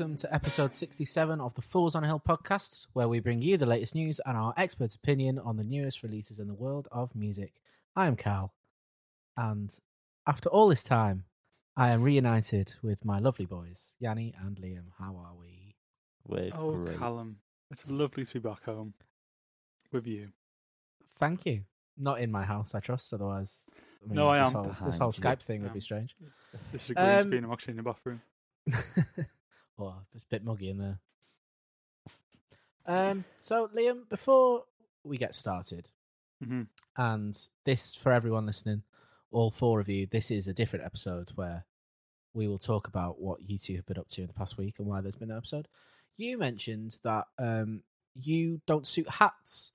and 0.00 0.10
welcome 0.10 0.16
to 0.16 0.32
episode 0.34 0.72
67 0.74 1.40
of 1.40 1.54
the 1.54 1.62
Fools 1.62 1.94
on 1.94 2.04
a 2.04 2.06
Hill 2.06 2.22
podcast, 2.26 2.86
where 2.92 3.08
we 3.08 3.18
bring 3.20 3.42
you 3.42 3.56
the 3.56 3.66
latest 3.66 3.94
news 3.94 4.20
and 4.24 4.36
our 4.36 4.54
expert's 4.56 4.94
opinion 4.94 5.38
on 5.38 5.56
the 5.56 5.64
newest 5.64 6.02
releases 6.02 6.38
in 6.38 6.46
the 6.46 6.54
world 6.54 6.86
of 6.92 7.14
music. 7.16 7.54
I 7.96 8.06
am 8.06 8.14
Cal, 8.14 8.52
and 9.36 9.76
after 10.26 10.48
all 10.50 10.68
this 10.68 10.84
time, 10.84 11.24
I 11.76 11.90
am 11.90 12.02
reunited 12.02 12.74
with 12.82 13.04
my 13.04 13.18
lovely 13.18 13.46
boys, 13.46 13.94
Yanni 13.98 14.34
and 14.40 14.56
Liam. 14.58 14.90
How 14.98 15.16
are 15.16 15.34
we? 15.38 15.74
We're 16.26 16.50
Oh, 16.54 16.76
great. 16.76 16.98
Callum, 16.98 17.38
it's 17.70 17.88
lovely 17.88 18.24
to 18.24 18.32
be 18.34 18.38
back 18.40 18.64
home 18.64 18.94
with 19.92 20.06
you. 20.06 20.28
Thank 21.18 21.44
you. 21.46 21.62
Not 21.96 22.20
in 22.20 22.30
my 22.30 22.44
house, 22.44 22.74
I 22.74 22.80
trust, 22.80 23.12
otherwise. 23.12 23.64
I 24.08 24.14
No, 24.14 24.28
I 24.28 24.38
this 24.40 24.48
am. 24.48 24.54
Whole, 24.54 24.62
this 24.64 24.74
Behind 24.78 24.94
whole 24.94 25.12
you. 25.14 25.20
Skype 25.22 25.42
thing 25.42 25.62
would 25.62 25.72
be 25.74 25.80
strange. 25.80 26.14
This 26.72 26.84
is 26.84 26.90
a 26.90 26.94
green 26.94 27.08
Um, 27.08 27.22
screen. 27.26 27.44
I'm 27.44 27.52
actually 27.52 27.70
in 27.72 27.76
the 27.78 27.82
bathroom. 27.82 28.22
well, 29.78 30.04
it's 30.14 30.24
a 30.24 30.28
bit 30.28 30.44
muggy 30.44 30.68
in 30.68 30.78
there. 30.78 30.98
Um, 32.86 33.24
so, 33.40 33.68
Liam, 33.76 34.08
before 34.08 34.64
we 35.04 35.16
get 35.18 35.34
started, 35.34 35.88
hmm 36.44 36.62
and 36.96 37.38
this 37.64 37.94
for 37.94 38.12
everyone 38.12 38.44
listening, 38.46 38.82
all 39.30 39.50
four 39.50 39.78
of 39.80 39.88
you, 39.88 40.06
this 40.10 40.30
is 40.30 40.48
a 40.48 40.54
different 40.54 40.84
episode 40.84 41.30
where 41.36 41.64
we 42.34 42.48
will 42.48 42.58
talk 42.58 42.86
about 42.88 43.20
what 43.20 43.40
you 43.42 43.56
two 43.58 43.76
have 43.76 43.86
been 43.86 43.98
up 43.98 44.08
to 44.08 44.22
in 44.22 44.26
the 44.26 44.32
past 44.32 44.58
week 44.58 44.74
and 44.78 44.86
why 44.86 45.00
there's 45.00 45.16
been 45.16 45.28
no 45.28 45.36
episode. 45.36 45.68
You 46.16 46.38
mentioned 46.38 46.98
that 47.04 47.26
um, 47.38 47.82
you 48.20 48.60
don't 48.66 48.86
suit 48.86 49.08
hats. 49.08 49.70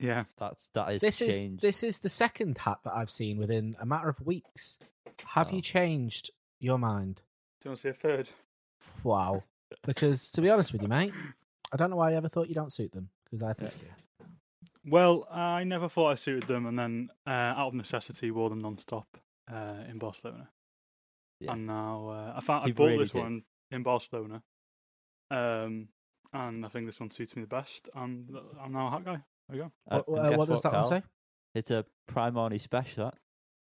Yeah. 0.00 0.24
That's 0.38 0.68
that 0.74 0.92
is 0.94 1.00
This 1.00 1.20
is 1.22 1.60
this 1.60 1.82
is 1.82 1.98
the 2.00 2.08
second 2.08 2.58
hat 2.58 2.78
that 2.84 2.94
I've 2.94 3.10
seen 3.10 3.38
within 3.38 3.76
a 3.80 3.86
matter 3.86 4.08
of 4.08 4.20
weeks. 4.24 4.78
Have 5.34 5.50
Oh. 5.52 5.56
you 5.56 5.62
changed 5.62 6.30
your 6.60 6.78
mind? 6.78 7.22
Do 7.60 7.66
you 7.66 7.70
want 7.70 7.78
to 7.78 7.82
see 7.82 7.88
a 7.88 7.92
third? 7.92 8.28
Wow. 9.02 9.42
because 9.84 10.30
to 10.32 10.40
be 10.40 10.50
honest 10.50 10.72
with 10.72 10.82
you, 10.82 10.88
mate, 10.88 11.12
I 11.72 11.76
don't 11.76 11.90
know 11.90 11.96
why 11.96 12.12
I 12.12 12.14
ever 12.14 12.28
thought 12.28 12.48
you 12.48 12.54
don't 12.54 12.72
suit 12.72 12.92
them 12.92 13.08
because 13.24 13.42
I 13.42 13.52
think 13.52 13.72
you. 13.82 13.88
Well, 14.86 15.26
I 15.30 15.64
never 15.64 15.88
thought 15.88 16.08
I 16.08 16.14
suited 16.14 16.46
them, 16.46 16.64
and 16.66 16.78
then 16.78 17.10
uh, 17.26 17.30
out 17.30 17.68
of 17.68 17.74
necessity, 17.74 18.30
wore 18.30 18.48
them 18.48 18.60
non-stop 18.60 19.06
uh, 19.52 19.84
in 19.88 19.98
Barcelona. 19.98 20.48
Yeah. 21.40 21.52
And 21.52 21.66
now 21.66 22.08
uh, 22.08 22.38
I 22.38 22.40
found 22.40 22.68
I 22.68 22.72
bought 22.72 22.86
really 22.86 22.98
this 22.98 23.10
did. 23.10 23.22
one 23.22 23.42
in 23.70 23.82
Barcelona, 23.82 24.42
um, 25.30 25.88
and 26.32 26.64
I 26.64 26.68
think 26.68 26.86
this 26.86 27.00
one 27.00 27.10
suits 27.10 27.36
me 27.36 27.42
the 27.42 27.48
best. 27.48 27.88
And 27.94 28.30
I'm 28.62 28.72
now 28.72 28.86
a 28.88 28.90
hat 28.90 29.04
guy. 29.04 29.20
There 29.48 29.50
we 29.50 29.58
go. 29.58 29.72
Uh, 29.90 30.02
what 30.06 30.18
and 30.18 30.26
uh, 30.26 30.30
guess 30.30 30.38
what 30.38 30.48
does 30.48 30.62
that 30.62 30.72
one 30.72 30.84
say? 30.84 31.02
It's 31.54 31.70
a 31.70 31.84
Primoni 32.10 32.60
special. 32.60 33.04
That. 33.06 33.14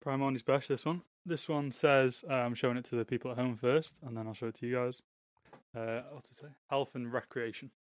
Primoni's 0.06 0.44
best. 0.44 0.68
This 0.68 0.86
one. 0.86 1.02
This 1.26 1.50
one 1.50 1.72
says 1.72 2.24
uh, 2.30 2.34
I'm 2.34 2.54
showing 2.54 2.78
it 2.78 2.86
to 2.86 2.96
the 2.96 3.06
people 3.06 3.32
at 3.32 3.38
home 3.38 3.56
first, 3.58 3.98
and 4.06 4.16
then 4.16 4.28
I'll 4.28 4.34
show 4.34 4.48
it 4.48 4.56
to 4.56 4.68
you 4.68 4.76
guys. 4.76 5.02
Uh, 5.76 6.02
what's 6.12 6.30
it 6.30 6.38
say? 6.38 6.48
Health 6.70 6.94
and 6.96 7.12
recreation, 7.12 7.72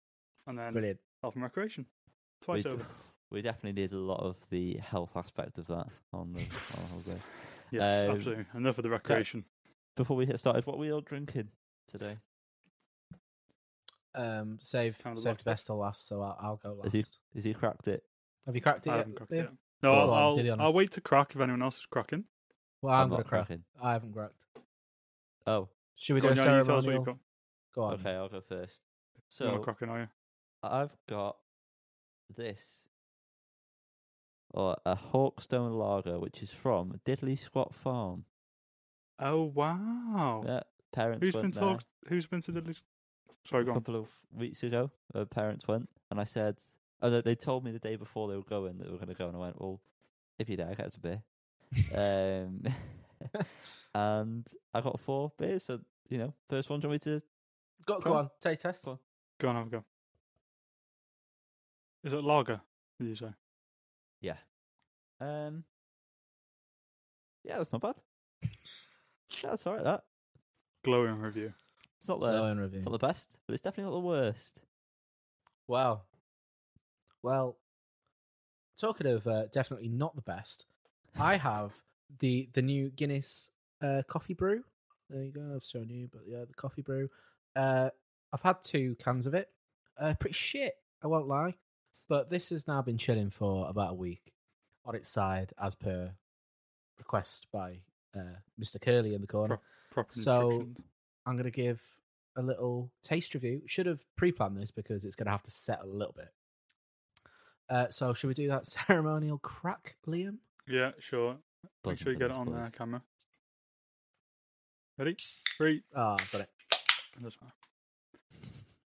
and 0.46 0.58
then 0.58 0.72
Brilliant. 0.72 0.98
health 1.22 1.34
and 1.34 1.42
recreation 1.42 1.86
twice 2.42 2.64
we, 2.64 2.70
over. 2.70 2.86
we 3.30 3.42
definitely 3.42 3.72
did 3.82 3.92
a 3.92 3.98
lot 3.98 4.20
of 4.20 4.36
the 4.50 4.78
health 4.78 5.10
aspect 5.14 5.58
of 5.58 5.66
that 5.66 5.86
on 6.12 6.32
the 6.32 6.40
on 6.40 6.86
holiday. 6.90 7.20
Yes, 7.70 8.04
Um, 8.04 8.10
absolutely. 8.16 8.44
Enough 8.54 8.78
of 8.78 8.84
the 8.84 8.90
recreation. 8.90 9.44
Before 9.96 10.16
we 10.16 10.26
get 10.26 10.38
started, 10.38 10.64
what 10.64 10.76
were 10.78 10.82
we 10.84 10.92
all 10.92 11.00
drinking 11.00 11.48
today? 11.88 12.18
Um, 14.14 14.58
save 14.60 14.98
Kind 15.02 15.16
of 15.16 15.22
save 15.22 15.38
the 15.38 15.44
best 15.44 15.66
till 15.66 15.78
last, 15.78 16.06
so 16.06 16.22
I'll, 16.22 16.38
I'll 16.40 16.56
go 16.62 16.74
last. 16.74 16.84
Has 16.84 16.92
he 16.92 17.04
Has 17.34 17.42
he 17.44 17.52
cracked 17.52 17.88
it? 17.88 18.04
Have 18.46 18.54
you 18.54 18.60
cracked 18.60 18.86
it 18.86 18.90
I 18.90 18.92
yet? 18.92 18.98
haven't 18.98 19.16
cracked 19.16 19.32
Liam? 19.32 19.38
it. 19.38 19.42
yet. 19.42 19.50
No, 19.82 19.90
I'll, 19.92 20.10
on, 20.10 20.50
I'll, 20.50 20.60
I'll 20.66 20.72
wait 20.72 20.92
to 20.92 21.00
crack 21.00 21.32
if 21.34 21.40
anyone 21.40 21.62
else 21.62 21.78
is 21.78 21.86
cracking. 21.86 22.24
Well, 22.84 22.94
I'm, 22.94 23.00
I'm 23.02 23.08
gonna 23.08 23.18
not 23.20 23.26
crack. 23.28 23.46
cracking. 23.46 23.64
I 23.82 23.92
haven't 23.92 24.12
cracked. 24.12 24.34
Oh, 25.46 25.68
Should 25.96 26.14
we 26.14 26.20
Go 26.20 26.34
do 26.34 26.40
on, 26.40 26.46
a 26.46 26.50
Yanni, 26.50 26.58
you 26.58 26.64
tell 26.64 26.76
us 26.78 26.84
what 26.84 26.84
ceremonial? 26.84 27.00
you've 27.00 27.06
got. 27.06 27.16
Go 27.74 27.82
on. 27.82 27.94
okay. 27.94 28.10
I'll 28.10 28.28
go 28.28 28.40
first. 28.40 28.80
You're 29.40 29.52
not 29.52 29.62
cracking, 29.62 29.88
are 29.88 30.00
you? 30.00 30.08
I've 30.62 30.96
got 31.08 31.36
this, 32.36 32.86
or 34.50 34.76
a 34.86 34.94
Hawkstone 34.96 35.72
Lager, 35.78 36.18
which 36.18 36.42
is 36.42 36.50
from 36.50 37.00
Diddley 37.04 37.38
Squat 37.38 37.74
Farm. 37.74 38.24
Oh 39.18 39.42
wow! 39.44 40.42
Yeah, 40.46 40.60
parents 40.92 41.24
who's 41.24 41.34
been 41.34 41.42
went 41.42 41.54
there. 41.54 41.62
talked? 41.64 41.86
Who's 42.08 42.26
been 42.26 42.40
to 42.42 42.52
the? 42.52 42.80
Sorry, 43.46 43.62
a 43.62 43.64
go 43.64 43.72
on. 43.72 43.76
couple 43.76 43.96
of 43.96 44.06
weeks 44.36 44.62
ago, 44.62 44.90
uh, 45.14 45.24
parents 45.26 45.66
went, 45.68 45.88
and 46.10 46.18
I 46.20 46.24
said, 46.24 46.56
oh, 47.02 47.10
they- 47.10 47.20
they 47.20 47.34
told 47.34 47.64
me 47.64 47.72
the 47.72 47.78
day 47.78 47.96
before 47.96 48.28
they 48.28 48.36
were 48.36 48.42
going 48.42 48.78
that 48.78 48.84
they 48.84 48.90
were 48.90 48.96
going 48.98 49.08
to 49.08 49.14
go, 49.14 49.26
and 49.28 49.36
I 49.36 49.40
went, 49.40 49.60
well, 49.60 49.80
if 50.38 50.48
you're 50.48 50.56
there, 50.56 50.68
I 50.70 50.74
get 50.74 50.86
us 50.86 50.96
a 50.96 51.00
beer. 51.00 51.22
Um, 51.94 52.62
and 53.94 54.46
I 54.72 54.80
got 54.80 55.00
four 55.00 55.32
beers, 55.38 55.64
so, 55.64 55.80
you 56.08 56.18
know, 56.18 56.34
first 56.48 56.70
one, 56.70 56.80
do 56.80 56.86
you 56.86 56.90
want 56.90 57.06
me 57.06 57.18
to? 57.18 57.24
Go, 57.86 57.98
Go 57.98 58.10
go 58.10 58.12
on. 58.12 58.24
on. 58.24 58.30
Take 58.40 58.60
test. 58.60 58.84
Go 58.84 58.92
on. 58.92 58.98
Go 59.40 59.48
on, 59.48 59.56
have 59.56 59.66
a 59.66 59.70
go. 59.70 59.84
Is 62.04 62.12
it 62.12 62.22
lager? 62.22 62.60
Did 62.98 63.08
you 63.08 63.16
say? 63.16 63.30
Yeah. 64.20 64.36
Um, 65.20 65.64
yeah, 67.44 67.58
that's 67.58 67.72
not 67.72 67.80
bad. 67.82 67.94
Yeah, 68.42 69.50
that's 69.50 69.66
alright, 69.66 69.84
that. 69.84 70.04
Glowing 70.84 71.18
review. 71.18 71.52
It's 71.98 72.08
not 72.08 72.20
the, 72.20 72.30
No 72.32 72.46
in 72.46 72.58
review. 72.58 72.78
it's 72.78 72.86
not 72.86 73.00
the 73.00 73.06
best, 73.06 73.38
but 73.46 73.54
it's 73.54 73.62
definitely 73.62 73.90
not 73.90 73.96
the 74.00 74.06
worst. 74.06 74.60
Wow. 75.66 76.02
Well, 77.22 77.56
talking 78.78 79.06
of 79.06 79.26
uh, 79.26 79.46
definitely 79.52 79.88
not 79.88 80.14
the 80.14 80.20
best, 80.22 80.66
I 81.18 81.36
have 81.36 81.74
the 82.18 82.48
the 82.52 82.62
new 82.62 82.90
Guinness 82.90 83.50
uh, 83.82 84.02
coffee 84.08 84.34
brew. 84.34 84.64
There 85.10 85.22
you 85.22 85.32
go. 85.32 85.52
I've 85.54 85.62
shown 85.64 85.88
you, 85.90 86.08
but 86.12 86.22
yeah, 86.26 86.44
the 86.46 86.54
coffee 86.54 86.82
brew. 86.82 87.08
Uh, 87.54 87.90
I've 88.32 88.42
had 88.42 88.62
two 88.62 88.96
cans 88.96 89.26
of 89.26 89.34
it. 89.34 89.48
Uh, 89.98 90.14
pretty 90.18 90.34
shit. 90.34 90.74
I 91.02 91.06
won't 91.06 91.28
lie, 91.28 91.54
but 92.08 92.30
this 92.30 92.48
has 92.48 92.66
now 92.66 92.82
been 92.82 92.98
chilling 92.98 93.30
for 93.30 93.68
about 93.68 93.90
a 93.92 93.94
week 93.94 94.32
on 94.84 94.94
its 94.94 95.08
side, 95.08 95.52
as 95.62 95.74
per 95.74 96.12
request 96.98 97.46
by 97.52 97.80
uh, 98.16 98.38
Mr. 98.60 98.80
Curly 98.80 99.14
in 99.14 99.20
the 99.20 99.26
corner. 99.26 99.58
Proper 99.90 100.12
So- 100.12 100.68
I'm 101.26 101.36
going 101.36 101.44
to 101.44 101.50
give 101.50 101.82
a 102.36 102.42
little 102.42 102.90
taste 103.02 103.32
review. 103.34 103.62
Should 103.66 103.86
have 103.86 104.04
pre-planned 104.16 104.56
this 104.58 104.70
because 104.70 105.04
it's 105.06 105.16
going 105.16 105.24
to 105.26 105.30
have 105.32 105.42
to 105.44 105.50
settle 105.50 105.90
a 105.90 105.96
little 105.96 106.12
bit. 106.14 106.28
Uh, 107.70 107.86
so 107.90 108.12
should 108.12 108.28
we 108.28 108.34
do 108.34 108.48
that 108.48 108.66
ceremonial 108.88 109.38
crack, 109.38 109.96
Liam? 110.06 110.36
Yeah, 110.66 110.92
sure. 110.98 111.36
Make 111.86 111.98
sure 111.98 112.12
you 112.12 112.18
get 112.18 112.30
it 112.30 112.36
on 112.36 112.52
uh, 112.52 112.70
camera. 112.76 113.02
Ready? 114.98 115.16
Three. 115.56 115.82
Ah, 115.94 116.16
got 116.32 116.42
it. 116.42 116.50
That's 117.20 117.34
fine. 117.34 117.52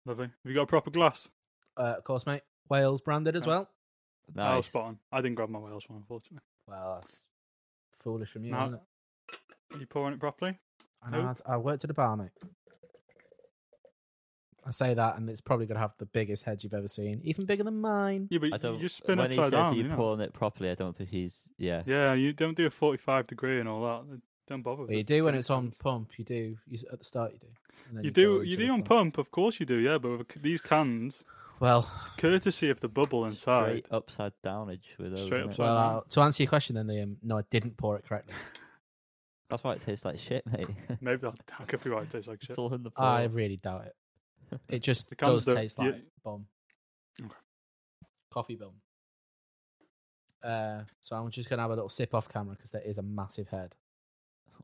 Lovely. 0.05 0.25
Have 0.25 0.33
you 0.49 0.53
got 0.55 0.63
a 0.63 0.67
proper 0.67 0.89
glass? 0.89 1.29
Uh, 1.77 1.95
of 1.97 2.03
course, 2.03 2.25
mate. 2.25 2.41
Wales 2.69 3.01
branded 3.01 3.35
as 3.35 3.43
Yeah. 3.45 3.49
well. 3.49 3.69
Oh, 4.29 4.55
Nice. 4.55 4.65
spot 4.65 4.85
on. 4.85 4.99
I 5.11 5.21
didn't 5.21 5.35
grab 5.35 5.49
my 5.49 5.59
Wales 5.59 5.85
one, 5.87 5.99
unfortunately. 5.99 6.45
Well, 6.67 6.95
that's 7.01 7.25
foolish 8.01 8.29
from 8.31 8.45
you. 8.45 8.51
No. 8.51 8.63
isn't 8.65 8.73
it? 8.75 8.81
Are 9.75 9.79
you 9.79 9.85
pouring 9.87 10.13
it 10.13 10.19
properly? 10.19 10.57
I 11.01 11.09
know. 11.11 11.25
Nope. 11.27 11.37
I 11.45 11.53
I 11.53 11.57
worked 11.57 11.83
at 11.83 11.89
a 11.89 11.93
bar, 11.93 12.15
mate. 12.17 12.31
I 14.67 14.71
say 14.71 14.93
that, 14.93 15.15
and 15.17 15.29
it's 15.29 15.39
probably 15.41 15.65
going 15.65 15.75
to 15.77 15.81
have 15.81 15.93
the 15.97 16.05
biggest 16.05 16.43
head 16.43 16.63
you've 16.63 16.73
ever 16.73 16.87
seen, 16.89 17.21
even 17.23 17.45
bigger 17.45 17.63
than 17.63 17.79
mine. 17.79 18.27
Yeah, 18.29 18.39
but 18.39 18.51
I 18.53 18.55
you 18.55 18.59
don't, 18.61 18.79
just 18.81 18.97
spin 18.97 19.17
when 19.17 19.31
he 19.31 19.37
upside 19.37 19.51
says 19.53 19.59
down. 19.59 19.73
he's 19.75 19.83
You 19.83 19.89
know? 19.89 19.95
pouring 19.95 20.19
it 20.19 20.33
properly, 20.33 20.69
I 20.69 20.75
don't 20.75 20.95
think 20.95 21.09
he's, 21.09 21.47
yeah. 21.57 21.83
Yeah, 21.85 22.13
you 22.13 22.33
don't 22.33 22.55
do 22.57 22.65
a 22.65 22.69
45 22.69 23.27
degree 23.27 23.59
and 23.59 23.69
all 23.69 23.81
that. 23.83 24.19
Don't 24.49 24.61
bother. 24.61 24.81
with 24.81 24.89
Well, 24.89 24.95
you 24.95 25.01
it. 25.01 25.07
do 25.07 25.23
when 25.23 25.35
it's 25.35 25.49
on 25.49 25.73
pump. 25.79 26.11
You 26.17 26.25
do 26.25 26.57
you, 26.67 26.79
at 26.91 26.99
the 26.99 27.05
start. 27.05 27.31
You 27.33 27.39
do. 27.39 27.47
and 27.89 27.97
then 27.97 28.03
You 28.05 28.11
go 28.11 28.21
do. 28.41 28.41
You 28.49 28.57
do 28.57 28.63
on 28.65 28.69
front. 28.83 28.85
pump, 28.85 29.17
of 29.17 29.31
course 29.31 29.59
you 29.59 29.65
do. 29.65 29.75
Yeah, 29.75 29.97
but 29.97 30.17
with 30.19 30.41
these 30.41 30.61
cans, 30.61 31.23
Well, 31.59 31.89
courtesy 32.17 32.69
of 32.69 32.79
the 32.81 32.87
bubble 32.89 33.25
inside. 33.25 33.63
Straight 33.69 33.85
upside 33.91 34.33
downage 34.45 34.97
with 34.97 35.11
those. 35.15 35.25
Straight 35.25 35.43
upside 35.45 35.59
well. 35.59 35.75
down. 35.75 35.95
Uh, 35.97 36.01
to 36.09 36.21
answer 36.21 36.43
your 36.43 36.49
question, 36.49 36.75
then 36.75 36.87
Liam, 36.87 37.15
no, 37.23 37.37
I 37.37 37.43
didn't 37.49 37.77
pour 37.77 37.97
it 37.97 38.05
correctly. 38.05 38.33
That's 39.49 39.63
why 39.63 39.73
it 39.73 39.81
tastes 39.81 40.03
like 40.03 40.19
shit, 40.19 40.45
mate. 40.45 40.67
Maybe 41.01 41.17
that, 41.21 41.35
that 41.57 41.67
could 41.67 41.81
be 41.83 41.89
why 41.89 42.01
it 42.01 42.09
tastes 42.09 42.27
like 42.27 42.41
shit. 42.41 42.49
it's 42.51 42.59
all 42.59 42.73
in 42.73 42.83
the 42.83 42.91
I 42.97 43.23
really 43.25 43.57
doubt 43.57 43.85
it. 43.85 43.95
It 44.69 44.79
just 44.79 45.09
The 45.09 45.15
cans 45.15 45.33
does 45.35 45.45
don't- 45.45 45.55
taste 45.55 45.77
you- 45.79 45.91
like 45.91 46.03
bomb. 46.23 46.45
Okay. 47.21 47.33
Coffee 48.31 48.55
bomb. 48.55 48.75
Uh, 50.43 50.83
so 51.01 51.15
I'm 51.15 51.29
just 51.31 51.49
gonna 51.49 51.61
have 51.63 51.71
a 51.71 51.75
little 51.75 51.89
sip 51.89 52.13
off 52.13 52.29
camera 52.29 52.55
because 52.55 52.71
there 52.71 52.81
is 52.81 52.97
a 52.97 53.01
massive 53.01 53.49
head. 53.49 53.73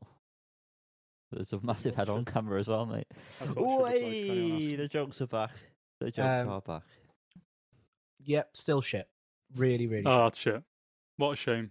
There's 1.32 1.52
a 1.52 1.60
massive 1.62 1.96
head 1.96 2.08
on 2.08 2.24
camera 2.24 2.60
as 2.60 2.68
well, 2.68 2.86
mate. 2.86 3.06
That's 3.40 3.54
what 3.54 3.94
it 3.96 4.00
should 4.00 4.28
look 4.28 4.60
like, 4.62 4.72
Oi, 4.72 4.76
the 4.76 4.88
jokes 4.88 5.20
are 5.20 5.26
back. 5.26 5.50
The 6.00 6.06
jokes 6.10 6.42
Um, 6.42 6.48
are 6.48 6.60
back. 6.60 6.82
Yep, 8.20 8.56
still 8.56 8.80
shit. 8.80 9.08
Really, 9.56 9.86
really. 9.86 10.04
Oh, 10.06 10.10
shit. 10.10 10.18
that's 10.24 10.38
shit. 10.38 10.62
What 11.16 11.30
a 11.32 11.36
shame. 11.36 11.70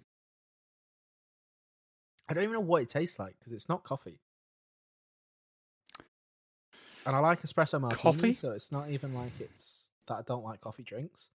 I 2.30 2.34
don't 2.34 2.44
even 2.44 2.54
know 2.56 2.60
what 2.62 2.82
it 2.84 2.90
tastes 2.90 3.20
like 3.20 3.36
because 3.40 3.54
it's 3.54 3.68
not 3.70 3.84
coffee. 3.84 4.20
And 7.06 7.16
I 7.16 7.20
like 7.20 7.42
espresso 7.42 7.80
martini, 7.82 8.02
Coffee? 8.02 8.34
so 8.34 8.52
it's 8.52 8.72
not 8.72 8.90
even 8.90 9.14
like 9.14 9.32
it's 9.40 9.90
that 10.08 10.16
I 10.16 10.22
don't 10.22 10.44
like 10.44 10.62
coffee 10.62 10.84
drinks. 10.84 11.30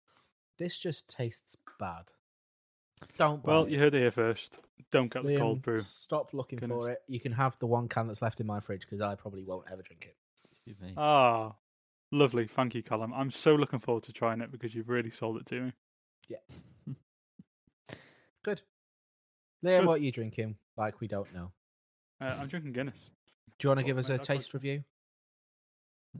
This 0.58 0.78
just 0.78 1.08
tastes 1.08 1.56
bad. 1.78 2.12
Don't. 3.18 3.42
buy 3.42 3.52
Well, 3.52 3.64
it. 3.64 3.70
you 3.70 3.78
heard 3.78 3.94
it 3.94 3.98
here 4.00 4.10
first. 4.10 4.58
Don't 4.90 5.12
get 5.12 5.22
the 5.24 5.30
Liam, 5.30 5.38
cold 5.38 5.62
brew. 5.62 5.78
Stop 5.78 6.32
looking 6.32 6.58
Goodness. 6.58 6.76
for 6.76 6.90
it. 6.90 6.98
You 7.08 7.18
can 7.18 7.32
have 7.32 7.58
the 7.58 7.66
one 7.66 7.88
can 7.88 8.06
that's 8.06 8.22
left 8.22 8.40
in 8.40 8.46
my 8.46 8.60
fridge 8.60 8.82
because 8.82 9.00
I 9.00 9.14
probably 9.16 9.42
won't 9.42 9.64
ever 9.70 9.82
drink 9.82 10.04
it. 10.08 10.16
Excuse 10.52 10.80
me. 10.80 10.94
Ah, 10.96 11.54
lovely. 12.12 12.46
Thank 12.46 12.74
you, 12.74 12.82
Callum. 12.82 13.12
I'm 13.12 13.30
so 13.30 13.54
looking 13.54 13.78
forward 13.80 14.04
to 14.04 14.12
trying 14.12 14.40
it 14.40 14.52
because 14.52 14.74
you've 14.74 14.88
really 14.88 15.10
sold 15.10 15.38
it 15.38 15.46
to 15.46 15.60
me. 15.62 15.72
Yeah. 16.28 16.38
Good. 18.44 18.62
Liam, 19.64 19.78
Good. 19.80 19.86
what 19.86 19.94
are 20.00 20.02
you 20.02 20.12
drinking? 20.12 20.56
Like 20.76 21.00
we 21.00 21.08
don't 21.08 21.32
know. 21.34 21.50
Uh, 22.20 22.36
I'm 22.40 22.48
drinking 22.48 22.72
Guinness. 22.72 23.10
Do 23.58 23.66
you 23.66 23.70
want 23.70 23.80
to 23.80 23.84
give 23.84 23.98
us 23.98 24.08
a 24.08 24.12
that's 24.12 24.28
like- 24.28 24.38
taste 24.38 24.54
review? 24.54 24.84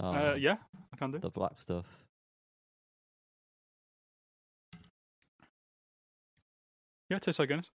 Oh, 0.00 0.08
Uh, 0.12 0.34
yeah, 0.34 0.56
I 0.92 0.96
can 0.96 1.10
do. 1.12 1.18
The 1.18 1.30
black 1.30 1.60
stuff. 1.60 1.86
Yeah, 7.10 7.18
it 7.18 7.22
tastes 7.22 7.38
like 7.38 7.48
Guinness. 7.48 7.70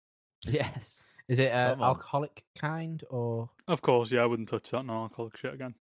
Yes. 0.46 1.04
Is 1.28 1.38
it 1.40 1.50
uh, 1.52 1.76
alcoholic 1.80 2.44
kind 2.56 3.02
or? 3.10 3.50
Of 3.66 3.82
course, 3.82 4.12
yeah, 4.12 4.22
I 4.22 4.26
wouldn't 4.26 4.48
touch 4.48 4.70
that 4.70 4.84
non-alcoholic 4.84 5.36
shit 5.36 5.54
again. 5.54 5.74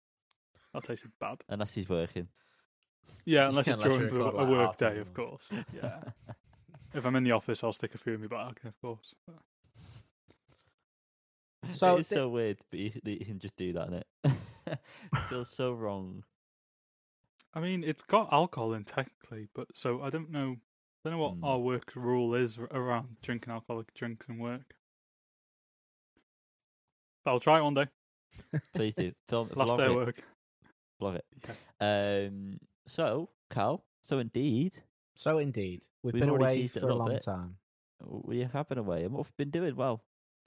That 0.73 0.85
tasted 0.85 1.11
bad. 1.21 1.39
Unless 1.49 1.73
he's 1.75 1.89
working. 1.89 2.29
Yeah, 3.25 3.49
unless 3.49 3.67
it's 3.67 3.77
Unless 3.77 3.93
during 3.93 4.15
record, 4.15 4.35
a 4.35 4.37
like, 4.39 4.49
work 4.49 4.77
day, 4.77 4.99
of 4.99 5.13
course. 5.13 5.51
Yeah. 5.75 6.01
if 6.95 7.05
I'm 7.05 7.17
in 7.17 7.25
the 7.25 7.33
office, 7.33 7.65
I'll 7.65 7.73
stick 7.73 7.95
a 7.95 7.99
few 7.99 8.15
in 8.15 8.21
my 8.21 8.29
bag, 8.29 8.61
of 8.65 8.81
course. 8.81 9.15
So 11.73 11.97
it's 11.97 12.09
thi- 12.09 12.15
so 12.17 12.29
weird, 12.29 12.59
but 12.71 12.81
you, 12.81 12.91
that 13.05 13.19
you 13.21 13.25
can 13.25 13.39
just 13.39 13.57
do 13.57 13.73
that, 13.75 13.89
innit? 13.91 14.05
it 14.67 14.79
feels 15.29 15.49
so 15.49 15.73
wrong. 15.73 16.25
I 17.55 17.61
mean, 17.61 17.85
it's 17.85 18.03
got 18.03 18.33
alcohol 18.33 18.73
in 18.75 18.85
technically, 18.85 19.49
but 19.55 19.69
so 19.75 20.03
I 20.03 20.11
don't 20.11 20.31
know. 20.31 20.57
I 21.05 21.09
don't 21.09 21.19
know 21.19 21.23
what 21.25 21.35
Hmm. 21.35 21.45
our 21.45 21.59
work 21.59 21.93
rule 21.95 22.35
is 22.35 22.59
around 22.59 23.17
drinking 23.23 23.53
alcoholic 23.53 23.93
drinks 23.95 24.27
and 24.29 24.41
work. 24.41 24.75
But 27.25 27.33
I'll 27.33 27.41
try 27.41 27.59
it 27.59 27.63
one 27.63 27.75
day. 27.75 27.87
Please 28.75 28.95
do. 28.95 29.13
Film, 29.29 29.49
Last 29.55 29.71
vlog 29.73 29.79
day 29.79 29.85
it. 29.85 29.91
of 29.91 29.97
work. 29.97 30.23
Vlog 31.01 31.21
it. 31.21 32.27
Um, 32.29 32.59
so, 32.87 33.31
Cal, 33.51 33.85
so 34.01 34.19
indeed, 34.19 34.83
So 35.15 35.39
indeed, 35.39 35.83
we've, 36.03 36.15
We've 36.15 36.21
been 36.21 36.31
already 36.31 36.45
away 36.45 36.57
teased 36.63 36.77
a 36.77 36.81
for 36.81 36.89
a 36.89 36.95
long 36.95 37.09
bit. 37.11 37.23
time. 37.23 37.57
we 38.01 38.41
have 38.41 38.69
been 38.69 38.79
away 38.79 39.05
and 39.05 39.13
what 39.13 39.27
we've 39.27 39.37
been 39.37 39.51
doing, 39.51 39.77
well, 39.77 40.03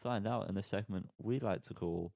find 0.05 0.27
out 0.27 0.47
in 0.49 0.55
a 0.57 0.61
segment 0.61 1.09
we 1.17 1.39
like 1.39 1.63
to 1.63 1.73
call 1.73 2.11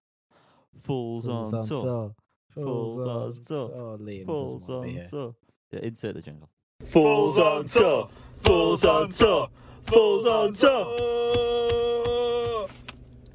Fools, 0.83 1.27
on, 1.27 1.49
Tour. 1.49 1.63
tour. 1.63 2.15
Fools 2.53 3.05
on 3.07 3.33
tour. 3.43 3.69
tour. 3.69 3.97
Liam 3.97 4.25
Fools 4.27 4.53
doesn't 4.53 4.75
want 4.75 4.83
to 4.83 4.85
be 4.85 4.89
on 4.91 4.95
here. 5.01 5.09
Tour. 5.09 5.35
Yeah, 5.71 5.79
insert 5.79 6.13
the 6.13 6.21
jingle. 6.21 6.49
Fools 6.85 7.37
on 7.39 7.65
tour. 7.65 8.09
Fools 8.37 8.85
on 8.85 9.09
tour. 9.09 9.49
Fools 9.87 10.25
on 10.27 10.53
tour. 10.53 10.85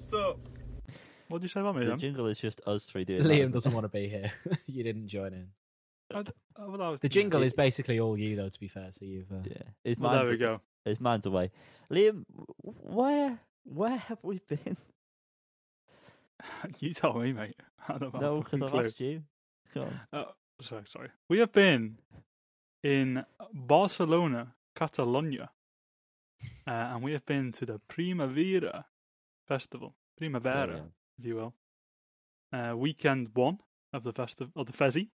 So, 0.07 0.39
what 1.29 1.39
did 1.39 1.43
you 1.43 1.49
say 1.49 1.61
about 1.61 1.75
me 1.75 1.83
The 1.85 1.91
then? 1.91 1.99
jingle 1.99 2.27
is 2.29 2.39
just 2.39 2.61
us 2.65 2.85
three 2.85 3.05
doing 3.05 3.23
Liam 3.23 3.41
isn't 3.41 3.53
doesn't 3.53 3.73
want 3.79 3.85
to 3.85 3.89
be 3.89 4.09
here. 4.09 4.31
you 4.67 4.85
didn't 4.85 5.09
join 5.09 5.33
in. 5.35 5.49
I 6.15 6.23
d- 6.23 6.31
oh, 6.59 6.69
well, 6.69 6.79
that 6.79 6.89
was- 6.91 7.01
The 7.01 7.09
jingle 7.09 7.43
is 7.43 7.53
basically 7.53 7.99
all 7.99 8.17
you, 8.17 8.37
though. 8.37 8.49
To 8.49 8.61
be 8.61 8.69
fair, 8.69 8.93
so 8.93 9.05
you've. 9.05 9.33
Uh, 9.33 9.39
Yeah, 9.45 9.63
his 9.83 9.99
Well, 9.99 10.13
mind's 10.13 10.29
there 10.29 10.37
we 10.37 10.39
go. 10.39 10.61
His 10.85 11.01
mind's 11.01 11.27
away. 11.27 11.51
Liam, 11.91 12.25
where 12.63 13.41
where 13.65 13.97
have 13.97 14.19
we 14.23 14.41
been? 14.49 14.77
you 16.79 16.95
tell 16.95 17.15
me, 17.15 17.33
mate. 17.33 17.57
I 17.89 17.99
don't 17.99 18.15
no, 18.21 18.41
because 18.41 18.63
I've 18.63 18.71
clue. 18.71 18.85
asked 18.85 19.01
you. 19.01 19.23
Come 19.73 19.83
on. 19.83 20.01
Oh, 20.13 20.33
sorry, 20.61 20.85
sorry. 20.87 21.09
We 21.29 21.39
have 21.41 21.53
been 21.53 21.99
in 22.83 23.25
Barcelona, 23.53 24.55
Catalonia, 24.75 25.51
uh, 26.67 26.71
and 26.71 27.03
we 27.03 27.13
have 27.13 27.27
been 27.27 27.53
to 27.53 27.67
the 27.67 27.81
Primavera 27.89 28.87
Festival, 29.47 29.95
Primavera, 30.17 30.67
Brilliant. 30.67 30.93
if 31.19 31.25
you 31.25 31.37
will. 31.37 31.55
Uh, 32.53 32.77
weekend 32.77 33.31
one 33.35 33.59
of 33.93 34.05
the 34.05 34.13
festival 34.13 34.53
of 34.55 34.67
the 34.67 34.73
Fezzy, 34.73 35.09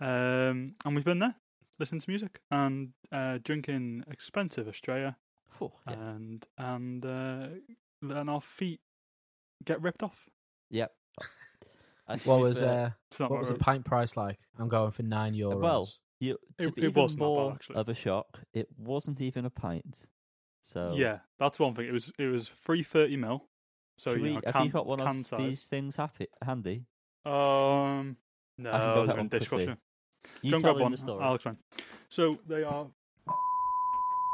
um, 0.00 0.74
and 0.84 0.94
we've 0.94 1.04
been 1.04 1.20
there, 1.20 1.36
listening 1.78 2.00
to 2.00 2.10
music 2.10 2.40
and 2.50 2.90
uh, 3.12 3.38
drinking 3.42 4.04
expensive 4.10 4.66
Estrella, 4.68 5.16
Phew, 5.58 5.72
yeah. 5.88 5.92
and 5.94 6.46
and 6.58 7.04
uh, 7.06 7.46
letting 8.02 8.28
our 8.28 8.40
feet 8.40 8.80
get 9.64 9.80
ripped 9.82 10.02
off. 10.02 10.28
yep. 10.70 10.92
What 12.24 12.40
was 12.40 12.62
uh, 12.62 12.66
uh, 12.66 12.90
It's 13.10 13.18
not 13.18 13.30
what 13.30 13.38
was 13.40 13.48
the 13.48 13.54
pint 13.54 13.86
price 13.86 14.14
like? 14.14 14.38
I'm 14.58 14.68
going 14.68 14.90
for 14.90 15.02
nine 15.02 15.32
euros. 15.32 15.58
well, 15.60 15.88
you, 16.20 16.36
to 16.58 16.68
It- 16.68 16.74
be 16.74 16.82
it 16.82 16.88
even 16.90 17.02
was 17.02 17.16
not 17.16 17.24
bad, 17.24 17.28
more 17.28 17.52
actually. 17.54 17.76
of 17.76 17.88
a 17.88 17.94
shock, 17.94 18.40
it 18.52 18.68
wasn't 18.76 19.20
even 19.22 19.46
a 19.46 19.50
pint. 19.50 20.06
So 20.60 20.92
Yeah, 20.94 21.20
that's 21.38 21.58
one 21.58 21.74
thing. 21.74 21.86
It 21.86 21.92
was 21.92 22.12
it 22.18 22.26
was 22.26 22.48
three 22.48 22.82
thirty 22.82 23.16
mil. 23.16 23.46
So 23.96 24.12
you 24.14 24.22
we, 24.22 24.34
know, 24.34 24.40
have 24.52 24.64
you 24.66 24.70
got 24.72 24.86
one 24.86 24.98
can 24.98 25.20
of 25.20 25.26
size. 25.26 25.38
these 25.38 25.64
things 25.66 25.96
happy, 25.96 26.26
handy? 26.44 26.84
Um, 27.24 28.16
no, 28.58 28.70
get 28.70 28.78
they're 29.06 29.06
one 29.06 29.18
in 29.20 29.28
dishwasher. 29.28 29.76
You 30.42 30.50
Go 30.50 30.56
and 30.56 30.62
tell 30.64 30.72
grab 30.72 30.76
him 30.76 30.82
one. 30.82 30.92
the 30.92 30.98
story. 30.98 31.24
I'll 31.24 31.34
explain. 31.36 31.56
So 32.10 32.38
they 32.46 32.64
are. 32.64 32.86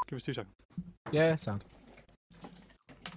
Give 0.09 0.17
us 0.17 0.23
two 0.25 0.33
seconds. 0.35 0.55
Yeah, 1.13 1.37
sound. 1.37 1.65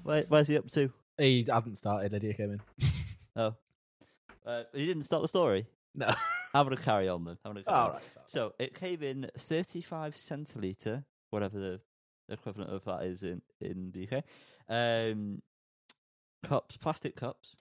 Where, 0.03 0.25
where's 0.27 0.47
he 0.47 0.57
up 0.57 0.67
to? 0.71 0.91
He 1.17 1.45
hadn't 1.49 1.75
started. 1.77 2.11
Lydia 2.11 2.33
came 2.33 2.51
in. 2.51 2.61
Oh, 3.35 3.55
uh, 4.45 4.63
he 4.75 4.85
didn't 4.85 5.01
start 5.03 5.23
the 5.23 5.27
story. 5.27 5.65
No. 5.95 6.05
I'm 6.53 6.65
gonna 6.67 6.77
carry 6.77 7.09
on 7.09 7.23
then. 7.25 7.35
I'm 7.43 7.53
gonna 7.53 7.63
carry 7.63 7.75
All 7.75 7.87
on. 7.87 7.93
right. 7.93 8.11
So. 8.11 8.19
So 8.27 8.53
it 8.59 8.75
came 8.75 9.01
in 9.01 9.27
35 9.39 10.15
centiliter, 10.15 11.03
whatever 11.31 11.57
the 11.57 11.79
equivalent 12.29 12.69
of 12.69 12.83
that 12.85 13.01
is 13.03 13.23
in 13.23 13.41
in 13.59 13.91
the 13.91 14.07
UK. 14.07 14.23
Um, 14.69 15.41
cups, 16.43 16.77
plastic 16.77 17.15
cups. 17.15 17.55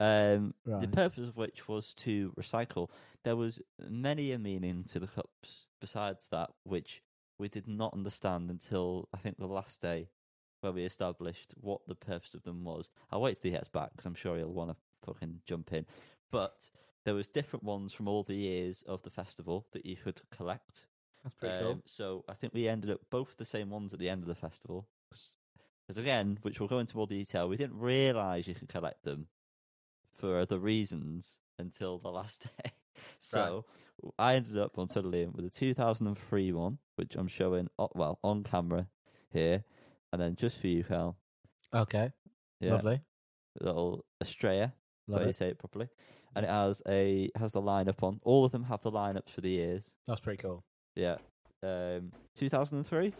Um, 0.00 0.52
the 0.64 0.72
Right. 0.72 0.90
purpose 0.92 1.28
of 1.28 1.36
which 1.36 1.68
was 1.68 1.94
to 1.98 2.32
recycle. 2.36 2.90
There 3.22 3.36
was 3.36 3.60
many 3.88 4.32
a 4.32 4.38
meaning 4.40 4.82
to 4.90 4.98
the 4.98 5.06
cups 5.06 5.66
besides 5.80 6.26
that, 6.32 6.50
which 6.64 7.02
we 7.38 7.48
did 7.48 7.68
not 7.68 7.94
understand 7.94 8.50
until 8.50 9.08
I 9.14 9.18
think 9.18 9.38
the 9.38 9.46
last 9.46 9.80
day 9.80 10.08
where 10.60 10.72
we 10.72 10.84
established 10.84 11.54
what 11.60 11.80
the 11.86 11.94
purpose 11.94 12.34
of 12.34 12.42
them 12.42 12.64
was. 12.64 12.90
I'll 13.12 13.20
wait 13.20 13.40
till 13.40 13.50
he 13.50 13.56
gets 13.56 13.68
back 13.68 13.90
because 13.92 14.06
I'm 14.06 14.14
sure 14.14 14.36
he'll 14.36 14.52
want 14.52 14.70
to 14.70 14.76
fucking 15.06 15.40
jump 15.46 15.72
in. 15.72 15.86
But 16.30 16.70
there 17.04 17.14
was 17.14 17.28
different 17.28 17.62
ones 17.62 17.92
from 17.92 18.08
all 18.08 18.24
the 18.24 18.34
years 18.34 18.82
of 18.86 19.02
the 19.02 19.10
festival 19.10 19.66
that 19.72 19.86
you 19.86 19.96
could 19.96 20.20
collect. 20.30 20.86
That's 21.22 21.34
pretty 21.36 21.54
Um, 21.56 21.62
cool. 21.62 21.82
So 21.86 22.24
I 22.28 22.34
think 22.34 22.54
we 22.54 22.66
ended 22.68 22.90
up 22.90 23.00
both 23.10 23.36
the 23.36 23.44
same 23.44 23.70
ones 23.70 23.92
at 23.92 24.00
the 24.00 24.08
end 24.08 24.22
of 24.22 24.28
the 24.28 24.34
festival. 24.34 24.88
Because 25.86 25.98
again, 25.98 26.38
which 26.42 26.60
we'll 26.60 26.68
go 26.68 26.80
into 26.80 26.96
more 26.96 27.06
detail, 27.06 27.48
we 27.48 27.56
didn't 27.56 27.78
realise 27.78 28.46
you 28.46 28.54
could 28.54 28.68
collect 28.68 29.04
them 29.04 29.28
for 30.12 30.38
other 30.38 30.58
reasons 30.58 31.38
until 31.58 31.98
the 31.98 32.10
last 32.10 32.46
day. 32.64 32.72
So 33.20 33.64
I 34.18 34.34
ended 34.34 34.58
up 34.58 34.78
on 34.78 34.88
Suddenly 34.88 35.26
with 35.26 35.44
a 35.44 35.50
2003 35.50 36.52
one, 36.52 36.78
which 36.96 37.16
I'm 37.16 37.28
showing 37.28 37.68
well 37.94 38.18
on 38.22 38.44
camera 38.44 38.86
here, 39.32 39.64
and 40.12 40.20
then 40.22 40.36
just 40.36 40.60
for 40.60 40.68
you, 40.68 40.84
Cal. 40.84 41.16
Okay. 41.74 42.12
Yeah, 42.60 42.74
Lovely. 42.74 43.00
little 43.60 44.04
Estrella. 44.20 44.72
That's 45.06 45.14
Love 45.14 45.20
how 45.22 45.26
you 45.26 45.32
say 45.32 45.48
it 45.48 45.58
properly. 45.58 45.88
And 46.36 46.44
it 46.44 46.50
has 46.50 46.82
a 46.88 47.30
has 47.36 47.52
the 47.52 47.62
lineup 47.62 48.02
on. 48.02 48.20
All 48.22 48.44
of 48.44 48.52
them 48.52 48.64
have 48.64 48.82
the 48.82 48.90
lineups 48.90 49.30
for 49.30 49.40
the 49.40 49.50
years. 49.50 49.84
That's 50.06 50.20
pretty 50.20 50.42
cool. 50.42 50.64
Yeah. 50.94 51.16
Um, 51.62 52.12
2003. 52.36 53.14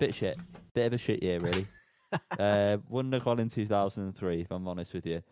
Bit 0.00 0.14
shit. 0.14 0.36
Bit 0.74 0.86
of 0.86 0.92
a 0.94 0.98
shit 0.98 1.22
year, 1.22 1.38
really. 1.38 1.66
uh, 2.38 2.76
wouldn't 2.88 3.14
have 3.14 3.24
gone 3.24 3.40
in 3.40 3.48
2003, 3.48 4.40
if 4.40 4.50
I'm 4.50 4.66
honest 4.68 4.94
with 4.94 5.06
you. 5.06 5.22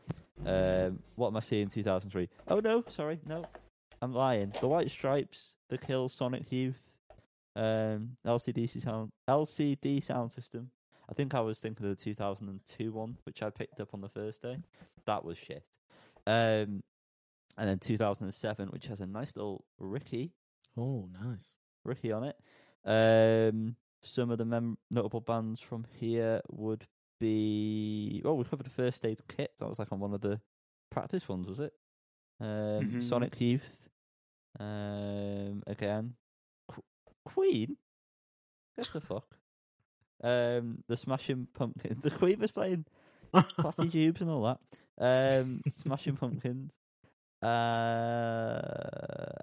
Um, 0.45 0.99
what 1.15 1.29
am 1.29 1.37
I 1.37 1.41
seeing 1.41 1.63
in 1.63 1.69
2003? 1.69 2.29
Oh, 2.49 2.61
no, 2.61 2.85
sorry, 2.89 3.21
no. 3.27 3.45
I'm 4.01 4.13
lying. 4.13 4.53
The 4.61 4.69
White 4.69 4.91
Stripes, 4.91 5.55
The 5.69 5.79
Kill, 5.79 6.09
Sonic 6.09 6.51
Youth, 6.51 6.81
um, 7.55 8.17
LCD 8.27 8.83
sound, 8.83 9.13
LCD 9.29 10.03
sound 10.03 10.33
system. 10.33 10.71
I 11.09 11.15
think 11.15 11.35
I 11.35 11.41
was 11.41 11.59
thinking 11.59 11.87
of 11.87 11.97
the 11.97 12.03
2002 12.03 12.93
one, 12.93 13.17
which 13.25 13.43
I 13.43 13.51
picked 13.51 13.81
up 13.81 13.91
on 13.93 14.01
the 14.01 14.09
first 14.09 14.43
day. 14.43 14.57
That 15.07 15.25
was 15.25 15.37
shit. 15.37 15.63
Um, 16.27 16.83
and 17.59 17.69
then 17.69 17.79
2007, 17.79 18.69
which 18.69 18.87
has 18.87 19.01
a 19.01 19.07
nice 19.07 19.33
little 19.37 19.65
Ricky 19.79 20.33
oh, 20.77 21.09
nice. 21.23 21.53
Ricky 21.85 22.13
on 22.13 22.25
it. 22.25 22.37
Um, 22.85 23.77
some 24.03 24.31
of 24.31 24.39
the 24.39 24.45
mem- 24.45 24.79
notable 24.91 25.21
bands 25.21 25.61
from 25.61 25.85
here 25.99 26.41
would 26.51 26.87
be. 27.21 28.21
Oh, 28.25 28.35
we 28.35 28.45
covered 28.45 28.67
the 28.67 28.71
first 28.71 29.05
aid 29.05 29.21
kit. 29.29 29.53
That 29.59 29.69
was 29.69 29.79
like 29.79 29.93
on 29.93 30.01
one 30.01 30.13
of 30.15 30.21
the 30.21 30.41
practice 30.91 31.29
ones, 31.29 31.47
was 31.47 31.61
it? 31.61 31.73
Um, 32.41 32.49
Mhm. 32.49 33.03
Sonic 33.09 33.41
Youth. 33.41 33.77
Um, 34.59 35.63
again, 35.67 36.15
Qu- 36.69 36.83
Queen. 37.25 37.77
Get 38.77 38.91
the 38.93 39.01
fuck. 39.01 39.27
Um, 40.23 40.83
the 40.89 40.97
Smashing 40.97 41.47
Pumpkins. 41.55 42.01
The 42.03 42.11
Queen 42.11 42.39
was 42.41 42.51
playing 42.53 42.85
Platty 43.35 43.91
Tubes 43.93 44.21
and 44.21 44.31
all 44.31 44.43
that. 44.43 44.61
Um, 45.43 45.63
Smashing 45.77 46.17
Pumpkins. 46.17 46.73
Uh, 47.43 48.61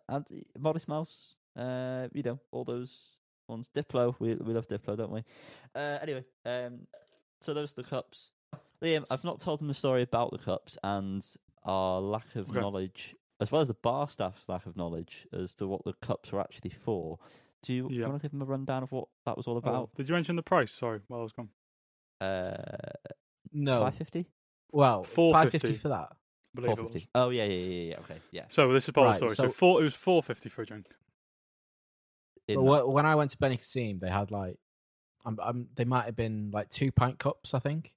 and 0.10 0.26
Modest 0.58 0.88
Mouse. 0.88 1.36
Uh, 1.56 2.08
you 2.14 2.24
know, 2.24 2.40
all 2.52 2.64
those 2.64 3.18
ones. 3.50 3.68
Diplo, 3.76 4.16
we 4.20 4.36
we 4.36 4.54
love 4.54 4.68
Diplo, 4.68 4.96
don't 4.98 5.12
we? 5.12 5.24
Uh, 5.76 5.98
anyway, 6.02 6.24
um, 6.46 6.82
so 7.42 7.54
those 7.54 7.72
are 7.72 7.82
the 7.82 7.88
cups. 7.88 8.32
Liam, 8.84 9.06
I've 9.12 9.24
not 9.26 9.40
told 9.40 9.60
them 9.60 9.68
the 9.68 9.74
story 9.74 10.02
about 10.02 10.32
the 10.32 10.38
cups 10.38 10.78
and 10.84 11.26
our 11.64 12.00
lack 12.00 12.36
of 12.36 12.50
Okay. 12.50 12.60
knowledge, 12.62 13.16
as 13.42 13.52
well 13.52 13.62
as 13.62 13.68
the 13.68 13.74
bar 13.74 14.08
staff's 14.10 14.44
lack 14.48 14.66
of 14.66 14.78
knowledge 14.78 15.28
as 15.34 15.54
to 15.56 15.68
what 15.68 15.84
the 15.84 15.94
cups 16.02 16.32
were 16.32 16.40
actually 16.40 16.72
for. 16.72 17.20
Do 17.64 17.74
you, 17.74 17.90
do 17.90 17.96
you 17.96 18.04
want 18.04 18.16
to 18.16 18.22
give 18.22 18.32
them 18.32 18.42
a 18.42 18.46
rundown 18.46 18.84
of 18.84 18.92
what 18.94 19.10
that 19.26 19.36
was 19.36 19.46
all 19.48 19.56
Oh, 19.56 19.58
about? 19.58 19.96
did 19.96 20.08
you 20.08 20.16
mention 20.16 20.38
the 20.38 20.42
price? 20.44 20.72
Sorry, 20.72 21.02
while 21.10 21.20
I 21.20 21.24
was 21.24 21.34
gone. 21.34 21.50
Uh, 22.22 22.56
No. 23.52 23.82
five 23.82 23.96
fifty. 23.96 24.26
Well, 24.72 25.04
450. 25.04 25.34
five 25.34 25.52
fifty 25.62 25.78
for 25.78 25.90
that. 25.90 26.10
I 26.12 26.16
believe 26.56 26.70
Four 26.70 26.80
it 26.80 26.84
was. 26.84 26.94
fifty. 26.94 27.10
Oh 27.16 27.30
yeah, 27.30 27.44
yeah, 27.46 27.54
yeah, 27.56 27.84
yeah. 27.92 28.00
Okay, 28.00 28.18
yeah. 28.32 28.46
So 28.50 28.72
this 28.72 28.86
is 28.88 28.92
part 28.94 29.08
of 29.08 29.14
the 29.14 29.18
story. 29.18 29.36
So, 29.36 29.44
so- 29.48 29.52
four, 29.52 29.82
it 29.82 29.84
was 29.84 29.96
four 29.96 30.24
fifty 30.24 30.48
for 30.50 30.62
a 30.62 30.66
drink. 30.66 30.88
In 32.54 32.60
that- 32.66 32.88
when 32.90 33.06
I 33.06 33.16
went 33.16 33.32
to 33.32 33.38
Benicassim, 33.38 34.00
they 34.00 34.10
had 34.10 34.32
like, 34.32 34.58
um, 35.26 35.38
um, 35.42 35.68
they 35.76 35.86
might 35.86 36.06
have 36.06 36.16
been 36.16 36.52
like 36.52 36.70
two 36.70 36.92
pint 36.92 37.20
cups, 37.20 37.54
I 37.54 37.60
think, 37.60 37.96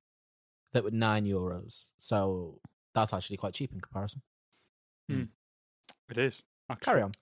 that 0.72 0.84
were 0.84 0.90
nine 0.90 1.24
euros. 1.26 1.90
So 1.98 2.60
that's 2.94 3.12
actually 3.12 3.36
quite 3.38 3.54
cheap 3.54 3.72
in 3.72 3.80
comparison. 3.80 4.22
It 6.08 6.18
is. 6.18 6.42
Actually. 6.70 6.84
Carry 6.84 7.02
on. 7.02 7.12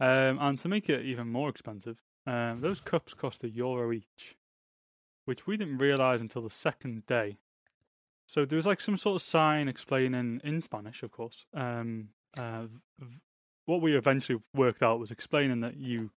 Um, 0.00 0.38
and 0.40 0.58
to 0.60 0.68
make 0.68 0.88
it 0.88 1.04
even 1.04 1.28
more 1.28 1.48
expensive, 1.48 1.98
um, 2.26 2.60
those 2.60 2.80
cups 2.80 3.14
cost 3.14 3.44
a 3.44 3.48
euro 3.50 3.92
each, 3.92 4.36
which 5.24 5.46
we 5.46 5.56
didn't 5.56 5.78
realise 5.78 6.20
until 6.20 6.42
the 6.42 6.50
second 6.50 7.06
day. 7.06 7.38
So 8.26 8.44
there 8.44 8.56
was 8.56 8.66
like 8.66 8.80
some 8.80 8.96
sort 8.96 9.16
of 9.16 9.22
sign 9.22 9.68
explaining 9.68 10.40
in 10.44 10.62
Spanish, 10.62 11.02
of 11.02 11.10
course. 11.10 11.46
Um, 11.52 12.10
uh, 12.36 12.66
v- 12.98 13.18
what 13.66 13.80
we 13.82 13.96
eventually 13.96 14.40
worked 14.54 14.82
out 14.82 15.00
was 15.00 15.10
explaining 15.10 15.60
that 15.60 15.76
you 15.76 16.10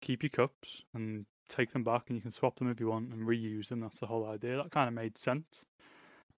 keep 0.00 0.22
your 0.22 0.30
cups 0.30 0.82
and 0.94 1.26
take 1.48 1.72
them 1.72 1.84
back, 1.84 2.04
and 2.08 2.16
you 2.16 2.22
can 2.22 2.30
swap 2.30 2.58
them 2.58 2.70
if 2.70 2.80
you 2.80 2.88
want 2.88 3.12
and 3.12 3.26
reuse 3.26 3.68
them. 3.68 3.80
That's 3.80 4.00
the 4.00 4.06
whole 4.06 4.26
idea. 4.28 4.56
That 4.56 4.70
kind 4.70 4.88
of 4.88 4.94
made 4.94 5.18
sense. 5.18 5.66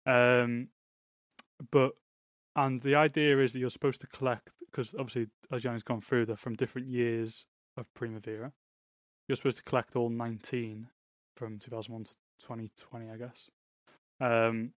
Um, 0.06 0.68
but 1.70 1.92
and 2.56 2.80
the 2.80 2.94
idea 2.94 3.38
is 3.38 3.52
that 3.52 3.60
you're 3.60 3.70
supposed 3.70 4.00
to 4.00 4.06
collect 4.06 4.50
because 4.72 4.94
obviously 4.98 5.28
as 5.50 5.64
Yanni's 5.64 5.82
gone 5.82 6.00
through, 6.00 6.26
they're 6.26 6.36
from 6.36 6.54
different 6.54 6.88
years 6.88 7.46
of 7.76 7.92
Primavera. 7.94 8.52
You're 9.28 9.36
supposed 9.36 9.58
to 9.58 9.62
collect 9.62 9.94
all 9.94 10.08
19 10.08 10.88
from 11.36 11.58
2001 11.58 12.04
to 12.04 12.10
2020, 12.40 13.10
I 13.10 13.16
guess. 13.16 13.50
Um, 14.20 14.72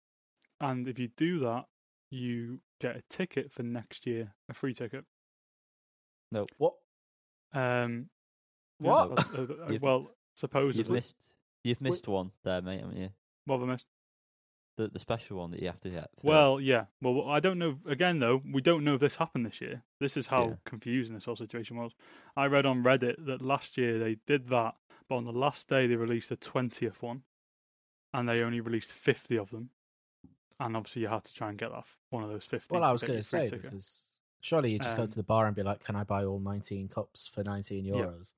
and 0.59 0.87
if 0.87 0.99
you 0.99 1.09
do 1.15 1.39
that, 1.39 1.65
you 2.09 2.59
get 2.79 2.95
a 2.95 3.03
ticket 3.09 3.51
for 3.51 3.63
next 3.63 4.05
year, 4.05 4.33
a 4.49 4.53
free 4.53 4.73
ticket. 4.73 5.05
No, 6.31 6.45
what? 6.57 6.73
Um, 7.53 8.09
What? 8.89 9.15
that's- 9.15 9.33
uh, 9.49 9.53
uh, 9.63 9.67
You've- 9.69 9.79
well, 9.85 10.11
you've 10.73 10.89
missed. 10.89 11.29
You've 11.63 11.81
missed 11.81 12.07
one 12.07 12.31
there, 12.43 12.61
mate, 12.61 12.81
haven't 12.81 12.97
you? 12.97 13.09
What 13.45 13.59
have 13.59 13.69
I 13.69 13.71
missed? 13.73 13.87
The 14.77 14.87
the 14.87 14.99
special 14.99 15.37
one 15.37 15.51
that 15.51 15.61
you 15.61 15.67
have 15.67 15.79
to 15.81 15.89
get. 15.89 16.09
first. 16.15 16.23
Well, 16.23 16.59
yeah. 16.59 16.85
Well, 17.01 17.29
I 17.29 17.39
don't 17.39 17.59
know. 17.59 17.77
Again, 17.87 18.19
though, 18.19 18.41
we 18.51 18.61
don't 18.61 18.83
know 18.83 18.95
if 18.95 19.01
this 19.01 19.15
happened 19.17 19.45
this 19.45 19.61
year. 19.61 19.83
This 19.99 20.17
is 20.17 20.27
how 20.27 20.47
Yeah. 20.47 20.55
confusing 20.65 21.13
this 21.13 21.25
whole 21.25 21.35
situation 21.35 21.77
was. 21.77 21.93
I 22.35 22.47
read 22.47 22.65
on 22.65 22.83
Reddit 22.83 23.23
that 23.27 23.41
last 23.41 23.77
year 23.77 23.99
they 23.99 24.15
did 24.25 24.47
that, 24.49 24.75
but 25.07 25.15
on 25.15 25.25
the 25.25 25.31
last 25.31 25.69
day 25.69 25.85
they 25.85 25.95
released 25.95 26.29
the 26.29 26.35
twentieth 26.35 27.03
one, 27.03 27.21
and 28.13 28.27
they 28.27 28.41
only 28.41 28.61
released 28.61 28.91
fifty 28.91 29.37
of 29.37 29.51
them. 29.51 29.69
And 30.59 30.75
obviously, 30.75 31.03
you 31.03 31.07
had 31.09 31.23
to 31.25 31.33
try 31.33 31.49
and 31.49 31.57
get 31.57 31.69
that 31.71 31.85
one 32.09 32.23
of 32.23 32.29
those 32.31 32.45
fifty. 32.45 32.73
Well, 32.73 32.83
I 32.83 32.91
was 32.91 33.03
going 33.03 33.19
to 33.19 33.23
say 33.23 33.49
because 33.49 34.07
surely 34.41 34.71
you 34.71 34.79
just 34.79 34.97
go 34.97 35.03
Um, 35.03 35.07
to 35.09 35.15
the 35.15 35.23
bar 35.23 35.45
and 35.45 35.55
be 35.55 35.61
like, 35.63 35.83
"Can 35.83 35.95
I 35.95 36.03
buy 36.03 36.23
all 36.25 36.39
nineteen 36.39 36.87
cups 36.87 37.27
for 37.27 37.43
nineteen 37.43 37.85
Yeah. 37.85 37.93
euros?" 37.95 38.33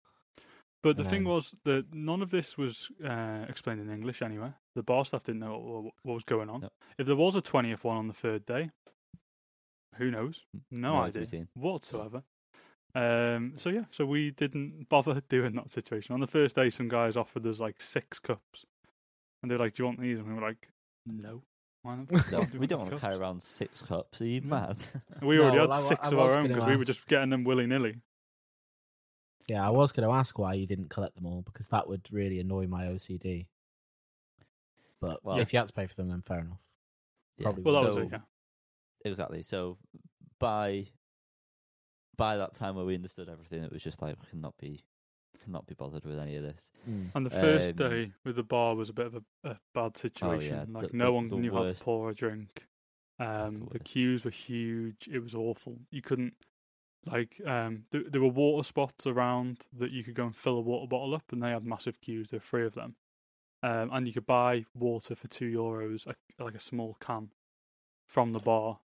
But 0.85 0.97
the 0.97 1.01
and 1.03 1.09
thing 1.09 1.23
then- 1.23 1.33
was 1.33 1.55
that 1.63 1.93
none 1.93 2.21
of 2.21 2.29
this 2.31 2.57
was 2.57 2.89
uh, 3.03 3.45
explained 3.49 3.81
in 3.81 3.89
English 3.91 4.21
anyway. 4.21 4.51
The 4.75 4.83
bar 4.83 5.03
staff 5.03 5.23
didn't 5.23 5.39
know 5.41 5.57
what, 5.57 5.93
what 6.03 6.13
was 6.13 6.23
going 6.23 6.49
on. 6.49 6.69
If 6.99 7.07
there 7.07 7.15
was 7.15 7.35
a 7.35 7.41
20th 7.41 7.83
one 7.83 7.97
on 7.97 8.07
the 8.07 8.13
third 8.13 8.45
day, 8.45 8.69
who 9.97 10.11
knows? 10.11 10.43
No 10.71 10.95
Remains 10.97 11.13
to 11.13 11.19
idea 11.19 11.27
seen. 11.27 11.47
whatsoever. 11.55 12.23
Um, 12.93 13.53
so 13.57 13.69
yeah, 13.69 13.85
so 13.91 14.05
we 14.05 14.31
didn't 14.31 14.87
bother 14.89 15.21
doing 15.29 15.55
that 15.55 15.71
situation. 15.71 16.13
On 16.13 16.19
the 16.19 16.27
first 16.27 16.55
day, 16.55 16.69
some 16.69 16.87
guys 16.87 17.17
offered 17.17 17.45
us 17.47 17.59
like 17.59 17.81
six 17.81 18.19
cups, 18.19 18.65
and 19.41 19.51
they're 19.51 19.59
like, 19.59 19.73
"Do 19.73 19.83
you 19.83 19.87
want 19.87 19.99
these?" 19.99 20.17
And 20.19 20.27
we 20.27 20.33
were 20.33 20.41
like, 20.47 20.69
"No." 21.05 21.41
Why 21.81 21.97
not? 21.97 22.11
No, 22.31 22.39
Why 22.39 22.45
do 22.45 22.59
we 22.59 22.67
don't 22.67 22.79
want 22.79 22.91
to 22.91 22.95
cups?" 22.97 23.01
carry 23.01 23.15
around 23.15 23.43
six 23.43 23.81
cups. 23.81 24.21
Are 24.21 24.25
you 24.25 24.41
mad? 24.41 24.77
We 25.21 25.35
No, 25.37 25.43
already 25.43 25.57
well, 25.59 25.67
had 25.67 25.75
I 25.77 25.81
wa- 25.81 25.87
six 25.89 26.01
I 26.03 26.11
of 26.11 26.17
was 26.17 26.31
our 26.31 26.37
own 26.39 26.43
gonna 26.45 26.53
because 26.55 26.67
we 26.69 26.75
were 26.77 26.81
ask. 26.83 26.87
just 26.87 27.07
getting 27.07 27.29
them 27.31 27.43
willy 27.43 27.67
nilly. 27.67 27.95
Yeah, 29.47 29.65
I 29.65 29.69
was 29.69 29.91
going 29.91 30.07
to 30.07 30.13
ask 30.13 30.37
why 30.39 30.53
you 30.55 30.65
didn't 30.65 30.89
collect 30.89 31.15
them 31.15 31.25
all 31.25 31.41
because 31.43 31.67
that 31.67 31.87
would 31.87 32.07
really 32.11 32.39
annoy 32.39 32.65
my 32.67 32.85
OCD. 32.87 33.47
But 35.01 35.23
Well- 35.23 35.39
if 35.39 35.53
you 35.53 35.59
had 35.59 35.67
to 35.67 35.73
pay 35.73 35.87
for 35.87 35.95
them, 35.95 36.09
then 36.09 36.21
fair 36.21 36.39
enough. 36.39 36.59
Yeah. 37.37 37.43
Probably 37.43 37.63
Well, 37.63 37.83
that 37.83 37.93
so, 37.93 37.99
was 37.99 38.07
it. 38.07 38.11
Yeah. 38.13 38.19
Exactly. 39.11 39.43
So 39.43 39.77
by 40.39 40.87
by 42.17 42.37
that 42.37 42.53
time 42.53 42.75
where 42.77 42.85
we 42.85 42.95
understood 42.95 43.27
everything, 43.27 43.61
it 43.61 43.71
was 43.73 43.83
just 43.83 44.01
like 44.01 44.15
we 44.21 44.25
cannot 44.29 44.57
be 44.57 44.83
cannot 45.43 45.67
be 45.67 45.75
bothered 45.75 46.05
with 46.05 46.17
any 46.17 46.37
of 46.37 46.43
this. 46.43 46.71
Mm. 46.89 47.11
And 47.13 47.25
the 47.25 47.29
first 47.29 47.69
Um, 47.71 47.75
day 47.75 48.13
with 48.23 48.37
the 48.37 48.43
bar 48.43 48.73
was 48.73 48.87
a 48.89 48.93
bit 48.93 49.07
of 49.07 49.15
a, 49.15 49.23
a 49.49 49.59
bad 49.73 49.97
situation. 49.97 50.53
Oh, 50.55 50.57
yeah, 50.61 50.65
Like 50.79 50.91
the- 50.91 50.97
no 50.97 51.05
the- 51.07 51.11
one 51.13 51.27
the 51.27 51.35
knew 51.35 51.51
how 51.53 51.67
to 51.67 51.73
pour 51.73 52.09
a 52.09 52.15
drink. 52.15 52.65
Um, 53.19 53.59
the 53.59 53.65
worst. 53.65 53.83
queues 53.83 54.23
were 54.25 54.31
huge. 54.31 55.07
It 55.09 55.19
was 55.19 55.35
awful. 55.35 55.77
You 55.91 56.01
couldn't 56.01 56.35
like 57.05 57.39
um, 57.45 57.83
th- 57.91 58.07
there 58.09 58.21
were 58.21 58.27
water 58.27 58.65
spots 58.65 59.05
around 59.05 59.67
that 59.77 59.91
you 59.91 60.03
could 60.03 60.15
go 60.15 60.25
and 60.25 60.35
fill 60.35 60.57
a 60.57 60.61
water 60.61 60.87
bottle 60.87 61.15
up, 61.15 61.31
and 61.31 61.41
they 61.41 61.51
had 61.51 61.65
massive 61.65 62.01
queues. 62.01 62.29
There 62.29 62.39
were 62.39 62.45
three 62.45 62.65
of 62.65 62.73
them, 62.73 62.95
um, 63.63 63.89
and 63.93 64.07
you 64.07 64.13
could 64.13 64.25
buy 64.25 64.65
water 64.73 65.15
for 65.15 65.27
two 65.27 65.51
euros, 65.51 66.07
a, 66.07 66.15
like 66.43 66.55
a 66.55 66.59
small 66.59 66.97
can, 66.99 67.29
from 68.07 68.31
the 68.31 68.39
bar. 68.39 68.79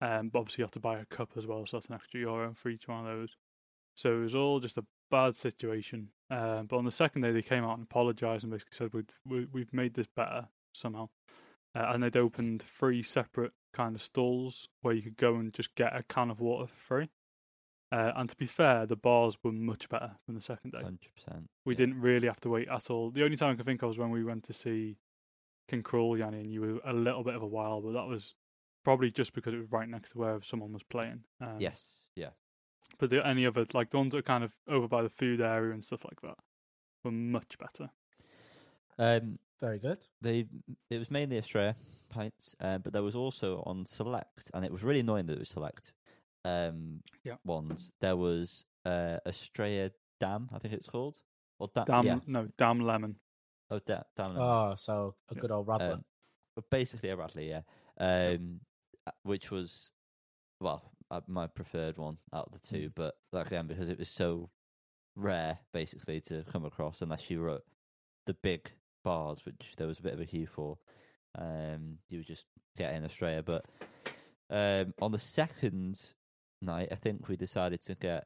Um, 0.00 0.28
but 0.28 0.40
obviously 0.40 0.62
you 0.62 0.64
have 0.64 0.70
to 0.72 0.80
buy 0.80 0.98
a 0.98 1.04
cup 1.06 1.32
as 1.36 1.46
well, 1.46 1.66
so 1.66 1.76
that's 1.76 1.86
an 1.86 1.94
extra 1.94 2.20
euro 2.20 2.54
for 2.54 2.68
each 2.68 2.86
one 2.86 3.00
of 3.00 3.06
those. 3.06 3.36
So 3.96 4.18
it 4.18 4.22
was 4.22 4.34
all 4.34 4.60
just 4.60 4.78
a 4.78 4.84
bad 5.10 5.34
situation. 5.34 6.10
Um, 6.30 6.66
but 6.66 6.76
on 6.76 6.84
the 6.84 6.92
second 6.92 7.22
day, 7.22 7.32
they 7.32 7.42
came 7.42 7.64
out 7.64 7.78
and 7.78 7.82
apologised 7.82 8.44
and 8.44 8.52
basically 8.52 8.76
said 8.76 8.94
we'd, 8.94 9.12
we, 9.26 9.46
we've 9.52 9.72
made 9.72 9.94
this 9.94 10.06
better 10.06 10.48
somehow. 10.72 11.08
Uh, 11.74 11.86
and 11.88 12.02
they'd 12.02 12.16
opened 12.16 12.62
three 12.78 13.02
separate 13.02 13.52
kind 13.72 13.96
of 13.96 14.02
stalls 14.02 14.68
where 14.82 14.94
you 14.94 15.02
could 15.02 15.16
go 15.16 15.34
and 15.34 15.52
just 15.52 15.74
get 15.74 15.96
a 15.96 16.02
can 16.04 16.30
of 16.30 16.38
water 16.38 16.66
for 16.66 16.80
free. 16.80 17.08
Uh, 17.90 18.12
and 18.16 18.28
to 18.28 18.36
be 18.36 18.46
fair, 18.46 18.84
the 18.84 18.96
bars 18.96 19.38
were 19.42 19.52
much 19.52 19.88
better 19.88 20.12
than 20.26 20.34
the 20.34 20.42
second 20.42 20.72
day. 20.72 20.82
Hundred 20.82 21.08
percent. 21.14 21.48
We 21.64 21.74
didn't 21.74 22.00
really 22.00 22.26
have 22.26 22.40
to 22.40 22.50
wait 22.50 22.68
at 22.68 22.90
all. 22.90 23.10
The 23.10 23.24
only 23.24 23.36
time 23.36 23.52
I 23.52 23.54
can 23.54 23.64
think 23.64 23.82
of 23.82 23.88
was 23.88 23.98
when 23.98 24.10
we 24.10 24.22
went 24.24 24.44
to 24.44 24.52
see 24.52 24.98
King 25.68 25.82
Krule, 25.82 26.18
Yanni, 26.18 26.40
and 26.40 26.52
you 26.52 26.60
were 26.60 26.80
a 26.84 26.92
little 26.92 27.24
bit 27.24 27.34
of 27.34 27.42
a 27.42 27.46
while, 27.46 27.80
but 27.80 27.92
that 27.92 28.06
was 28.06 28.34
probably 28.84 29.10
just 29.10 29.32
because 29.32 29.54
it 29.54 29.58
was 29.58 29.72
right 29.72 29.88
next 29.88 30.10
to 30.12 30.18
where 30.18 30.38
someone 30.42 30.72
was 30.72 30.82
playing. 30.82 31.24
Um, 31.40 31.56
Yes. 31.58 32.00
Yeah. 32.14 32.30
But 32.98 33.10
the, 33.10 33.26
any 33.26 33.46
other, 33.46 33.66
like 33.72 33.90
the 33.90 33.98
ones 33.98 34.12
that 34.12 34.18
are 34.18 34.22
kind 34.22 34.44
of 34.44 34.52
over 34.66 34.88
by 34.88 35.02
the 35.02 35.10
food 35.10 35.40
area 35.40 35.72
and 35.72 35.82
stuff 35.82 36.04
like 36.04 36.20
that, 36.22 36.38
were 37.04 37.10
much 37.10 37.56
better. 37.58 37.90
Um. 38.98 39.38
Very 39.60 39.80
good. 39.80 39.98
They. 40.20 40.46
It 40.88 40.98
was 40.98 41.10
mainly 41.10 41.36
Estrella 41.36 41.74
pints, 42.10 42.54
uh, 42.60 42.78
but 42.78 42.92
there 42.92 43.02
was 43.02 43.16
also 43.16 43.64
on 43.66 43.84
select, 43.84 44.52
and 44.54 44.64
it 44.64 44.70
was 44.70 44.84
really 44.84 45.00
annoying 45.00 45.26
that 45.26 45.32
it 45.32 45.40
was 45.40 45.48
select. 45.48 45.92
Um. 46.48 47.00
Yeah. 47.24 47.34
Ones. 47.44 47.90
There 48.00 48.16
was 48.16 48.64
uh 48.84 49.18
Estrella 49.26 49.90
Damm, 50.20 50.48
I 50.52 50.58
think 50.58 50.74
it's 50.74 50.86
called. 50.88 51.16
Or 51.58 51.68
da- 51.74 51.84
Damn, 51.84 52.06
yeah. 52.06 52.18
no, 52.26 52.48
damn 52.56 52.80
lemon. 52.80 53.16
Oh, 53.70 53.80
da- 53.84 54.02
Dam. 54.16 54.34
Lemon. 54.34 54.42
Oh, 54.42 54.74
so 54.76 55.14
a 55.30 55.34
good 55.34 55.50
old 55.50 55.66
Radler. 55.66 55.94
Um, 55.94 56.04
but 56.54 56.70
basically 56.70 57.10
a 57.10 57.16
Radley, 57.16 57.48
yeah. 57.50 57.62
Um, 57.98 58.60
uh, 59.06 59.10
which 59.24 59.50
was 59.50 59.90
well 60.60 60.92
uh, 61.10 61.20
my 61.26 61.46
preferred 61.48 61.98
one 61.98 62.18
out 62.32 62.46
of 62.46 62.52
the 62.52 62.58
Mm. 62.60 62.70
two, 62.70 62.90
but 62.94 63.14
like 63.32 63.46
again 63.48 63.66
because 63.66 63.88
it 63.88 63.98
was 63.98 64.08
so 64.08 64.50
rare, 65.16 65.58
basically 65.72 66.20
to 66.22 66.44
come 66.52 66.64
across 66.64 67.02
unless 67.02 67.28
you 67.30 67.40
were 67.40 67.50
at 67.56 67.62
the 68.26 68.34
big 68.34 68.70
bars, 69.04 69.40
which 69.44 69.74
there 69.76 69.86
was 69.88 69.98
a 69.98 70.02
bit 70.02 70.14
of 70.14 70.20
a 70.20 70.26
queue 70.26 70.46
for. 70.46 70.78
Um, 71.36 71.98
you 72.08 72.18
would 72.18 72.26
just 72.26 72.44
get 72.76 72.94
in 72.94 73.04
Estrella, 73.04 73.42
but 73.42 73.64
um, 74.50 74.94
on 75.00 75.12
the 75.12 75.18
second 75.18 76.00
night, 76.60 76.88
I 76.90 76.94
think 76.96 77.28
we 77.28 77.36
decided 77.36 77.82
to 77.82 77.94
get. 77.94 78.24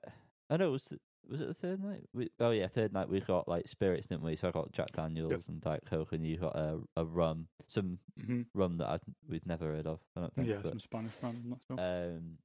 I 0.51 0.57
know 0.57 0.69
it 0.69 0.73
was 0.73 0.85
the, 0.85 0.99
was 1.29 1.41
it 1.41 1.49
the 1.49 1.55
third 1.55 1.83
night? 1.83 2.03
We, 2.13 2.31
oh 2.41 2.51
yeah, 2.51 2.67
third 2.69 2.93
night 2.93 3.09
we 3.09 3.21
got 3.21 3.49
like 3.49 3.69
spirits, 3.69 4.07
didn't 4.07 4.23
we? 4.25 4.37
So 4.37 4.49
I 4.49 4.51
got 4.51 4.73
Jack 4.73 4.93
Daniels 4.93 5.49
and 5.49 5.61
Diet 5.61 5.85
Coke, 5.89 6.13
and 6.13 6.27
you 6.27 6.37
got 6.39 6.57
a 6.57 6.79
a 6.97 7.05
rum, 7.05 7.49
some 7.67 7.99
hmm 8.25 8.43
rum 8.55 8.79
that 8.79 8.89
I'd, 8.89 9.01
we'd 9.29 9.47
never 9.47 9.67
heard 9.67 9.87
of. 9.87 10.01
I 10.17 10.21
don't 10.21 10.35
think. 10.35 10.49
Yeah, 10.49 10.57
but, 10.63 10.71
some 10.71 10.81
Spanish 10.81 11.13
rum. 11.23 11.41
I'm 11.45 11.51
not 11.51 11.61
sure. 11.67 11.79
um, 11.81 12.39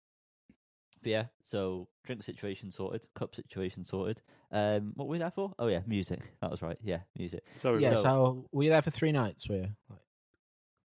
but 1.04 1.12
yeah, 1.12 1.26
so 1.44 1.88
drink 2.06 2.24
situation 2.24 2.72
sorted, 2.72 3.06
cup 3.16 3.36
situation 3.36 3.86
sorted. 3.86 4.22
Um, 4.52 4.94
what 4.96 5.08
were 5.08 5.12
we 5.14 5.18
there 5.20 5.32
for? 5.32 5.54
Oh 5.60 5.68
yeah, 5.68 5.82
music. 5.86 6.22
That 6.42 6.50
was 6.52 6.62
right. 6.62 6.78
Yeah, 6.84 7.00
music. 7.18 7.44
so 7.56 7.76
yeah, 7.78 7.96
so- 7.96 8.02
so 8.02 8.46
were 8.52 8.64
you 8.64 8.70
there 8.70 8.82
for 8.82 8.92
three 8.92 9.12
nights? 9.12 9.48
Were 9.50 9.56
you? 9.56 9.70
Like, 9.90 10.00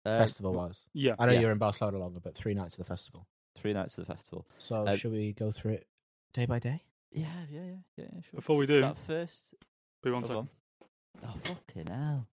Uh, 0.06 0.18
festival 0.18 0.52
wise? 0.52 0.88
yeah. 0.92 1.14
I 1.18 1.24
know 1.26 1.32
yeah. 1.32 1.40
you're 1.40 1.52
in 1.52 1.58
Barcelona 1.58 1.98
longer, 1.98 2.20
but 2.20 2.34
three 2.34 2.52
nights 2.54 2.74
of 2.74 2.78
the 2.78 2.84
festival. 2.84 3.26
Three 3.64 3.72
nights 3.72 3.96
of 3.96 4.06
the 4.06 4.14
festival. 4.14 4.46
So 4.58 4.86
Uh, 4.86 4.94
should 4.94 5.12
we 5.12 5.32
go 5.32 5.50
through 5.50 5.72
it 5.72 5.86
day 6.34 6.44
by 6.44 6.58
day? 6.58 6.82
Yeah, 7.12 7.28
yeah, 7.50 7.60
yeah, 7.62 7.70
yeah. 7.96 8.04
yeah, 8.12 8.20
Sure. 8.20 8.34
Before 8.34 8.56
we 8.58 8.66
do, 8.66 8.82
That 8.82 8.98
first. 8.98 9.54
Be 10.02 10.10
one 10.10 10.20
Go 10.20 10.26
second. 10.28 10.48
on. 11.22 11.28
Oh 11.30 11.34
fucking 11.44 11.86
hell! 11.86 12.28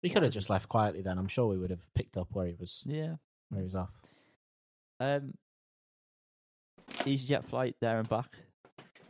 He 0.00 0.10
could 0.10 0.22
have 0.22 0.32
just 0.32 0.48
left 0.48 0.68
quietly. 0.68 1.02
Then 1.02 1.18
I'm 1.18 1.26
sure 1.26 1.48
we 1.48 1.58
would 1.58 1.70
have 1.70 1.92
picked 1.94 2.16
up 2.16 2.28
where 2.30 2.46
he 2.46 2.54
was 2.54 2.84
Yeah. 2.86 3.16
where 3.48 3.62
he 3.62 3.64
was 3.64 3.74
off. 3.74 3.90
Um, 5.00 5.36
EasyJet 6.88 7.46
flight 7.46 7.74
there 7.80 7.98
and 7.98 8.08
back. 8.08 8.36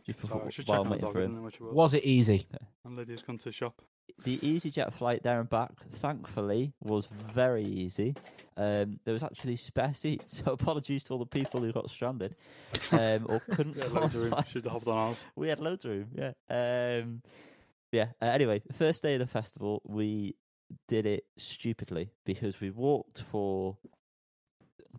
Just 0.03 0.19
Sorry, 0.21 0.29
before, 0.33 0.45
I 0.47 0.49
should 0.49 0.67
while 0.67 0.77
check 0.77 0.81
I'm 0.81 0.89
my 0.89 0.91
waiting 0.95 1.01
dog. 1.05 1.13
for 1.13 1.19
him. 1.19 1.25
didn't 1.25 1.35
know 1.37 1.45
which 1.45 1.55
it 1.57 1.61
was. 1.61 1.73
Was 1.75 1.93
it 1.93 2.03
easy? 2.05 2.47
And 2.85 2.95
Lydia's 2.95 3.21
gone 3.21 3.37
to 3.37 3.45
the 3.45 3.51
shop. 3.51 3.83
The 4.23 4.37
EasyJet 4.39 4.93
flight 4.93 5.23
there 5.23 5.39
and 5.39 5.49
back, 5.49 5.71
thankfully, 5.89 6.73
was 6.81 7.07
very 7.07 7.65
easy. 7.65 8.15
Um, 8.57 8.99
there 9.05 9.13
was 9.13 9.23
actually 9.23 9.55
spare 9.55 9.93
seats, 9.93 10.37
so 10.45 10.51
apologies 10.53 11.03
to 11.05 11.13
all 11.13 11.19
the 11.19 11.25
people 11.25 11.61
who 11.61 11.71
got 11.71 11.89
stranded 11.89 12.35
um, 12.91 13.25
or 13.29 13.39
couldn't 13.51 13.77
Yeah, 13.77 13.85
loads 13.85 14.15
of 14.15 14.21
room. 14.23 14.43
Should 14.51 14.63
have 14.65 14.73
flights. 14.73 14.85
hopped 14.85 14.87
on 14.87 14.97
ours. 14.97 15.17
We 15.35 15.49
had 15.49 15.59
loads 15.59 15.85
of 15.85 15.91
room, 15.91 16.07
yeah. 16.13 16.31
Um, 16.49 17.21
yeah. 17.91 18.07
Uh, 18.21 18.25
anyway, 18.25 18.61
first 18.71 19.01
day 19.03 19.13
of 19.15 19.19
the 19.19 19.27
festival, 19.27 19.81
we 19.85 20.35
did 20.87 21.05
it 21.05 21.25
stupidly 21.37 22.11
because 22.25 22.61
we 22.61 22.69
walked 22.69 23.21
for 23.21 23.77
a 24.79 24.97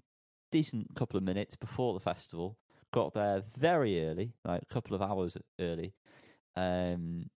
decent 0.51 0.95
couple 0.95 1.17
of 1.17 1.23
minutes 1.23 1.57
before 1.57 1.95
the 1.95 2.01
festival. 2.01 2.59
Got 2.93 3.15
there 3.15 3.43
very 3.57 4.07
early, 4.07 4.35
like 4.45 4.63
a 4.63 4.67
couple 4.75 4.95
of 4.95 5.01
hours 5.01 5.37
early, 5.59 5.95
um, 6.57 7.31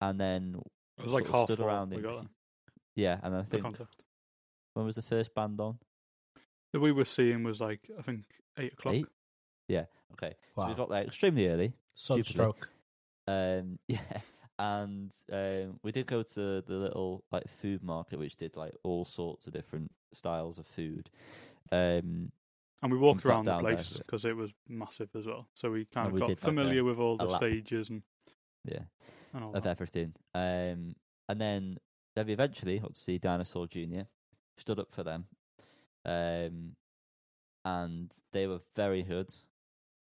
and 0.00 0.18
then 0.20 0.62
It 0.98 1.04
was 1.04 1.12
like 1.12 1.24
sort 1.24 1.34
of 1.34 1.40
half 1.40 1.46
stood 1.46 1.58
four. 1.58 1.68
around 1.68 1.90
We 1.90 1.96
in- 1.96 2.02
got 2.02 2.20
there. 2.22 2.30
yeah, 2.96 3.20
and 3.22 3.34
I 3.36 3.42
think 3.42 3.62
context. 3.62 4.02
when 4.74 4.84
was 4.86 4.96
the 4.96 5.02
first 5.02 5.34
band 5.34 5.60
on? 5.60 5.78
The 6.72 6.80
we 6.80 6.92
were 6.92 7.04
seeing 7.04 7.44
was 7.44 7.60
like 7.60 7.88
I 7.98 8.02
think 8.02 8.24
eight 8.58 8.72
o'clock. 8.74 8.94
Eight? 8.94 9.06
Yeah. 9.68 9.84
Okay. 10.12 10.34
Wow. 10.56 10.64
So 10.64 10.68
we 10.70 10.74
got 10.74 10.90
there 10.90 11.02
extremely 11.04 11.48
early. 11.48 11.72
Sunstroke. 11.94 12.68
Um, 13.26 13.78
yeah, 13.88 13.98
and 14.58 15.12
um, 15.32 15.78
we 15.82 15.92
did 15.92 16.06
go 16.06 16.22
to 16.22 16.60
the 16.62 16.74
little 16.74 17.24
like 17.30 17.44
food 17.60 17.82
market, 17.82 18.18
which 18.18 18.36
did 18.36 18.56
like 18.56 18.74
all 18.82 19.04
sorts 19.04 19.46
of 19.46 19.52
different 19.52 19.90
styles 20.14 20.58
of 20.58 20.66
food. 20.66 21.10
Um, 21.70 22.32
And 22.82 22.90
we 22.92 22.96
walked 22.98 23.22
sat 23.22 23.30
around 23.30 23.44
the 23.46 23.58
place 23.58 23.98
because 23.98 24.24
it 24.24 24.36
was 24.36 24.50
massive 24.68 25.10
as 25.16 25.26
well. 25.26 25.48
So 25.54 25.70
we 25.70 25.84
kind 25.84 26.06
And 26.06 26.08
of 26.08 26.12
we 26.14 26.20
got 26.20 26.26
did 26.28 26.38
like 26.38 26.42
a- 26.42 26.46
familiar 26.46 26.84
with 26.84 26.98
all 26.98 27.16
the 27.18 27.24
lap. 27.26 27.40
stages 27.42 27.90
and, 27.90 28.02
yeah, 28.64 28.76
and 28.76 28.86
all 28.86 29.17
of 29.34 29.62
that. 29.62 29.66
everything. 29.66 30.14
Um, 30.34 30.94
and 31.28 31.40
then 31.40 31.78
we 32.16 32.32
eventually 32.32 32.78
got 32.78 32.94
to 32.94 33.00
see 33.00 33.18
Dinosaur 33.18 33.66
Junior. 33.66 34.06
Stood 34.56 34.80
up 34.80 34.88
for 34.92 35.04
them, 35.04 35.26
um, 36.04 36.74
and 37.64 38.12
they 38.32 38.48
were 38.48 38.60
very 38.74 39.02
good, 39.02 39.32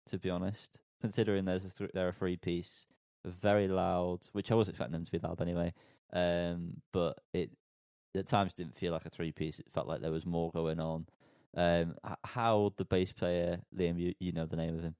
to 0.07 0.19
be 0.19 0.29
honest. 0.29 0.77
Considering 1.01 1.43
there's 1.45 1.65
a 1.65 1.69
th- 1.71 1.89
they're 1.93 2.09
a 2.09 2.13
three 2.13 2.37
piece, 2.37 2.85
very 3.25 3.67
loud, 3.67 4.19
which 4.33 4.51
I 4.51 4.55
was 4.55 4.69
expecting 4.69 4.93
them 4.93 5.05
to 5.05 5.11
be 5.11 5.17
loud 5.17 5.41
anyway. 5.41 5.73
Um, 6.13 6.81
but 6.91 7.17
it 7.33 7.49
at 8.15 8.27
times 8.27 8.53
didn't 8.53 8.77
feel 8.77 8.91
like 8.93 9.05
a 9.05 9.09
three 9.09 9.31
piece. 9.31 9.57
It 9.57 9.65
felt 9.73 9.87
like 9.87 10.01
there 10.01 10.11
was 10.11 10.25
more 10.25 10.51
going 10.51 10.79
on. 10.79 11.07
Um, 11.57 11.95
how 12.23 12.73
the 12.77 12.85
bass 12.85 13.11
player 13.11 13.59
Liam, 13.75 13.99
you 13.99 14.13
you 14.19 14.31
know 14.33 14.45
the 14.45 14.55
name 14.55 14.75
of 14.77 14.83
him. 14.83 14.95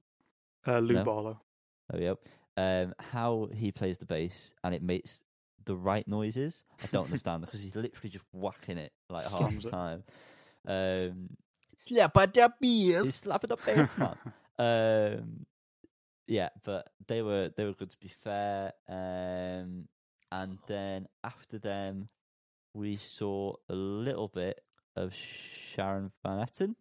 Uh, 0.66 0.78
Lou 0.80 0.94
No. 0.94 1.04
Barlow. 1.04 1.40
We 1.92 2.00
go. 2.00 2.18
Um, 2.56 2.94
how 3.00 3.48
he 3.52 3.72
plays 3.72 3.98
the 3.98 4.06
bass 4.06 4.54
and 4.62 4.74
it 4.74 4.82
makes 4.82 5.22
the 5.64 5.76
right 5.76 6.06
noises, 6.06 6.62
I 6.82 6.86
don't 6.92 7.04
understand 7.10 7.40
because 7.42 7.60
he's 7.60 7.74
literally 7.74 8.10
just 8.10 8.24
whacking 8.32 8.78
it 8.78 8.92
like 9.10 9.26
half 9.26 9.60
the 9.60 9.70
time. 9.70 10.04
Um, 10.66 11.30
Slap 11.76 12.16
at 12.16 12.32
the 12.34 12.52
beers. 12.60 13.14
slapping 13.14 13.48
the 13.48 13.56
bass, 13.56 13.90
man. 13.98 14.16
Um, 14.58 15.46
yeah, 16.26 16.50
but 16.62 16.88
they 17.08 17.22
were 17.22 17.50
they 17.56 17.64
were 17.64 17.74
good 17.74 17.90
to 17.90 17.98
be 17.98 18.12
fair. 18.22 18.72
Um, 18.88 19.88
and 20.30 20.58
then 20.66 21.06
after 21.22 21.58
them, 21.58 22.06
we 22.72 22.96
saw 22.96 23.54
a 23.68 23.74
little 23.74 24.28
bit 24.28 24.60
of 24.96 25.12
Sharon 25.14 26.12
Van 26.24 26.38
Etten, 26.46 26.74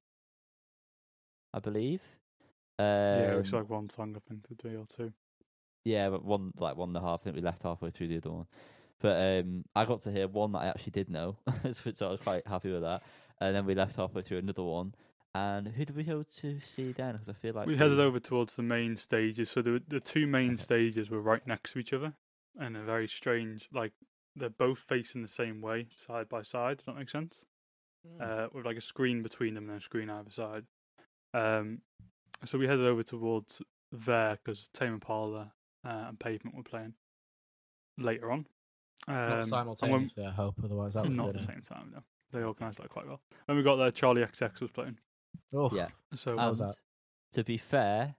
I 1.53 1.59
believe. 1.59 2.01
Um, 2.79 2.85
yeah, 2.85 3.37
it's 3.37 3.53
like 3.53 3.69
one 3.69 3.89
song 3.89 4.15
I 4.15 4.19
think 4.27 4.47
to 4.47 4.55
do 4.55 4.79
or 4.79 4.85
two. 4.85 5.13
Yeah, 5.83 6.09
but 6.09 6.23
one 6.23 6.51
like 6.57 6.75
one 6.75 6.89
and 6.89 6.97
a 6.97 7.01
half. 7.01 7.21
I 7.21 7.23
think 7.25 7.35
we 7.35 7.41
left 7.41 7.63
halfway 7.63 7.91
through 7.91 8.09
the 8.09 8.17
other 8.17 8.31
one. 8.31 8.45
But 9.01 9.17
um, 9.17 9.65
I 9.75 9.85
got 9.85 10.01
to 10.01 10.11
hear 10.11 10.27
one 10.27 10.53
that 10.53 10.59
I 10.59 10.67
actually 10.67 10.91
did 10.91 11.09
know, 11.09 11.37
so 11.71 12.07
I 12.07 12.11
was 12.11 12.21
quite 12.21 12.47
happy 12.47 12.71
with 12.71 12.83
that. 12.83 13.03
And 13.41 13.53
then 13.53 13.65
we 13.65 13.75
left 13.75 13.97
halfway 13.97 14.21
through 14.21 14.37
another 14.37 14.63
one. 14.63 14.95
And 15.35 15.67
who 15.67 15.83
did 15.83 15.95
we 15.95 16.03
go 16.03 16.23
to 16.41 16.59
see 16.61 16.93
then? 16.93 17.13
Because 17.13 17.27
I 17.27 17.33
feel 17.33 17.53
like 17.53 17.67
we 17.67 17.75
headed 17.75 17.99
over 17.99 18.19
towards 18.19 18.55
the 18.55 18.63
main 18.63 18.97
stages. 18.97 19.49
So 19.49 19.61
the 19.61 19.81
the 19.87 19.99
two 19.99 20.27
main 20.27 20.57
stages 20.57 21.09
were 21.09 21.21
right 21.21 21.45
next 21.45 21.73
to 21.73 21.79
each 21.79 21.93
other, 21.93 22.13
and 22.57 22.77
a 22.77 22.83
very 22.83 23.07
strange 23.07 23.67
like 23.73 23.93
they're 24.35 24.49
both 24.49 24.79
facing 24.79 25.21
the 25.21 25.27
same 25.27 25.61
way, 25.61 25.87
side 25.95 26.29
by 26.29 26.43
side. 26.43 26.77
Does 26.77 26.85
that 26.85 26.97
make 26.97 27.09
sense? 27.09 27.45
uh, 28.21 28.47
with 28.53 28.65
like 28.65 28.77
a 28.77 28.81
screen 28.81 29.23
between 29.23 29.53
them 29.53 29.69
and 29.69 29.79
a 29.79 29.81
screen 29.81 30.09
either 30.09 30.31
side. 30.31 30.65
Um, 31.33 31.81
so 32.45 32.57
we 32.57 32.67
headed 32.67 32.85
over 32.85 33.03
towards 33.03 33.61
there 33.91 34.37
because 34.43 34.69
Tame 34.73 34.95
Impala 34.95 35.53
uh, 35.85 36.05
and 36.09 36.19
Pavement 36.19 36.55
were 36.55 36.63
playing 36.63 36.93
later 37.97 38.31
on. 38.31 38.45
Um, 39.07 39.15
Not 39.15 39.23
and 39.25 39.33
when- 39.33 39.43
simultaneously, 39.43 40.25
I 40.25 40.31
hope. 40.31 40.55
Otherwise, 40.63 40.93
that 40.93 41.03
would 41.03 41.11
not 41.11 41.23
be 41.33 41.39
at 41.39 41.45
the 41.47 41.53
same 41.53 41.61
time, 41.61 41.91
no. 41.93 42.03
They 42.31 42.43
organised 42.43 42.79
that 42.79 42.89
quite 42.89 43.05
well. 43.07 43.21
When 43.45 43.57
we 43.57 43.63
got 43.63 43.75
there, 43.75 43.91
Charli 43.91 44.25
XCX 44.27 44.61
was 44.61 44.71
playing. 44.71 44.97
Oh, 45.53 45.69
Yeah. 45.73 45.87
So 46.15 46.37
How's 46.37 46.59
And 46.61 46.69
that? 46.71 46.75
to 47.33 47.43
be 47.43 47.57
fair, 47.57 48.15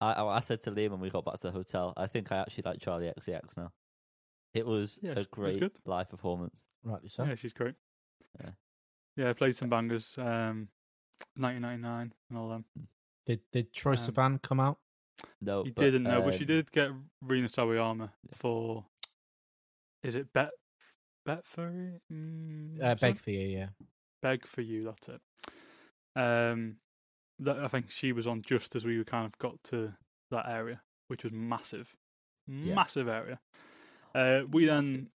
I, 0.00 0.12
I 0.12 0.36
I 0.36 0.40
said 0.40 0.62
to 0.62 0.70
Liam 0.70 0.90
when 0.90 1.00
we 1.00 1.10
got 1.10 1.24
back 1.24 1.34
to 1.34 1.42
the 1.42 1.50
hotel, 1.50 1.92
I 1.96 2.06
think 2.06 2.30
I 2.32 2.36
actually 2.38 2.62
like 2.64 2.78
Charli 2.78 3.12
XCX 3.16 3.56
now. 3.56 3.72
It 4.54 4.66
was 4.66 4.98
Yeah, 5.02 5.10
a 5.10 5.12
it 5.12 5.16
was 5.18 5.26
great 5.28 5.60
good. 5.60 5.72
live 5.84 6.08
performance. 6.08 6.62
rightly 6.84 7.08
so. 7.08 7.24
yeah, 7.24 7.34
she's 7.34 7.52
great. 7.52 7.74
Yeah. 8.40 8.50
Yeah, 9.16 9.30
I 9.30 9.32
played 9.34 9.54
some 9.56 9.68
bangers, 9.68 10.16
um, 10.18 10.68
1999 11.36 12.12
and 12.30 12.38
all 12.38 12.48
them. 12.48 12.64
Did 13.26 13.40
did 13.52 13.72
Troy 13.72 13.92
Um, 13.92 13.96
Sivan 13.98 14.42
come 14.42 14.60
out? 14.60 14.78
No, 15.40 15.64
You 15.64 15.72
but, 15.72 15.82
didn't 15.82 16.04
know, 16.04 16.22
but 16.22 16.34
she 16.34 16.40
um, 16.40 16.46
did 16.46 16.72
get 16.72 16.90
Rina 17.20 17.48
Sawayama 17.48 18.10
for. 18.34 18.84
Is 20.02 20.14
it 20.14 20.32
Bet 20.32 20.50
Bet 21.24 21.46
for 21.46 21.70
mm, 22.12 22.82
Uh, 22.82 22.94
beg 22.96 23.18
for 23.20 23.30
you, 23.30 23.46
yeah. 23.46 23.68
beg 24.20 24.46
for 24.46 24.60
you. 24.60 24.84
That's 24.84 25.08
it. 25.08 25.20
Um, 26.14 26.76
that 27.38 27.58
I 27.58 27.68
think 27.68 27.90
she 27.90 28.12
was 28.12 28.26
on 28.26 28.42
just 28.42 28.74
as 28.76 28.84
we 28.84 29.02
kind 29.04 29.26
of 29.26 29.38
got 29.38 29.62
to 29.64 29.94
that 30.30 30.48
area, 30.48 30.80
which 31.08 31.24
was 31.24 31.32
massive, 31.32 31.94
Yeah. 32.46 32.74
massive 32.74 33.08
area. 33.08 33.40
Uh, 34.14 34.42
we 34.50 34.66
then 34.66 35.10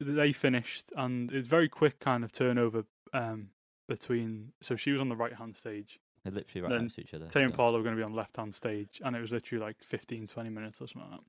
they 0.00 0.32
finished, 0.32 0.92
and 0.96 1.30
it's 1.30 1.48
very 1.48 1.68
quick 1.68 2.00
kind 2.00 2.24
of 2.24 2.32
turnover 2.32 2.84
um, 3.12 3.50
between. 3.88 4.52
So 4.62 4.76
she 4.76 4.90
was 4.92 5.00
on 5.00 5.08
the 5.08 5.16
right 5.16 5.34
hand 5.34 5.56
stage. 5.56 6.00
They're 6.24 6.32
literally 6.32 6.62
right 6.62 6.70
then 6.70 6.82
next 6.82 6.94
to 6.94 7.00
each 7.02 7.14
other. 7.14 7.26
Tay 7.26 7.42
and 7.42 7.52
Paul 7.52 7.66
Paula 7.66 7.78
were 7.78 7.84
going 7.84 7.96
to 7.96 8.00
be 8.00 8.04
on 8.04 8.14
left 8.14 8.36
hand 8.36 8.54
stage, 8.54 9.00
and 9.04 9.16
it 9.16 9.20
was 9.20 9.32
literally 9.32 9.64
like 9.64 9.82
15, 9.82 10.26
20 10.28 10.50
minutes 10.50 10.80
or 10.80 10.86
something 10.86 11.10
like 11.10 11.20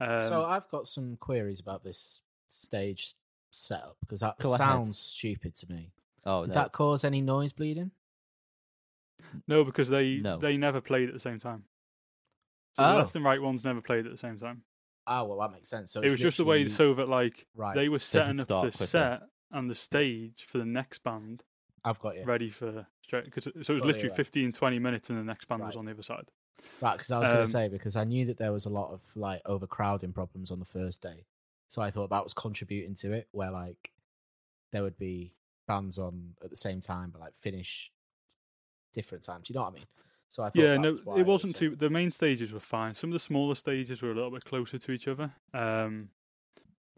that. 0.00 0.22
Um, 0.24 0.28
so 0.28 0.44
I've 0.44 0.68
got 0.70 0.88
some 0.88 1.16
queries 1.16 1.60
about 1.60 1.84
this 1.84 2.22
stage 2.48 3.14
setup 3.50 3.96
because 4.00 4.20
that 4.20 4.38
Go 4.38 4.54
ahead. 4.54 4.66
sounds 4.66 4.98
stupid 4.98 5.54
to 5.56 5.70
me. 5.70 5.92
Oh, 6.24 6.42
Did 6.42 6.48
no. 6.48 6.54
that 6.54 6.72
cause 6.72 7.04
any 7.04 7.20
noise 7.20 7.52
bleeding? 7.52 7.90
no, 9.46 9.64
because 9.64 9.88
they 9.88 10.16
No. 10.18 10.38
they 10.38 10.56
never 10.56 10.80
played 10.80 11.08
at 11.08 11.14
the 11.14 11.20
same 11.20 11.38
time. 11.38 11.64
So 12.76 12.82
Oh. 12.84 12.92
the 12.92 12.98
left 12.98 13.14
and 13.16 13.24
right 13.24 13.40
ones 13.40 13.64
never 13.64 13.80
played 13.82 14.06
at 14.06 14.12
the 14.12 14.18
same 14.18 14.38
time. 14.38 14.64
Ah, 15.06 15.24
well, 15.24 15.38
that 15.40 15.52
makes 15.52 15.68
sense. 15.68 15.92
So 15.92 16.00
it 16.00 16.10
was 16.10 16.20
just 16.20 16.38
the 16.38 16.44
way 16.44 16.68
so 16.68 16.94
that 16.94 17.08
like 17.08 17.46
right. 17.54 17.74
they 17.74 17.88
were 17.88 17.98
setting 17.98 18.40
up 18.40 18.48
the 18.48 18.60
quicker. 18.60 18.86
set 18.86 19.22
and 19.50 19.68
the 19.70 19.74
stage 19.74 20.44
for 20.48 20.58
the 20.58 20.64
next 20.64 21.02
band 21.02 21.44
I've 21.84 21.98
got 21.98 22.16
you. 22.16 22.24
ready 22.24 22.48
for 22.50 22.86
straight 23.02 23.24
because 23.24 23.44
so 23.44 23.50
it 23.50 23.58
was 23.58 23.66
Got 23.80 23.86
literally 23.86 24.08
right. 24.08 24.16
15 24.16 24.52
20 24.52 24.78
minutes 24.78 25.10
and 25.10 25.18
the 25.18 25.24
next 25.24 25.46
band 25.48 25.62
was 25.64 25.76
on 25.76 25.84
the 25.84 25.92
other 25.92 26.02
side 26.02 26.28
Right, 26.80 26.92
because 26.96 27.10
I 27.10 27.18
was 27.18 27.28
going 27.28 27.40
Um, 27.40 27.44
to 27.44 27.50
say 27.50 27.68
because 27.68 27.96
I 27.96 28.04
knew 28.04 28.24
that 28.26 28.38
there 28.38 28.52
was 28.52 28.66
a 28.66 28.70
lot 28.70 28.92
of 28.92 29.02
like 29.16 29.40
overcrowding 29.46 30.12
problems 30.12 30.50
on 30.50 30.58
the 30.58 30.64
first 30.64 31.00
day, 31.02 31.26
so 31.68 31.80
I 31.82 31.90
thought 31.90 32.10
that 32.10 32.24
was 32.24 32.34
contributing 32.34 32.94
to 32.96 33.12
it, 33.12 33.28
where 33.32 33.50
like 33.50 33.92
there 34.70 34.82
would 34.82 34.98
be 34.98 35.32
bands 35.66 35.98
on 35.98 36.34
at 36.42 36.50
the 36.50 36.56
same 36.56 36.80
time, 36.80 37.10
but 37.10 37.20
like 37.20 37.34
finish 37.36 37.90
different 38.92 39.24
times. 39.24 39.48
You 39.48 39.54
know 39.54 39.62
what 39.62 39.72
I 39.72 39.74
mean? 39.74 39.86
So 40.28 40.42
I 40.42 40.50
thought 40.50 40.58
yeah 40.60 40.76
no 40.76 40.98
was 41.04 41.18
it 41.18 41.26
wasn't 41.26 41.52
was, 41.54 41.60
too 41.60 41.76
the 41.76 41.90
main 41.90 42.10
stages 42.10 42.52
were 42.54 42.60
fine 42.60 42.94
some 42.94 43.10
of 43.10 43.12
the 43.12 43.18
smaller 43.18 43.54
stages 43.54 44.00
were 44.00 44.10
a 44.10 44.14
little 44.14 44.30
bit 44.30 44.44
closer 44.46 44.78
to 44.78 44.90
each 44.92 45.06
other 45.06 45.30
um 45.52 46.08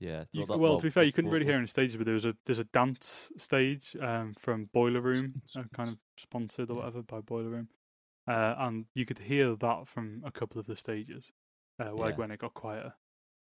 Yeah. 0.00 0.24
you, 0.32 0.44
that- 0.46 0.58
well, 0.58 0.78
to 0.78 0.82
be 0.84 0.90
fair 0.90 1.04
you 1.04 1.12
couldn't 1.12 1.30
really 1.30 1.46
hear 1.46 1.56
any 1.56 1.66
stages 1.66 1.96
but 1.96 2.04
there 2.06 2.14
was 2.14 2.24
a 2.24 2.36
there's 2.46 2.58
a 2.58 2.64
dance 2.64 3.30
stage 3.36 3.96
um 4.00 4.34
from 4.38 4.68
boiler 4.72 5.00
room 5.00 5.42
uh, 5.56 5.62
kind 5.74 5.88
of 5.90 5.96
sponsored 6.18 6.70
or 6.70 6.74
whatever 6.78 7.02
by 7.02 7.20
boiler 7.20 7.50
room 7.50 7.68
uh 8.26 8.54
and 8.58 8.86
you 8.94 9.06
could 9.06 9.18
hear 9.20 9.54
that 9.54 9.86
from 9.86 10.22
a 10.24 10.30
couple 10.32 10.58
of 10.60 10.66
the 10.66 10.76
stages 10.76 11.26
uh 11.82 11.92
like 11.94 12.14
Yeah. 12.14 12.16
when 12.18 12.30
it 12.32 12.40
got 12.40 12.54
quieter 12.54 12.94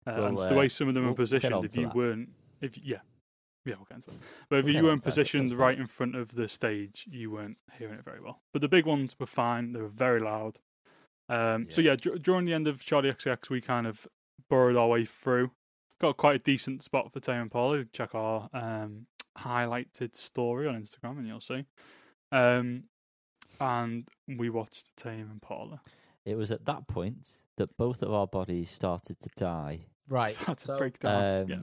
uh, 0.07 0.13
Well, 0.17 0.25
and 0.27 0.37
the 0.37 0.49
uh, 0.55 0.55
way 0.55 0.69
some 0.69 0.87
of 0.87 0.93
them 0.93 1.03
we'll- 1.03 1.11
were 1.13 1.17
positioned 1.17 1.65
if 1.65 1.75
you 1.75 1.87
that. 1.87 1.95
weren't 1.95 2.29
if 2.61 2.77
yeah 2.77 2.99
yeah 3.65 3.75
we'll 3.75 3.85
get 3.85 3.95
into 3.95 4.11
that 4.11 4.17
but 4.49 4.59
if 4.59 4.65
We'll 4.65 4.75
you 4.75 4.83
weren't 4.83 4.93
on 4.93 4.99
to 4.99 5.01
that, 5.01 5.05
but 5.05 5.11
positioned 5.11 5.53
right 5.57 5.77
in 5.77 5.87
front 5.87 6.15
of 6.15 6.35
the 6.35 6.47
stage 6.47 7.05
you 7.11 7.31
weren't 7.31 7.57
hearing 7.77 7.95
it 7.99 8.05
very 8.05 8.21
well 8.21 8.41
but 8.53 8.61
the 8.61 8.69
big 8.69 8.85
ones 8.85 9.15
were 9.19 9.27
fine 9.27 9.73
they 9.73 9.81
were 9.81 9.89
very 9.89 10.21
loud 10.21 10.57
um 11.27 11.67
so 11.69 11.81
Yeah. 11.81 11.91
yeah 11.91 11.95
dur- 11.97 12.17
during 12.17 12.45
the 12.45 12.53
end 12.53 12.67
of 12.67 12.79
Charli 12.79 13.13
XCX 13.13 13.49
we 13.49 13.59
kind 13.61 13.85
of 13.85 14.07
burrowed 14.49 14.75
our 14.77 14.87
way 14.87 15.05
through. 15.05 15.51
Got 15.99 16.17
quite 16.17 16.35
a 16.35 16.39
decent 16.43 16.81
spot 16.83 17.11
for 17.11 17.19
Tame 17.19 17.41
Impala. 17.41 17.83
Check 17.91 18.15
our 18.15 18.49
um, 18.53 19.05
highlighted 19.37 20.15
story 20.15 20.67
on 20.67 20.75
Instagram, 20.81 21.17
and 21.17 21.27
you'll 21.27 21.41
see. 21.41 21.65
Um, 22.31 22.83
and 23.59 24.07
we 24.27 24.49
watched 24.49 24.95
Tame 24.95 25.29
Impala. 25.31 25.81
It 26.25 26.35
was 26.35 26.51
at 26.51 26.65
that 26.65 26.87
point 26.87 27.41
that 27.57 27.75
both 27.77 28.01
of 28.01 28.13
our 28.13 28.27
bodies 28.27 28.69
started 28.69 29.19
to 29.21 29.29
die. 29.35 29.81
Right. 30.07 30.33
Started 30.33 30.65
to 30.67 30.77
break 30.77 30.99
down. 30.99 31.41
Um, 31.41 31.47
yeah. 31.49 31.57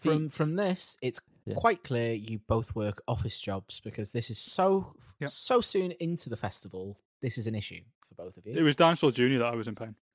from 0.00 0.28
from 0.28 0.54
this, 0.56 0.96
it's 1.02 1.20
Yeah. 1.44 1.54
quite 1.54 1.82
clear 1.82 2.12
you 2.12 2.38
both 2.46 2.74
work 2.76 3.02
office 3.08 3.40
jobs 3.40 3.80
because 3.80 4.12
this 4.12 4.30
is 4.30 4.38
so 4.38 4.94
Yep. 5.18 5.30
so 5.30 5.60
soon 5.60 5.90
into 5.92 6.28
the 6.30 6.36
festival. 6.36 7.00
This 7.20 7.36
is 7.38 7.46
an 7.48 7.54
issue 7.54 7.82
for 8.08 8.14
both 8.14 8.36
of 8.36 8.46
you. 8.46 8.54
It 8.54 8.62
was 8.62 8.76
Dinosaur 8.76 9.10
Junior 9.12 9.38
that 9.38 9.46
I 9.46 9.56
was 9.56 9.66
in 9.66 9.74
pain. 9.74 9.96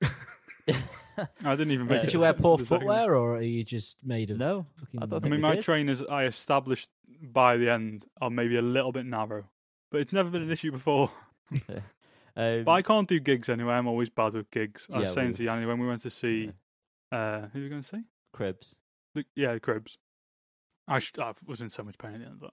I 1.44 1.56
didn't 1.56 1.72
even 1.72 1.86
make 1.86 1.98
Uh, 1.98 2.02
it. 2.02 2.04
Did 2.06 2.12
you 2.14 2.20
wear 2.20 2.32
poor 2.32 2.58
the 2.58 2.64
second- 2.66 2.80
footwear, 2.80 3.14
or 3.16 3.36
are 3.36 3.42
you 3.42 3.64
just 3.64 3.98
made 4.04 4.30
of? 4.30 4.38
No, 4.38 4.66
fucking... 4.78 5.02
I 5.02 5.06
don't 5.06 5.14
I 5.16 5.20
think 5.20 5.32
mean, 5.32 5.40
my 5.40 5.56
did. 5.56 5.64
trainers 5.64 6.02
I 6.02 6.24
established 6.24 6.90
by 7.20 7.56
the 7.56 7.70
end 7.70 8.06
are 8.20 8.30
maybe 8.30 8.56
a 8.56 8.62
little 8.62 8.92
bit 8.92 9.04
narrow, 9.06 9.44
but 9.90 10.00
it's 10.00 10.12
never 10.12 10.30
been 10.30 10.42
an 10.42 10.50
issue 10.50 10.70
before. 10.72 11.10
Um, 12.36 12.62
But 12.62 12.70
I 12.70 12.82
can't 12.82 13.08
do 13.08 13.18
gigs 13.18 13.48
anyway. 13.48 13.74
I'm 13.74 13.88
always 13.88 14.10
bad 14.10 14.34
with 14.34 14.48
gigs. 14.52 14.86
I 14.92 14.98
was 14.98 15.06
Yeah, 15.08 15.10
saying 15.12 15.26
we've- 15.28 15.36
to 15.38 15.42
Yanni 15.44 15.66
when 15.66 15.80
we 15.80 15.88
went 15.88 16.02
to 16.02 16.10
see, 16.10 16.52
uh, 17.10 17.48
who 17.48 17.58
were 17.58 17.64
we 17.64 17.68
going 17.68 17.82
to 17.82 17.88
see? 17.88 18.04
cribs. 18.32 18.76
The, 19.16 19.24
yeah, 19.34 19.58
Cribs. 19.58 19.98
I, 20.86 21.00
sh- 21.00 21.18
I 21.18 21.32
was 21.44 21.60
in 21.60 21.68
so 21.68 21.82
much 21.82 21.98
pain 21.98 22.12
at 22.12 22.20
the 22.20 22.26
end 22.26 22.34
of 22.34 22.40
that. 22.42 22.52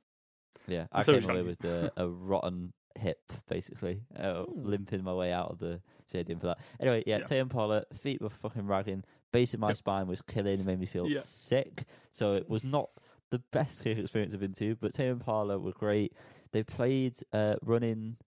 Yeah, 0.67 0.87
I 0.91 1.03
so 1.03 1.11
came 1.13 1.15
was 1.17 1.25
away 1.29 1.43
with 1.43 1.63
a, 1.65 1.91
a 1.97 2.07
rotten 2.09 2.73
hip, 2.97 3.33
basically, 3.47 4.01
uh, 4.15 4.43
Hmm. 4.43 4.65
limping 4.65 5.03
my 5.03 5.13
way 5.13 5.31
out 5.31 5.51
of 5.51 5.59
the 5.59 5.81
stadium 6.05 6.39
for 6.39 6.47
that. 6.47 6.59
Anyway, 6.79 7.03
yeah, 7.05 7.17
Yeah. 7.19 7.23
Tame 7.25 7.41
Impala, 7.43 7.85
feet 7.93 8.21
were 8.21 8.29
fucking 8.29 8.65
ragging. 8.67 9.03
Base 9.31 9.53
of 9.53 9.59
my 9.59 9.69
Yep. 9.69 9.77
spine 9.77 10.07
was 10.07 10.21
killing. 10.21 10.59
It 10.59 10.65
made 10.65 10.79
me 10.79 10.85
feel 10.85 11.07
sick. 11.21 11.85
So 12.11 12.35
it 12.35 12.47
was 12.49 12.63
not 12.63 12.89
the 13.31 13.39
best 13.51 13.83
gig 13.83 13.99
experience 13.99 14.33
I've 14.33 14.39
been 14.39 14.53
to, 14.53 14.75
but 14.75 14.93
Tame 14.93 15.13
Impala 15.13 15.59
were 15.59 15.73
great. 15.73 16.13
They 16.51 16.63
played 16.63 17.17
uh, 17.33 17.55
Running 17.61 18.17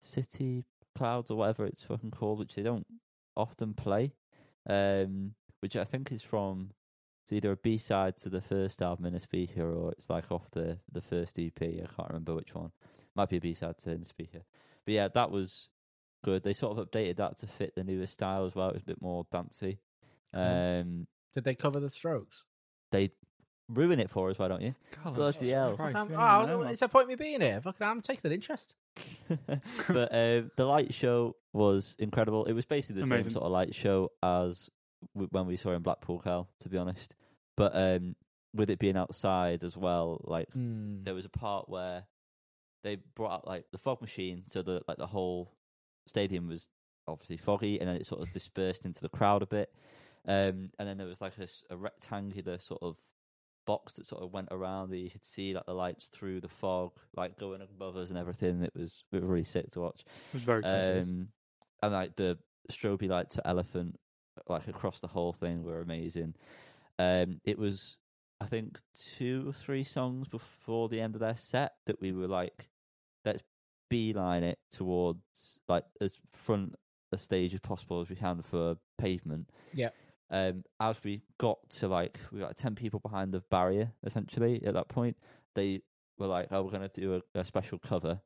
City 0.00 0.64
Clouds 0.94 1.30
or 1.30 1.36
whatever 1.36 1.64
it's 1.66 1.82
fucking 1.82 2.10
called, 2.10 2.38
which 2.38 2.54
they 2.54 2.62
don't 2.62 2.86
often 3.36 3.74
play, 3.74 4.14
um, 4.66 5.34
which 5.60 5.76
I 5.76 5.84
think 5.84 6.10
is 6.12 6.22
from 6.22 6.70
it's 7.22 7.32
either 7.32 7.52
a 7.52 7.56
B 7.56 7.76
side 7.76 8.16
to 8.18 8.30
the 8.30 8.40
first 8.40 8.80
album 8.82 9.12
Innerspeaker 9.12 9.58
or 9.76 9.92
it's 9.92 10.08
like 10.08 10.32
off 10.32 10.50
the 10.52 10.78
the 10.90 11.02
first 11.02 11.38
EP. 11.38 11.60
I 11.60 11.86
can't 11.94 12.08
remember 12.08 12.34
which 12.34 12.54
one. 12.54 12.72
Might 13.14 13.28
be 13.28 13.36
a 13.38 13.40
B 13.40 13.54
side 13.54 13.76
to 13.84 13.90
in 13.90 14.00
the 14.00 14.06
speaker. 14.06 14.40
But 14.84 14.94
yeah, 14.94 15.08
that 15.08 15.30
was 15.30 15.68
good. 16.24 16.42
They 16.42 16.52
sort 16.52 16.78
of 16.78 16.88
updated 16.90 17.16
that 17.16 17.38
to 17.38 17.46
fit 17.46 17.74
the 17.74 17.84
newer 17.84 18.06
style 18.06 18.46
as 18.46 18.54
well. 18.54 18.68
It 18.68 18.74
was 18.74 18.82
a 18.82 18.86
bit 18.86 19.02
more 19.02 19.26
dancey. 19.32 19.78
Mm. 20.34 20.80
Um, 20.80 21.06
Did 21.34 21.44
they 21.44 21.54
cover 21.54 21.80
the 21.80 21.90
Strokes? 21.90 22.44
they 22.92 23.10
ruin 23.68 24.00
it 24.00 24.10
for 24.10 24.30
us, 24.30 24.38
why 24.38 24.48
don't 24.48 24.62
you? 24.62 24.74
God, 25.04 25.14
Bloody 25.14 25.50
hell. 25.50 25.76
Christ, 25.76 25.96
Fucking- 25.96 26.12
yeah, 26.12 26.38
oh, 26.38 26.46
no, 26.46 26.58
no, 26.60 26.64
man. 26.64 26.76
point 26.88 27.06
me 27.08 27.14
being 27.14 27.40
here? 27.40 27.60
Fucking, 27.60 27.86
I'm 27.86 28.00
taking 28.00 28.22
an 28.28 28.32
interest. 28.32 28.74
but 29.28 30.12
um, 30.14 30.50
the 30.56 30.64
light 30.64 30.92
show 30.92 31.36
was 31.52 31.94
incredible. 31.98 32.44
It 32.46 32.52
was 32.52 32.64
basically 32.66 33.00
the 33.02 33.06
Amazing. 33.06 33.24
same 33.26 33.32
sort 33.34 33.44
of 33.44 33.52
light 33.52 33.74
show 33.74 34.10
as 34.22 34.70
w- 35.14 35.28
when 35.30 35.46
we 35.46 35.56
saw 35.56 35.70
in 35.72 35.82
Blackpool, 35.82 36.18
Cal, 36.20 36.48
to 36.60 36.68
be 36.68 36.78
honest. 36.78 37.14
But 37.56 37.76
um, 37.76 38.16
with 38.54 38.70
it 38.70 38.78
being 38.80 38.96
outside 38.96 39.62
as 39.62 39.76
well, 39.76 40.20
like 40.24 40.50
Hmm. 40.52 41.04
there 41.04 41.14
was 41.14 41.24
a 41.24 41.28
part 41.30 41.68
where 41.68 42.04
they 42.82 42.96
brought 43.14 43.32
out 43.32 43.46
like 43.46 43.66
the 43.72 43.78
fog 43.78 44.00
machine, 44.00 44.44
so 44.46 44.62
that 44.62 44.88
like 44.88 44.98
the 44.98 45.06
whole 45.06 45.52
stadium 46.06 46.48
was 46.48 46.68
obviously 47.06 47.36
foggy, 47.36 47.78
and 47.80 47.88
then 47.88 47.96
it 47.96 48.06
sort 48.06 48.20
of 48.20 48.32
dispersed 48.32 48.84
into 48.84 49.00
the 49.00 49.08
crowd 49.08 49.42
a 49.42 49.46
bit. 49.46 49.72
Um, 50.26 50.70
and 50.78 50.86
then 50.86 50.98
there 50.98 51.06
was 51.06 51.20
like 51.20 51.32
a 51.70 51.76
rectangular 51.76 52.58
sort 52.58 52.82
of 52.82 52.96
box 53.66 53.94
that 53.94 54.06
sort 54.06 54.22
of 54.22 54.32
went 54.32 54.48
around 54.50 54.90
that 54.90 54.98
you 54.98 55.10
could 55.10 55.24
see 55.24 55.54
like 55.54 55.66
the 55.66 55.72
lights 55.72 56.06
through 56.12 56.40
the 56.40 56.48
fog, 56.48 56.92
like 57.16 57.38
going 57.38 57.60
above 57.62 57.96
us 57.96 58.08
and 58.08 58.18
everything. 58.18 58.62
It 58.62 58.72
was 58.74 59.04
it 59.12 59.22
was 59.22 59.24
really 59.24 59.44
sick 59.44 59.70
to 59.72 59.80
watch. 59.80 60.00
It 60.00 60.34
was 60.34 60.42
very. 60.42 60.64
Um, 60.64 61.28
and 61.82 61.92
like 61.92 62.16
the 62.16 62.38
strobe 62.70 63.08
lights 63.08 63.36
to 63.36 63.46
elephant, 63.46 63.98
like 64.48 64.68
across 64.68 65.00
the 65.00 65.06
whole 65.06 65.32
thing, 65.32 65.64
were 65.64 65.80
amazing. 65.80 66.34
Um, 66.98 67.40
it 67.44 67.58
was, 67.58 67.96
I 68.40 68.46
think, 68.46 68.78
two 68.94 69.44
or 69.48 69.52
three 69.52 69.84
songs 69.84 70.28
before 70.28 70.88
the 70.88 71.00
end 71.00 71.14
of 71.14 71.20
their 71.20 71.36
set 71.36 71.72
that 71.86 72.00
we 72.00 72.12
were 72.12 72.26
like, 72.26 72.68
let's 73.24 73.42
beeline 73.90 74.44
it 74.44 74.58
towards 74.70 75.58
like 75.68 75.84
as 76.00 76.16
front 76.32 76.74
a 77.12 77.18
stage 77.18 77.52
as 77.54 77.60
possible 77.60 78.00
as 78.00 78.08
we 78.08 78.16
can 78.16 78.42
for 78.42 78.76
pavement. 78.98 79.50
Yeah. 79.74 79.90
Um, 80.30 80.64
as 80.78 81.02
we 81.02 81.22
got 81.38 81.58
to 81.70 81.88
like, 81.88 82.18
we 82.32 82.38
got 82.38 82.56
ten 82.56 82.74
people 82.74 83.00
behind 83.00 83.32
the 83.32 83.42
barrier 83.50 83.92
essentially 84.04 84.64
at 84.64 84.74
that 84.74 84.88
point. 84.88 85.16
They 85.54 85.82
were 86.18 86.28
like, 86.28 86.48
"Oh, 86.52 86.62
we're 86.62 86.70
going 86.70 86.88
to 86.88 87.00
do 87.00 87.20
a, 87.34 87.40
a 87.40 87.44
special 87.44 87.78
cover," 87.78 88.20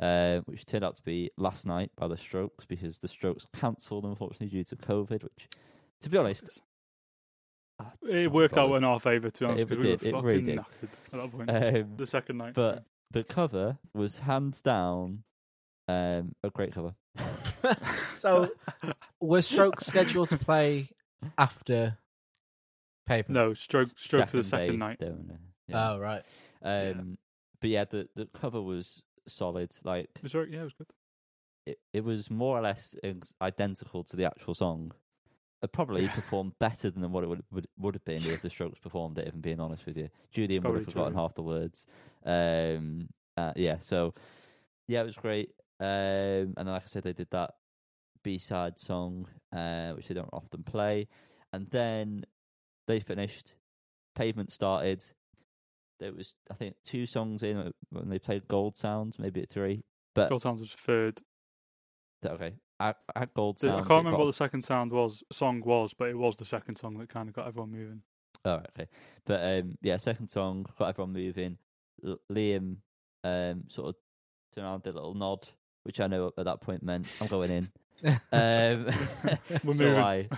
uh, 0.00 0.38
which 0.46 0.64
turned 0.64 0.84
out 0.84 0.96
to 0.96 1.02
be 1.02 1.30
"Last 1.36 1.66
Night" 1.66 1.90
by 1.96 2.08
the 2.08 2.16
Strokes 2.16 2.64
because 2.64 2.98
the 2.98 3.08
Strokes 3.08 3.46
cancelled 3.52 4.06
unfortunately 4.06 4.48
due 4.48 4.64
to 4.64 4.76
COVID. 4.76 5.22
Which, 5.22 5.48
to 6.00 6.08
be 6.08 6.16
honest, 6.16 6.62
it 8.02 8.26
oh, 8.26 8.30
worked 8.30 8.56
out 8.56 8.68
God. 8.68 8.76
in 8.76 8.84
our 8.84 9.00
favour, 9.00 9.30
to 9.30 9.40
be 9.40 9.46
honest, 9.46 9.62
It 9.62 9.68
because 9.68 9.84
we 9.84 9.90
were 9.90 9.96
did, 9.96 10.06
it 10.08 10.12
fucking 10.12 10.26
really 10.26 10.42
did. 10.42 10.58
knackered 10.58 10.82
at 10.82 11.10
that 11.12 11.32
point. 11.32 11.50
um, 11.50 11.96
the 11.96 12.06
second 12.06 12.38
night. 12.38 12.54
but 12.54 12.84
the 13.10 13.24
cover 13.24 13.78
was 13.94 14.18
hands 14.20 14.60
down 14.62 15.24
um, 15.88 16.34
a 16.42 16.50
great 16.50 16.72
cover. 16.72 16.94
so, 18.14 18.50
was 19.20 19.46
Stroke 19.46 19.80
scheduled 19.80 20.28
to 20.30 20.38
play 20.38 20.88
after 21.38 21.98
Pavement? 23.06 23.34
no, 23.34 23.54
stroke, 23.54 23.88
stroke 23.96 24.28
for 24.28 24.38
the 24.38 24.42
day, 24.42 24.48
second 24.48 24.78
night. 24.78 24.98
they 24.98 25.06
were 25.06 25.12
in 25.12 25.30
a- 25.30 25.70
yeah. 25.70 25.90
Oh, 25.92 25.98
right. 25.98 26.22
Um, 26.62 27.16
but 27.60 27.70
yeah, 27.70 27.84
the 27.84 28.08
the 28.16 28.26
cover 28.38 28.60
was 28.60 29.02
solid. 29.28 29.70
Like 29.84 30.10
It 30.16 30.22
was 30.22 30.34
yeah, 30.34 30.40
it 30.60 30.64
was 30.64 30.72
good. 30.74 30.86
it, 31.66 31.78
it 31.92 32.04
was 32.04 32.30
more 32.30 32.58
or 32.58 32.62
less 32.62 32.94
identical 33.40 34.04
to 34.04 34.16
the 34.16 34.24
actual 34.26 34.54
song. 34.54 34.92
It 35.64 35.72
probably 35.72 36.08
performed 36.14 36.52
better 36.58 36.90
than 36.90 37.10
what 37.10 37.24
it 37.24 37.28
would 37.28 37.42
would, 37.50 37.66
would 37.78 37.94
have 37.94 38.04
been 38.04 38.22
if 38.24 38.42
the 38.42 38.50
Strokes 38.50 38.78
performed 38.78 39.18
it. 39.18 39.28
If 39.28 39.34
I'm 39.34 39.40
being 39.40 39.60
honest 39.60 39.86
with 39.86 39.96
you, 39.96 40.10
Julian 40.30 40.62
would 40.62 40.74
have 40.76 40.84
forgotten 40.84 41.12
true. 41.12 41.22
half 41.22 41.34
the 41.34 41.42
words. 41.42 41.86
Um, 42.24 43.08
uh, 43.36 43.52
yeah, 43.56 43.78
so 43.78 44.14
yeah, 44.86 45.00
it 45.00 45.06
was 45.06 45.16
great. 45.16 45.50
Um, 45.80 45.86
and 45.86 46.54
then, 46.56 46.66
like 46.66 46.82
I 46.82 46.86
said, 46.86 47.02
they 47.02 47.12
did 47.12 47.30
that 47.30 47.54
B 48.22 48.38
side 48.38 48.78
song, 48.78 49.26
uh, 49.52 49.92
which 49.92 50.08
they 50.08 50.14
don't 50.14 50.30
often 50.32 50.62
play, 50.62 51.08
and 51.52 51.68
then 51.70 52.24
they 52.86 53.00
finished. 53.00 53.54
Pavement 54.14 54.52
started. 54.52 55.02
There 55.98 56.12
was, 56.12 56.34
I 56.50 56.54
think, 56.54 56.76
two 56.84 57.06
songs 57.06 57.42
in 57.42 57.56
uh, 57.56 57.70
when 57.90 58.08
they 58.10 58.18
played 58.18 58.46
Gold 58.48 58.76
Soundz, 58.76 59.18
maybe 59.18 59.42
at 59.42 59.50
three. 59.50 59.82
But 60.14 60.28
Gold 60.28 60.42
Soundz 60.42 60.60
was 60.60 60.72
third. 60.72 61.20
okay, 62.24 62.54
at, 62.80 62.96
at 63.14 63.32
Gold 63.34 63.58
The- 63.58 63.68
Sounds, 63.68 63.74
I 63.86 63.88
can't 63.88 63.90
remember 63.98 64.10
got- 64.12 64.18
what 64.20 64.26
the 64.26 64.32
second 64.32 64.62
sound 64.64 64.92
was, 64.92 65.22
song 65.32 65.62
was, 65.64 65.94
but 65.94 66.08
it 66.08 66.18
was 66.18 66.36
the 66.36 66.44
second 66.44 66.76
song 66.76 66.98
that 66.98 67.08
kind 67.08 67.28
of 67.28 67.34
got 67.34 67.46
everyone 67.46 67.70
moving. 67.70 68.02
Oh, 68.44 68.60
okay. 68.78 68.88
But 69.24 69.42
um, 69.42 69.78
yeah, 69.80 69.96
second 69.96 70.28
song 70.28 70.66
got 70.78 70.88
everyone 70.90 71.12
moving. 71.12 71.56
L- 72.04 72.20
Liam 72.30 72.76
um, 73.22 73.64
sort 73.68 73.88
of 73.88 73.94
turned 74.54 74.66
around, 74.66 74.82
did 74.82 74.90
a 74.94 74.96
little 74.96 75.14
nod, 75.14 75.48
which 75.84 76.00
I 76.00 76.06
know 76.08 76.32
at 76.36 76.44
that 76.44 76.60
point 76.60 76.82
meant 76.82 77.06
I'm 77.20 77.26
going 77.28 77.50
in. 77.50 77.70
Um, 78.32 78.86
We're 79.64 79.72
so. 79.72 79.96
I 79.96 80.28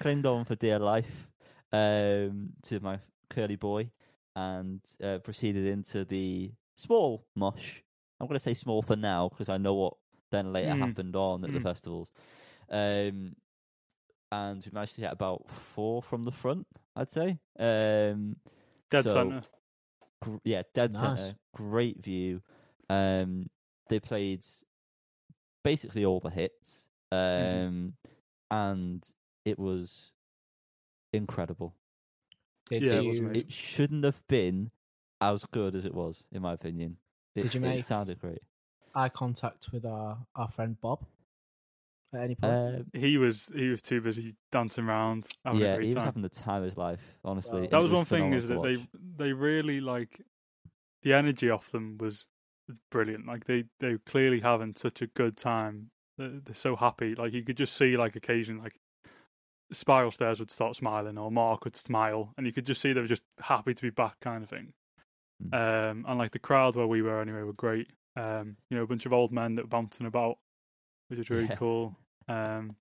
clinged 0.00 0.26
on 0.26 0.44
for 0.44 0.56
dear 0.56 0.80
life 0.80 1.28
um, 1.72 2.48
to 2.64 2.80
my 2.80 2.98
curly 3.30 3.54
boy 3.54 3.90
and 4.34 4.80
uh, 5.00 5.18
proceeded 5.18 5.66
into 5.66 6.04
the 6.04 6.50
small 6.76 7.24
mosh. 7.36 7.80
I'm 8.18 8.26
going 8.26 8.34
to 8.36 8.42
say 8.42 8.54
small 8.54 8.82
for 8.82 8.96
now 8.96 9.28
because 9.28 9.48
I 9.48 9.58
know 9.58 9.74
what 9.74 9.94
then 10.34 10.52
later 10.52 10.70
Mm. 10.72 10.78
happened 10.80 11.16
on 11.16 11.44
at 11.44 11.52
the 11.52 11.60
Mm. 11.60 11.62
festivals. 11.62 12.10
Um, 12.68 13.36
and 14.32 14.64
we 14.64 14.70
managed 14.72 14.94
to 14.96 15.00
get 15.00 15.12
about 15.12 15.48
four 15.50 16.02
from 16.02 16.24
the 16.24 16.32
front, 16.32 16.66
I'd 16.96 17.10
say. 17.10 17.38
Um, 17.58 18.36
Dead 18.90 19.04
so, 19.04 19.12
centre. 19.14 19.42
gr- 20.20 20.36
yeah, 20.44 20.62
dead 20.74 20.92
Nice. 20.92 21.20
center, 21.20 21.38
great 21.54 22.02
view. 22.02 22.42
Um, 22.90 23.48
they 23.88 24.00
played 24.00 24.44
basically 25.62 26.04
all 26.04 26.20
the 26.20 26.30
hits, 26.30 26.88
um, 27.12 27.18
Mhm. 27.18 27.92
and 28.50 29.10
it 29.44 29.58
was 29.58 30.12
incredible. 31.12 31.74
Did 32.70 32.82
Yeah, 32.82 32.98
it 32.98 33.02
you? 33.02 33.08
was 33.08 33.18
amazing. 33.20 33.42
It 33.42 33.52
shouldn't 33.52 34.04
have 34.04 34.26
been 34.26 34.70
as 35.20 35.44
good 35.46 35.74
as 35.76 35.84
it 35.84 35.94
was, 35.94 36.26
in 36.32 36.42
my 36.42 36.52
opinion. 36.54 36.98
It, 37.34 37.42
Did 37.42 37.54
you 37.54 37.60
make... 37.60 37.80
it 37.80 37.84
sounded 37.84 38.18
great. 38.18 38.42
Eye 38.94 39.08
contact 39.08 39.68
with 39.72 39.84
our, 39.84 40.18
our 40.36 40.48
friend 40.48 40.80
Bob 40.80 41.04
at 42.14 42.20
any 42.20 42.34
point? 42.34 42.52
Um, 42.52 42.86
He 42.92 43.16
was 43.18 43.50
he 43.54 43.68
was 43.68 43.82
too 43.82 44.00
busy 44.00 44.34
dancing 44.52 44.84
around, 44.84 45.26
having 45.44 45.62
a 45.62 45.64
yeah, 45.64 45.76
great 45.76 45.88
he 45.88 45.94
was 45.94 46.04
having 46.04 46.22
the 46.22 46.28
time 46.28 46.58
of 46.62 46.64
his 46.64 46.76
life. 46.76 47.00
Honestly, 47.24 47.60
Well- 47.62 47.68
that 47.70 47.78
it 47.78 47.82
was 47.82 47.92
one 47.92 48.04
thing 48.04 48.32
is 48.32 48.48
that 48.48 48.62
they 48.62 48.76
watch. 48.76 48.88
they 49.16 49.32
really 49.32 49.80
like 49.80 50.20
the 51.02 51.12
energy 51.12 51.50
off 51.50 51.70
them 51.70 51.98
was 51.98 52.26
was 52.68 52.80
brilliant. 52.90 53.26
Like 53.26 53.44
they 53.44 53.64
they 53.80 53.92
were 53.92 54.02
clearly 54.06 54.40
having 54.40 54.74
such 54.74 55.02
a 55.02 55.06
good 55.06 55.36
time. 55.36 55.90
They're, 56.16 56.40
they're 56.44 56.54
so 56.54 56.76
happy. 56.76 57.14
Like 57.14 57.32
you 57.32 57.42
could 57.42 57.56
just 57.56 57.76
see 57.76 57.96
like 57.96 58.16
occasion 58.16 58.58
like 58.58 58.76
Spiral 59.72 60.10
Stairs 60.12 60.38
would 60.38 60.50
start 60.50 60.76
smiling, 60.76 61.18
or 61.18 61.30
Mark 61.30 61.64
would 61.64 61.74
smile, 61.76 62.32
and 62.36 62.46
you 62.46 62.52
could 62.52 62.64
just 62.66 62.80
see 62.80 62.92
they 62.92 63.00
were 63.00 63.06
just 63.06 63.24
happy 63.40 63.74
to 63.74 63.82
be 63.82 63.90
back, 63.90 64.20
kind 64.20 64.44
of 64.44 64.48
thing. 64.48 64.72
Mm. 65.42 65.90
Um, 65.90 66.04
and 66.06 66.18
like 66.18 66.30
the 66.32 66.38
crowd 66.38 66.76
where 66.76 66.86
we 66.86 67.02
were 67.02 67.20
anyway 67.20 67.42
were 67.42 67.52
great. 67.52 67.88
Um, 68.16 68.56
you 68.70 68.76
know, 68.76 68.82
a 68.84 68.86
bunch 68.86 69.06
of 69.06 69.12
old 69.12 69.32
men 69.32 69.54
that 69.56 69.62
were 69.62 69.68
bouncing 69.68 70.06
about, 70.06 70.38
which 71.08 71.18
was 71.18 71.30
really 71.30 71.48
Yeah. 71.48 71.56
cool. 71.56 71.96
Um, 72.28 72.76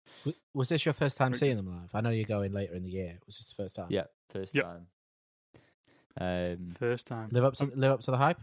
Was 0.54 0.69
this 0.69 0.86
your 0.86 0.93
first 0.93 1.17
time 1.17 1.32
Very 1.32 1.39
seeing 1.39 1.56
them 1.58 1.67
live? 1.67 1.89
I 1.93 2.02
know 2.02 2.10
you're 2.12 2.26
going 2.26 2.54
later 2.54 2.76
in 2.76 2.84
the 2.84 2.91
year. 2.91 3.19
Was 3.26 3.38
this 3.39 3.50
the 3.50 3.56
first 3.56 3.76
time? 3.76 3.88
Yeah, 3.89 4.06
first 4.30 4.54
Yep. 4.56 4.63
time. 4.63 4.88
Um, 6.19 6.72
first 6.78 7.08
time. 7.08 7.30
Live 7.32 7.43
up 7.43 7.56
to 7.56 7.63
Um, 7.63 7.72
live 7.76 7.91
up 7.91 8.00
to 8.02 8.12
the 8.12 8.17
hype. 8.17 8.39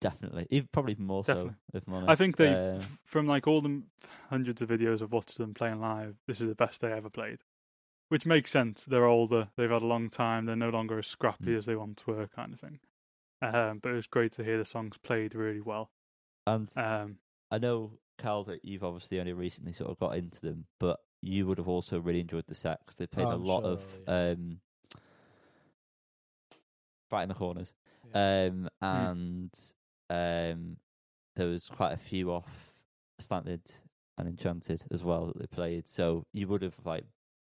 definitely, 0.00 0.46
even 0.50 0.68
probably 0.72 0.96
more 0.96 1.22
Definitely. 1.22 1.54
so. 1.72 1.78
If 1.78 1.86
I'm 1.86 1.94
honest. 1.94 2.10
I 2.10 2.14
think 2.16 2.36
they, 2.36 2.48
f- 2.52 2.98
from 3.04 3.26
like 3.26 3.46
all 3.46 3.60
the 3.60 3.82
hundreds 4.30 4.60
of 4.62 4.68
videos 4.68 5.00
I've 5.02 5.12
watched 5.12 5.38
them 5.38 5.54
playing 5.54 5.80
live, 5.80 6.16
this 6.26 6.40
is 6.40 6.48
the 6.48 6.54
best 6.54 6.80
they 6.80 6.92
ever 6.92 7.08
played. 7.10 7.38
Which 8.08 8.24
makes 8.26 8.50
sense. 8.50 8.84
They're 8.84 9.04
older. 9.04 9.50
They've 9.56 9.70
had 9.70 9.82
a 9.82 9.86
long 9.86 10.08
time. 10.08 10.46
They're 10.46 10.56
no 10.56 10.70
longer 10.70 10.98
as 10.98 11.06
scrappy 11.06 11.46
Mm. 11.52 11.58
as 11.58 11.66
they 11.66 11.76
once 11.76 12.06
were, 12.06 12.26
kind 12.28 12.52
of 12.54 12.60
thing. 12.60 12.80
Um, 13.42 13.78
but 13.78 13.90
it 13.92 13.94
was 13.94 14.06
great 14.06 14.32
to 14.32 14.44
hear 14.44 14.56
the 14.58 14.64
songs 14.64 14.96
played 14.98 15.34
really 15.34 15.60
well. 15.60 15.90
And 16.54 16.72
Um, 16.76 17.18
I 17.50 17.58
know, 17.58 17.92
Cal, 18.18 18.44
that 18.44 18.64
you've 18.64 18.84
obviously 18.84 19.20
only 19.20 19.32
recently 19.32 19.72
sort 19.72 19.90
of 19.90 19.98
got 19.98 20.16
into 20.16 20.40
them, 20.40 20.64
but 20.78 21.00
you 21.20 21.46
would 21.46 21.58
have 21.58 21.68
also 21.68 22.00
really 22.00 22.20
enjoyed 22.20 22.46
the 22.46 22.54
set 22.54 22.80
'cause 22.86 22.94
they 22.96 23.06
played 23.06 23.26
Oh, 23.26 23.32
a 23.32 23.34
I'm 23.34 23.44
lot 23.44 23.62
sure, 23.62 23.72
of 23.72 23.86
yeah. 24.06 24.30
um, 24.30 24.60
right 27.10 27.22
in 27.22 27.28
the 27.28 27.34
corners, 27.34 27.72
Yeah. 28.12 28.46
um, 28.46 28.68
and 28.80 29.50
um, 30.10 30.76
there 31.36 31.46
was 31.48 31.68
quite 31.68 31.92
a 31.92 31.96
few 31.98 32.30
off 32.32 32.72
Slanted 33.18 33.62
and 34.16 34.28
Enchanted 34.28 34.84
as 34.90 35.04
well 35.04 35.26
that 35.26 35.38
they 35.38 35.46
played. 35.46 35.86
So 35.88 36.24
you 36.32 36.48
would 36.48 36.62
have 36.62 36.78
like 36.84 37.04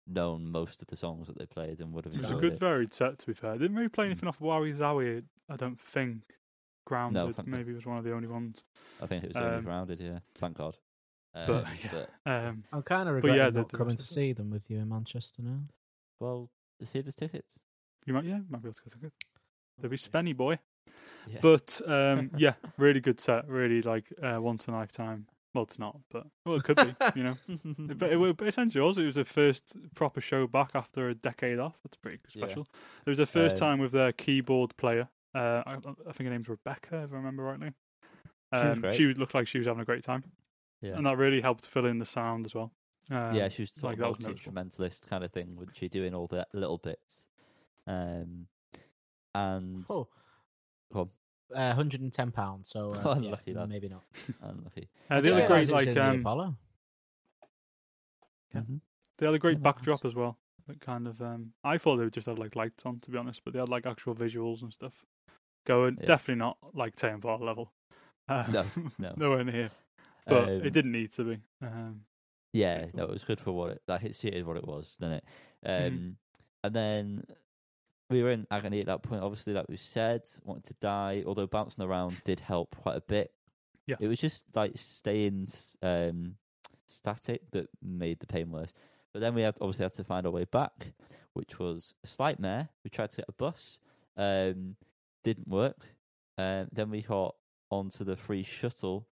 known 0.06 0.50
most 0.50 0.82
of 0.82 0.88
the 0.88 0.96
songs 0.96 1.26
that 1.28 1.38
they 1.38 1.46
played 1.46 1.80
and 1.80 1.92
would 1.92 2.04
have 2.04 2.14
it 2.14 2.20
was 2.20 2.30
a 2.32 2.34
good, 2.34 2.54
it. 2.54 2.58
varied 2.60 2.92
set, 2.92 3.18
to 3.20 3.26
be 3.26 3.34
fair. 3.34 3.56
Didn't 3.56 3.76
really 3.76 3.88
play 3.88 4.06
Mm. 4.06 4.10
anything 4.10 4.28
off 4.28 4.38
Wowee 4.40 4.76
Zowee, 4.76 5.24
I 5.48 5.56
don't 5.56 5.80
think. 5.80 6.22
Grounded 6.90 7.37
thank 7.37 7.48
maybe 7.48 7.72
was 7.72 7.87
one 7.87 7.98
of 7.98 8.05
the 8.05 8.12
only 8.12 8.29
ones. 8.29 8.64
I 9.00 9.07
think 9.07 9.24
it 9.24 9.29
was 9.29 9.37
only 9.37 9.59
um, 9.59 9.64
rounded, 9.66 10.00
yeah. 10.00 10.18
Thank 10.38 10.57
God. 10.59 10.76
But, 11.33 11.48
Um, 11.48 11.64
yeah. 11.85 11.90
but 12.24 12.31
Um, 12.31 12.64
I'm 12.72 12.83
kind 12.83 13.09
of 13.09 13.22
But 13.22 13.29
yeah, 13.29 13.44
regretting 13.46 13.55
not 13.55 13.72
coming 13.72 13.96
to 13.96 14.05
see 14.05 14.33
them 14.33 14.50
with 14.50 14.68
you 14.68 14.79
in 14.79 14.88
Manchester 14.88 15.42
now. 15.42 15.61
well, 16.18 16.50
let's 16.81 16.92
see 16.92 16.98
if 16.98 17.05
there's 17.05 17.14
tickets. 17.14 17.59
you 18.07 18.12
might, 18.14 18.24
yeah, 18.24 18.40
might 18.48 18.62
be 18.62 18.68
able 18.68 18.74
to 18.74 18.83
get 18.85 18.94
a 18.94 18.98
good. 18.98 19.12
There'll 19.79 19.90
be 19.90 19.96
Spenny 19.96 20.37
boy. 20.37 20.59
Yeah. 21.29 21.38
But 21.40 21.81
um, 21.87 22.31
yeah, 22.37 22.55
really 22.76 23.00
good 23.00 23.20
set. 23.20 23.46
Really 23.48 23.83
like 23.83 24.12
uh, 24.22 24.38
once 24.40 24.66
in 24.66 24.74
a 24.74 24.76
lifetime. 24.76 25.26
Well, 25.55 25.64
it's 25.64 25.79
not, 25.81 25.98
but 26.12 26.26
well, 26.46 26.57
it 26.57 26.64
could 26.64 26.76
be. 26.76 26.94
You 27.16 27.22
know, 27.24 27.35
but 27.94 28.11
it, 28.12 28.16
wa- 28.16 28.33
but 28.33 28.46
essentially 28.48 28.81
also 28.85 29.00
It 29.03 29.07
was 29.07 29.14
the 29.16 29.24
first 29.24 29.74
proper 29.94 30.20
show 30.20 30.46
back 30.46 30.70
after 30.74 31.09
a 31.09 31.14
decade 31.14 31.59
off. 31.59 31.76
That's 31.85 31.96
pretty 31.96 32.18
Yeah. 32.35 32.44
special. 32.46 32.66
It 33.07 33.09
was 33.11 33.18
the 33.18 33.26
first 33.26 33.57
Um, 33.57 33.61
time 33.61 33.79
with 33.81 33.92
their 33.92 34.12
keyboard 34.12 34.76
player. 34.76 35.09
Uh, 35.34 35.62
I, 35.66 35.74
I 36.08 36.12
think 36.12 36.26
her 36.26 36.30
name's 36.30 36.48
Rebecca, 36.48 37.02
if 37.04 37.12
I 37.12 37.16
remember 37.16 37.42
rightly. 37.44 37.72
She 38.52 38.58
was 38.58 38.78
Um, 38.84 38.92
she 38.92 39.14
looked 39.14 39.34
like 39.34 39.46
she 39.46 39.58
was 39.58 39.66
having 39.68 39.80
a 39.82 39.84
great 39.84 40.02
time, 40.02 40.24
yeah. 40.82 40.96
and 40.96 41.06
that 41.06 41.16
really 41.18 41.40
helped 41.40 41.66
fill 41.66 41.86
in 41.86 41.98
the 41.98 42.04
sound 42.06 42.46
as 42.46 42.54
well. 42.54 42.72
Um, 43.10 43.34
yeah, 43.34 43.48
she 43.48 43.62
was 43.62 43.70
sort 43.72 43.84
like, 43.92 43.98
that 43.98 44.08
was 44.08 44.16
of 44.16 44.22
multi 44.22 44.32
noticeable. 44.32 44.32
instrumentalist 44.58 45.06
kind 45.08 45.22
of 45.24 45.32
thing, 45.32 45.54
wasn't 45.56 45.76
she? 45.76 45.88
Doing 45.88 46.14
all 46.14 46.26
the 46.26 46.46
little 46.52 46.78
bits. 46.78 47.26
Um, 47.86 48.46
and 49.34 49.84
Oh, 49.88 50.08
Go 50.92 51.00
on. 51.02 51.56
uh, 51.56 51.68
110 51.74 52.30
pounds. 52.32 52.68
So 52.70 52.90
uh, 52.94 53.02
yeah, 53.04 53.12
Unlucky 53.12 53.54
lad. 53.54 53.68
maybe 53.68 53.88
not. 53.88 54.02
unlucky. 54.42 54.88
Uh, 55.10 55.14
I 55.14 55.20
they 55.20 55.28
didn't 55.30 55.42
had 55.42 55.50
a 55.50 55.54
realise 55.54 55.68
great 55.68 55.76
like 55.78 55.86
in 55.88 55.94
the 55.94 56.04
um, 56.04 56.20
Apollo. 56.20 56.56
Yeah. 58.54 58.60
Mhm. 58.62 58.80
They 59.18 59.26
had 59.26 59.34
a 59.34 59.38
great 59.38 59.58
Yeah, 59.58 59.62
backdrop 59.62 59.98
that's- 60.00 60.10
as 60.12 60.14
well. 60.16 60.38
That 60.66 60.80
kind 60.80 61.08
of 61.08 61.20
um 61.20 61.52
I 61.64 61.78
thought 61.78 61.96
they 61.96 62.04
would 62.04 62.12
just 62.12 62.26
have 62.28 62.38
like 62.38 62.54
lights 62.54 62.84
on 62.86 63.00
to 63.00 63.10
be 63.10 63.18
honest, 63.18 63.42
but 63.44 63.52
they 63.52 63.58
had 63.58 63.68
like 63.68 63.86
actual 63.86 64.14
visuals 64.14 64.62
and 64.62 64.72
stuff. 64.72 65.04
Going 65.66 65.98
Yeah. 66.00 66.06
definitely 66.06 66.36
not 66.40 66.56
like 66.74 66.96
Tame 66.96 67.20
Bar 67.20 67.38
level. 67.38 67.72
Uh, 68.28 68.44
No, 68.48 68.64
no. 68.98 69.12
nowhere 69.16 69.44
near. 69.44 69.70
But 70.26 70.48
Um, 70.48 70.62
it 70.66 70.72
didn't 70.72 70.92
need 70.92 71.12
to 71.12 71.24
be. 71.24 71.38
Um 71.62 72.02
Yeah, 72.52 72.86
no, 72.94 73.04
it 73.04 73.10
was 73.10 73.24
good 73.24 73.40
for 73.40 73.52
what 73.52 73.70
it 73.72 73.82
like 73.86 74.02
it 74.02 74.16
suited 74.16 74.46
what 74.46 74.56
it 74.56 74.66
was, 74.66 74.96
didn't 75.00 75.14
it? 75.16 75.24
Um, 75.64 75.72
Mhm. 75.72 76.16
and 76.64 76.74
then 76.74 77.24
we 78.08 78.22
were 78.22 78.30
in 78.30 78.46
agony 78.50 78.80
at 78.80 78.86
that 78.86 79.02
point. 79.02 79.22
Obviously, 79.22 79.52
like 79.52 79.68
we 79.68 79.76
said, 79.76 80.22
wanted 80.44 80.64
to 80.64 80.74
die. 80.80 81.22
Although 81.26 81.46
bouncing 81.46 81.84
around 81.84 82.20
did 82.24 82.40
help 82.40 82.74
quite 82.76 82.96
a 82.96 83.00
bit. 83.02 83.32
Yeah. 83.86 83.96
it 84.00 84.06
was 84.08 84.20
just 84.20 84.44
like 84.54 84.72
staying 84.76 85.48
um, 85.82 86.36
static 86.88 87.50
that 87.52 87.68
made 87.82 88.20
the 88.20 88.26
pain 88.26 88.50
worse. 88.50 88.72
But 89.12 89.20
then 89.20 89.34
we 89.34 89.42
had 89.42 89.56
obviously 89.60 89.84
had 89.84 89.92
to 89.94 90.04
find 90.04 90.26
our 90.26 90.32
way 90.32 90.44
back, 90.44 90.92
which 91.34 91.58
was 91.58 91.94
a 92.04 92.06
slight 92.06 92.38
mare. 92.38 92.68
We 92.84 92.90
tried 92.90 93.10
to 93.10 93.16
get 93.16 93.26
a 93.28 93.32
bus, 93.32 93.78
um, 94.16 94.76
didn't 95.24 95.48
work. 95.48 95.76
Um, 96.38 96.68
then 96.72 96.90
we 96.90 97.02
got 97.02 97.35
onto 97.70 98.04
the 98.04 98.16
free 98.16 98.42
shuttle 98.42 99.06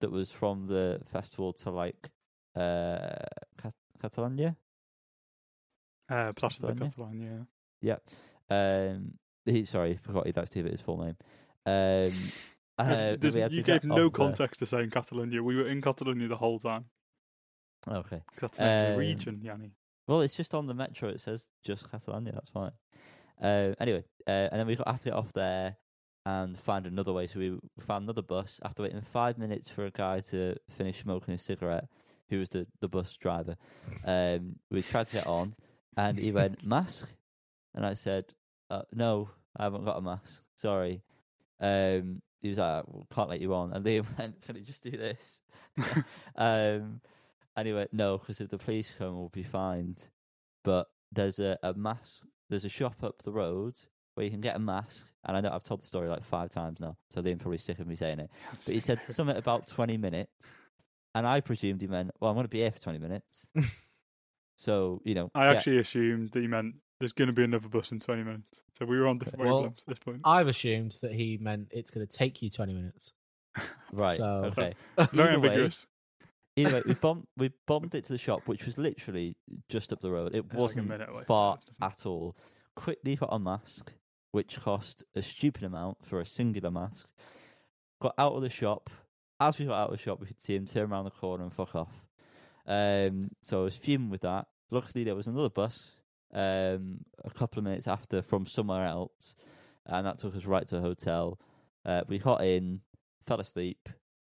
that 0.00 0.10
was 0.10 0.30
from 0.30 0.66
the 0.66 1.00
festival 1.12 1.52
to 1.52 1.70
like 1.70 2.10
uh, 2.56 3.08
Cat- 3.60 3.74
Catalonia. 4.00 4.56
uh 6.10 6.32
Plaza 6.32 6.66
de 6.66 6.74
Catalonia? 6.74 6.90
Catalan, 6.90 7.46
yeah. 7.80 7.96
Um, 8.50 9.14
he, 9.44 9.64
sorry, 9.64 9.96
forgot 10.02 10.26
he'd 10.26 10.38
actually 10.38 10.60
give 10.62 10.66
it 10.66 10.72
his 10.72 10.80
full 10.80 10.98
name. 10.98 11.16
Um, 11.64 12.12
uh, 12.78 12.84
then 12.88 13.20
There's- 13.20 13.34
we 13.34 13.40
had 13.40 13.52
you 13.52 13.62
gave 13.62 13.84
no 13.84 14.10
context 14.10 14.58
to 14.60 14.66
saying 14.66 14.90
Catalonia. 14.90 15.42
We 15.42 15.56
were 15.56 15.68
in 15.68 15.80
Catalonia 15.80 16.28
the 16.28 16.36
whole 16.36 16.58
time. 16.58 16.86
Okay. 17.88 18.22
Catalonia 18.36 18.92
Um, 18.92 18.98
region, 18.98 19.40
Yanni. 19.42 19.72
Well, 20.08 20.20
it's 20.20 20.34
just 20.34 20.54
on 20.54 20.66
the 20.66 20.74
metro. 20.74 21.08
It 21.08 21.20
says 21.20 21.46
just 21.64 21.88
Catalonia. 21.90 22.32
That's 22.32 22.50
fine. 22.50 22.72
Uh, 23.42 23.74
anyway, 23.80 24.04
uh, 24.26 24.48
and 24.52 24.60
then 24.60 24.66
we 24.66 24.76
got 24.76 24.88
had 24.88 25.00
to 25.00 25.04
get 25.06 25.14
off 25.14 25.32
there 25.32 25.76
and 26.24 26.58
find 26.58 26.86
another 26.86 27.12
way. 27.12 27.26
So 27.26 27.40
we 27.40 27.58
found 27.80 28.04
another 28.04 28.22
bus 28.22 28.60
after 28.64 28.82
waiting 28.82 29.00
five 29.00 29.38
minutes 29.38 29.68
for 29.68 29.84
a 29.84 29.90
guy 29.90 30.20
to 30.30 30.54
finish 30.70 31.02
smoking 31.02 31.34
a 31.34 31.38
cigarette, 31.38 31.88
who 32.30 32.38
was 32.38 32.50
the, 32.50 32.66
the 32.80 32.88
bus 32.88 33.16
driver. 33.20 33.56
Um, 34.04 34.56
we 34.70 34.82
tried 34.82 35.08
to 35.08 35.12
get 35.12 35.26
on, 35.26 35.54
and 35.96 36.18
he 36.18 36.30
went 36.32 36.64
mask, 36.64 37.12
and 37.74 37.84
I 37.84 37.94
said, 37.94 38.26
uh, 38.70 38.82
"No, 38.92 39.30
I 39.56 39.64
haven't 39.64 39.84
got 39.84 39.98
a 39.98 40.02
mask. 40.02 40.42
Sorry." 40.56 41.02
Um, 41.60 42.22
he 42.40 42.48
was 42.48 42.58
like, 42.58 42.84
well, 42.86 43.06
"Can't 43.12 43.28
let 43.28 43.40
you 43.40 43.54
on," 43.54 43.72
and 43.72 43.84
they 43.84 44.00
went, 44.18 44.40
"Can 44.42 44.56
you 44.56 44.62
just 44.62 44.82
do 44.82 44.92
this?" 44.92 45.40
um, 46.36 47.00
and 47.56 47.66
he 47.66 47.72
went, 47.72 47.92
"No, 47.92 48.18
because 48.18 48.40
if 48.40 48.48
the 48.50 48.58
police 48.58 48.90
come, 48.96 49.16
we'll 49.16 49.28
be 49.28 49.42
fined." 49.42 50.02
But 50.64 50.88
there's 51.10 51.40
a, 51.40 51.58
a 51.62 51.74
mask. 51.74 52.22
There's 52.52 52.66
a 52.66 52.68
shop 52.68 53.02
up 53.02 53.22
the 53.22 53.32
road 53.32 53.76
where 54.14 54.24
you 54.24 54.30
can 54.30 54.42
get 54.42 54.54
a 54.56 54.58
mask, 54.58 55.06
and 55.24 55.34
I 55.34 55.40
know 55.40 55.48
I've 55.50 55.64
told 55.64 55.80
the 55.82 55.86
story 55.86 56.10
like 56.10 56.22
five 56.22 56.50
times 56.50 56.80
now, 56.80 56.98
so 57.08 57.22
they're 57.22 57.34
probably 57.34 57.56
sick 57.56 57.78
of 57.78 57.86
me 57.86 57.96
saying 57.96 58.20
it. 58.20 58.28
But 58.66 58.74
he 58.74 58.78
said 58.78 59.02
something 59.04 59.34
about 59.38 59.66
twenty 59.66 59.96
minutes, 59.96 60.54
and 61.14 61.26
I 61.26 61.40
presumed 61.40 61.80
he 61.80 61.86
meant, 61.86 62.10
"Well, 62.20 62.30
I'm 62.30 62.36
going 62.36 62.44
to 62.44 62.50
be 62.50 62.58
here 62.58 62.70
for 62.70 62.78
twenty 62.78 62.98
minutes." 62.98 63.46
so 64.58 65.00
you 65.06 65.14
know, 65.14 65.30
I 65.34 65.46
get- 65.48 65.56
actually 65.56 65.78
assumed 65.78 66.32
that 66.32 66.42
you 66.42 66.48
meant 66.50 66.74
there's 67.00 67.14
going 67.14 67.28
to 67.28 67.32
be 67.32 67.42
another 67.42 67.68
bus 67.68 67.90
in 67.90 67.98
20 68.00 68.22
minutes. 68.22 68.60
So 68.78 68.84
we 68.84 68.96
were 69.00 69.08
on 69.08 69.18
different 69.18 69.44
Well, 69.44 69.62
wavelengths 69.64 69.78
at 69.80 69.86
this 69.88 69.98
point. 69.98 70.20
I've 70.24 70.46
assumed 70.46 70.98
that 71.02 71.12
he 71.12 71.36
meant 71.40 71.68
it's 71.72 71.90
going 71.90 72.06
to 72.06 72.16
take 72.16 72.40
you 72.42 72.48
20 72.50 72.74
minutes. 72.74 73.12
right. 73.92 74.16
so- 74.18 74.44
Okay. 74.56 74.74
Very 75.10 75.30
Either 75.30 75.40
way- 75.40 75.48
ambiguous. 75.48 75.86
Either 76.56 76.74
way, 76.74 76.82
we 76.86 76.94
bombed 76.94 77.26
we 77.36 77.50
bombed 77.66 77.94
it 77.94 78.04
to 78.04 78.12
the 78.12 78.18
shop, 78.18 78.42
which 78.46 78.66
was 78.66 78.76
literally 78.76 79.36
just 79.68 79.92
up 79.92 80.00
the 80.00 80.10
road. 80.10 80.34
It 80.34 80.52
wasn't 80.52 80.90
away. 80.90 81.24
far 81.26 81.58
at 81.80 82.04
all. 82.04 82.36
Quickly 82.76 83.16
got 83.16 83.30
a 83.32 83.38
mask, 83.38 83.92
which 84.32 84.60
cost 84.60 85.02
a 85.14 85.22
stupid 85.22 85.64
amount 85.64 85.98
for 86.04 86.20
a 86.20 86.26
singular 86.26 86.70
mask. 86.70 87.08
Got 88.00 88.14
out 88.18 88.34
of 88.34 88.42
the 88.42 88.50
shop. 88.50 88.90
As 89.40 89.58
we 89.58 89.64
got 89.64 89.80
out 89.80 89.90
of 89.90 89.96
the 89.96 90.02
shop, 90.02 90.20
we 90.20 90.26
could 90.26 90.40
see 90.40 90.54
him 90.54 90.66
turn 90.66 90.90
around 90.92 91.04
the 91.04 91.10
corner 91.10 91.42
and 91.44 91.52
fuck 91.52 91.74
off. 91.74 91.92
Um, 92.66 93.30
so 93.42 93.60
I 93.60 93.64
was 93.64 93.76
fuming 93.76 94.10
with 94.10 94.20
that. 94.20 94.46
Luckily, 94.70 95.04
there 95.04 95.16
was 95.16 95.26
another 95.26 95.50
bus 95.50 95.92
um, 96.32 96.98
a 97.24 97.30
couple 97.30 97.58
of 97.58 97.64
minutes 97.64 97.88
after 97.88 98.22
from 98.22 98.46
somewhere 98.46 98.86
else, 98.86 99.34
and 99.86 100.06
that 100.06 100.18
took 100.18 100.36
us 100.36 100.44
right 100.44 100.66
to 100.68 100.78
a 100.78 100.80
hotel. 100.80 101.38
Uh, 101.84 102.02
we 102.08 102.18
got 102.18 102.44
in, 102.44 102.80
fell 103.26 103.40
asleep, 103.40 103.88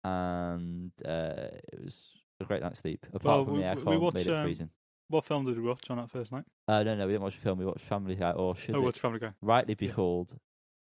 and 0.05 0.93
uh, 1.05 1.49
it 1.73 1.81
was 1.83 2.09
a 2.40 2.45
great 2.45 2.62
night's 2.62 2.81
sleep. 2.81 3.05
Apart 3.12 3.25
Well, 3.25 3.45
from 3.45 3.55
we- 3.55 3.62
the 3.62 3.75
we 3.75 3.83
aircon, 3.83 4.01
watched, 4.01 4.14
made 4.17 4.27
it 4.27 4.33
um, 4.35 4.43
freezing. 4.45 4.71
What 5.09 5.25
film 5.25 5.45
did 5.45 5.57
we 5.59 5.62
watch 5.69 5.90
on 5.90 5.99
that 5.99 6.11
first 6.11 6.33
night? 6.33 6.45
Uh, 6.67 6.83
no, 6.83 6.95
no, 6.95 7.07
we 7.07 7.12
didn't 7.12 7.25
watch 7.25 7.37
a 7.37 7.40
film. 7.40 7.59
We 7.59 7.67
watched 7.67 7.85
Family 7.85 8.14
Guy, 8.14 8.31
or 8.33 8.57
should 8.57 8.75
Oh, 8.75 8.88
it 8.88 8.97
Family 8.97 9.19
Guy? 9.19 9.33
rightly 9.43 9.75
be 9.75 9.87
Yeah. 9.87 9.93
called? 9.93 10.35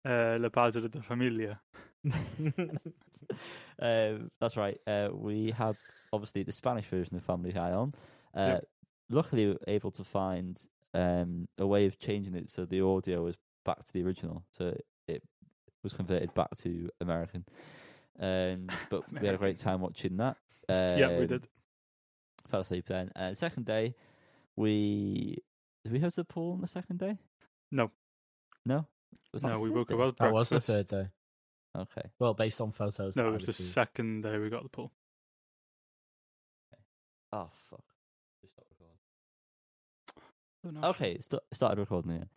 Uh, 0.06 0.36
Le 0.40 0.50
Padre 0.50 0.86
de 0.88 1.02
Familia. 1.02 1.60
um, 3.80 4.30
that's 4.40 4.56
right. 4.56 4.78
Uh, 4.86 5.08
we 5.12 5.50
had 5.50 5.76
obviously 6.12 6.42
the 6.42 6.52
Spanish 6.52 6.86
version 6.86 7.16
of 7.16 7.24
Family 7.24 7.52
Guy 7.52 7.72
on. 7.72 7.94
Uh, 8.34 8.40
Yep. 8.46 8.68
Luckily, 9.10 9.46
we 9.46 9.52
were 9.52 9.58
able 9.68 9.90
to 9.90 10.02
find 10.04 10.60
um, 10.94 11.46
a 11.58 11.66
way 11.66 11.84
of 11.86 11.98
changing 11.98 12.34
it 12.34 12.48
so 12.48 12.64
the 12.64 12.80
audio 12.80 13.22
was 13.22 13.36
back 13.66 13.84
to 13.84 13.92
the 13.92 14.02
original, 14.02 14.44
so 14.50 14.74
it 15.08 15.22
was 15.82 15.92
converted 15.92 16.32
back 16.32 16.48
to 16.62 16.88
American. 17.02 17.44
Um, 18.20 18.68
but 18.90 19.10
we 19.12 19.26
had 19.26 19.34
a 19.34 19.38
great 19.38 19.58
time 19.58 19.80
watching 19.80 20.16
that. 20.18 20.36
yeah, 20.68 21.08
we 21.08 21.22
Um, 21.22 21.26
did. 21.26 21.48
Fell 22.48 22.60
asleep 22.60 22.86
then. 22.86 23.10
Uh, 23.16 23.34
second 23.34 23.64
day, 23.66 23.94
we 24.56 25.38
did 25.82 25.92
we 25.92 25.98
host 26.00 26.16
the 26.16 26.24
pool 26.24 26.52
on 26.52 26.60
the 26.60 26.66
second 26.66 26.98
day? 26.98 27.18
No. 27.72 27.90
No. 28.66 28.86
Was 29.32 29.42
no, 29.42 29.58
we 29.58 29.70
woke 29.70 29.88
day? 29.88 29.94
up 29.96 30.00
at 30.08 30.16
That 30.18 30.32
was 30.32 30.48
the 30.50 30.60
third 30.60 30.86
day. 30.88 31.08
Okay. 31.76 32.10
Well, 32.18 32.34
based 32.34 32.60
on 32.60 32.70
photos. 32.70 33.16
No, 33.16 33.28
it 33.28 33.32
was 33.32 33.46
the 33.46 33.52
received. 33.52 33.70
second 33.70 34.22
day 34.22 34.38
we 34.38 34.48
got 34.50 34.62
the 34.62 34.68
pool. 34.68 34.92
Oh 37.32 37.48
fuck. 37.68 37.82
Stop 38.52 38.66
recording. 38.70 38.98
Oh, 40.66 40.70
no. 40.80 40.88
Okay, 40.90 41.12
it 41.12 41.24
st- 41.24 41.42
started 41.52 41.78
recording 41.80 42.12
again. 42.12 42.28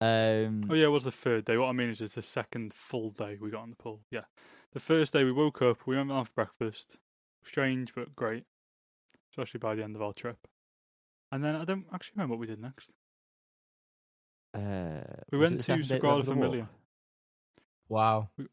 Um, 0.00 0.64
Oh 0.70 0.74
yeah, 0.74 0.86
it 0.86 0.90
was 0.90 1.04
the 1.04 1.10
third 1.12 1.44
day. 1.44 1.56
What 1.56 1.68
I 1.68 1.72
mean 1.72 1.88
is, 1.90 2.00
it's 2.00 2.16
the 2.16 2.22
second 2.22 2.74
full 2.74 3.10
day 3.10 3.38
we 3.40 3.50
got 3.50 3.62
on 3.62 3.70
the 3.70 3.76
pool. 3.76 4.00
Yeah, 4.10 4.24
the 4.72 4.80
first 4.80 5.12
day 5.12 5.24
we 5.24 5.32
woke 5.32 5.62
up, 5.62 5.86
we 5.86 5.96
went 5.96 6.10
out 6.12 6.26
for 6.28 6.32
breakfast. 6.34 6.96
Strange 7.44 7.94
but 7.94 8.14
great, 8.14 8.44
especially 9.32 9.58
by 9.58 9.74
the 9.74 9.82
end 9.82 9.96
of 9.96 10.02
our 10.02 10.12
trip. 10.12 10.38
And 11.30 11.42
then 11.42 11.56
I 11.56 11.64
don't 11.64 11.86
actually 11.92 12.14
remember 12.16 12.34
what 12.34 12.40
we 12.40 12.46
did 12.46 12.60
next. 12.60 12.92
uh, 14.54 15.00
We 15.30 15.38
went 15.38 15.54
it 15.54 15.56
the 15.58 15.62
to 15.62 15.82
second 15.84 15.88
day 15.88 15.98
that 15.98 16.02
we 16.02 16.08
Sagrada 16.08 16.14
went 16.14 16.24
for 16.26 16.30
the 16.34 16.36
walk? 16.40 16.44
Familia. 16.46 16.68
Wow. 17.88 18.28
We- 18.36 18.48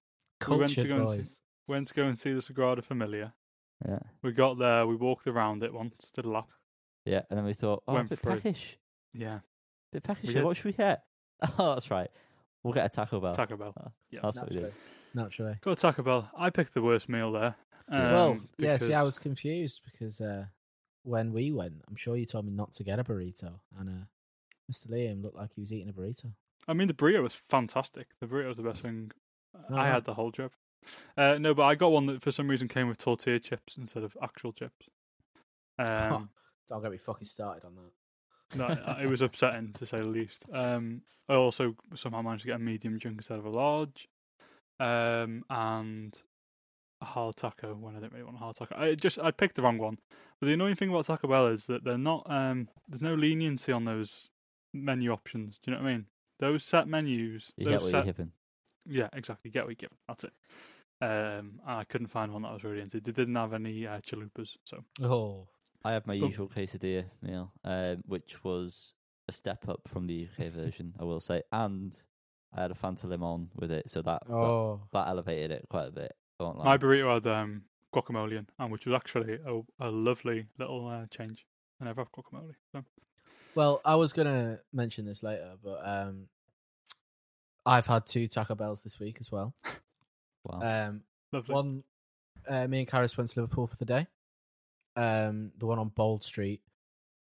we 0.50 0.58
went 0.58 0.72
to 0.74 0.88
go 0.88 1.08
and 1.10 1.26
see- 1.28 1.42
Went 1.68 1.88
to 1.88 1.94
go 1.94 2.06
and 2.08 2.18
see 2.18 2.34
the 2.34 2.40
Sagrada 2.42 2.84
Familia. 2.84 3.36
Yeah. 3.88 4.00
We 4.24 4.32
got 4.32 4.58
there, 4.58 4.88
we 4.88 4.96
walked 4.96 5.28
around 5.28 5.62
it 5.64 5.72
once, 5.74 6.10
did 6.12 6.26
a 6.26 6.30
lap. 6.30 6.50
Yeah, 7.06 7.22
and 7.30 7.38
then 7.38 7.46
we 7.46 7.54
thought, 7.54 7.84
oh, 7.88 7.96
a 7.98 8.04
bit 8.04 8.20
through. 8.20 8.36
peckish. 8.40 8.78
Yeah, 9.14 9.36
a 9.38 9.42
bit 9.94 10.04
peckish. 10.04 10.24
We 10.28 10.34
here. 10.34 10.42
did. 10.42 10.46
What 10.46 10.58
should 10.58 10.66
we 10.66 10.74
get? 10.74 11.04
Oh, 11.60 11.74
that's 11.76 11.90
right. 11.92 12.10
We'll 12.64 12.74
get 12.74 12.86
a 12.86 12.90
Taco 12.90 13.20
Bell. 13.22 13.34
Taco 13.34 13.56
Bell. 13.56 13.74
Oh, 13.80 13.92
Yeah. 14.10 14.20
That's 14.24 14.36
what 14.38 14.50
we 14.50 14.58
did. 14.58 14.74
Naturally. 15.14 15.56
Got 15.62 15.78
Taco 15.80 16.04
Bell. 16.04 16.30
I 16.38 16.50
picked 16.50 16.74
the 16.74 16.82
worst 16.82 17.10
meal 17.10 17.32
there. 17.32 17.56
Um, 17.88 18.14
well, 18.14 18.40
yeah, 18.58 18.78
see, 18.78 18.94
I 18.94 19.02
was 19.04 19.18
confused 19.18 19.82
because 19.92 20.22
uh, 20.22 20.46
when 21.04 21.34
we 21.34 21.52
went, 21.52 21.82
I'm 21.88 21.96
sure 21.96 22.16
you 22.16 22.26
told 22.26 22.46
me 22.46 22.52
not 22.52 22.74
to 22.74 22.84
get 22.84 23.00
a 23.00 23.04
burrito. 23.04 23.60
And 23.80 23.90
uh, 23.90 24.06
Mr. 24.72 24.88
Liam 24.92 25.24
looked 25.24 25.36
like 25.36 25.54
he 25.54 25.62
was 25.62 25.74
eating 25.74 25.90
a 25.90 25.94
burrito. 25.94 26.34
I 26.68 26.74
mean, 26.74 26.88
the 26.88 26.94
burrito 26.94 27.24
was 27.24 27.36
fantastic. 27.50 28.10
The 28.20 28.28
burrito 28.28 28.50
was 28.50 28.58
the 28.58 28.64
best 28.64 28.82
thing 28.82 29.12
Oh, 29.70 29.76
I 29.76 29.88
had 29.88 30.06
the 30.06 30.14
whole 30.14 30.32
trip. 30.32 30.54
Uh, 31.18 31.38
no, 31.40 31.54
but 31.54 31.64
I 31.64 31.76
got 31.76 31.92
one 31.92 32.06
that 32.06 32.22
for 32.22 32.32
some 32.32 32.48
reason 32.48 32.68
came 32.68 32.88
with 32.88 32.98
tortilla 32.98 33.40
chips 33.40 33.76
instead 33.78 34.04
of 34.04 34.16
actual 34.22 34.54
chips. 34.54 34.88
Um, 35.78 36.30
Don't 36.68 36.82
get 36.82 36.92
me 36.92 36.98
fucking 36.98 37.26
started 37.26 37.66
on 37.66 37.76
that. 37.76 38.58
no, 38.86 38.96
it 39.02 39.08
was 39.08 39.22
upsetting 39.22 39.74
to 39.74 39.86
say 39.86 40.00
the 40.00 40.08
least. 40.10 40.44
Um, 40.52 41.02
I 41.28 41.36
also 41.36 41.76
somehow 41.96 42.22
managed 42.22 42.44
to 42.44 42.48
get 42.48 42.56
a 42.56 42.60
medium 42.60 42.98
drink 42.98 43.18
instead 43.18 43.40
of 43.40 43.46
a 43.46 43.50
large, 43.50 44.08
um, 44.80 45.44
and 45.50 46.18
a 47.02 47.06
hard 47.06 47.36
taco 47.38 47.74
when 47.76 47.96
I 47.96 48.00
didn't 48.00 48.14
really 48.14 48.26
want 48.26 48.36
a 48.36 48.40
hard 48.40 48.56
taco. 48.56 48.76
I 48.78 48.96
just 48.96 49.20
I 49.20 49.32
picked 49.32 49.56
the 49.56 49.62
wrong 49.62 49.78
one. 49.78 49.98
But 50.40 50.48
the 50.48 50.54
annoying 50.54 50.76
thing 50.76 50.90
about 50.90 51.06
Taco 51.06 51.28
Bell 51.28 51.48
is 51.48 51.66
that 51.66 51.84
they're 51.84 51.98
not. 51.98 52.26
Um, 52.30 52.70
there's 52.88 53.02
no 53.02 53.14
leniency 53.16 53.72
on 53.72 53.86
those 53.86 54.30
menu 54.74 55.12
options. 55.12 55.60
Do 55.62 55.72
you 55.72 55.78
know 55.78 55.84
what 55.84 55.90
I 55.90 55.94
mean? 55.94 56.06
Those 56.40 56.64
set 56.64 56.88
menus. 56.88 57.54
You 57.58 57.66
those 57.66 57.74
get 57.74 57.82
what 57.82 57.90
set, 57.92 57.98
you're 57.98 58.06
given. 58.06 58.32
Yeah, 58.88 59.08
exactly. 59.14 59.52
Get 59.52 59.66
what 59.66 59.72
you 59.72 59.76
give. 59.76 59.90
That's 60.08 60.24
it. 60.24 60.34
Um, 61.02 61.60
and 61.66 61.80
I 61.80 61.84
couldn't 61.84 62.08
find 62.08 62.32
one 62.34 62.42
that 62.44 62.50
I 62.50 62.54
was 62.54 62.64
really 62.64 62.82
into. 62.82 63.00
They 63.02 63.12
didn't 63.12 63.36
have 63.36 63.54
any 63.54 63.86
uh, 63.88 64.00
chalupas, 64.00 64.58
so 64.66 64.84
Oh, 65.02 65.48
I 65.84 65.94
had 65.94 66.06
my 66.08 66.18
So- 66.18 66.26
usual 66.28 66.48
quesadilla 66.50 67.06
meal, 67.22 67.52
um, 67.64 68.04
which 68.06 68.44
was 68.44 68.94
a 69.28 69.32
step 69.32 69.68
up 69.70 69.82
from 69.88 70.08
the 70.08 70.28
UK 70.28 70.50
version, 70.52 70.94
I 71.00 71.04
will 71.04 71.22
say, 71.22 71.44
and 71.52 71.98
I 72.56 72.62
had 72.62 72.72
a 72.72 72.76
Fanta 72.76 73.06
Limon 73.06 73.50
with 73.56 73.72
it, 73.72 73.90
so 73.90 74.02
that 74.02 74.24
that, 74.28 74.34
oh. 74.34 74.82
that 74.92 75.08
elevated 75.08 75.52
it 75.52 75.66
quite 75.70 75.88
a 75.88 75.92
bit. 75.92 76.14
I 76.40 76.44
won't 76.44 76.58
lie. 76.58 76.66
my 76.66 76.78
burrito 76.78 77.14
had 77.14 77.28
um, 77.28 77.64
guacamole 77.94 78.38
in, 78.38 78.48
and 78.58 78.72
which 78.72 78.86
was 78.86 78.96
actually 78.96 79.38
a, 79.46 79.62
a 79.80 79.90
lovely 79.90 80.48
little 80.58 80.88
uh, 80.88 81.06
change. 81.08 81.46
I 81.82 81.86
never 81.86 82.02
have 82.02 82.12
guacamole. 82.12 82.56
So. 82.72 82.84
Well, 83.56 83.82
I 83.86 83.96
was 83.96 84.14
gonna 84.14 84.60
mention 84.74 85.06
this 85.06 85.22
later, 85.22 85.54
but 85.64 85.82
um, 85.84 86.28
I've 87.66 87.86
had 87.86 88.06
two 88.06 88.28
Taco 88.28 88.56
Bells 88.56 88.84
this 88.84 89.00
week 89.00 89.18
as 89.20 89.32
well. 89.32 89.54
wow. 90.46 90.88
Um, 90.88 91.02
Lovely. 91.32 91.54
one, 91.54 91.84
uh, 92.48 92.68
me 92.68 92.80
and 92.80 92.88
Karis 92.88 93.18
went 93.18 93.30
to 93.30 93.42
Liverpool 93.42 93.68
for 93.68 93.78
the 93.78 93.86
day. 93.86 94.08
Um, 94.96 95.52
the 95.58 95.66
one 95.66 95.80
on 95.80 95.90
Bold 95.90 96.24
Street. 96.24 96.62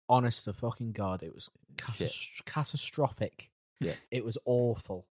Honest 0.07 0.45
to 0.45 0.53
fucking 0.53 0.91
god, 0.91 1.23
it 1.23 1.33
was 1.33 1.49
catast- 1.77 2.45
catastrophic. 2.45 3.49
Yeah. 3.79 3.93
it 4.11 4.23
was 4.23 4.37
awful. 4.45 5.07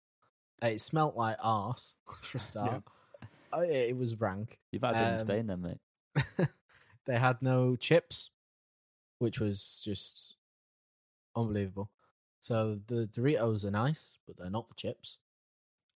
It 0.63 0.81
smelt 0.81 1.17
like 1.17 1.37
arse 1.41 1.95
for 2.21 2.39
a 2.39 2.41
start. 2.41 2.83
Oh, 3.53 3.61
it 3.61 3.71
it 3.71 3.97
was 3.97 4.21
rank. 4.21 4.59
you 4.73 4.81
might 4.81 4.97
have 4.97 4.99
been 4.99 5.13
in 5.15 5.21
um, 5.21 5.27
Spain 5.27 5.47
then, 5.47 5.61
mate. 5.63 6.49
they 7.07 7.19
had 7.19 7.41
no 7.43 7.77
chips, 7.77 8.31
which 9.19 9.39
was 9.41 9.83
just 9.85 10.35
unbelievable. 11.37 11.91
So 12.41 12.81
the 12.87 13.07
Doritos 13.07 13.65
are 13.65 13.71
nice, 13.71 14.19
but 14.27 14.37
they're 14.37 14.51
not 14.51 14.69
the 14.69 14.75
chips. 14.75 15.19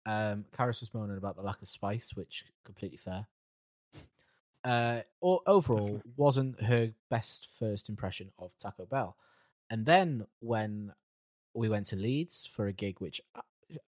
Um, 0.06 0.46
Karis 0.56 0.80
was 0.80 0.94
moaning 0.94 1.18
about 1.18 1.36
the 1.36 1.42
lack 1.42 1.62
of 1.62 1.68
spice, 1.68 2.16
which 2.16 2.46
completely 2.64 2.98
fair. 2.98 3.28
Uh, 4.64 5.02
o- 5.22 5.44
overall, 5.46 6.02
wasn't 6.16 6.62
her 6.64 6.92
best 7.10 7.48
first 7.60 7.90
impression 7.90 8.32
of 8.40 8.58
Taco 8.58 8.86
Bell. 8.86 9.16
And 9.70 9.86
then 9.86 10.26
when 10.40 10.94
we 11.54 11.70
went 11.70 11.88
to 11.88 11.96
Leeds 11.96 12.46
for 12.46 12.68
a 12.68 12.74
gig, 12.74 13.00
which 13.00 13.22
uh, 13.36 13.42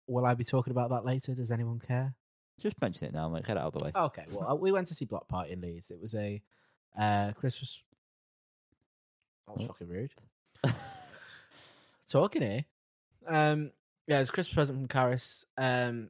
will 0.08 0.26
I 0.26 0.34
be 0.34 0.44
talking 0.44 0.72
about 0.72 0.90
that 0.90 1.06
later? 1.06 1.34
Does 1.34 1.52
anyone 1.52 1.80
care? 1.80 2.16
Just 2.60 2.82
mention 2.82 3.08
it 3.08 3.14
now, 3.14 3.30
mate. 3.30 3.46
Get 3.46 3.58
it 3.58 3.60
out 3.60 3.74
of 3.74 3.80
the 3.80 3.86
way. 3.86 3.92
Okay, 3.96 4.26
well, 4.32 4.52
uh, 4.52 4.56
we 4.56 4.72
went 4.72 4.88
to 4.90 4.94
see 4.94 5.06
Bloc 5.06 5.28
Party 5.28 5.54
in 5.54 5.62
Leeds. 5.62 5.92
It 5.92 6.02
was 6.02 6.14
a 6.16 6.42
uh, 6.98 7.32
Christmas. 7.32 7.80
That 9.48 9.58
was 9.58 9.68
fucking 9.68 9.88
rude. 9.88 10.12
Talking 12.08 12.42
here. 12.42 12.66
Um, 13.28 13.72
yeah, 14.08 14.18
it 14.18 14.20
was 14.20 14.30
a 14.30 14.34
Christmas 14.34 14.54
present 14.54 14.78
from 14.78 14.88
Karis. 14.88 15.46
Um, 15.58 16.10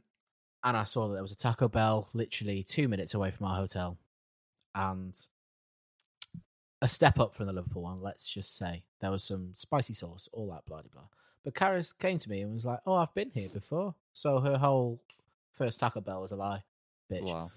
and 0.63 0.75
I 0.77 0.83
saw 0.85 1.07
that 1.07 1.13
there 1.13 1.21
was 1.21 1.31
a 1.31 1.37
Taco 1.37 1.67
Bell 1.67 2.09
literally 2.13 2.63
two 2.63 2.87
minutes 2.87 3.13
away 3.13 3.31
from 3.31 3.45
our 3.47 3.57
hotel. 3.57 3.97
And 4.73 5.17
a 6.81 6.87
step 6.87 7.19
up 7.19 7.35
from 7.35 7.47
the 7.47 7.53
Liverpool 7.53 7.83
one, 7.83 8.01
let's 8.01 8.27
just 8.27 8.57
say. 8.57 8.83
There 9.01 9.11
was 9.11 9.23
some 9.23 9.51
spicy 9.55 9.93
sauce, 9.93 10.29
all 10.31 10.49
that 10.51 10.65
blah, 10.65 10.81
blah, 10.81 10.89
blah. 10.91 11.07
But 11.43 11.53
Karis 11.53 11.97
came 11.97 12.17
to 12.17 12.29
me 12.29 12.41
and 12.41 12.53
was 12.53 12.65
like, 12.65 12.79
oh, 12.85 12.95
I've 12.95 13.13
been 13.13 13.31
here 13.33 13.49
before. 13.49 13.95
So 14.13 14.39
her 14.39 14.57
whole 14.57 14.99
first 15.53 15.79
Taco 15.79 16.01
Bell 16.01 16.21
was 16.21 16.31
a 16.31 16.35
lie, 16.35 16.63
bitch. 17.11 17.23
Wow. 17.23 17.51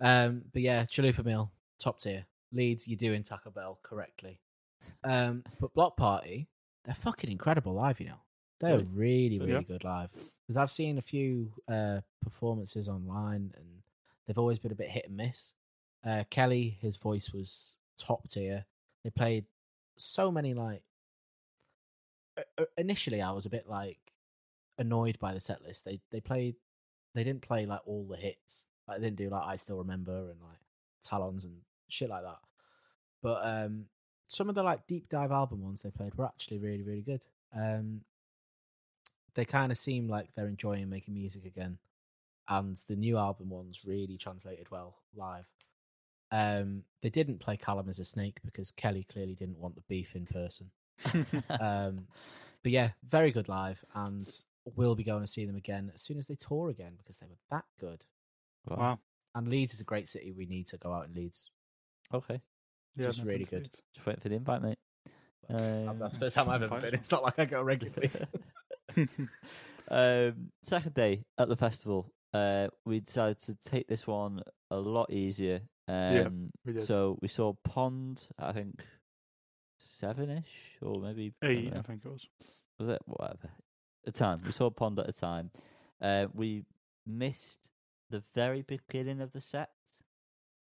Um, 0.00 0.42
but 0.52 0.62
yeah, 0.62 0.84
chalupa 0.84 1.24
meal, 1.24 1.50
top 1.78 2.00
tier. 2.00 2.24
Leeds, 2.52 2.88
you're 2.88 2.96
doing 2.96 3.22
Taco 3.22 3.50
Bell 3.50 3.78
correctly. 3.82 4.38
Um, 5.04 5.44
but 5.60 5.72
Bloc 5.74 5.96
Party, 5.96 6.48
they're 6.84 6.94
fucking 6.94 7.30
incredible 7.30 7.74
live. 7.74 8.00
You 8.00 8.06
know, 8.06 8.20
they're 8.60 8.78
Really? 8.78 8.88
really, 8.94 9.38
really 9.40 9.52
Yeah. 9.52 9.62
good 9.62 9.84
live. 9.84 10.10
Because 10.12 10.56
I've 10.56 10.70
seen 10.70 10.98
a 10.98 11.02
few 11.02 11.52
uh 11.68 12.00
performances 12.22 12.88
online, 12.88 13.52
and 13.56 13.82
they've 14.26 14.38
always 14.38 14.58
been 14.58 14.72
a 14.72 14.76
bit 14.76 14.90
hit 14.90 15.06
and 15.06 15.16
miss. 15.16 15.52
Uh, 16.04 16.24
Kele, 16.30 16.70
his 16.80 16.96
voice 16.96 17.30
was 17.32 17.76
top 17.98 18.28
tier. 18.28 18.64
They 19.04 19.10
played 19.10 19.44
so 19.96 20.30
many 20.32 20.54
like. 20.54 20.82
Uh, 22.40 22.62
uh, 22.62 22.64
Initially, 22.78 23.22
I 23.22 23.30
was 23.32 23.46
a 23.46 23.50
bit 23.50 23.68
like 23.68 23.98
annoyed 24.78 25.18
by 25.18 25.32
the 25.34 25.40
set 25.40 25.62
list. 25.62 25.84
They 25.84 26.00
they 26.10 26.20
played, 26.20 26.56
they 27.14 27.24
didn't 27.24 27.42
play 27.42 27.66
like 27.66 27.80
all 27.86 28.06
the 28.08 28.16
hits. 28.16 28.66
Like 28.88 28.98
they 28.98 29.06
didn't 29.06 29.18
do 29.18 29.30
like 29.30 29.44
I 29.46 29.56
still 29.56 29.78
remember 29.78 30.30
and 30.30 30.40
like 30.40 30.58
Talons 31.02 31.44
and 31.44 31.56
shit 31.88 32.10
like 32.10 32.22
that. 32.22 32.38
But 33.22 33.40
um, 33.44 33.84
some 34.26 34.48
of 34.48 34.54
the 34.54 34.62
like 34.62 34.86
deep 34.86 35.08
dive 35.08 35.32
album 35.32 35.62
ones 35.62 35.82
they 35.82 35.90
played 35.90 36.14
were 36.14 36.26
actually 36.26 36.58
really 36.58 36.82
really 36.82 37.02
good. 37.02 37.20
Um, 37.54 38.02
they 39.34 39.44
kind 39.44 39.70
of 39.70 39.78
seem 39.78 40.08
like 40.08 40.28
they're 40.34 40.48
enjoying 40.48 40.88
making 40.88 41.14
music 41.14 41.44
again, 41.44 41.78
and 42.48 42.76
the 42.88 42.96
new 42.96 43.16
album 43.16 43.50
ones 43.50 43.82
really 43.84 44.16
translated 44.18 44.70
well 44.70 44.96
live. 45.14 45.46
Um, 46.32 46.84
they 47.02 47.10
didn't 47.10 47.40
play 47.40 47.56
Callum 47.56 47.88
as 47.88 47.98
a 47.98 48.04
snake 48.04 48.38
because 48.44 48.70
Kele 48.70 49.04
clearly 49.10 49.34
didn't 49.34 49.58
want 49.58 49.74
the 49.74 49.82
beef 49.88 50.14
in 50.14 50.26
person. 50.26 50.70
Um, 51.60 52.06
but 52.62 52.72
yeah, 52.72 52.90
very 53.06 53.30
good 53.30 53.48
live, 53.48 53.84
and 53.94 54.26
we'll 54.76 54.94
be 54.94 55.04
going 55.04 55.22
to 55.22 55.26
see 55.26 55.44
them 55.46 55.56
again 55.56 55.90
as 55.94 56.02
soon 56.02 56.18
as 56.18 56.26
they 56.26 56.34
tour 56.36 56.68
again 56.70 56.92
because 56.98 57.18
they 57.18 57.26
were 57.26 57.36
that 57.50 57.64
good. 57.78 58.04
wow. 58.68 58.76
wow. 58.76 58.98
And 59.34 59.48
Leeds 59.48 59.74
is 59.74 59.80
a 59.80 59.84
great 59.84 60.08
city. 60.08 60.32
We 60.32 60.46
need 60.46 60.66
to 60.68 60.76
go 60.78 60.92
out 60.92 61.06
in 61.06 61.14
Leeds. 61.14 61.50
Okay. 62.12 62.40
Yeah, 62.96 63.06
Just 63.06 63.22
really 63.22 63.44
been 63.44 63.46
to 63.46 63.50
good. 63.60 63.70
Just 63.94 64.06
waiting 64.06 64.20
for 64.20 64.28
the 64.28 64.34
invite, 64.34 64.60
mate. 64.62 64.78
That's 65.48 65.60
the 65.60 66.04
Um, 66.04 66.10
first 66.20 66.34
time 66.34 66.48
I've 66.48 66.62
ever 66.64 66.80
been. 66.80 66.94
It's 66.94 67.10
not 67.12 67.22
like 67.22 67.38
I 67.38 67.44
go 67.44 67.62
regularly. 67.62 68.10
Um, 69.92 70.50
second 70.62 70.94
day 70.94 71.24
at 71.36 71.48
the 71.48 71.56
festival, 71.56 72.12
uh, 72.32 72.68
we 72.84 73.00
decided 73.00 73.40
to 73.40 73.56
take 73.56 73.88
this 73.88 74.06
one 74.06 74.40
a 74.70 74.76
lot 74.76 75.10
easier. 75.12 75.62
Um, 75.88 76.50
we 76.64 76.74
did. 76.74 76.82
So 76.84 77.18
we 77.20 77.26
saw 77.26 77.54
Pond, 77.64 78.22
I 78.38 78.52
think 78.52 78.84
seven-ish, 79.80 80.78
or 80.82 81.00
maybe 81.00 81.32
Eight, 81.42 81.72
I 81.72 81.76
know. 81.76 81.82
think 81.82 82.02
it 82.04 82.08
was. 82.10 82.28
was 82.78 82.88
it 82.88 83.02
whatever 83.06 83.50
a 84.06 84.12
time 84.12 84.40
we 84.46 84.52
saw 84.52 84.66
a 84.66 84.70
pond 84.70 84.98
at 84.98 85.08
a 85.08 85.12
time 85.12 85.50
uh, 86.00 86.26
we 86.32 86.64
missed 87.06 87.60
the 88.08 88.22
very 88.34 88.62
beginning 88.62 89.20
of 89.20 89.32
the 89.32 89.40
set 89.40 89.70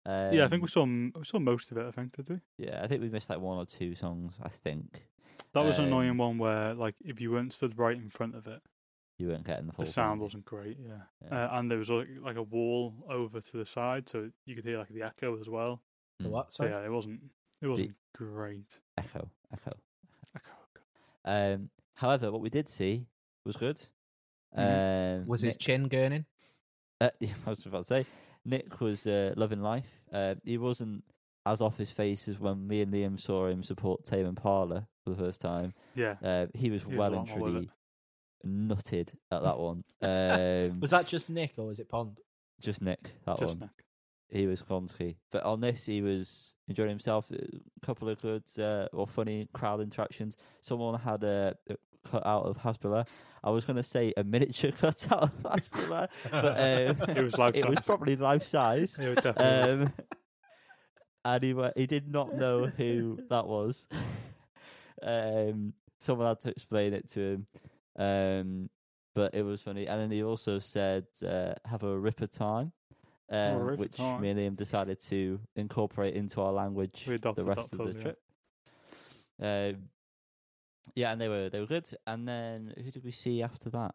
um, 0.06 0.32
yeah, 0.34 0.46
I 0.46 0.48
think 0.48 0.62
we 0.62 0.70
saw 0.70 0.86
we 0.86 1.24
saw 1.26 1.38
most 1.40 1.70
of 1.72 1.78
it. 1.78 1.86
I 1.86 1.92
think 1.92 2.16
did 2.16 2.30
we? 2.30 2.40
yeah 2.58 2.82
i 2.84 2.88
think 2.88 3.02
we 3.02 3.10
missed 3.10 3.30
like 3.30 3.40
one 3.42 3.58
or 3.58 3.66
two 3.66 3.94
songs 3.96 4.34
i 4.42 4.50
think 4.50 5.04
That 5.54 5.66
was 5.66 5.78
an 5.80 5.86
Um, 5.86 5.88
annoying 5.92 6.18
one 6.18 6.38
where, 6.38 6.74
like, 6.74 6.96
if 7.04 7.20
you 7.20 7.32
weren't 7.32 7.52
stood 7.54 7.78
right 7.78 7.98
in 7.98 8.10
front 8.10 8.36
of 8.36 8.48
it, 8.48 8.62
You 9.18 9.28
weren't 9.30 9.46
getting 9.46 9.68
the 9.68 9.74
full 9.74 9.86
the 9.86 9.92
sound 9.92 10.14
thing. 10.18 10.24
wasn't 10.24 10.46
great. 10.46 10.78
Yeah, 10.80 11.04
Yeah. 11.24 11.46
Uh, 11.46 11.60
and 11.60 11.70
there 11.70 11.78
was 11.78 11.90
like, 11.90 12.08
like 12.22 12.36
a 12.38 12.44
wall 12.44 12.94
over 13.10 13.40
to 13.42 13.58
the 13.58 13.66
side, 13.66 14.08
so 14.08 14.30
you 14.46 14.56
could 14.56 14.66
hear 14.66 14.78
like 14.78 14.90
the 14.90 15.04
echo 15.04 15.40
as 15.40 15.48
well. 15.50 15.82
The 16.20 16.30
what? 16.30 16.52
So 16.54 16.64
Sorry. 16.64 16.72
yeah, 16.72 16.86
it 16.86 16.92
wasn't. 16.92 17.20
It 17.62 17.68
wasn't 17.68 17.96
great. 18.16 18.80
Echo, 18.98 19.30
echo. 19.54 19.74
Echo. 20.36 20.54
Um, 21.26 21.70
however, 21.96 22.32
what 22.32 22.42
we 22.42 22.50
did 22.50 22.70
see 22.70 23.08
was 23.46 23.56
good. 23.58 23.82
Mhm. 24.58 25.22
Um, 25.22 25.28
Was 25.28 25.42
his 25.42 25.58
chin 25.58 25.90
gurning? 25.90 26.26
Uh, 27.02 27.10
yeah, 27.20 27.34
I 27.46 27.50
was 27.50 27.66
about 27.66 27.80
to 27.80 27.86
say, 27.86 28.06
Nick 28.46 28.80
was 28.80 29.06
uh, 29.06 29.34
loving 29.36 29.62
life. 29.62 29.88
Uh, 30.12 30.36
he 30.44 30.58
wasn't 30.58 31.04
as 31.46 31.62
off 31.62 31.78
his 31.78 31.92
face 31.92 32.28
as 32.28 32.40
when 32.40 32.68
me 32.68 32.82
and 32.82 32.94
Liam 32.94 33.20
saw 33.20 33.48
him 33.48 33.64
support 33.64 34.04
Tame 34.06 34.26
Impala 34.26 34.88
for 35.04 35.12
the 35.12 35.16
first 35.16 35.42
time. 35.42 35.74
Yeah. 35.96 36.16
Uh, 36.24 36.48
he 36.54 36.70
was 36.70 36.82
He 36.84 36.88
was 36.90 36.98
well 36.98 37.14
and 37.14 37.28
lot 37.28 37.38
more 37.38 37.50
truly 37.50 37.70
nutted 38.46 39.10
at 39.32 39.42
that 39.44 39.58
one. 39.58 39.84
Um, 40.02 40.80
Was 40.80 40.92
that 40.92 41.08
just 41.08 41.30
Nick 41.30 41.54
or 41.58 41.68
was 41.68 41.80
it 41.80 41.90
Pond? 41.90 42.20
just 42.62 42.82
Nick? 42.82 43.12
That 43.26 43.40
Just 43.40 43.58
one. 43.58 43.60
Nick. 43.60 43.86
He 44.30 44.46
was 44.48 44.62
Gonski. 44.62 45.16
But 45.32 45.44
on 45.44 45.62
this, 45.62 45.86
he 45.86 46.02
was 46.02 46.54
enjoying 46.68 46.90
himself. 46.90 47.32
A 47.32 47.86
couple 47.86 48.10
of 48.10 48.22
good 48.22 48.44
uh, 48.60 48.88
or 48.94 49.08
funny 49.08 49.48
crowd 49.54 49.80
interactions. 49.82 50.38
Someone 50.62 51.00
had 51.00 51.24
a, 51.24 51.56
a 51.70 51.76
cut 52.10 52.26
out 52.26 52.44
of 52.44 52.58
Hasbulla. 52.58 53.08
I 53.44 53.50
was 53.52 53.64
going 53.66 53.78
to 53.78 53.84
say 53.84 54.14
a 54.18 54.24
miniature 54.24 54.72
cut 54.80 55.08
out 55.12 55.24
of 55.24 55.32
Hasbulla, 55.44 56.10
but 56.30 56.46
um, 57.10 57.10
It 57.18 57.24
was 57.24 57.38
life 57.38 57.56
it 57.62 57.68
was 57.70 57.80
probably 57.86 58.16
life 58.16 58.44
size. 58.46 58.98
It 59.00 59.16
definitely. 59.16 59.84
Um, 59.86 59.94
and 61.26 61.44
he 61.44 61.56
he 61.76 61.88
did 61.88 62.10
not 62.12 62.34
know 62.36 62.68
who 62.68 63.20
that 63.30 63.48
was. 63.48 63.86
um, 65.04 65.74
someone 66.00 66.28
had 66.28 66.40
to 66.42 66.50
explain 66.50 66.94
it 66.94 67.10
to 67.12 67.20
him. 67.20 67.48
Um, 67.98 68.70
but 69.16 69.34
it 69.34 69.42
was 69.42 69.62
funny. 69.62 69.88
And 69.88 70.00
then 70.02 70.12
he 70.12 70.24
also 70.24 70.60
said, 70.60 71.06
uh, 71.26 71.54
"Have 71.66 71.84
a 71.84 71.98
ripper 71.98 72.28
time," 72.28 72.72
um, 73.30 73.78
which 73.78 73.94
time. 73.96 74.22
me 74.22 74.30
and 74.30 74.40
Liam 74.40 74.56
decided 74.56 75.00
to 75.02 75.40
incorporate 75.56 76.14
into 76.16 76.42
our 76.42 76.52
language 76.54 77.06
We 77.08 77.18
the 77.18 77.44
rest 77.44 77.74
of 77.74 77.78
the 77.80 77.94
yeah. 77.94 78.02
trip. 78.02 78.20
Um, 79.42 79.90
yeah, 80.96 81.12
and 81.12 81.20
they 81.22 81.28
were 81.28 81.50
they 81.50 81.60
were 81.60 81.66
good. 81.68 81.90
And 82.06 82.28
then 82.28 82.74
who 82.76 82.90
did 82.92 83.04
we 83.04 83.12
see 83.12 83.44
after 83.44 83.70
that? 83.72 83.94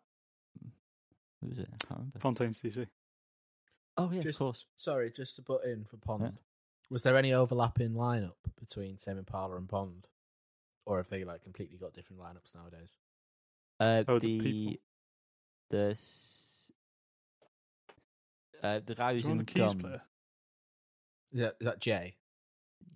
Who 1.40 1.48
was 1.48 1.58
it? 1.58 1.68
I 1.72 1.76
can't 1.86 1.98
remember. 1.98 2.18
Fontaines 2.18 2.60
DC. 2.60 2.86
Oh 3.96 4.10
yeah, 4.12 4.20
Just- 4.22 4.40
of 4.40 4.44
course. 4.46 4.66
Sorry, 4.76 5.10
just 5.10 5.36
to 5.36 5.42
put 5.42 5.64
in 5.64 5.84
for 5.84 5.96
Pond. 5.96 6.38
Was 6.90 7.02
there 7.02 7.16
any 7.16 7.32
overlapping 7.32 7.92
lineup 7.94 8.34
between 8.60 8.98
Tame 8.98 9.18
Impala 9.18 9.56
and 9.56 9.68
Pond, 9.68 10.06
or 10.84 10.98
have 10.98 11.08
they 11.08 11.24
like 11.24 11.42
completely 11.42 11.78
got 11.78 11.94
different 11.94 12.20
lineups 12.20 12.54
nowadays? 12.54 12.96
Uh, 13.80 14.04
Oh, 14.06 14.18
the 14.18 14.38
the 14.40 14.80
the 15.70 15.90
s- 15.92 16.51
uh, 18.62 18.80
the 18.84 18.94
guy 18.94 19.14
who's 19.14 19.26
in 19.26 19.38
the 19.38 19.44
keys 19.44 19.56
Gum. 19.74 19.78
player? 19.78 20.02
Is 21.32 21.40
that, 21.40 21.56
is 21.60 21.66
that 21.66 21.80
Jay? 21.80 22.16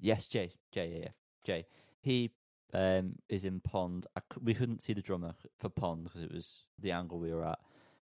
Yes, 0.01 0.27
Jay. 0.27 0.53
Jay, 0.73 0.91
yeah, 0.93 0.99
yeah. 1.05 1.09
Jay. 1.45 1.67
He 2.01 2.31
um 2.75 3.15
is 3.29 3.45
in 3.45 3.61
Pond. 3.61 4.07
I 4.17 4.21
c- 4.21 4.41
we 4.43 4.53
couldn't 4.55 4.83
see 4.83 4.93
the 4.93 5.03
drummer 5.03 5.35
for 5.59 5.69
Pond 5.69 6.05
because 6.05 6.23
it 6.23 6.33
was 6.33 6.65
the 6.79 6.91
angle 6.93 7.19
we 7.19 7.33
were 7.33 7.45
at. 7.47 7.59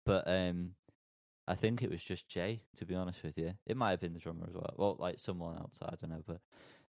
But 0.04 0.24
um, 0.28 0.74
I 1.46 1.54
think 1.54 1.82
it 1.82 1.90
was 1.90 2.02
just 2.02 2.28
Jay. 2.28 2.60
To 2.76 2.84
be 2.84 2.94
honest 2.94 3.22
with 3.22 3.38
you, 3.38 3.54
it 3.66 3.76
might 3.76 3.90
have 3.90 4.00
been 4.00 4.12
the 4.14 4.18
drummer 4.18 4.46
as 4.48 4.54
well. 4.54 4.74
Well, 4.76 4.96
like 4.98 5.18
someone 5.18 5.56
else. 5.56 5.78
I 5.82 5.94
don't 6.00 6.10
know. 6.10 6.22
But 6.26 6.40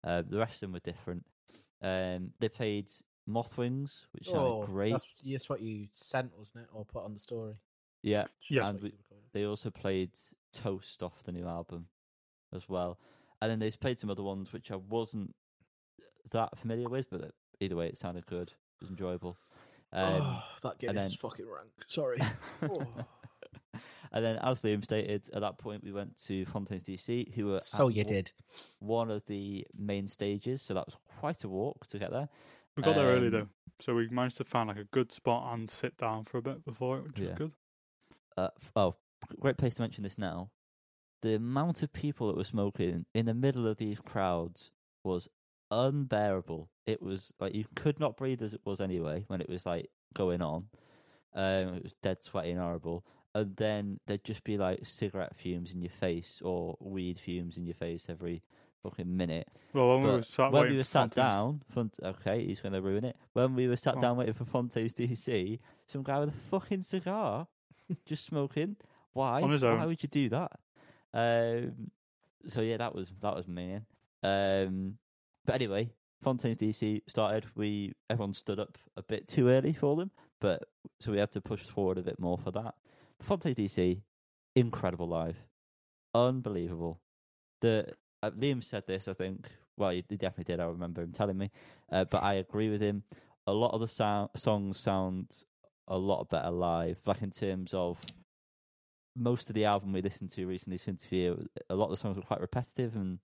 uh, 0.05 0.23
the 0.29 0.39
rest 0.39 0.55
of 0.55 0.61
them 0.61 0.73
were 0.73 0.81
different. 0.81 1.25
Um, 1.83 2.31
they 2.41 2.49
played 2.49 2.91
Mothwings, 3.29 4.05
which 4.13 4.31
sounded 4.31 4.67
great. 4.67 4.93
Oh, 4.93 4.95
That's, 4.95 5.09
that's 5.25 5.49
what 5.49 5.61
you 5.61 5.89
sent, 5.93 6.37
wasn't 6.39 6.65
it, 6.65 6.69
or 6.73 6.85
put 6.85 7.05
on 7.05 7.13
the 7.13 7.21
story? 7.21 7.55
Yeah, 8.03 8.27
Yeah. 8.49 8.69
and 8.69 8.81
we, 8.81 8.93
they 9.33 9.45
also 9.45 9.71
played 9.71 10.11
Toast 10.63 11.03
off 11.03 11.23
the 11.25 11.33
new 11.33 11.47
album 11.47 11.87
as 12.55 12.69
well. 12.69 12.99
And 13.43 13.51
then 13.51 13.59
they've 13.59 13.79
played 13.79 13.99
some 13.99 14.11
other 14.11 14.23
ones 14.23 14.53
which 14.53 14.71
I 14.71 14.77
wasn't 14.77 15.35
that 16.33 16.59
familiar 16.59 16.89
with, 16.89 17.11
but 17.11 17.33
either 17.61 17.77
way, 17.77 17.87
it 17.89 17.99
sounded 17.99 18.27
good. 18.27 18.49
It 18.49 18.83
was 18.83 18.91
enjoyable. 18.91 19.37
Um, 19.93 20.23
oh, 20.23 20.43
that 20.63 20.79
Guinness 20.79 21.03
then- 21.03 21.11
is 21.13 21.17
fucking 21.17 21.47
rank. 21.47 21.71
Sorry. 21.87 22.19
Oh. 22.63 22.81
and 24.13 24.25
then, 24.25 24.37
as 24.43 24.61
Liam 24.63 24.83
stated, 24.85 25.29
at 25.35 25.41
that 25.43 25.59
point 25.59 25.85
we 25.85 25.93
went 25.93 26.17
to 26.27 26.45
Fontaines 26.47 26.83
DC, 26.85 27.35
who 27.35 27.47
were 27.47 27.61
so 27.63 27.89
you 27.89 28.03
wa- 28.05 28.09
did. 28.09 28.33
one 28.79 29.11
of 29.11 29.25
the 29.27 29.67
main 29.77 30.09
stages, 30.09 30.63
so 30.63 30.75
that 30.75 30.87
was 30.87 30.97
quite 31.19 31.45
a 31.45 31.49
walk 31.49 31.87
to 31.89 31.99
get 31.99 32.11
there. 32.11 32.29
We 32.77 32.83
got 32.83 32.95
there 32.95 33.07
early 33.09 33.27
Um, 33.27 33.33
though, 33.33 33.49
so 33.81 33.95
we 33.95 34.09
managed 34.09 34.37
to 34.39 34.45
find 34.45 34.69
like 34.69 34.79
a 34.79 34.85
good 34.85 35.13
spot 35.13 35.53
and 35.55 35.71
sit 35.71 35.97
down 35.99 36.25
for 36.25 36.39
a 36.39 36.43
bit 36.43 36.65
before 36.65 36.99
it, 36.99 37.05
which 37.05 37.19
Yeah. 37.19 37.29
was 37.31 37.39
good. 37.39 37.53
Uh, 38.37 38.49
f- 38.63 38.73
oh, 38.77 38.95
great 39.41 39.57
place 39.57 39.75
to 39.75 39.83
mention 39.83 40.05
this 40.05 40.19
now. 40.19 40.51
The 41.23 41.35
amount 41.35 41.83
of 41.83 41.93
people 41.93 42.29
that 42.29 42.37
were 42.37 42.45
smoking 42.45 43.07
in 43.15 43.27
the 43.27 43.35
middle 43.35 43.67
of 43.67 43.79
these 43.79 43.99
crowds 43.99 44.71
was 45.03 45.29
unbearable. 45.71 46.69
It 46.87 47.03
was 47.03 47.33
like 47.41 47.55
you 47.55 47.65
could 47.75 47.99
not 47.99 48.17
breathe 48.17 48.43
as 48.43 48.55
it 48.55 48.61
was 48.65 48.81
anyway 48.81 49.25
when 49.27 49.41
it 49.41 49.49
was 49.49 49.67
like 49.67 49.91
going 50.15 50.43
on. 50.43 50.67
Um, 51.35 51.75
it 51.75 51.83
was 51.83 51.95
dead 52.03 52.19
sweaty 52.23 52.51
and 52.51 52.61
horrible. 52.61 53.05
And 53.35 53.55
then 53.57 54.01
there'd 54.07 54.25
just 54.25 54.45
be 54.45 54.57
like 54.57 54.87
cigarette 54.87 55.37
fumes 55.37 55.73
in 55.73 55.83
your 55.83 55.91
face 55.91 56.41
or 56.43 56.77
weed 56.81 57.19
fumes 57.19 57.57
in 57.59 57.67
your 57.67 57.75
face 57.75 58.07
every 58.09 58.43
fucking 58.83 59.15
minute. 59.15 59.49
Well, 59.75 59.89
when 59.89 60.03
we 60.03 60.11
were 60.11 60.23
sat 60.23 60.53
when 60.53 60.71
we 60.71 60.77
were 60.77 60.85
sat 60.85 61.11
down, 61.11 61.63
okay, 62.03 62.45
he's 62.45 62.61
going 62.61 62.73
to 62.73 62.81
ruin 62.81 63.05
it. 63.05 63.17
When 63.35 63.55
we 63.55 63.69
were 63.69 63.77
sat 63.77 63.97
on. 63.97 64.03
down 64.03 64.17
waiting 64.17 64.35
for 64.35 64.45
Fontaines 64.45 64.95
DC, 64.95 65.59
some 65.87 66.03
guy 66.03 66.21
with 66.21 66.31
a 66.31 66.51
fucking 66.51 66.83
cigar, 66.83 67.47
just 68.07 68.25
smoking. 68.25 68.77
Why? 69.17 69.41
On 69.41 69.51
his 69.51 69.63
Why 69.63 69.87
would 69.87 70.03
you 70.03 70.11
do 70.11 70.29
that? 70.29 70.53
Um, 71.15 71.91
so 72.47 72.61
yeah, 72.61 72.77
that 72.77 72.95
was 72.95 73.11
that 73.23 73.35
was 73.35 73.49
me. 73.49 73.81
Um, 74.23 74.99
but 75.47 75.55
anyway, 75.55 75.89
Fontaines 76.23 76.59
DC 76.59 77.01
started. 77.09 77.47
We 77.55 77.95
everyone 78.11 78.35
stood 78.35 78.61
up 78.61 78.77
a 78.95 79.03
bit 79.03 79.27
too 79.27 79.49
early 79.49 79.73
for 79.73 79.97
them, 79.97 80.11
but 80.39 80.65
so 81.01 81.13
we 81.13 81.19
had 81.19 81.31
to 81.31 81.41
push 81.41 81.63
forward 81.63 81.97
a 81.97 82.03
bit 82.03 82.21
more 82.21 82.37
for 82.37 82.51
that. 82.51 82.75
Fontaines 83.23 83.57
DC, 83.57 84.03
incredible 84.55 85.09
live, 85.09 85.39
unbelievable. 86.15 87.01
The 87.63 87.95
uh, 88.23 88.33
Liam 88.33 88.63
said 88.63 88.87
this, 88.87 89.09
I 89.09 89.15
think. 89.15 89.49
Well, 89.79 89.91
he, 89.91 90.05
he 90.11 90.19
definitely 90.19 90.53
did. 90.53 90.61
I 90.61 90.67
remember 90.67 91.01
him 91.01 91.13
telling 91.13 91.39
me, 91.39 91.51
uh, 91.91 92.05
but 92.05 92.23
I 92.23 92.35
agree 92.35 92.69
with 92.69 92.83
him. 92.83 93.03
A 93.47 93.53
lot 93.53 93.73
of 93.73 93.81
the 93.81 93.89
sound, 93.89 94.29
songs 94.37 94.79
sound 94.79 95.35
a 95.89 95.97
lot 95.97 96.29
better 96.29 96.51
live. 96.51 96.99
Like 97.07 97.23
in 97.23 97.31
terms 97.31 97.73
of 97.73 97.99
most 99.17 99.49
of 99.49 99.55
the 99.55 99.65
album 99.65 99.93
we 99.93 100.03
listened 100.03 100.31
to 100.33 100.47
recently, 100.47 100.79
since 100.79 101.05
here, 101.05 101.37
a 101.71 101.75
lot 101.75 101.87
of 101.87 101.91
the 101.93 101.97
songs 101.97 102.17
were 102.17 102.23
quite 102.23 102.41
repetitive 102.41 102.95
and 102.97 103.19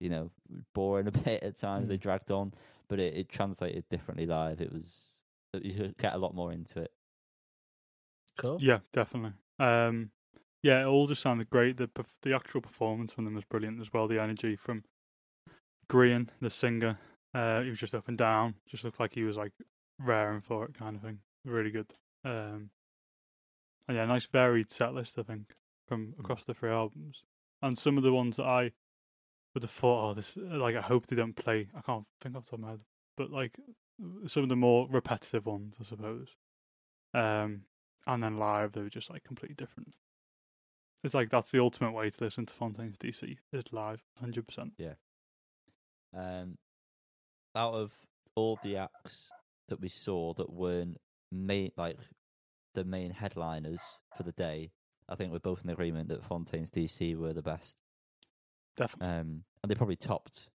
you 0.00 0.10
know 0.10 0.30
boring 0.74 1.06
a 1.08 1.12
bit 1.12 1.42
at 1.42 1.58
times. 1.58 1.88
They 1.88 1.96
Mm. 1.96 2.00
dragged 2.00 2.30
on, 2.30 2.52
but 2.88 2.98
it, 2.98 3.14
it 3.14 3.28
translated 3.28 3.88
differently 3.88 4.26
live. 4.26 4.60
It 4.60 4.72
was 4.72 5.00
you 5.54 5.72
could 5.74 5.96
get 5.98 6.14
a 6.14 6.18
lot 6.18 6.34
more 6.34 6.52
into 6.52 6.80
it. 6.80 6.92
Cool. 8.38 8.58
Yeah, 8.60 8.80
definitely. 8.92 9.32
Um, 9.58 10.10
yeah, 10.62 10.82
it 10.82 10.86
all 10.86 11.06
just 11.06 11.22
sounded 11.22 11.48
great. 11.48 11.76
The 11.76 11.88
the 12.22 12.34
actual 12.34 12.60
performance 12.60 13.12
from 13.12 13.24
them 13.24 13.34
was 13.34 13.44
brilliant 13.44 13.80
as 13.80 13.92
well. 13.92 14.08
The 14.08 14.20
energy 14.20 14.56
from 14.56 14.84
Grian, 15.88 16.28
the 16.40 16.50
singer, 16.50 16.98
uh, 17.32 17.62
he 17.62 17.70
was 17.70 17.78
just 17.78 17.94
up 17.94 18.08
and 18.08 18.18
down. 18.18 18.54
Just 18.66 18.84
looked 18.84 19.00
like 19.00 19.14
he 19.14 19.22
was 19.22 19.36
like 19.36 19.52
raring 19.98 20.40
for 20.40 20.64
it, 20.64 20.74
kind 20.74 20.96
of 20.96 21.02
thing. 21.02 21.20
Really 21.44 21.70
good. 21.70 21.92
Um, 22.24 22.70
and 23.88 23.96
yeah, 23.96 24.04
nice 24.06 24.26
varied 24.26 24.70
set 24.70 24.94
list. 24.94 25.18
I 25.18 25.22
think 25.22 25.54
from 25.86 26.14
across 26.18 26.44
the 26.44 26.54
three 26.54 26.70
albums, 26.70 27.24
and 27.62 27.76
some 27.76 27.96
of 27.96 28.04
the 28.04 28.12
ones 28.12 28.36
that 28.36 28.46
I 28.46 28.72
would 29.54 29.62
have 29.62 29.70
thought, 29.70 30.10
oh, 30.10 30.14
this 30.14 30.36
like 30.36 30.76
I 30.76 30.82
hope 30.82 31.06
they 31.06 31.16
don't 31.16 31.36
play. 31.36 31.68
I 31.76 31.80
can't 31.80 32.04
think 32.20 32.36
off 32.36 32.44
the 32.44 32.50
top 32.50 32.58
of 32.58 32.64
my 32.64 32.70
head, 32.70 32.80
but 33.16 33.30
like 33.30 33.58
some 34.26 34.42
of 34.42 34.48
the 34.48 34.56
more 34.56 34.86
repetitive 34.90 35.46
ones, 35.46 35.76
I 35.80 35.84
suppose. 35.84 36.28
Um, 37.14 37.62
and 38.06 38.22
then 38.22 38.38
live 38.38 38.72
they 38.72 38.82
were 38.82 38.90
just 38.90 39.10
like 39.10 39.24
completely 39.24 39.54
different. 39.54 39.94
It's 41.02 41.14
like 41.14 41.30
that's 41.30 41.50
the 41.50 41.60
ultimate 41.60 41.92
way 41.92 42.10
to 42.10 42.24
listen 42.24 42.46
to 42.46 42.54
Fontaines 42.54 42.98
DC 42.98 43.38
is 43.52 43.64
live, 43.72 44.02
hundred 44.20 44.46
percent. 44.46 44.72
Yeah. 44.78 44.94
Um, 46.16 46.58
out 47.54 47.74
of 47.74 47.92
all 48.34 48.58
the 48.62 48.76
acts 48.76 49.30
that 49.68 49.80
we 49.80 49.88
saw 49.88 50.34
that 50.34 50.52
weren't 50.52 50.98
main, 51.30 51.72
like 51.76 51.98
the 52.76 52.84
main 52.84 53.10
headliners 53.10 53.80
for 54.16 54.22
the 54.22 54.32
day, 54.32 54.70
I 55.08 55.16
think 55.16 55.32
we're 55.32 55.40
both 55.40 55.64
in 55.64 55.70
agreement 55.70 56.08
that 56.10 56.24
Fontaines 56.24 56.70
DC 56.70 57.16
were 57.16 57.32
the 57.32 57.42
best. 57.42 57.76
Definitely. 58.76 59.08
Um, 59.08 59.44
and 59.62 59.70
they 59.70 59.74
probably 59.74 59.96
topped 59.96 60.48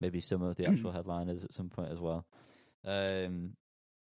maybe 0.00 0.20
some 0.20 0.42
of 0.42 0.56
the 0.56 0.66
actual 0.70 0.90
headliners 0.90 1.44
at 1.44 1.52
some 1.52 1.68
point 1.68 1.92
as 1.92 2.00
well. 2.00 2.26
Um, 2.84 3.52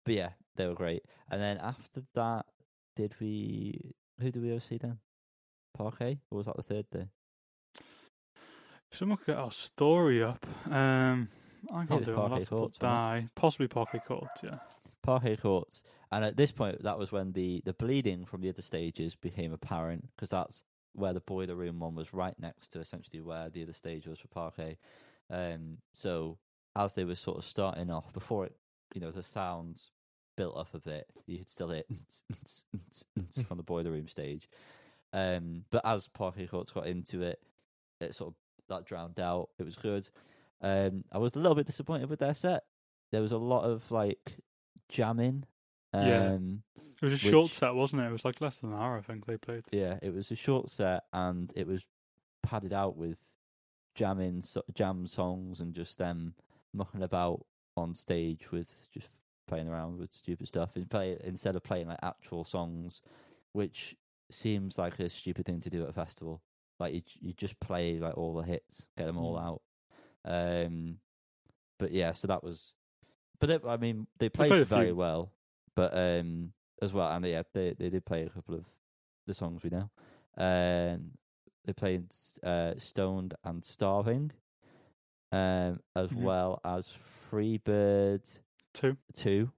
but 0.06 0.16
yeah, 0.16 0.30
they 0.56 0.66
were 0.66 0.74
great. 0.74 1.04
And 1.30 1.40
then 1.40 1.58
after 1.58 2.02
that, 2.16 2.46
did 2.96 3.14
we? 3.20 3.94
Who 4.20 4.32
did 4.32 4.42
we 4.42 4.50
go 4.50 4.60
see 4.60 4.78
then? 4.78 5.00
Parquet, 5.78 6.20
or 6.32 6.38
was 6.38 6.48
that 6.48 6.58
the 6.58 6.64
third 6.64 6.86
day? 6.92 7.08
If 8.92 8.98
someone 8.98 9.18
could 9.18 9.28
get 9.28 9.38
our 9.38 9.52
story 9.52 10.24
up, 10.24 10.46
um, 10.70 11.30
I 11.74 11.86
can't 11.86 12.04
do 12.04 12.14
it. 12.14 12.18
I'll 12.18 12.30
have 12.30 12.50
to 12.50 12.56
put 12.56 12.80
die. 12.80 13.28
Possibly 13.36 13.68
Parquet 13.68 14.00
Court, 14.00 14.30
yeah. 14.44 14.58
Parquet 15.10 15.38
Courts. 15.38 15.82
And 16.12 16.24
at 16.24 16.38
this 16.38 16.52
point, 16.52 16.84
that 16.84 17.00
was 17.00 17.12
when 17.12 17.32
the, 17.32 17.64
the 17.66 17.74
bleeding 17.74 18.26
from 18.26 18.42
the 18.42 18.50
other 18.50 18.62
stages 18.62 19.16
became 19.16 19.52
apparent 19.52 20.08
because 20.16 20.30
that's 20.30 20.64
where 20.94 21.14
the 21.14 21.20
boiler 21.22 21.56
room 21.56 21.80
one 21.80 21.96
was 21.96 22.14
right 22.14 22.36
next 22.40 22.70
to 22.70 22.80
essentially 22.80 23.20
where 23.20 23.50
the 23.50 23.64
other 23.64 23.74
stage 23.74 24.06
was 24.06 24.20
for 24.20 24.28
Parquet. 24.28 24.78
Um, 25.32 25.78
so 25.94 26.38
as 26.76 26.94
they 26.94 27.06
were 27.06 27.16
sort 27.16 27.40
of 27.40 27.46
starting 27.46 27.90
off, 27.90 28.14
before 28.14 28.46
it, 28.46 28.56
you 28.94 29.02
know, 29.02 29.10
the 29.10 29.24
sounds 29.24 29.90
built 30.38 30.56
up 30.56 30.76
a 30.76 30.80
bit, 30.80 31.08
you 31.26 31.40
could 31.40 31.50
still 31.50 31.72
hear 31.72 31.84
from 33.48 33.58
the 33.58 33.64
boiler 33.64 33.90
room 33.90 34.08
stage. 34.08 34.48
Um, 35.12 35.64
but 35.72 35.84
as 35.86 36.08
Parquet 36.08 36.46
Courts 36.46 36.72
got 36.72 36.86
into 36.86 37.24
it, 37.24 37.40
it 38.00 38.14
sort 38.14 38.30
of 38.30 38.36
that 38.68 38.86
drowned 38.86 39.20
out. 39.20 39.50
It 39.58 39.64
was 39.66 39.76
good. 39.76 40.08
Um, 40.62 41.04
I 41.12 41.18
was 41.18 41.34
a 41.34 41.40
little 41.40 41.56
bit 41.56 41.66
disappointed 41.66 42.12
with 42.12 42.20
their 42.20 42.36
set. 42.36 42.62
There 43.12 43.24
was 43.24 43.32
a 43.32 43.38
lot 43.38 43.64
of 43.64 43.90
like 43.90 44.38
jamming. 44.90 45.46
Um, 45.94 46.08
Yeah. 46.08 46.38
It 47.02 47.06
was 47.06 47.14
a 47.14 47.18
short 47.18 47.52
set, 47.52 47.74
wasn't 47.76 48.02
it? 48.02 48.08
It 48.08 48.12
was 48.12 48.26
like 48.26 48.42
less 48.42 48.58
than 48.60 48.74
an 48.74 48.80
hour, 48.80 48.98
I 48.98 49.02
think 49.02 49.26
they 49.26 49.38
played. 49.38 49.64
Yeah, 49.72 49.98
it 50.02 50.14
was 50.14 50.30
a 50.32 50.36
short 50.36 50.70
set 50.70 51.04
and 51.14 51.52
it 51.56 51.66
was 51.66 51.86
padded 52.44 52.74
out 52.74 52.98
with 52.98 53.18
jamming, 53.96 54.42
so, 54.42 54.62
jam 54.74 55.08
songs 55.08 55.62
and 55.62 55.74
just 55.74 55.98
them 55.98 56.34
mucking 56.74 57.02
about 57.04 57.46
on 57.78 57.96
stage 57.96 58.52
with 58.52 58.68
just 58.94 59.08
playing 59.48 59.68
around 59.70 59.98
with 59.98 60.12
stupid 60.14 60.48
stuff 60.48 60.76
and 60.76 60.90
play 60.90 61.18
instead 61.24 61.56
of 61.56 61.64
playing 61.64 61.88
like 61.88 61.98
actual 62.04 62.44
songs, 62.44 63.02
which 63.54 63.96
seems 64.30 64.78
like 64.78 65.00
a 65.00 65.10
stupid 65.10 65.46
thing 65.46 65.62
to 65.62 65.70
do 65.70 65.84
at 65.84 65.90
a 65.90 65.94
festival. 65.94 66.42
Like 66.80 66.94
you, 66.94 67.02
you 67.22 67.34
just 67.34 67.60
play 67.60 67.98
like 68.00 68.18
all 68.18 68.36
the 68.36 68.44
hits, 68.44 68.86
get 68.98 69.06
them 69.06 69.18
all 69.18 69.38
Mm. 69.38 69.44
out. 69.44 69.62
Um, 70.26 71.00
but 71.80 71.92
yeah, 71.92 72.12
so 72.12 72.28
that 72.28 72.44
was. 72.44 72.74
But 73.40 73.48
they, 73.64 73.70
I 73.70 73.78
mean, 73.78 74.08
they 74.18 74.30
played, 74.30 74.50
played 74.50 74.68
very 74.68 74.88
few. 74.88 74.96
well, 74.96 75.32
but 75.76 75.94
um, 75.98 76.52
as 76.82 76.94
well, 76.94 77.10
and 77.12 77.26
yeah, 77.26 77.44
they 77.54 77.74
they 77.78 77.90
did 77.90 78.06
play 78.06 78.24
a 78.24 78.30
couple 78.30 78.56
of 78.56 78.66
the 79.28 79.34
songs 79.34 79.64
we 79.64 79.70
know. 79.70 79.90
Um, 80.38 81.12
they 81.66 81.74
played 81.74 82.06
uh, 82.44 82.74
"Stoned" 82.78 83.36
and 83.44 83.64
"Starving," 83.64 84.32
um, 85.32 85.80
as 85.96 86.10
Mhm. 86.12 86.16
well 86.24 86.60
as 86.66 86.88
"Free 87.30 87.58
Bird." 87.58 88.28
Two. 88.74 88.98
2. 89.16 89.52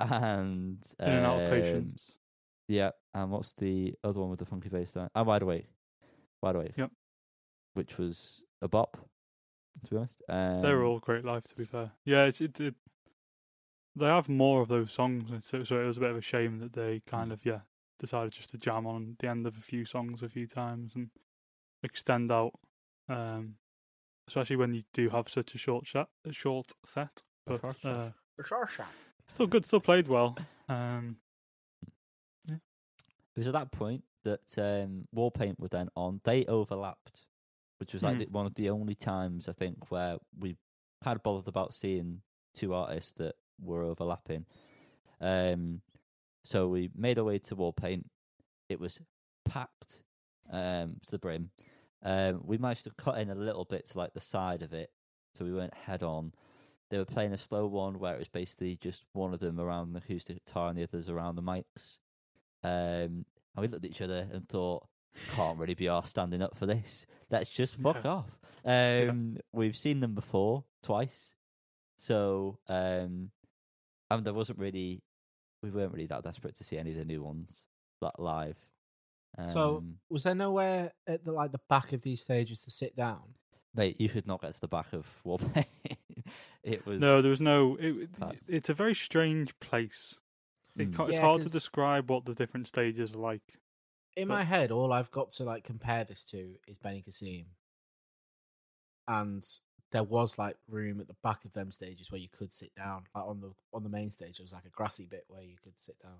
and 0.00 0.78
In 1.00 1.12
and 1.12 1.26
out 1.26 1.42
of 1.42 1.52
um, 1.52 1.60
patience. 1.62 2.16
yeah, 2.68 2.90
and 3.14 3.30
what's 3.30 3.52
the 3.54 3.94
other 4.04 4.20
one 4.20 4.30
with 4.30 4.38
the 4.38 4.46
funky 4.46 4.68
bass 4.68 4.94
line? 4.96 5.08
I'm 5.14 5.26
wide 5.26 5.42
awake, 5.42 5.66
wide 6.42 6.56
awake. 6.56 6.72
Yep. 6.76 6.90
Which 7.74 7.98
was 7.98 8.42
a 8.60 8.68
bop, 8.68 8.98
to 9.84 9.90
be 9.90 9.96
honest. 9.96 10.22
Um, 10.28 10.62
they 10.62 10.72
were 10.74 10.84
all 10.84 10.98
great 10.98 11.24
live, 11.24 11.44
to 11.44 11.54
be 11.56 11.64
fair. 11.64 11.92
Yeah, 12.04 12.24
it's, 12.24 12.40
it, 12.40 12.60
it, 12.60 12.74
they 13.96 14.06
have 14.06 14.28
more 14.28 14.62
of 14.62 14.68
those 14.68 14.92
songs, 14.92 15.30
so, 15.44 15.62
so 15.64 15.80
it 15.80 15.86
was 15.86 15.96
a 15.96 16.00
bit 16.00 16.10
of 16.10 16.16
a 16.16 16.22
shame 16.22 16.58
that 16.60 16.72
they 16.72 17.00
kind 17.06 17.30
Mm. 17.30 17.34
of, 17.34 17.44
yeah, 17.44 17.60
decided 17.98 18.32
just 18.32 18.50
to 18.50 18.58
jam 18.58 18.86
on 18.86 19.16
the 19.18 19.28
end 19.28 19.46
of 19.46 19.56
a 19.56 19.60
few 19.60 19.84
songs 19.84 20.22
a 20.22 20.28
few 20.28 20.46
times 20.46 20.94
and 20.94 21.10
extend 21.82 22.30
out. 22.32 22.52
Um, 23.08 23.56
especially 24.28 24.56
when 24.56 24.72
you 24.72 24.84
do 24.92 25.10
have 25.10 25.28
such 25.28 25.54
a 25.54 25.58
short 25.58 25.86
set, 25.88 26.06
a 26.24 26.32
short 26.32 26.72
set. 26.86 27.22
A 27.46 27.50
But 27.50 27.60
short 27.60 27.80
set. 27.82 27.90
uh, 27.92 28.10
Sure, 28.44 28.66
sure. 28.66 28.86
still 29.28 29.46
good, 29.46 29.66
still 29.66 29.80
played 29.80 30.08
well. 30.08 30.36
Um, 30.68 31.16
It 32.48 33.38
was 33.38 33.46
at 33.48 33.54
that 33.54 33.70
point 33.72 34.04
that 34.24 34.58
um, 34.58 35.08
Warpaint 35.14 35.58
were 35.58 35.68
then 35.68 35.88
on. 35.96 36.20
They 36.24 36.44
overlapped, 36.46 37.22
which 37.82 37.94
was 37.94 38.02
like 38.04 38.14
Mhm. 38.14 38.18
the, 38.20 38.26
one 38.26 38.46
of 38.46 38.54
the 38.54 38.70
only 38.70 38.94
times 38.94 39.48
I 39.48 39.52
think 39.52 39.90
where 39.90 40.18
we 40.38 40.56
kind 41.02 41.16
of 41.16 41.22
bothered 41.24 41.48
about 41.48 41.74
seeing 41.74 42.22
two 42.54 42.74
artists 42.74 43.10
that 43.16 43.34
were 43.60 43.82
overlapping. 43.82 44.46
Um, 45.20 45.82
so 46.44 46.68
we 46.68 46.90
made 46.94 47.18
our 47.18 47.24
way 47.24 47.40
to 47.40 47.56
Warpaint. 47.56 48.04
It 48.68 48.78
was 48.78 49.00
packed 49.44 50.04
um, 50.48 51.00
to 51.02 51.10
the 51.10 51.18
brim. 51.18 51.50
Um, 52.04 52.40
we 52.44 52.56
managed 52.56 52.84
to 52.84 52.92
cut 52.92 53.18
in 53.18 53.30
a 53.30 53.34
little 53.34 53.64
bit 53.64 53.86
to 53.90 53.98
like 53.98 54.14
the 54.14 54.20
side 54.20 54.62
of 54.62 54.72
it, 54.72 54.92
so 55.34 55.44
we 55.44 55.52
weren't 55.52 55.74
head 55.74 56.04
on. 56.04 56.32
They 56.88 56.98
were 56.98 57.04
playing 57.04 57.32
a 57.32 57.38
slow 57.38 57.66
one 57.66 57.98
where 57.98 58.14
it 58.14 58.18
was 58.20 58.28
basically 58.28 58.76
just 58.76 59.02
one 59.12 59.34
of 59.34 59.40
them 59.40 59.58
around 59.58 59.92
the 59.92 59.98
acoustic 59.98 60.44
guitar 60.44 60.68
and 60.68 60.78
the 60.78 60.84
others 60.84 61.08
around 61.08 61.34
the 61.34 61.42
mics. 61.42 61.98
Um, 62.62 63.26
and 63.54 63.58
we 63.58 63.66
looked 63.66 63.84
at 63.84 63.90
each 63.90 64.02
other 64.02 64.28
and 64.32 64.48
thought, 64.48 64.86
can't 65.34 65.58
really 65.58 65.74
be 65.74 65.88
our 65.88 66.04
standing 66.04 66.42
up 66.42 66.56
for 66.56 66.66
this. 66.66 67.06
Let's 67.30 67.48
just 67.48 67.74
fuck 67.76 68.04
Yeah. 68.04 68.10
off. 68.10 68.38
Um, 68.64 69.38
We've 69.52 69.76
seen 69.76 70.00
them 70.00 70.14
before, 70.14 70.64
twice. 70.82 71.34
So, 71.98 72.58
um, 72.68 73.30
and 74.10 74.24
there 74.24 74.34
wasn't 74.34 74.58
really, 74.58 75.02
we 75.62 75.70
weren't 75.70 75.92
really 75.92 76.06
that 76.06 76.24
desperate 76.24 76.56
to 76.56 76.64
see 76.64 76.78
any 76.78 76.90
of 76.90 76.96
the 76.96 77.04
new 77.04 77.22
ones 77.22 77.64
like 78.00 78.18
live. 78.18 78.58
So- 79.48 79.78
Um, 79.78 79.98
Was 80.10 80.24
there 80.24 80.34
nowhere 80.34 80.92
at 81.06 81.24
the 81.24 81.32
like 81.32 81.52
the 81.52 81.60
back 81.68 81.92
of 81.92 82.02
these 82.02 82.22
stages 82.22 82.62
to 82.62 82.70
sit 82.70 82.94
down? 82.96 83.34
mate, 83.74 83.98
you 83.98 84.06
could 84.08 84.26
not 84.26 84.42
get 84.42 84.52
to 84.52 84.60
the 84.60 84.68
back 84.68 84.92
of 84.92 85.06
Warpaint. 85.24 85.64
it 86.62 86.84
was 86.84 87.00
no, 87.00 87.22
there 87.22 87.30
was 87.30 87.40
no. 87.40 87.76
It, 87.76 88.10
it's 88.46 88.68
a 88.68 88.74
very 88.74 88.94
strange 88.94 89.58
place. 89.60 90.16
It, 90.76 90.90
Mm. 90.90 90.94
ca- 90.94 91.04
it's 91.06 91.14
Yeah, 91.14 91.20
hard 91.22 91.42
to 91.42 91.48
describe 91.48 92.10
what 92.10 92.24
the 92.26 92.34
different 92.34 92.66
stages 92.68 93.14
are 93.14 93.18
like. 93.18 93.60
In 94.16 94.28
But- 94.28 94.34
my 94.34 94.44
head, 94.44 94.70
all 94.70 94.92
I've 94.92 95.10
got 95.10 95.30
to 95.32 95.44
like 95.44 95.64
compare 95.64 96.04
this 96.04 96.24
to 96.26 96.56
is 96.66 96.78
Benicassim, 96.78 97.46
and 99.08 99.46
there 99.90 100.02
was 100.02 100.38
like 100.38 100.56
room 100.68 101.00
at 101.00 101.06
the 101.06 101.16
back 101.22 101.44
of 101.44 101.52
them 101.52 101.70
stages 101.70 102.10
where 102.10 102.20
you 102.20 102.28
could 102.28 102.52
sit 102.52 102.74
down. 102.74 103.04
Like 103.14 103.24
on 103.24 103.40
the 103.40 103.52
on 103.72 103.82
the 103.82 103.88
main 103.88 104.10
stage, 104.10 104.38
there 104.38 104.44
was 104.44 104.52
like 104.52 104.64
a 104.66 104.70
grassy 104.70 105.06
bit 105.06 105.24
where 105.28 105.42
you 105.42 105.56
could 105.62 105.74
sit 105.78 105.98
down. 106.02 106.18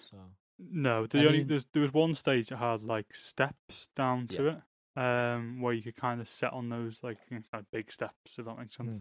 So 0.00 0.16
No, 0.58 1.06
the 1.06 1.18
I 1.20 1.26
only 1.26 1.38
mean- 1.38 1.48
there's, 1.48 1.66
there 1.72 1.82
was 1.82 1.92
one 1.92 2.14
stage 2.14 2.48
that 2.48 2.56
had 2.58 2.82
like 2.82 3.14
steps 3.14 3.88
down 3.94 4.26
to 4.28 4.46
it, 4.48 5.00
um, 5.00 5.60
where 5.60 5.72
you 5.74 5.82
could 5.82 5.96
kind 5.96 6.20
of 6.20 6.28
sit 6.28 6.52
on 6.52 6.68
those 6.70 7.02
like 7.02 7.18
you 7.30 7.36
know, 7.38 7.42
kind 7.52 7.62
of 7.64 7.70
big 7.70 7.92
steps, 7.92 8.38
if 8.38 8.44
that 8.46 8.58
makes 8.58 8.76
sense. 8.76 9.00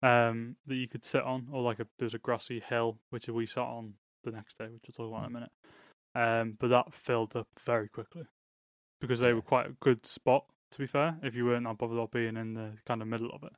Um, 0.00 0.56
that 0.66 0.76
you 0.76 0.86
could 0.86 1.04
sit 1.04 1.22
on, 1.22 1.48
or 1.50 1.62
like 1.62 1.80
a 1.80 1.86
there's 1.98 2.14
a 2.14 2.18
grassy 2.18 2.60
hill 2.60 2.98
which 3.10 3.28
we 3.28 3.46
sat 3.46 3.62
on 3.64 3.94
the 4.22 4.30
next 4.30 4.58
day, 4.58 4.66
which 4.68 4.84
we'll 4.86 5.08
talk 5.08 5.16
about 5.16 5.24
in 5.30 5.34
a 5.34 5.34
minute. 5.34 5.52
Um, 6.14 6.56
but 6.58 6.68
that 6.70 6.94
filled 6.94 7.36
up 7.36 7.48
very 7.64 7.88
quickly 7.88 8.24
because 9.00 9.20
they 9.20 9.32
were 9.32 9.42
quite 9.42 9.66
a 9.66 9.76
good 9.80 10.06
spot. 10.06 10.44
To 10.72 10.78
be 10.78 10.86
fair, 10.86 11.16
if 11.22 11.34
you 11.34 11.46
weren't 11.46 11.64
that 11.64 11.78
bothered 11.78 11.96
about 11.96 12.10
being 12.10 12.36
in 12.36 12.52
the 12.54 12.72
kind 12.84 13.00
of 13.00 13.08
middle 13.08 13.30
of 13.30 13.42
it, 13.42 13.52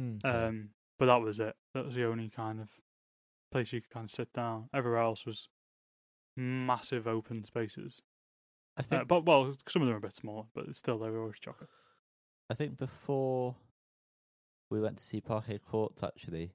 mm. 0.00 0.20
Yeah. 0.24 0.46
um, 0.46 0.70
but 0.98 1.06
that 1.06 1.20
was 1.20 1.38
it. 1.38 1.54
That 1.72 1.84
was 1.84 1.94
the 1.94 2.04
only 2.04 2.28
kind 2.30 2.60
of 2.60 2.70
place 3.52 3.72
you 3.72 3.80
could 3.80 3.90
kind 3.90 4.04
of 4.04 4.10
sit 4.10 4.32
down. 4.32 4.68
Everywhere 4.74 5.00
else 5.02 5.24
was 5.24 5.48
massive 6.36 7.06
open 7.06 7.44
spaces. 7.44 8.02
I 8.76 8.80
Uh, 8.80 8.84
think 8.84 9.08
but 9.08 9.24
well, 9.24 9.54
some 9.68 9.82
of 9.82 9.86
them 9.88 9.94
are 9.94 9.98
a 9.98 10.00
bit 10.00 10.16
smaller, 10.16 10.46
but 10.52 10.74
still 10.74 10.98
they 10.98 11.10
were 11.10 11.20
always 11.20 11.38
chocolate. 11.38 11.70
I 12.50 12.54
think 12.54 12.76
before 12.76 13.54
we 14.70 14.80
went 14.80 14.98
to 14.98 15.04
see 15.04 15.20
Parquet 15.20 15.58
Courts, 15.58 16.02
actually, 16.02 16.54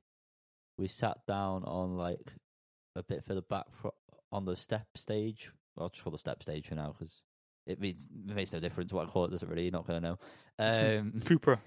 we 0.77 0.87
sat 0.87 1.25
down 1.27 1.63
on 1.63 1.95
like 1.95 2.33
a 2.95 3.03
bit 3.03 3.23
further 3.23 3.41
back 3.41 3.65
fro- 3.71 3.95
on 4.33 4.45
the 4.45 4.55
step 4.57 4.87
stage. 4.95 5.51
I'll 5.77 5.89
just 5.89 6.03
call 6.03 6.11
the 6.11 6.17
step 6.17 6.41
stage 6.43 6.67
for 6.67 6.75
now 6.75 6.93
because 6.97 7.21
it 7.65 7.79
means 7.79 8.07
it 8.27 8.35
makes 8.35 8.51
no 8.51 8.59
difference 8.59 8.91
what 8.91 9.07
I 9.07 9.09
call 9.09 9.25
it. 9.25 9.31
Doesn't 9.31 9.47
really. 9.47 9.63
You're 9.63 9.71
not 9.71 9.87
going 9.87 10.01
to 10.01 10.09
know. 10.09 10.19
Um, 10.59 11.13
Cooper. 11.25 11.59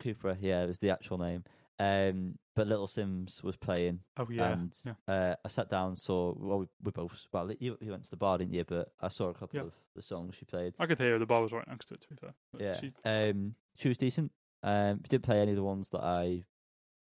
Cooper, 0.00 0.36
yeah, 0.40 0.62
it 0.62 0.66
was 0.68 0.78
the 0.78 0.88
actual 0.90 1.18
name. 1.18 1.44
Um, 1.78 2.38
but 2.54 2.66
Little 2.66 2.86
Simz 2.86 3.42
was 3.42 3.56
playing, 3.56 4.00
Oh 4.16 4.26
yeah, 4.30 4.52
and 4.52 4.78
yeah. 4.86 4.94
uh, 5.06 5.34
I 5.44 5.48
sat 5.48 5.68
down. 5.68 5.94
Saw 5.96 6.32
well, 6.38 6.60
we, 6.60 6.66
we 6.82 6.90
both. 6.92 7.12
Well, 7.32 7.50
you, 7.60 7.76
you 7.82 7.90
went 7.90 8.04
to 8.04 8.10
the 8.10 8.16
bar, 8.16 8.38
didn't 8.38 8.54
you? 8.54 8.64
But 8.64 8.88
I 9.02 9.08
saw 9.08 9.28
a 9.28 9.34
couple 9.34 9.58
Yeah. 9.60 9.66
of 9.66 9.72
the 9.94 10.00
songs 10.00 10.34
she 10.38 10.46
played. 10.46 10.72
I 10.78 10.86
could 10.86 10.98
hear 10.98 11.18
the 11.18 11.26
bar 11.26 11.42
was 11.42 11.52
right 11.52 11.68
next 11.68 11.86
to 11.88 11.94
it. 11.94 12.00
To 12.02 12.08
be 12.08 12.16
fair, 12.16 12.32
But 12.52 12.60
Yeah. 12.62 12.80
she- 12.80 12.92
Um, 13.04 13.54
she 13.76 13.88
was 13.88 13.98
decent. 13.98 14.32
Um, 14.62 15.00
she 15.04 15.08
didn't 15.08 15.24
play 15.24 15.40
any 15.40 15.50
of 15.52 15.56
the 15.56 15.62
ones 15.62 15.90
that 15.90 16.02
I 16.02 16.44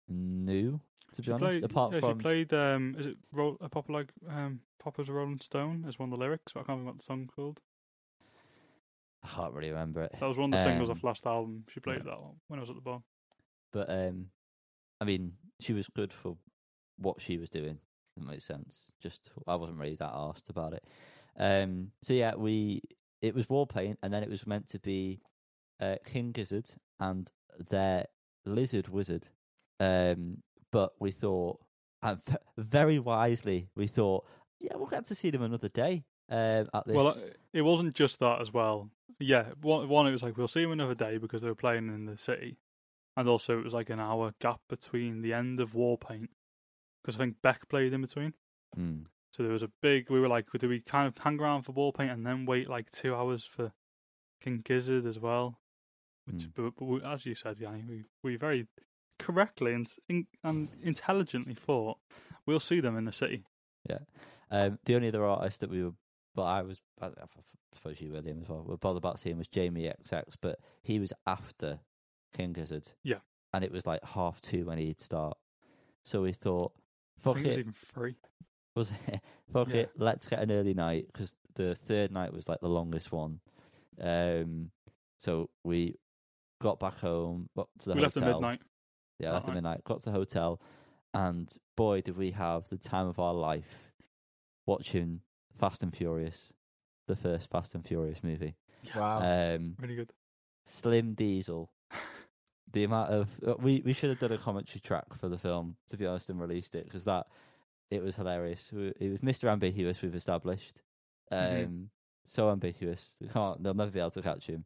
knew, 0.07 0.79
to 1.13 1.21
be 1.21 1.25
she 1.25 1.31
honest. 1.31 1.43
played. 1.45 1.63
apart 1.63 1.93
yeah, 1.93 1.99
from 1.99 2.19
she 2.19 2.21
played. 2.23 2.53
Um, 2.53 2.95
is 2.97 3.05
it 3.05 3.17
a 3.61 3.69
pop 3.69 3.89
like 3.89 4.11
um, 4.29 4.61
Popper's 4.79 5.09
Rolling 5.09 5.39
Stone? 5.39 5.85
Is 5.87 5.99
one 5.99 6.11
of 6.11 6.17
the 6.17 6.23
lyrics. 6.23 6.53
I 6.55 6.59
can't 6.59 6.69
remember 6.69 6.91
what 6.91 6.99
the 6.99 7.05
song 7.05 7.29
called. 7.33 7.59
I 9.23 9.27
can't 9.27 9.53
really 9.53 9.69
remember 9.69 10.03
it. 10.03 10.15
That 10.19 10.27
was 10.27 10.37
one 10.37 10.53
of 10.53 10.59
the 10.59 10.63
singles 10.63 10.89
Um, 10.89 10.95
off 10.95 11.03
last 11.03 11.25
album. 11.25 11.65
She 11.69 11.79
played 11.79 11.99
yeah. 12.05 12.11
that 12.11 12.21
one 12.21 12.35
when 12.47 12.59
I 12.59 12.61
was 12.61 12.69
at 12.69 12.75
the 12.75 12.81
bar. 12.81 13.01
But 13.73 13.89
um, 13.89 14.27
I 15.01 15.05
mean, 15.05 15.33
she 15.59 15.73
was 15.73 15.87
good 15.93 16.13
for 16.13 16.37
what 16.97 17.21
she 17.21 17.37
was 17.37 17.49
doing. 17.49 17.79
It 18.17 18.23
makes 18.23 18.45
sense. 18.45 18.91
Just 19.01 19.29
I 19.47 19.55
wasn't 19.55 19.77
really 19.77 19.95
that 19.95 20.11
asked 20.13 20.49
about 20.49 20.73
it. 20.73 20.83
Um, 21.37 21.91
so 22.01 22.13
yeah, 22.13 22.35
we 22.35 22.81
it 23.21 23.35
was 23.35 23.47
Warpaint, 23.47 23.97
and 24.01 24.13
then 24.13 24.23
it 24.23 24.29
was 24.29 24.47
meant 24.47 24.69
to 24.69 24.79
be 24.79 25.21
uh, 25.81 25.95
King 26.05 26.31
Gizzard 26.31 26.69
and 26.99 27.29
their 27.69 28.05
lizard 28.45 28.87
wizard. 28.87 29.27
Um, 29.79 30.37
but 30.71 30.93
we 30.99 31.11
thought, 31.11 31.59
and 32.01 32.19
very 32.57 32.99
wisely, 32.99 33.69
we 33.75 33.87
thought, 33.87 34.25
yeah, 34.59 34.75
we'll 34.75 34.87
get 34.87 35.05
to 35.07 35.15
see 35.15 35.29
them 35.29 35.41
another 35.41 35.69
day. 35.69 36.05
Um, 36.31 36.69
at 36.73 36.85
this, 36.85 36.95
Well, 36.95 37.07
uh, 37.07 37.13
it 37.53 37.61
wasn't 37.63 37.95
just 37.95 38.19
that 38.19 38.39
as 38.41 38.53
well. 38.53 38.89
Yeah, 39.19 39.45
one, 39.61 39.89
one 39.89 40.07
it 40.07 40.11
was 40.11 40.21
like 40.23 40.37
we'll 40.37 40.47
see 40.47 40.61
them 40.61 40.71
another 40.71 40.95
day 40.95 41.17
because 41.17 41.41
they 41.41 41.47
were 41.47 41.55
playing 41.55 41.87
in 41.87 42.05
the 42.05 42.17
city, 42.17 42.57
and 43.17 43.27
also 43.27 43.57
it 43.59 43.63
was 43.63 43.73
like 43.73 43.89
an 43.89 43.99
hour 43.99 44.33
gap 44.39 44.61
between 44.69 45.21
the 45.21 45.33
end 45.33 45.59
of 45.59 45.73
Warpaint 45.73 46.27
because 47.01 47.15
I 47.15 47.19
think 47.19 47.41
Beck 47.41 47.67
played 47.67 47.93
in 47.93 48.01
between. 48.01 48.33
Mm. 48.77 49.05
So 49.35 49.43
there 49.43 49.51
was 49.51 49.63
a 49.63 49.71
big. 49.81 50.09
We 50.09 50.19
were 50.19 50.27
like, 50.27 50.45
do 50.57 50.69
we 50.69 50.81
kind 50.81 51.07
of 51.07 51.17
hang 51.17 51.39
around 51.39 51.63
for 51.63 51.73
Warpaint 51.73 52.13
and 52.13 52.25
then 52.25 52.45
wait 52.45 52.69
like 52.69 52.91
two 52.91 53.15
hours 53.15 53.43
for 53.43 53.71
King 54.41 54.61
Gizzard 54.63 55.05
as 55.05 55.19
well? 55.19 55.59
Which, 56.25 56.43
Mm. 56.43 56.51
but, 56.55 56.75
but 56.77 56.85
we, 56.85 57.01
as 57.03 57.25
you 57.25 57.35
said, 57.35 57.59
Yanni, 57.59 57.83
we 57.87 58.03
we 58.23 58.35
very 58.35 58.67
correctly 59.19 59.73
and 59.73 59.87
in, 60.07 60.27
and 60.43 60.69
intelligently 60.81 61.53
thought 61.53 61.97
we'll 62.45 62.59
see 62.59 62.79
them 62.79 62.97
in 62.97 63.05
the 63.05 63.11
city. 63.11 63.43
Yeah. 63.87 63.99
Um, 64.51 64.79
the 64.85 64.95
only 64.95 65.09
other 65.09 65.25
artist 65.25 65.59
that 65.59 65.69
we 65.69 65.83
were, 65.83 65.91
but 66.35 66.43
I 66.43 66.61
was, 66.63 66.79
I, 67.01 67.07
I 67.07 67.11
suppose 67.75 68.01
you 68.01 68.11
were 68.11 68.21
him 68.21 68.39
as 68.41 68.49
well. 68.49 68.63
We're 68.65 68.77
bothered 68.77 68.97
about 68.97 69.19
seeing 69.19 69.37
was 69.37 69.47
Jamie 69.47 69.91
XX, 70.03 70.23
but 70.41 70.59
he 70.81 70.99
was 70.99 71.13
after 71.27 71.79
King 72.35 72.53
Gizzard. 72.53 72.87
Yeah. 73.03 73.19
and 73.53 73.63
it 73.63 73.71
was 73.71 73.85
like 73.85 74.03
half 74.03 74.41
two 74.41 74.65
when 74.65 74.77
he'd 74.77 74.99
start. 75.01 75.37
So 76.03 76.21
we 76.23 76.33
thought, 76.33 76.71
fuck 77.19 77.37
it 77.37 77.47
was 77.47 77.57
even 77.57 77.73
free. 77.73 78.15
was 78.75 78.91
it? 79.07 79.19
fuck 79.53 79.67
Yeah. 79.69 79.81
it, 79.81 79.91
let's 79.97 80.25
get 80.25 80.39
an 80.39 80.51
early 80.51 80.73
night 80.73 81.07
because 81.11 81.33
the 81.55 81.75
third 81.75 82.11
night 82.11 82.33
was 82.33 82.47
like 82.47 82.59
the 82.61 82.69
longest 82.69 83.11
one. 83.11 83.39
Um, 84.01 84.71
so 85.17 85.49
we 85.63 85.95
got 86.61 86.79
back 86.79 86.97
home, 86.99 87.49
got 87.55 87.67
to 87.79 87.89
the 87.89 87.95
we 87.95 88.01
left 88.01 88.15
hotel. 88.15 88.29
at 88.29 88.33
midnight. 88.35 88.61
Yeah, 89.19 89.29
that 89.29 89.33
left 89.35 89.49
at 89.49 89.53
midnight. 89.55 89.83
Got 89.83 89.99
to 89.99 90.05
the 90.05 90.11
hotel, 90.11 90.61
and 91.13 91.53
boy, 91.75 92.01
did 92.01 92.17
we 92.17 92.31
have 92.31 92.67
the 92.69 92.77
time 92.77 93.07
of 93.07 93.19
our 93.19 93.33
life 93.33 93.93
watching 94.65 95.21
Fast 95.57 95.83
and 95.83 95.93
Furious, 95.95 96.53
the 97.07 97.15
first 97.15 97.49
Fast 97.49 97.75
and 97.75 97.85
Furious 97.85 98.23
movie. 98.23 98.55
Wow. 98.95 99.19
Um, 99.19 99.75
Really 99.79 99.95
good. 99.95 100.11
Slim 100.65 101.13
Diesel. 101.13 101.71
The 102.71 102.83
amount 102.83 103.09
of 103.09 103.29
uh, 103.47 103.55
we 103.57 103.81
we 103.83 103.93
should 103.93 104.11
have 104.11 104.19
done 104.19 104.31
a 104.31 104.37
commentary 104.37 104.79
track 104.79 105.15
for 105.19 105.27
the 105.27 105.39
film 105.39 105.75
to 105.89 105.97
be 105.97 106.05
honest 106.05 106.29
and 106.29 106.39
released 106.39 106.75
it 106.75 106.83
because 106.85 107.03
that 107.05 107.25
it 107.89 108.03
was 108.03 108.15
hilarious. 108.15 108.69
It 108.71 109.09
was 109.11 109.21
Mr. 109.21 109.49
Ambiguous 109.51 110.03
we've 110.03 110.13
established. 110.13 110.83
Um, 111.31 111.39
Mhm. 111.39 111.87
so 112.25 112.51
ambiguous. 112.51 113.15
They 113.19 113.27
can't. 113.27 113.63
They'll 113.63 113.73
never 113.73 113.89
be 113.89 113.99
able 113.99 114.11
to 114.11 114.21
catch 114.21 114.45
him. 114.45 114.65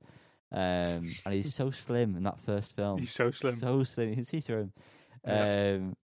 Um, 0.53 1.15
and 1.25 1.33
he's 1.33 1.53
so 1.53 1.71
slim 1.71 2.15
in 2.15 2.23
that 2.23 2.39
first 2.39 2.75
film. 2.75 2.99
He's 2.99 3.11
so 3.11 3.31
slim. 3.31 3.55
So 3.55 3.83
slim. 3.83 4.09
You 4.09 4.15
can 4.15 4.25
see 4.25 4.39
through 4.39 4.59
him. 4.61 4.73
Yeah. 5.25 5.73
Um, 5.75 5.95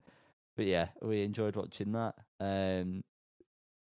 but 0.57 0.65
yeah, 0.65 0.87
we 1.01 1.23
enjoyed 1.23 1.55
watching 1.55 1.91
that. 1.91 2.15
Um, 2.39 3.03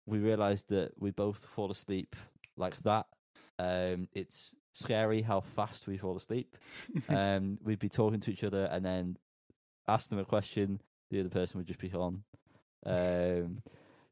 we 0.06 0.18
realised 0.18 0.68
that 0.70 0.92
we 0.98 1.10
both 1.10 1.38
fall 1.54 1.70
asleep 1.70 2.16
like 2.56 2.76
that. 2.82 3.06
Um, 3.58 4.08
it's 4.12 4.52
scary 4.72 5.22
how 5.22 5.40
fast 5.40 5.86
we 5.86 5.96
fall 5.96 6.16
asleep. 6.16 6.56
um, 7.08 7.58
we'd 7.62 7.78
be 7.78 7.88
talking 7.88 8.20
to 8.20 8.32
each 8.32 8.44
other 8.44 8.64
and 8.66 8.84
then 8.84 9.16
ask 9.86 10.10
them 10.10 10.18
a 10.18 10.24
question. 10.24 10.80
The 11.10 11.20
other 11.20 11.28
person 11.28 11.58
would 11.58 11.66
just 11.66 11.80
be 11.80 11.92
on. 11.92 12.22
Um, 12.84 13.62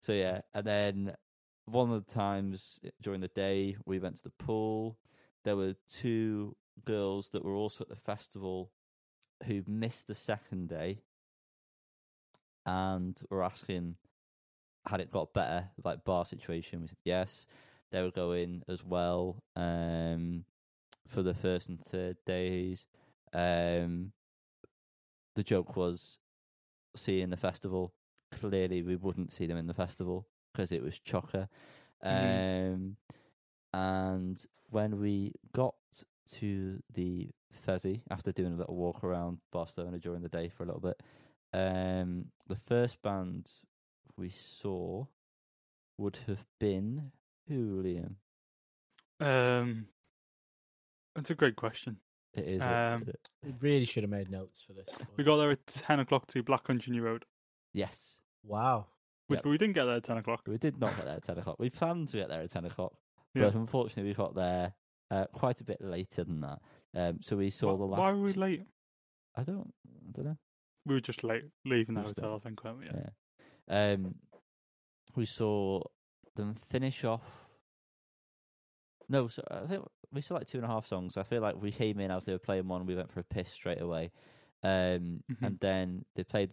so 0.00 0.12
yeah, 0.12 0.40
and 0.54 0.66
then 0.66 1.16
one 1.66 1.92
of 1.92 2.06
the 2.06 2.12
times 2.12 2.78
during 3.02 3.20
the 3.20 3.28
day 3.28 3.76
we 3.84 3.98
went 3.98 4.16
to 4.16 4.22
the 4.22 4.44
pool. 4.44 4.96
There 5.46 5.56
were 5.56 5.76
two 5.88 6.56
girls 6.84 7.30
that 7.30 7.44
were 7.44 7.54
also 7.54 7.82
at 7.84 7.88
the 7.88 7.94
festival 7.94 8.72
who 9.44 9.62
missed 9.68 10.08
the 10.08 10.14
second 10.16 10.68
day 10.68 10.98
and 12.66 13.16
were 13.30 13.44
asking 13.44 13.94
had 14.86 15.00
it 15.00 15.12
got 15.12 15.32
better, 15.32 15.68
like 15.84 16.04
bar 16.04 16.24
situation. 16.24 16.80
We 16.80 16.88
said 16.88 16.96
yes. 17.04 17.46
They 17.92 18.02
were 18.02 18.10
going 18.10 18.64
as 18.68 18.82
well 18.84 19.44
um, 19.54 20.44
for 21.06 21.22
the 21.22 21.34
first 21.34 21.68
and 21.68 21.80
third 21.80 22.16
days. 22.26 22.84
Um, 23.32 24.10
the 25.36 25.44
joke 25.44 25.76
was 25.76 26.18
seeing 26.96 27.30
the 27.30 27.36
festival. 27.36 27.94
Clearly, 28.32 28.82
we 28.82 28.96
wouldn't 28.96 29.32
see 29.32 29.46
them 29.46 29.58
in 29.58 29.68
the 29.68 29.74
festival 29.74 30.26
because 30.52 30.72
it 30.72 30.82
was 30.82 30.98
chocker. 30.98 31.46
Mhm. 32.04 32.74
Um, 32.74 32.96
and 33.76 34.42
when 34.70 34.98
we 34.98 35.32
got 35.52 35.74
to 36.32 36.82
the 36.94 37.28
Fezzy 37.66 38.00
after 38.10 38.32
doing 38.32 38.54
a 38.54 38.56
little 38.56 38.76
walk 38.76 39.04
around 39.04 39.38
Barcelona 39.52 39.98
during 39.98 40.22
the 40.22 40.28
day 40.28 40.48
for 40.48 40.62
a 40.62 40.66
little 40.66 40.80
bit, 40.80 41.00
um, 41.52 42.26
the 42.48 42.56
first 42.66 43.00
band 43.02 43.50
we 44.16 44.30
saw 44.30 45.04
would 45.98 46.18
have 46.26 46.44
been 46.58 47.10
who, 47.48 47.82
Liam? 47.82 48.14
Um, 49.20 49.86
that's 51.14 51.30
a 51.30 51.34
great 51.34 51.56
question. 51.56 51.98
It 52.34 52.46
is. 52.46 52.60
Um, 52.62 53.06
we 53.42 53.54
really 53.60 53.86
should 53.86 54.02
have 54.02 54.10
made 54.10 54.30
notes 54.30 54.62
for 54.66 54.72
this. 54.74 54.86
We 55.16 55.24
got 55.24 55.36
there 55.36 55.50
at 55.50 55.66
ten 55.66 56.00
o'clock 56.00 56.26
to 56.28 56.42
Black 56.42 56.64
Country 56.64 56.92
New 56.92 57.02
Road, 57.02 57.24
yes, 57.72 58.20
Wow. 58.44 58.86
which, 59.28 59.38
Yep. 59.38 59.44
but 59.44 59.50
we 59.50 59.58
didn't 59.58 59.74
get 59.74 59.84
there 59.86 59.96
at 59.96 60.04
ten 60.04 60.18
o'clock. 60.18 60.42
we 60.46 60.58
did 60.58 60.78
not 60.80 60.94
get 60.96 61.06
there 61.06 61.16
at 61.16 61.22
ten 61.24 61.38
o'clock. 61.38 61.56
We 61.58 61.70
planned 61.70 62.08
to 62.08 62.16
get 62.18 62.28
there 62.28 62.42
at 62.42 62.50
ten 62.50 62.64
o'clock, 62.66 62.92
Yeah. 63.36 63.44
but 63.46 63.54
unfortunately, 63.54 64.04
we 64.10 64.14
got 64.14 64.34
there 64.34 64.74
uh, 65.10 65.26
quite 65.32 65.60
a 65.60 65.64
bit 65.64 65.80
later 65.80 66.24
than 66.24 66.40
that. 66.40 66.58
Um, 66.94 67.18
so 67.22 67.36
we 67.36 67.50
saw 67.50 67.76
the 67.76 67.84
last. 67.84 68.00
Why 68.00 68.12
were 68.12 68.22
we 68.22 68.32
late? 68.32 68.62
I 69.36 69.42
don't. 69.42 69.72
I 69.86 70.12
don't 70.12 70.24
know. 70.24 70.36
We 70.86 70.94
were 70.94 71.00
just 71.00 71.22
late 71.24 71.44
leaving 71.64 71.94
the 71.94 72.02
hotel. 72.02 72.36
I 72.36 72.38
think, 72.38 72.62
weren't 72.64 72.78
we? 72.78 72.86
Yeah. 72.86 73.92
Um, 73.92 74.14
we 75.14 75.26
saw 75.26 75.82
them 76.36 76.54
finish 76.70 77.04
off. 77.04 77.46
No, 79.08 79.28
so 79.28 79.42
I 79.50 79.66
think 79.66 79.84
we 80.12 80.20
saw 80.20 80.34
like 80.34 80.46
two 80.46 80.58
and 80.58 80.64
a 80.64 80.68
half 80.68 80.86
songs. 80.86 81.16
I 81.16 81.22
feel 81.22 81.40
like 81.42 81.60
we 81.60 81.70
came 81.72 82.00
in 82.00 82.10
as 82.10 82.24
they 82.24 82.32
were 82.32 82.38
playing 82.38 82.66
one, 82.68 82.86
we 82.86 82.94
went 82.96 83.12
for 83.12 83.20
a 83.20 83.24
piss 83.24 83.50
straight 83.50 83.80
away, 83.80 84.10
um, 84.62 85.22
Mhm. 85.30 85.42
and 85.42 85.58
then 85.60 86.04
they 86.16 86.24
played 86.24 86.52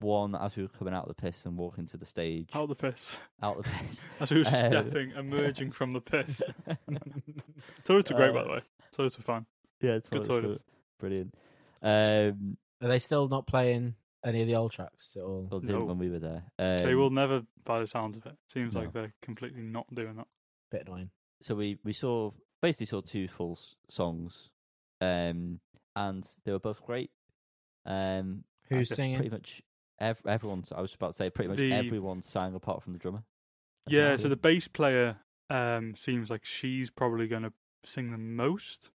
one 0.00 0.34
as 0.34 0.56
we 0.56 0.62
were 0.62 0.68
coming 0.68 0.94
out 0.94 1.08
of 1.08 1.14
the 1.14 1.22
piss 1.22 1.44
and 1.44 1.56
walking 1.58 1.86
to 1.88 1.96
the 1.96 2.06
stage. 2.06 2.48
Out 2.54 2.64
of 2.64 2.68
the 2.70 2.74
piss. 2.74 3.16
Out 3.42 3.58
of 3.58 3.64
the 3.64 3.70
piss. 3.70 4.00
As 4.20 4.30
we 4.30 4.38
were 4.38 4.44
Uh, 4.46 4.68
stepping, 4.70 5.12
emerging 5.12 5.72
from 5.72 5.92
the 5.92 6.00
piss. 6.00 6.40
Toilets 7.84 8.10
were 8.10 8.16
great, 8.16 8.34
by 8.34 8.40
Uh, 8.40 8.44
the 8.44 8.50
way. 8.50 8.60
Toilets 8.92 9.16
were 9.18 9.24
fine. 9.24 9.46
yeah, 9.80 9.98
Good 10.10 10.24
toilets 10.24 10.28
were 10.28 10.40
toilets. 10.42 10.64
brilliant. 10.98 11.34
Um, 11.82 12.56
Are 12.82 12.88
they 12.88 12.98
still 12.98 13.28
not 13.28 13.46
playing 13.46 13.94
any 14.24 14.42
of 14.42 14.48
the 14.48 14.56
old 14.56 14.72
tracks 14.72 15.14
at 15.16 15.22
all? 15.22 15.48
well, 15.50 15.60
didn't 15.60 15.78
No. 15.78 15.84
when 15.84 15.98
we 15.98 16.08
were 16.10 16.18
there. 16.18 16.44
Um, 16.58 16.76
they 16.78 16.94
will 16.94 17.10
never, 17.10 17.42
by 17.64 17.80
the 17.80 17.86
sounds 17.86 18.16
of 18.16 18.26
it. 18.26 18.36
Seems 18.48 18.74
no. 18.74 18.80
like 18.80 18.92
they're 18.92 19.14
completely 19.22 19.62
not 19.62 19.86
doing 19.94 20.16
that. 20.16 20.26
Bit 20.70 20.82
annoying. 20.86 21.10
so 21.42 21.54
we 21.54 21.78
we 21.84 21.92
saw 21.92 22.30
basically 22.62 22.86
saw 22.86 23.00
two 23.00 23.26
full 23.28 23.58
songs, 23.88 24.50
um, 25.00 25.58
and 25.96 26.28
they 26.44 26.52
were 26.52 26.58
both 26.60 26.80
great. 26.84 27.10
Um, 27.86 28.44
Who's 28.68 28.94
singing? 28.94 29.16
Pretty 29.16 29.30
much 29.30 29.62
ev- 30.00 30.22
everyone. 30.26 30.64
I 30.74 30.80
was 30.80 30.94
about 30.94 31.08
to 31.12 31.16
say 31.16 31.30
pretty 31.30 31.48
much 31.48 31.58
The- 31.58 31.72
everyone 31.72 32.22
sang 32.22 32.54
apart 32.54 32.82
from 32.82 32.92
the 32.94 32.98
drummer. 32.98 33.22
That's 33.86 33.94
Yeah, 33.94 34.16
so 34.16 34.28
the 34.28 34.36
bass 34.36 34.68
player 34.68 35.18
um, 35.48 35.94
seems 35.96 36.30
like 36.30 36.44
she's 36.44 36.90
probably 36.90 37.26
going 37.28 37.42
to 37.42 37.52
sing 37.84 38.10
the 38.12 38.18
most. 38.18 38.90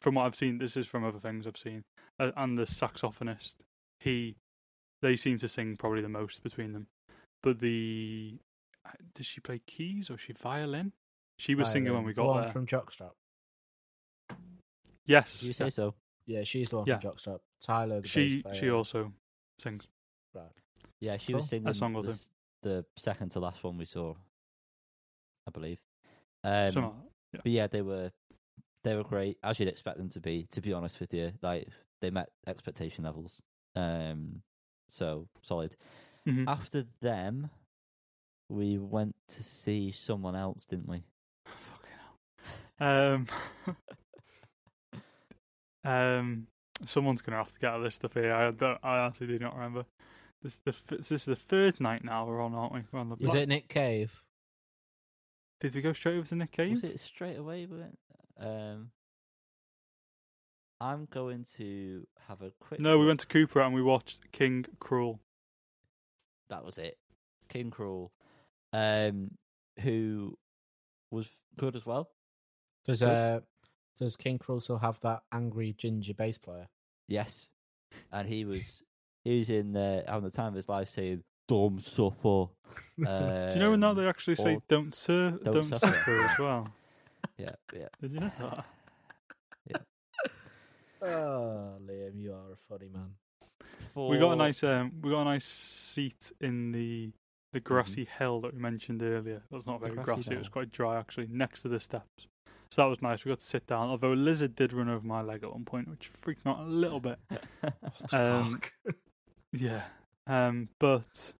From 0.00 0.14
what 0.14 0.24
I've 0.24 0.34
seen, 0.36 0.58
this 0.58 0.76
is 0.76 0.86
from 0.86 1.04
other 1.04 1.18
things 1.18 1.46
I've 1.46 1.58
seen. 1.58 1.84
Uh, 2.18 2.30
and 2.36 2.56
the 2.56 2.64
saxophonist, 2.64 3.54
he, 3.98 4.36
they 5.02 5.14
seem 5.16 5.36
to 5.38 5.48
sing 5.48 5.76
probably 5.76 6.00
the 6.00 6.08
most 6.08 6.42
between 6.42 6.72
them. 6.72 6.86
But 7.42 7.58
the, 7.58 8.38
uh, 8.86 8.90
does 9.14 9.26
she 9.26 9.40
play 9.40 9.60
keys 9.66 10.08
or 10.10 10.14
is 10.14 10.20
she 10.20 10.32
violin? 10.32 10.92
She 11.38 11.54
was 11.54 11.70
singing 11.70 11.92
when 11.92 12.04
we 12.04 12.12
got 12.14 12.26
one 12.26 12.42
there. 12.42 12.50
from 12.52 12.66
Jockstrap. 12.66 13.12
yes, 15.06 15.40
Do 15.40 15.46
you 15.46 15.52
say 15.52 15.70
so? 15.70 15.94
Yeah, 16.26 16.44
she's 16.44 16.70
the 16.70 16.76
one 16.78 16.86
Yeah. 16.86 16.98
from 16.98 17.10
Jockstrap. 17.10 17.40
Tyler, 17.62 18.00
the 18.00 18.08
she 18.08 18.42
bass 18.42 18.56
she 18.56 18.70
also 18.70 19.12
sings. 19.58 19.86
Right. 20.34 20.44
Yeah, 21.00 21.16
she 21.16 21.32
Cool. 21.32 21.40
was 21.40 21.48
singing 21.48 21.72
song 21.72 21.92
the, 21.94 21.98
also. 21.98 22.14
the 22.62 22.84
second 22.96 23.30
to 23.32 23.40
last 23.40 23.62
one 23.64 23.78
we 23.78 23.84
saw, 23.84 24.14
I 25.46 25.50
believe. 25.50 25.80
Um, 26.44 26.52
like 26.52 26.72
that. 26.74 27.42
But 27.44 27.52
yeah, 27.52 27.66
they 27.66 27.82
were 27.82 28.10
they 28.84 28.96
were 28.96 29.04
great 29.04 29.38
as 29.42 29.58
you'd 29.58 29.68
expect 29.68 29.98
them 29.98 30.08
to 30.10 30.20
be. 30.20 30.46
To 30.52 30.60
be 30.60 30.72
honest 30.72 31.00
with 31.00 31.12
you, 31.14 31.32
like 31.42 31.68
they 32.00 32.10
met 32.10 32.30
expectation 32.46 33.04
levels. 33.04 33.40
Um, 33.76 34.42
so 34.88 35.28
solid. 35.42 35.76
Mhm. 36.26 36.46
After 36.48 36.84
them, 37.00 37.50
we 38.48 38.78
went 38.78 39.14
to 39.28 39.42
see 39.42 39.90
someone 39.90 40.34
else, 40.36 40.64
didn't 40.66 40.88
we? 40.88 41.02
Fucking 41.46 41.90
hell. 42.78 43.14
Um, 43.14 43.26
um, 45.84 46.46
someone's 46.86 47.22
gonna 47.22 47.38
have 47.38 47.52
to 47.52 47.58
get 47.58 47.70
out 47.70 47.78
of 47.78 47.84
this 47.84 47.94
stuff 47.94 48.14
here. 48.14 48.32
I 48.34 48.50
don't. 48.50 48.78
I 48.82 48.98
honestly 48.98 49.26
do 49.26 49.38
not 49.38 49.54
remember. 49.54 49.84
This 50.42 50.58
the 50.64 50.70
f- 50.70 50.86
this 50.98 51.12
is 51.12 51.24
the 51.24 51.36
third 51.36 51.80
night 51.80 52.04
now 52.04 52.26
we're 52.26 52.40
on, 52.40 52.54
aren't 52.54 52.72
we? 52.72 52.82
We're 52.90 53.00
on 53.00 53.10
the. 53.10 53.16
Is 53.20 53.34
it 53.34 53.48
Nick 53.48 53.68
Cave? 53.68 54.22
Did 55.60 55.74
we 55.74 55.82
go 55.82 55.92
straight 55.92 56.16
over 56.16 56.26
to 56.28 56.34
Nick 56.34 56.52
Cave? 56.52 56.72
Was 56.72 56.84
it 56.84 57.00
straight 57.00 57.36
away? 57.36 57.66
But. 57.66 58.44
Um, 58.44 58.90
I'm 60.80 61.06
going 61.10 61.44
to 61.58 62.06
have 62.28 62.40
a 62.40 62.52
quick. 62.58 62.80
No, 62.80 62.98
we 62.98 63.06
went 63.06 63.20
to 63.20 63.26
Cooper 63.26 63.60
and 63.60 63.74
we 63.74 63.82
watched 63.82 64.32
King 64.32 64.64
Krule. 64.80 65.18
That 66.48 66.64
was 66.64 66.78
it. 66.78 66.96
King 67.48 67.70
Krule, 67.70 68.10
um, 68.72 69.32
who 69.80 70.38
was 71.10 71.28
good 71.58 71.76
as 71.76 71.84
well. 71.84 72.08
Does 72.86 73.00
Good. 73.00 73.08
uh, 73.10 73.40
does 73.98 74.16
King 74.16 74.38
Krule 74.38 74.62
still 74.62 74.78
have 74.78 74.98
that 75.00 75.20
angry 75.32 75.74
ginger 75.76 76.14
bass 76.14 76.38
player? 76.38 76.68
Yes, 77.06 77.50
and 78.10 78.26
he 78.26 78.44
was 78.46 78.82
he 79.24 79.38
was 79.38 79.50
in 79.50 79.76
uh, 79.76 80.02
having 80.06 80.24
the 80.24 80.30
time 80.30 80.48
of 80.48 80.54
his 80.54 80.68
life 80.68 80.88
saying 80.88 81.22
"dumb 81.48 81.80
suffer." 81.80 82.46
Do 82.96 83.02
you 83.54 83.58
know 83.60 83.72
in 83.72 83.80
that 83.80 83.90
um, 83.90 83.96
they 83.96 84.06
actually 84.08 84.36
say 84.36 84.54
or 84.56 84.62
"don't 84.68 84.94
sur- 84.94 85.30
don't 85.42 85.54
don't, 85.54 85.64
suffer." 85.64 85.86
suffer" 85.86 86.22
as 86.24 86.38
well? 86.38 86.68
Yeah, 87.38 87.50
yeah. 87.74 87.86
Did 88.00 88.12
you 88.12 88.20
know 88.20 88.30
that? 88.38 88.64
oh, 91.02 91.74
Liam, 91.86 92.20
you 92.20 92.32
are 92.32 92.52
a 92.52 92.56
funny 92.68 92.88
man. 92.92 93.10
We 93.94 94.18
got 94.18 94.28
a 94.28 94.30
For- 94.32 94.36
nice 94.36 94.62
um, 94.62 94.92
we 95.02 95.10
got 95.10 95.22
a 95.22 95.24
nice 95.24 95.44
seat 95.46 96.32
in 96.40 96.72
the 96.72 97.10
the 97.52 97.60
grassy 97.60 98.06
hill 98.18 98.40
that 98.42 98.54
we 98.54 98.60
mentioned 98.60 99.02
earlier. 99.02 99.42
That's 99.50 99.66
not 99.66 99.80
The 99.80 99.86
very 99.86 99.96
grassy 99.96 100.04
grassy. 100.22 100.32
It 100.34 100.38
was 100.38 100.46
hill. 100.46 100.52
quite 100.52 100.70
dry 100.70 100.98
actually, 100.98 101.26
next 101.30 101.62
to 101.62 101.68
the 101.68 101.80
steps. 101.80 102.28
So 102.70 102.82
that 102.82 102.88
was 102.88 103.02
nice. 103.02 103.24
We 103.24 103.30
got 103.30 103.40
to 103.40 103.44
sit 103.44 103.66
down. 103.66 103.88
Although 103.88 104.12
a 104.12 104.14
lizard 104.14 104.54
did 104.54 104.72
run 104.72 104.88
over 104.88 105.04
my 105.04 105.22
leg 105.22 105.42
at 105.42 105.50
one 105.52 105.64
point, 105.64 105.88
which 105.88 106.12
freaked 106.20 106.44
me 106.44 106.52
out 106.52 106.60
a 106.60 106.64
little 106.64 107.00
bit. 107.00 107.18
Um, 108.12 108.52
Fuck. 108.52 108.72
Yeah, 109.52 109.82
um, 110.26 110.68
but 110.78 111.34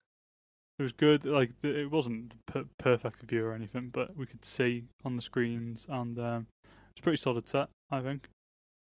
it 0.79 0.83
was 0.83 0.93
good. 0.93 1.25
Like 1.25 1.53
it 1.63 1.91
wasn't 1.91 2.35
per- 2.47 2.69
perfect 2.79 3.23
view 3.23 3.45
or 3.47 3.53
anything, 3.53 3.91
but 3.93 4.17
we 4.17 4.27
could 4.27 4.45
see 4.45 4.85
on 5.05 5.17
the 5.17 5.23
screens, 5.23 5.87
and 5.89 6.19
um, 6.19 6.47
it's 6.93 7.01
pretty 7.01 7.19
solid 7.19 7.49
set. 7.49 7.69
I 7.91 8.01
think. 8.01 8.29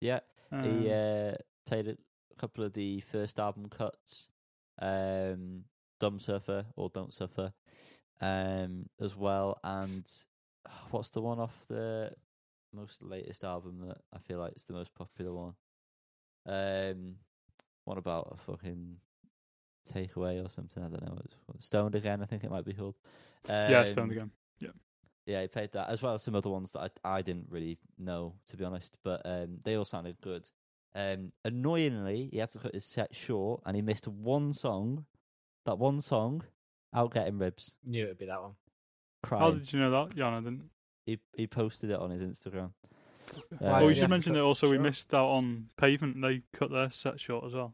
yeah, 0.02 0.20
Um, 0.52 0.64
he 0.64 0.92
uh, 0.92 1.36
played 1.66 1.88
a 1.88 1.98
couple 2.38 2.64
of 2.64 2.74
the 2.74 3.02
first 3.12 3.40
album 3.40 3.70
cuts, 3.70 4.30
um, 4.82 5.66
"Dumb 6.00 6.20
Suffer" 6.20 6.66
or 6.76 6.90
"Don't 6.90 7.14
Suffer," 7.14 7.54
um, 8.22 8.88
as 9.00 9.16
well. 9.16 9.60
And 9.64 10.10
what's 10.92 11.12
the 11.12 11.22
one 11.22 11.40
off 11.40 11.66
the 11.70 12.12
most 12.74 13.02
latest 13.04 13.44
album 13.44 13.88
that 13.88 13.98
I 14.14 14.18
feel 14.20 14.40
like 14.40 14.54
is 14.56 14.66
the 14.66 14.74
most 14.74 14.94
popular 14.96 15.32
one? 15.34 15.54
Um, 16.46 17.16
what 17.86 17.98
about 17.98 18.38
a 18.38 18.52
fucking 18.52 18.98
takeaway 19.92 20.44
or 20.46 20.50
something? 20.50 20.84
I 20.84 20.88
don't 20.88 21.02
know. 21.04 21.18
It's 21.26 21.36
what- 21.46 21.62
Stoned 21.64 21.96
again. 21.96 22.22
I 22.22 22.26
think 22.26 22.44
it 22.44 22.52
might 22.52 22.66
be 22.66 22.74
called. 22.74 22.96
yeah, 23.48 23.86
stoned 23.86 24.12
Um, 24.12 24.12
again. 24.12 24.32
yeah, 24.60 24.70
Yeah, 25.26 25.42
he 25.42 25.48
played 25.48 25.72
that 25.74 25.90
as 25.90 26.02
well 26.02 26.14
as 26.16 26.24
some 26.24 26.36
other 26.36 26.50
ones 26.50 26.72
that 26.74 26.92
I, 27.04 27.18
I 27.18 27.22
didn't 27.22 27.48
really 27.50 27.78
know, 27.98 28.36
to 28.50 28.58
be 28.58 28.64
honest. 28.66 28.98
But 29.04 29.22
um, 29.26 29.60
they 29.64 29.76
all 29.76 29.86
sounded 29.86 30.20
good. 30.22 30.50
Um, 30.96 31.32
annoyingly, 31.44 32.30
he 32.32 32.38
had 32.38 32.52
to 32.52 32.60
cut 32.60 32.74
his 32.74 32.86
set 32.86 33.16
short, 33.16 33.62
and 33.66 33.76
he 33.76 33.82
missed 33.82 34.08
one 34.08 34.54
song. 34.54 35.06
That 35.66 35.80
one 35.80 36.02
song, 36.02 36.44
"Out 36.94 37.14
Getting 37.14 37.38
Ribs." 37.40 37.76
Knew 37.84 38.04
it'd 38.04 38.18
be 38.20 38.26
that 38.28 38.42
one. 38.42 38.52
How 39.24 39.28
Crying. 39.40 39.58
did 39.60 39.74
you 39.74 39.80
know 39.80 39.90
that, 39.92 40.16
Jan? 40.16 40.34
I 40.34 40.40
didn't. 40.42 40.70
He 41.06 41.20
he 41.36 41.48
posted 41.48 41.90
it 41.90 42.00
on 42.00 42.12
his 42.12 42.22
Instagram. 42.22 42.72
Why 43.58 43.70
well, 43.72 43.80
did 43.80 43.88
we 43.88 43.96
should 43.96 44.10
mention 44.10 44.34
that 44.34 44.42
also 44.44 44.70
we 44.70 44.78
missed 44.78 45.14
out 45.14 45.30
on 45.30 45.70
Pavement. 45.78 46.22
They 46.22 46.42
cut 46.52 46.70
their 46.70 46.92
set 46.92 47.20
short 47.20 47.46
as 47.46 47.54
well, 47.54 47.74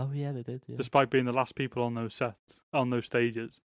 Oh 0.00 0.10
yeah, 0.12 0.32
they 0.32 0.42
did. 0.42 0.62
Yeah. 0.66 0.76
despite 0.76 1.10
being 1.10 1.24
the 1.24 1.32
last 1.32 1.54
people 1.54 1.82
on 1.82 1.94
those 1.94 2.14
sets 2.14 2.60
on 2.72 2.90
those 2.90 3.06
stages. 3.06 3.60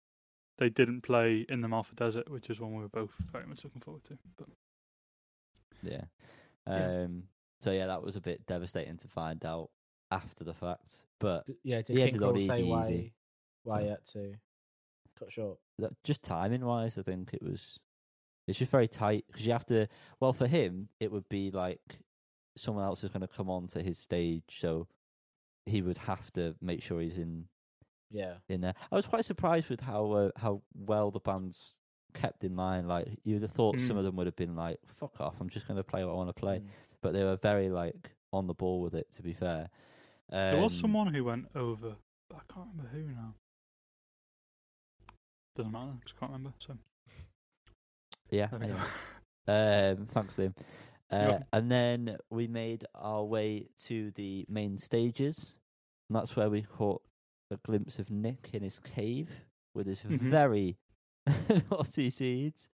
They 0.58 0.68
didn't 0.68 1.00
play 1.00 1.44
in 1.48 1.60
the 1.62 1.68
Mouth 1.68 1.90
a 1.92 1.94
Desert, 1.94 2.30
which 2.30 2.48
is 2.50 2.60
one 2.60 2.74
we 2.74 2.82
were 2.82 2.88
both 2.88 3.10
very 3.32 3.46
much 3.46 3.64
looking 3.64 3.80
forward 3.80 4.04
to. 4.04 4.18
But 4.36 4.48
Yeah. 5.82 6.04
Yeah. 6.66 7.02
Um. 7.04 7.24
So 7.60 7.70
yeah, 7.72 7.86
that 7.86 8.02
was 8.02 8.16
a 8.16 8.20
bit 8.20 8.46
devastating 8.46 8.96
to 8.98 9.08
find 9.08 9.44
out 9.44 9.70
after 10.10 10.44
the 10.44 10.54
fact. 10.54 10.98
But 11.18 11.46
D- 11.46 11.54
yeah, 11.64 11.78
did 11.82 11.88
He 11.90 11.94
King 11.96 12.06
ended 12.14 12.22
on 12.22 12.28
Cole 12.34 12.38
say 12.40 12.54
easy, 12.60 12.62
why 12.70 12.82
easy. 12.84 13.14
why 13.64 13.78
So- 13.78 13.82
he 13.84 13.88
had 13.90 14.04
to 14.06 14.34
cut 15.18 15.32
short? 15.32 15.58
that- 15.78 16.02
just 16.04 16.22
timing 16.22 16.64
wise, 16.64 16.98
I 16.98 17.02
think 17.02 17.32
it 17.34 17.42
was. 17.42 17.78
It's 18.46 18.58
just 18.58 18.70
very 18.72 18.88
tight 18.88 19.24
because 19.28 19.46
you 19.46 19.52
have 19.52 19.66
to. 19.66 19.86
Well, 20.20 20.32
for 20.32 20.46
him, 20.48 20.88
it 21.00 21.10
would 21.12 21.28
be 21.28 21.50
like 21.50 21.98
someone 22.56 22.84
else 22.84 23.02
is 23.04 23.10
going 23.12 23.20
to 23.22 23.28
come 23.28 23.48
on 23.48 23.66
to 23.68 23.82
his 23.82 23.98
stage, 23.98 24.58
so 24.58 24.86
he 25.66 25.82
would 25.82 25.98
have 25.98 26.32
to 26.32 26.54
make 26.60 26.82
sure 26.82 27.00
he's 27.00 27.18
in 27.18 27.46
Yeah, 28.10 28.34
in 28.48 28.60
there. 28.60 28.74
I 28.90 28.96
was 28.96 29.06
quite 29.06 29.24
surprised 29.24 29.68
with 29.70 29.80
how 29.80 30.10
uh, 30.12 30.30
how 30.36 30.62
well 30.74 31.10
the 31.10 31.20
band's 31.20 31.76
kept 32.14 32.44
in 32.44 32.56
line. 32.56 32.86
Like 32.86 33.08
you'd 33.24 33.42
have 33.42 33.52
thought 33.52 33.80
some 33.80 33.96
Mm. 33.96 33.98
of 33.98 34.04
them 34.04 34.16
would 34.16 34.26
have 34.26 34.36
been 34.36 34.54
like, 34.56 34.78
"Fuck 34.86 35.20
off! 35.20 35.36
I'm 35.40 35.48
just 35.48 35.66
going 35.66 35.76
to 35.78 35.84
play 35.84 36.04
what 36.04 36.12
I 36.12 36.16
want 36.16 36.28
to 36.28 36.34
play," 36.40 36.58
Mm. 36.60 36.68
but 37.00 37.12
they 37.12 37.24
were 37.24 37.36
very 37.36 37.70
like 37.70 38.10
on 38.32 38.46
the 38.46 38.54
ball 38.54 38.80
with 38.82 38.94
it. 38.94 39.10
To 39.12 39.22
be 39.22 39.32
fair, 39.32 39.70
there 40.30 40.58
was 40.58 40.72
Um, 40.72 40.78
someone 40.80 41.14
who 41.14 41.24
went 41.24 41.48
over, 41.54 41.96
but 42.28 42.36
I 42.36 42.52
can't 42.52 42.68
remember 42.74 42.90
who 42.90 43.02
now. 43.14 43.34
Doesn't 45.54 45.72
matter, 45.72 45.92
'cause 46.04 46.14
I 46.16 46.18
can't 46.20 46.32
remember. 46.32 46.54
So 46.58 46.78
Yeah. 48.30 48.48
anyway. 48.52 48.80
Um, 49.48 50.06
thanks, 50.06 50.36
Liam. 50.36 50.54
You're 51.12 51.20
Uh, 51.34 51.38
and 51.52 51.70
then 51.70 52.16
we 52.30 52.46
made 52.46 52.84
our 52.94 53.22
way 53.24 53.68
to 53.84 54.10
the 54.12 54.46
main 54.48 54.78
stages, 54.78 55.54
and 56.08 56.16
that's 56.16 56.34
where 56.36 56.48
we 56.50 56.62
caught 56.62 57.02
a 57.50 57.56
glimpse 57.58 57.98
of 57.98 58.10
Nick 58.10 58.50
in 58.54 58.62
his 58.62 58.78
cave 58.80 59.30
with 59.74 59.86
his 59.86 60.00
Mhm. 60.00 60.30
very 60.30 60.78
naughty 61.70 62.10
seeds. 62.10 62.68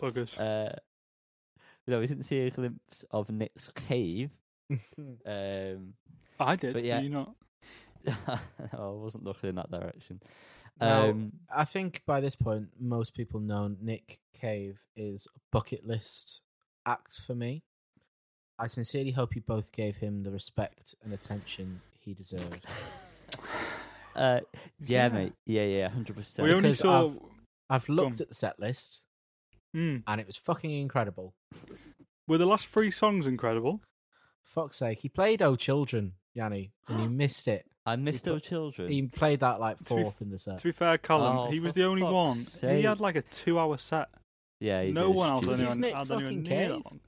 Buggers. 0.00 0.38
Uh, 0.40 0.74
no, 1.86 1.98
we 1.98 2.06
didn't 2.06 2.24
see 2.24 2.40
a 2.40 2.50
glimpse 2.50 3.04
of 3.10 3.30
Nick's 3.30 3.68
cave. 3.74 4.30
Um, 5.26 5.94
I 6.38 6.54
did. 6.56 6.74
but 6.74 6.84
yeah. 6.84 7.00
You 7.00 7.08
not. 7.08 7.34
I 8.06 8.38
wasn't 8.88 9.24
looking 9.24 9.48
in 9.50 9.54
that 9.56 9.70
direction. 9.70 10.20
Now, 10.80 11.10
Um, 11.10 11.32
I 11.54 11.64
think 11.64 12.02
by 12.06 12.20
this 12.20 12.36
point, 12.36 12.68
most 12.78 13.14
people 13.14 13.40
know 13.40 13.68
Nick 13.80 14.20
Cave 14.34 14.80
is 14.94 15.26
a 15.34 15.40
bucket 15.50 15.84
list 15.86 16.42
act 16.90 17.20
for 17.26 17.34
me. 17.34 17.62
I 18.58 18.66
sincerely 18.66 19.12
hope 19.12 19.34
you 19.34 19.40
both 19.42 19.72
gave 19.72 19.96
him 19.96 20.22
the 20.22 20.30
respect 20.30 20.94
and 21.02 21.12
attention 21.12 21.80
he 21.98 22.12
deserved. 22.14 22.64
uh, 24.14 24.40
yeah, 24.80 25.06
Yeah. 25.06 25.08
mate. 25.08 25.32
Yeah, 25.46 25.64
yeah, 25.64 25.88
hundred 25.88 26.16
percent. 26.16 26.46
We 26.46 26.52
only 26.54 26.70
Because 26.70 26.78
saw. 26.80 27.06
I've- 27.08 27.18
I've 27.70 27.88
looked 27.88 28.20
at 28.20 28.28
the 28.28 28.34
set 28.34 28.58
list 28.58 29.00
Mm. 29.76 30.02
and 30.06 30.20
it 30.20 30.26
was 30.26 30.36
fucking 30.36 30.70
incredible. 30.70 31.34
Were 32.26 32.38
the 32.38 32.46
last 32.46 32.66
three 32.66 32.90
songs 32.90 33.26
incredible? 33.26 33.80
Fuck's 34.44 34.78
sake, 34.78 35.00
he 35.00 35.08
played 35.08 35.40
"Oh 35.40 35.54
Children," 35.56 36.14
Yanni, 36.34 36.72
and 36.88 37.00
you 37.02 37.08
missed 37.22 37.46
it. 37.46 37.66
I 37.86 37.96
missed 37.96 38.24
put- 38.24 38.32
our 38.34 38.40
children. 38.40 38.90
He 38.90 39.02
played 39.06 39.40
that 39.40 39.60
like 39.60 39.78
To 39.78 39.84
be- 39.84 40.02
fourth 40.02 40.20
in 40.20 40.30
the 40.30 40.38
set. 40.38 40.58
To 40.58 40.64
be 40.64 40.72
fair, 40.72 40.98
Callum, 40.98 41.36
Oh, 41.38 41.50
he 41.50 41.60
was 41.60 41.72
the 41.74 41.84
only 41.84 42.02
fuck's 42.02 42.62
one. 42.62 42.74
He 42.76 42.82
had 42.82 43.00
like 43.00 43.14
a 43.16 43.22
two-hour 43.22 43.78
set. 43.78 44.08
Yeah, 44.60 44.82
he 44.82 44.92
no 44.92 45.06
did. 45.08 45.16
one 45.16 45.30
else 45.30 45.40
Jesus. 45.46 45.58
had 45.60 45.66
This 45.66 45.72
is 45.72 45.78
anyone, 45.78 45.80
Nick 45.80 45.94
had 45.94 46.10
anyone 46.10 46.24
fucking 46.24 46.42
near 46.42 46.68
that 46.68 46.74
Cave. 46.74 46.84
long. 46.84 47.00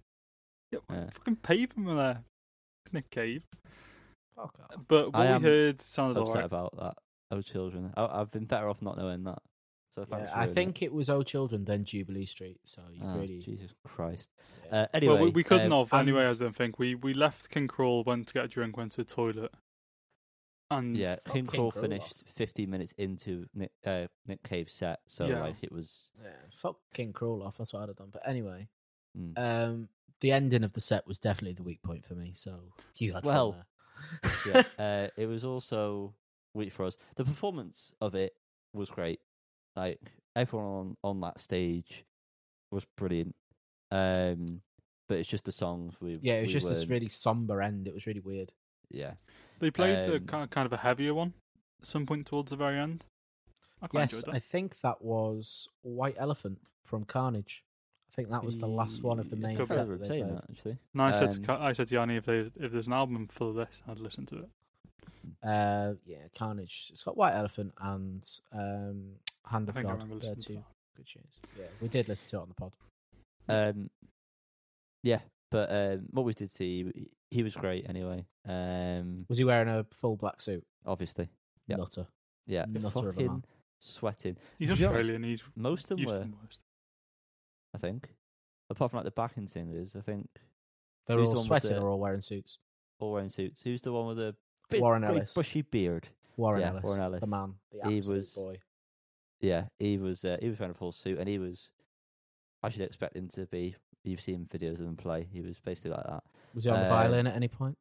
Yeah, 0.72 0.78
Yeah. 0.90 1.10
fucking 1.10 1.36
pavement 1.36 1.88
were 1.88 1.94
there. 1.94 2.24
Nick 2.92 3.10
Cave. 3.10 3.42
Fuck 4.36 4.58
off. 4.60 4.80
But 4.88 5.12
what 5.12 5.16
I 5.20 5.24
we 5.24 5.28
am 5.28 5.42
heard 5.42 5.80
sounded 5.82 6.18
upset 6.20 6.28
alright. 6.36 6.44
about 6.46 6.76
that. 6.78 6.94
Our 7.30 7.42
children. 7.42 7.92
I, 7.96 8.20
I've 8.20 8.30
been 8.30 8.44
better 8.44 8.68
off 8.68 8.82
not 8.82 8.96
knowing 8.96 9.24
that. 9.24 9.38
So 9.94 10.04
thanks. 10.06 10.28
Yeah, 10.30 10.34
for 10.44 10.50
I 10.50 10.54
think 10.54 10.80
it 10.82 10.92
was 10.92 11.10
"Oh 11.10 11.22
Children," 11.22 11.66
then 11.66 11.84
Jubilee 11.84 12.24
Street. 12.24 12.60
So 12.64 12.80
you. 12.90 13.02
Oh, 13.04 13.18
really, 13.18 13.40
Jesus 13.40 13.72
Christ. 13.86 14.30
yeah. 14.66 14.82
Uh, 14.82 14.86
anyway, 14.94 15.14
well, 15.14 15.24
we, 15.24 15.30
we 15.30 15.44
couldn't 15.44 15.70
um, 15.70 15.86
have 15.86 16.00
anyway. 16.00 16.24
I 16.24 16.32
don't 16.34 16.56
think 16.56 16.78
we 16.78 16.94
we 16.94 17.12
left 17.12 17.50
King 17.50 17.68
Krule, 17.68 18.04
went 18.06 18.28
to 18.28 18.34
get 18.34 18.44
a 18.46 18.48
drink, 18.48 18.76
went 18.78 18.92
to 18.92 19.04
the 19.04 19.04
toilet, 19.04 19.52
and 20.78 20.96
Yeah, 20.96 21.16
Fuck 21.16 21.34
King 21.34 21.46
King 21.46 21.60
Krule 21.60 21.70
Crawl. 21.72 21.82
finished 21.82 22.22
15 22.34 22.68
minutes 22.70 22.92
into 22.98 23.46
Nick, 23.54 23.72
uh, 23.84 24.06
Nick 24.26 24.42
Cave's 24.42 24.74
set, 24.74 25.00
so 25.06 25.26
Yeah. 25.26 25.40
like 25.42 25.56
it 25.62 25.72
was. 25.72 26.10
yeah, 26.22 26.30
fuck 26.54 26.76
King 26.94 27.12
Krule 27.12 27.44
off. 27.44 27.58
That's 27.58 27.72
what 27.72 27.82
I'd 27.82 27.88
have 27.88 27.96
done. 27.96 28.10
But 28.10 28.22
anyway, 28.26 28.68
Mm. 29.16 29.38
um, 29.38 29.88
the 30.20 30.32
ending 30.32 30.64
of 30.64 30.72
the 30.72 30.80
set 30.80 31.06
was 31.06 31.18
definitely 31.18 31.54
the 31.54 31.62
weak 31.62 31.82
point 31.82 32.04
for 32.06 32.14
me. 32.14 32.32
So 32.34 32.72
you 32.96 33.12
had 33.14 33.24
fun 33.24 33.32
Well, 33.34 33.52
there. 33.52 33.64
yeah, 34.46 34.62
uh, 34.78 35.08
it 35.20 35.26
was 35.26 35.44
also 35.44 36.14
weak 36.54 36.72
for 36.72 36.84
us. 36.86 36.96
The 37.16 37.24
performance 37.24 37.92
of 38.00 38.14
it 38.14 38.34
was 38.72 38.88
great. 38.88 39.20
Like 39.76 40.00
everyone 40.36 40.66
on 40.66 40.96
on 41.04 41.20
that 41.20 41.38
stage 41.40 42.04
was 42.70 42.84
brilliant. 42.96 43.34
Um, 43.90 44.62
but 45.08 45.18
it's 45.18 45.28
just 45.28 45.44
the 45.44 45.52
songs 45.52 46.00
we. 46.00 46.16
yeah, 46.22 46.34
it 46.34 46.42
was 46.42 46.46
we 46.48 46.52
just 46.54 46.68
this 46.68 46.78
weren't- 46.80 46.90
really 46.90 47.08
somber 47.08 47.60
end. 47.60 47.86
It 47.86 47.92
was 47.94 48.06
really 48.06 48.20
weird. 48.20 48.52
Yeah, 48.90 49.14
they 49.62 49.70
played 49.70 49.96
a 49.96 50.16
um, 50.16 50.26
kind 50.26 50.50
kind 50.50 50.66
of 50.66 50.72
a 50.72 50.78
heavier 50.78 51.14
one 51.14 51.34
at 51.80 51.86
some 51.86 52.04
point 52.04 52.26
towards 52.26 52.50
the 52.50 52.56
very 52.56 52.78
end. 52.78 53.04
I 53.80 53.86
Yes, 53.92 54.24
I 54.28 54.38
think 54.38 54.80
that 54.82 55.02
was 55.02 55.68
White 55.82 56.16
Elephant 56.18 56.58
from 56.84 57.04
Carnage. 57.04 57.62
I 58.10 58.14
think 58.14 58.30
that 58.30 58.44
was 58.44 58.58
the 58.58 58.68
last 58.68 59.02
one 59.02 59.18
of 59.18 59.30
the 59.30 59.36
main 59.36 59.56
set 59.64 59.88
that 59.88 60.00
they 60.00 60.06
played. 60.06 60.28
that 60.28 60.44
actually. 60.50 60.76
And 60.92 61.02
I 61.02 61.12
said 61.12 61.30
to 61.32 61.38
um, 61.38 61.44
Ka- 61.44 61.64
I 61.64 61.72
said 61.72 61.88
to 61.88 61.94
Yanni 61.94 62.16
if 62.16 62.26
they 62.26 62.50
if 62.60 62.72
there's 62.72 62.86
an 62.88 62.92
album 62.92 63.28
full 63.28 63.50
of 63.50 63.54
this, 63.54 63.82
I'd 63.88 64.00
listen 64.00 64.26
to 64.26 64.38
it. 64.40 64.48
Uh, 65.42 65.94
yeah, 66.04 66.18
Carnage. 66.36 66.88
It's 66.90 67.02
got 67.04 67.16
White 67.16 67.34
Elephant 67.34 67.72
and 67.80 68.28
um, 68.52 69.02
Hand 69.46 69.68
I 69.68 69.70
of 69.70 69.74
think 69.74 69.86
God. 69.86 69.92
remember 69.92 70.18
They're 70.18 70.34
listening 70.34 70.58
to 70.58 70.62
two 70.62 70.64
good 70.96 71.06
tunes. 71.06 71.38
Yeah, 71.58 71.66
we 71.80 71.88
did 71.88 72.08
listen 72.08 72.30
to 72.30 72.36
it 72.36 72.42
on 72.42 72.48
the 72.48 72.54
pod. 72.54 72.72
Um, 73.48 73.90
yeah, 75.02 75.20
but 75.50 75.70
um, 75.72 76.02
what 76.10 76.24
we 76.24 76.34
did 76.34 76.52
see, 76.52 77.08
he- 77.32 77.36
he 77.38 77.42
was 77.42 77.56
great 77.56 77.88
anyway. 77.88 78.26
Um, 78.44 79.26
Was 79.28 79.38
he 79.38 79.44
wearing 79.44 79.68
a 79.68 79.84
full 79.92 80.16
black 80.16 80.40
suit? 80.40 80.64
obviously, 80.84 81.28
Yeah. 81.66 81.76
Nutter. 81.76 82.06
yeah, 82.46 82.64
Nutter 82.66 83.08
of 83.10 83.16
a 83.16 83.20
man. 83.20 83.28
fucking 83.42 83.44
sweating. 83.78 84.36
He's 84.58 84.70
To 84.70 84.76
be 84.76 84.84
honest, 84.84 85.00
Australian. 85.00 85.22
He's 85.24 85.44
Most 85.54 85.84
of 85.84 85.88
them 85.90 85.98
used 86.00 86.10
to 86.12 86.18
were, 86.18 86.24
the 86.24 86.36
worst. 86.36 86.60
I 87.74 87.78
think, 87.78 88.14
apart 88.70 88.90
from 88.90 88.98
like 88.98 89.04
the 89.04 89.10
backing 89.12 89.48
singers. 89.48 89.96
I 89.96 90.00
think 90.00 90.28
They're 91.06 91.16
Who's 91.18 91.28
all 91.28 91.34
the 91.34 91.40
one 91.40 91.48
with 91.50 91.62
sweating 91.62 91.76
the- 91.78 91.82
or 91.82 91.88
all 91.90 91.98
wearing 91.98 92.20
suits. 92.20 92.58
all 93.00 93.12
wearing 93.12 93.28
suits. 93.30 93.60
Who's 93.62 93.80
the 93.82 93.92
one 93.92 94.06
with 94.06 94.18
the 94.18 94.36
big, 94.70 94.80
Warren 94.80 95.02
great 95.02 95.10
Ellis. 95.16 95.34
bushy 95.34 95.62
beard? 95.62 96.08
Warren 96.36 96.60
Yeah, 96.60 96.70
Ellis, 96.70 96.84
Warren 96.84 97.00
Ellis. 97.02 97.20
the 97.20 97.26
man, 97.26 97.58
the 97.72 97.88
He 97.90 97.98
absolute 97.98 98.16
was- 98.18 98.34
boy. 98.34 98.60
Yeah, 99.40 99.68
he 99.80 99.98
was 99.98 100.24
uh, 100.24 100.36
he 100.40 100.48
was 100.48 100.58
wearing 100.60 100.70
a 100.74 100.78
full 100.78 100.92
suit, 100.92 101.18
and 101.18 101.28
he 101.28 101.38
was. 101.38 101.70
I 102.62 102.68
should 102.68 102.82
expect 102.82 103.16
him 103.16 103.28
to 103.30 103.46
be. 103.46 103.74
You've 104.04 104.20
seen 104.20 104.46
videos 104.52 104.74
of 104.80 104.86
him 104.86 104.96
play. 104.96 105.28
He 105.32 105.40
was 105.40 105.58
basically 105.60 105.92
like 105.92 106.06
that. 106.06 106.24
Was 106.54 106.64
he 106.64 106.70
on 106.70 106.80
the 106.80 106.86
Uh, 106.86 106.88
violin 106.88 107.26
at 107.26 107.36
any 107.36 107.48
point? 107.48 107.78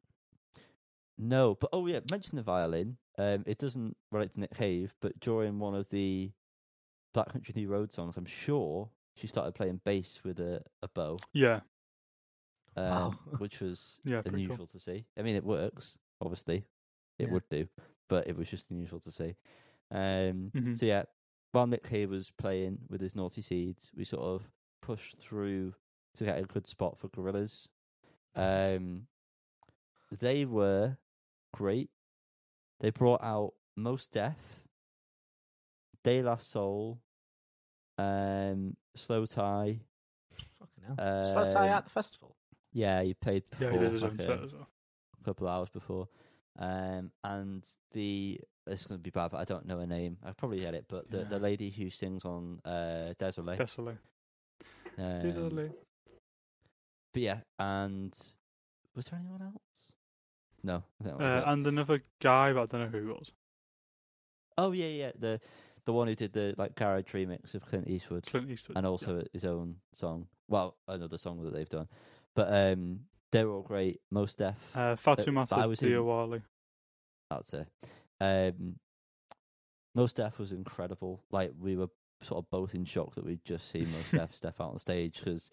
No, 1.18 1.56
but 1.60 1.70
oh 1.72 1.86
yeah, 1.86 2.00
mention 2.10 2.36
the 2.36 2.42
violin. 2.42 2.96
Um, 3.18 3.44
it 3.46 3.58
doesn't 3.58 3.96
relate 4.10 4.32
to 4.34 4.40
Nick 4.40 4.54
Cave, 4.54 4.94
but 5.00 5.18
during 5.20 5.58
one 5.58 5.74
of 5.74 5.88
the 5.90 6.30
Black 7.12 7.30
Country 7.30 7.52
New 7.56 7.68
Road 7.68 7.92
songs, 7.92 8.16
I'm 8.16 8.24
sure 8.24 8.88
she 9.16 9.26
started 9.26 9.54
playing 9.54 9.80
bass 9.84 10.20
with 10.24 10.40
a, 10.40 10.62
a 10.82 10.88
bow, 10.88 11.18
Yeah, 11.34 11.60
um, 12.76 12.90
Wow. 12.90 13.14
which 13.38 13.60
was 13.60 13.98
Yeah, 14.04 14.22
pretty 14.22 14.46
cool. 14.46 14.56
unusual 14.56 14.66
to 14.68 14.78
see. 14.80 15.04
I 15.18 15.22
mean, 15.22 15.36
it 15.36 15.44
works, 15.44 15.96
obviously, 16.20 16.64
it 17.18 17.26
Yeah. 17.26 17.32
would 17.32 17.48
do, 17.50 17.68
but 18.08 18.26
it 18.26 18.36
was 18.36 18.48
just 18.48 18.70
unusual 18.70 19.00
to 19.00 19.10
see. 19.10 19.36
Um, 19.90 20.50
Mhm. 20.54 20.78
So 20.78 20.86
yeah, 20.86 21.04
while 21.52 21.66
Nick 21.66 21.84
Cave 21.84 22.08
was 22.08 22.30
playing 22.30 22.78
with 22.88 23.02
his 23.02 23.14
Naughty 23.14 23.42
Seeds, 23.42 23.90
we 23.94 24.04
sort 24.04 24.22
of 24.22 24.50
pushed 24.80 25.18
through 25.18 25.74
to 26.18 26.24
get 26.24 26.38
a 26.38 26.42
good 26.42 26.66
spot 26.66 26.98
for 26.98 27.08
Gorillaz. 27.08 27.66
Um, 28.34 29.06
they 30.10 30.44
were 30.44 30.96
great. 31.54 31.90
They 32.80 32.90
brought 32.90 33.22
out 33.22 33.52
Mos 33.76 34.06
Def, 34.08 34.36
De 36.04 36.22
La 36.22 36.36
Soul, 36.36 36.98
um, 37.98 38.76
Slowthai. 38.98 39.80
Fucking 40.58 40.84
hell. 40.86 40.96
Slowthai 40.96 41.56
um, 41.56 41.68
at 41.68 41.84
the 41.84 41.90
festival. 41.90 42.36
Yeah, 42.72 43.02
he 43.02 43.14
played 43.14 43.44
yeah, 43.60 43.68
before, 43.68 43.72
he 43.72 43.78
did 43.78 43.92
his 43.92 44.02
own 44.04 44.10
like, 44.10 44.20
set 44.20 44.30
a 44.30 44.42
as 44.42 44.52
well. 44.52 44.68
couple 45.24 45.46
of 45.46 45.52
hours 45.54 45.68
before. 45.68 46.08
Um, 46.58 47.10
and 47.24 47.66
the 47.92 48.40
it's 48.66 48.86
going 48.86 48.98
to 48.98 49.02
be 49.02 49.10
bad, 49.10 49.30
but 49.32 49.38
I 49.40 49.44
don't 49.44 49.66
know 49.66 49.78
her 49.80 49.86
name. 49.86 50.18
I 50.24 50.32
probably 50.32 50.60
get 50.60 50.74
it, 50.74 50.84
but 50.88 51.10
the, 51.10 51.18
Yeah. 51.18 51.24
the 51.24 51.38
lady 51.38 51.70
who 51.70 51.90
sings 51.90 52.24
on 52.24 52.60
uh, 52.64 53.12
Désolé. 53.18 53.56
Désolé. 53.58 53.96
um, 54.98 55.22
Désolé. 55.22 55.72
But 57.12 57.22
yeah, 57.22 57.40
and 57.58 58.12
was 58.94 59.06
there 59.06 59.18
anyone 59.18 59.42
else? 59.42 59.62
No, 60.64 60.84
Uh, 61.04 61.42
and 61.46 61.66
another 61.66 62.02
guy, 62.20 62.52
but 62.52 62.62
I 62.62 62.66
don't 62.66 62.92
know 62.92 62.98
who 62.98 63.10
it 63.10 63.18
was. 63.18 63.32
oh 64.56 64.72
yeah, 64.72 64.86
yeah, 64.86 65.10
the 65.18 65.40
the 65.84 65.92
one 65.92 66.06
who 66.06 66.14
did 66.14 66.32
the 66.32 66.54
like 66.56 66.76
garage 66.76 67.12
remix 67.12 67.54
of 67.54 67.66
Clint 67.66 67.88
Eastwood, 67.88 68.24
Clint 68.26 68.48
Eastwood. 68.50 68.76
and 68.76 68.84
yeah. 68.84 68.90
also 68.90 69.24
his 69.32 69.44
own 69.44 69.76
song. 69.92 70.28
Well, 70.48 70.76
another 70.86 71.18
song 71.18 71.42
that 71.44 71.52
they've 71.52 71.68
done, 71.68 71.88
but 72.36 72.52
um, 72.52 73.00
they're 73.32 73.48
all 73.48 73.62
great. 73.62 74.00
Mos 74.10 74.34
Def. 74.34 74.54
uh, 74.74 74.96
but 75.04 75.18
I 75.20 75.24
Fatoumata 75.24 75.68
was 75.68 75.82
in- 75.82 75.88
Diawara. 75.90 76.42
That's 77.30 77.54
it. 77.54 77.66
Um, 78.20 78.76
Mos 79.94 80.12
Def 80.12 80.38
was 80.38 80.52
incredible. 80.52 81.22
Like 81.32 81.50
we 81.58 81.76
were 81.76 81.88
sort 82.22 82.44
of 82.44 82.50
both 82.50 82.74
in 82.74 82.84
shock 82.84 83.14
that 83.16 83.24
we'd 83.24 83.44
just 83.44 83.70
seen 83.72 83.90
Most 83.90 84.10
Def 84.12 84.34
step 84.36 84.60
out 84.60 84.70
on 84.72 84.78
stage 84.78 85.18
because, 85.18 85.50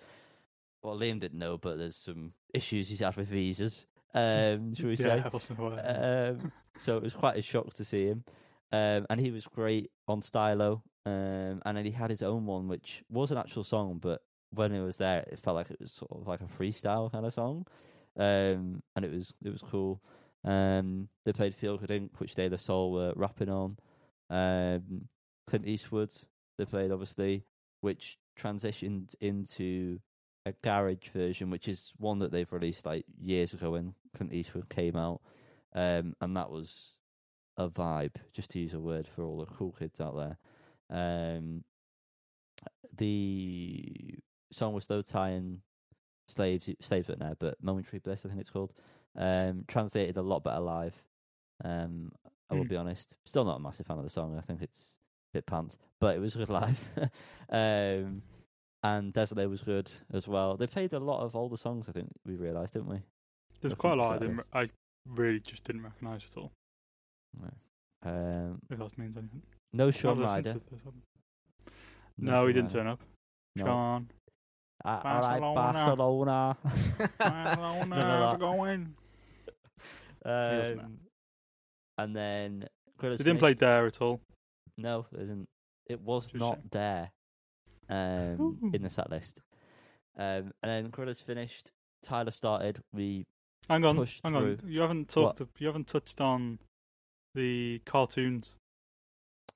well, 0.84 0.98
Liam 0.98 1.20
didn't 1.20 1.40
know, 1.40 1.58
but 1.58 1.78
there's 1.78 1.96
some 1.96 2.34
issues 2.54 2.88
he's 2.88 3.00
had 3.00 3.16
with 3.16 3.28
visas. 3.28 3.86
Um, 4.14 4.74
should 4.76 4.86
we 4.86 4.96
say? 4.96 5.18
Yeah, 5.18 5.24
I 5.26 5.30
wasn't 5.30 5.60
aware. 5.60 6.36
Um, 6.40 6.52
so 6.78 6.98
it 6.98 7.04
was 7.04 7.14
quite 7.14 7.38
a 7.38 7.42
shock 7.42 7.74
to 7.76 7.86
see 7.86 8.06
him. 8.06 8.24
Um, 8.72 9.06
and 9.10 9.20
he 9.20 9.32
was 9.32 9.46
great 9.46 9.92
on 10.08 10.22
Stylo. 10.22 10.84
Um, 11.06 11.62
and 11.66 11.78
then 11.78 11.86
he 11.86 11.92
had 11.92 12.10
his 12.10 12.22
own 12.22 12.46
one, 12.46 12.68
which 12.68 13.04
was 13.10 13.32
an 13.32 13.38
actual 13.38 13.64
song, 13.64 14.00
but 14.02 14.22
when 14.52 14.72
he 14.74 14.80
was 14.80 14.98
there, 14.98 15.26
it 15.32 15.40
felt 15.40 15.56
like 15.56 15.72
it 15.72 15.80
was 15.80 15.92
sort 15.92 16.12
of 16.12 16.28
like 16.28 16.42
a 16.42 16.46
freestyle 16.46 17.12
kind 17.12 17.26
of 17.26 17.34
song. 17.34 17.66
Um, 18.18 18.82
and 18.96 19.06
it 19.06 19.12
was 19.12 19.34
it 19.44 19.52
was 19.52 19.62
cool. 19.62 20.02
Um, 20.44 21.10
they 21.26 21.34
played 21.34 21.56
Feel 21.56 21.78
Good 21.78 21.90
Inc., 21.90 22.10
which 22.18 22.36
De 22.36 22.50
La 22.50 22.58
Soul 22.58 22.92
were 22.92 23.14
rapping 23.16 23.50
on. 23.50 23.78
Um, 24.30 25.08
Clint 25.48 25.68
Eastwood, 25.68 26.14
they 26.58 26.66
played 26.66 26.92
obviously, 26.92 27.46
which 27.82 28.18
transitioned 28.40 29.16
into 29.22 30.00
a 30.46 30.54
garage 30.64 31.10
version, 31.14 31.50
which 31.50 31.68
is 31.68 31.92
one 31.98 32.20
that 32.20 32.32
they've 32.32 32.52
released 32.52 32.86
like 32.86 33.06
years 33.22 33.54
ago 33.54 33.72
when 33.72 33.94
Clint 34.16 34.34
Eastwood 34.34 34.70
came 34.70 34.96
out, 34.96 35.22
um, 35.74 36.16
and 36.22 36.36
that 36.36 36.50
was 36.50 36.96
a 37.58 37.70
vibe, 37.70 38.16
just 38.34 38.50
to 38.52 38.60
use 38.60 38.74
a 38.74 38.80
word 38.80 39.08
for 39.08 39.24
all 39.24 39.38
the 39.40 39.46
cool 39.46 39.76
kids 39.78 40.00
out 40.00 40.16
there. 40.16 40.38
Um, 40.90 41.64
the 42.98 44.18
song 44.52 44.74
was 44.74 44.88
Tie 44.88 45.30
and 45.30 45.60
Slaves, 46.28 46.70
Slaves 46.82 47.08
weren't 47.08 47.20
there, 47.20 47.36
but 47.38 47.58
Momentary 47.62 48.00
Bliss, 48.00 48.22
I 48.26 48.30
think 48.30 48.42
it's 48.42 48.50
called, 48.50 48.74
um, 49.18 49.66
translated 49.68 50.18
a 50.18 50.22
lot 50.22 50.44
better 50.44 50.60
live. 50.62 50.96
Um, 51.64 52.12
I 52.50 52.56
will 52.56 52.66
Mm. 52.66 52.70
be 52.70 52.76
honest, 52.78 53.16
still 53.26 53.46
not 53.46 53.58
a 53.58 53.60
massive 53.60 53.86
fan 53.86 53.98
of 53.98 54.04
the 54.04 54.10
song. 54.10 54.38
I 54.38 54.42
think 54.42 54.62
it's 54.62 54.90
a 55.34 55.38
bit 55.38 55.46
pants, 55.46 55.78
but 56.00 56.16
it 56.16 56.20
was 56.20 56.36
good 56.36 56.50
live. 56.50 56.80
um, 57.50 58.22
and 58.84 59.14
Désolé 59.14 59.50
was 59.50 59.62
good 59.62 59.92
as 60.14 60.28
well. 60.28 60.56
They 60.58 60.68
played 60.68 60.94
a 60.94 61.00
lot 61.00 61.22
of 61.24 61.36
older 61.36 61.58
songs. 61.58 61.88
I 61.90 61.92
think 61.92 62.10
we 62.26 62.36
realised, 62.36 62.74
didn't 62.74 62.90
we? 62.90 63.02
There's 63.62 63.74
I 63.74 63.78
quite 63.78 63.94
a 63.94 63.96
lot 64.02 64.16
I 64.16 64.20
didn't. 64.20 64.42
I 64.54 64.70
really 65.08 65.40
just 65.40 65.64
didn't 65.66 65.84
recognise 65.84 66.24
at 66.24 66.38
all. 66.38 66.52
Right. 67.38 67.54
Um, 68.06 68.62
If 68.70 68.80
that 68.80 68.98
means 68.98 69.18
anything. 69.18 69.42
no 69.74 69.92
Shaun 69.92 70.20
Ryder. 70.20 70.60
No, 72.18 72.48
he 72.48 72.54
didn't 72.54 72.72
turn 72.72 72.88
up. 72.88 73.02
No. 73.56 73.66
Sean. 73.66 74.10
Uh, 74.86 74.90
right, 74.90 75.04
Barcelona. 75.04 75.56
Barcelona. 75.56 76.58
Barcelona, 77.18 77.86
None 77.86 78.34
of 78.34 78.40
going. 78.40 78.96
Um, 80.26 81.00
and 81.98 82.16
then 82.16 82.66
Gorillaz 83.00 83.18
They 83.18 83.24
didn't 83.26 83.40
play 83.40 83.50
finished- 83.52 83.60
Dare 83.60 83.86
at 83.88 84.02
all. 84.02 84.22
No, 84.78 85.06
they 85.12 85.20
didn't. 85.20 85.48
It 85.88 86.00
was 86.02 86.32
a 86.34 86.38
not 86.38 86.56
shame. 86.56 86.68
there 86.72 87.12
um, 87.90 88.60
in 88.74 88.82
the 88.84 88.90
set 88.90 89.10
list. 89.10 89.42
Um, 90.18 90.52
and 90.62 90.70
then 90.86 90.90
Gorillaz 90.92 91.22
finished. 91.24 91.72
Tyler 92.02 92.32
started. 92.32 92.82
We 92.94 93.26
Hang 93.68 93.86
on, 93.86 94.08
hang 94.24 94.36
on. 94.36 94.60
You 94.66 94.82
haven't 94.82 95.10
talked. 95.10 95.42
You 95.60 95.68
haven't 95.68 95.88
touched 95.88 96.20
on 96.22 96.60
the 97.36 97.82
cartoons. 97.86 98.58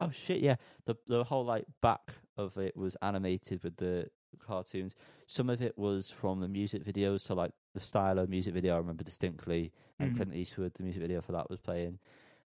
oh 0.01 0.09
shit 0.11 0.41
yeah 0.41 0.55
the 0.85 0.95
the 1.07 1.23
whole 1.23 1.45
like 1.45 1.65
back 1.81 2.13
of 2.37 2.57
it 2.57 2.75
was 2.75 2.95
animated 3.01 3.63
with 3.63 3.75
the 3.77 4.07
cartoons. 4.39 4.93
Some 5.27 5.49
of 5.49 5.61
it 5.61 5.77
was 5.77 6.09
from 6.09 6.39
the 6.41 6.47
music 6.47 6.83
videos. 6.83 7.21
So 7.21 7.33
like 7.35 7.51
the 7.73 7.79
style 7.79 8.19
of 8.19 8.29
music 8.29 8.53
video 8.53 8.75
I 8.75 8.77
remember 8.77 9.03
distinctly, 9.03 9.71
and 9.99 10.11
Mhm. 10.11 10.15
Clint 10.15 10.35
Eastwood 10.35 10.73
the 10.75 10.83
music 10.83 11.01
video 11.01 11.21
for 11.21 11.31
that 11.31 11.49
was 11.49 11.59
playing, 11.59 11.99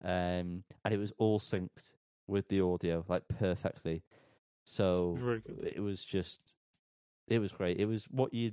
um, 0.02 0.64
and 0.84 0.94
it 0.94 0.98
was 0.98 1.12
all 1.18 1.38
synced 1.40 1.94
with 2.26 2.48
the 2.48 2.60
audio 2.60 3.04
like 3.08 3.26
perfectly. 3.28 4.02
So 4.64 5.18
it 5.62 5.80
was 5.80 6.04
just 6.04 6.54
it 7.28 7.38
was 7.38 7.52
great 7.52 7.78
it 7.78 7.86
was 7.86 8.04
what 8.10 8.32
you 8.34 8.52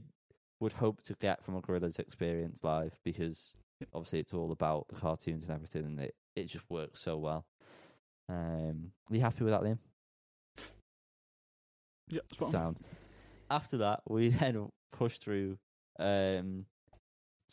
would 0.60 0.74
hope 0.74 1.01
to 1.03 1.14
get 1.16 1.43
from 1.43 1.55
a 1.55 1.62
Gorillaz 1.62 1.99
experience 1.99 2.64
live 2.64 2.97
because 3.03 3.51
Yep. 3.80 3.89
obviously 3.93 4.20
it's 4.20 4.34
all 4.34 4.51
about 4.51 4.88
the 4.88 4.95
cartoons 4.95 5.43
and 5.43 5.51
everything 5.51 5.86
and 5.86 5.99
it, 5.99 6.16
it 6.36 6.47
just 6.47 6.68
works 6.70 6.99
so 6.99 7.18
well 7.18 7.45
um 8.28 8.91
are 9.10 9.16
you 9.16 9.22
happy 9.22 9.43
with 9.43 9.53
that 9.53 9.62
liam 9.62 9.78
on. 12.41 12.51
sound 12.51 12.80
after 13.51 13.78
that 13.78 14.01
we 14.10 14.30
then 14.39 14.70
pushed 14.91 15.22
through 15.22 15.58
um 15.99 16.66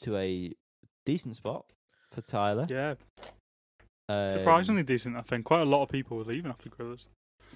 to 0.01 0.17
a 0.17 0.53
decent 1.05 1.37
spot 1.37 1.67
for 2.11 2.23
tyler 2.23 2.67
Yeah, 2.71 2.95
um, 4.09 4.31
surprisingly 4.31 4.83
decent. 4.83 5.17
I 5.17 5.23
think 5.23 5.45
quite 5.45 5.61
a 5.63 5.65
lot 5.65 5.83
of 5.83 5.89
people 5.89 6.17
were 6.17 6.25
leaving 6.25 6.51
after 6.51 6.69
Gorillaz. 6.69 7.07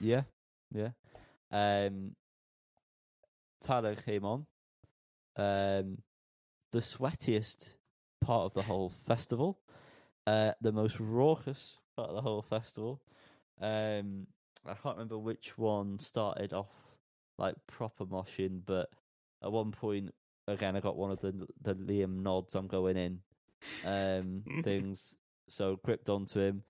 Yeah, 0.01 0.22
yeah. 0.72 0.90
Um, 1.50 2.14
Tyler 3.60 3.94
came 3.94 4.24
on. 4.24 4.46
Um, 5.36 5.98
the 6.72 6.80
sweatiest 6.80 7.74
part 8.20 8.44
of 8.44 8.54
the 8.54 8.62
whole 8.62 8.90
festival, 9.06 9.58
uh, 10.26 10.52
the 10.60 10.72
most 10.72 10.98
raucous 11.00 11.78
part 11.96 12.10
of 12.10 12.14
the 12.14 12.22
whole 12.22 12.42
festival. 12.42 13.00
Um, 13.60 14.26
I 14.66 14.74
can't 14.74 14.96
remember 14.96 15.18
which 15.18 15.56
one 15.56 15.98
started 15.98 16.52
off 16.52 16.70
like 17.38 17.54
proper 17.66 18.04
moshing, 18.04 18.60
but 18.66 18.90
at 19.42 19.52
one 19.52 19.70
point, 19.70 20.12
again, 20.46 20.76
I 20.76 20.80
got 20.80 20.96
one 20.96 21.10
of 21.10 21.20
the 21.20 21.46
the 21.62 21.74
Liam 21.74 22.22
nods. 22.22 22.54
I'm 22.54 22.66
going 22.66 22.96
in, 22.96 23.20
um, 23.84 24.42
things. 24.64 25.14
So 25.48 25.78
gripped 25.84 26.08
onto 26.08 26.40
him. 26.40 26.62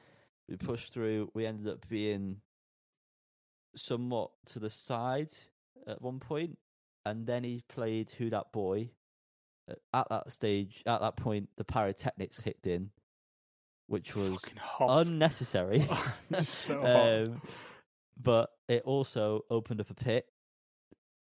We 0.49 0.57
pushed 0.57 0.93
through. 0.93 1.31
We 1.35 1.47
ended 1.47 1.69
up 1.69 1.89
being 1.89 2.37
somewhat 3.77 4.31
to 4.47 4.59
the 4.59 4.71
side 4.71 5.33
at 5.87 6.03
one 6.03 6.21
point, 6.21 6.59
and 7.07 7.27
then 7.27 7.45
he 7.45 7.63
played 7.69 8.11
"Who 8.19 8.31
That 8.31 8.53
Boy." 8.53 8.91
Uh, 9.71 9.75
At 9.93 10.09
that 10.11 10.33
stage, 10.33 10.83
at 10.87 11.01
that 11.01 11.17
point, 11.17 11.49
the 11.57 11.65
pyrotechnics 11.65 12.39
kicked 12.41 12.67
in, 12.67 12.91
which 13.87 14.15
was 14.17 14.41
hot. 14.59 15.07
unnecessary. 15.07 15.81
so 16.45 16.81
hot. 16.81 16.97
um, 16.97 17.43
but 18.21 18.51
it 18.69 18.83
also 18.85 19.45
opened 19.51 19.81
up 19.81 19.91
a 19.91 19.95
pit, 19.95 20.27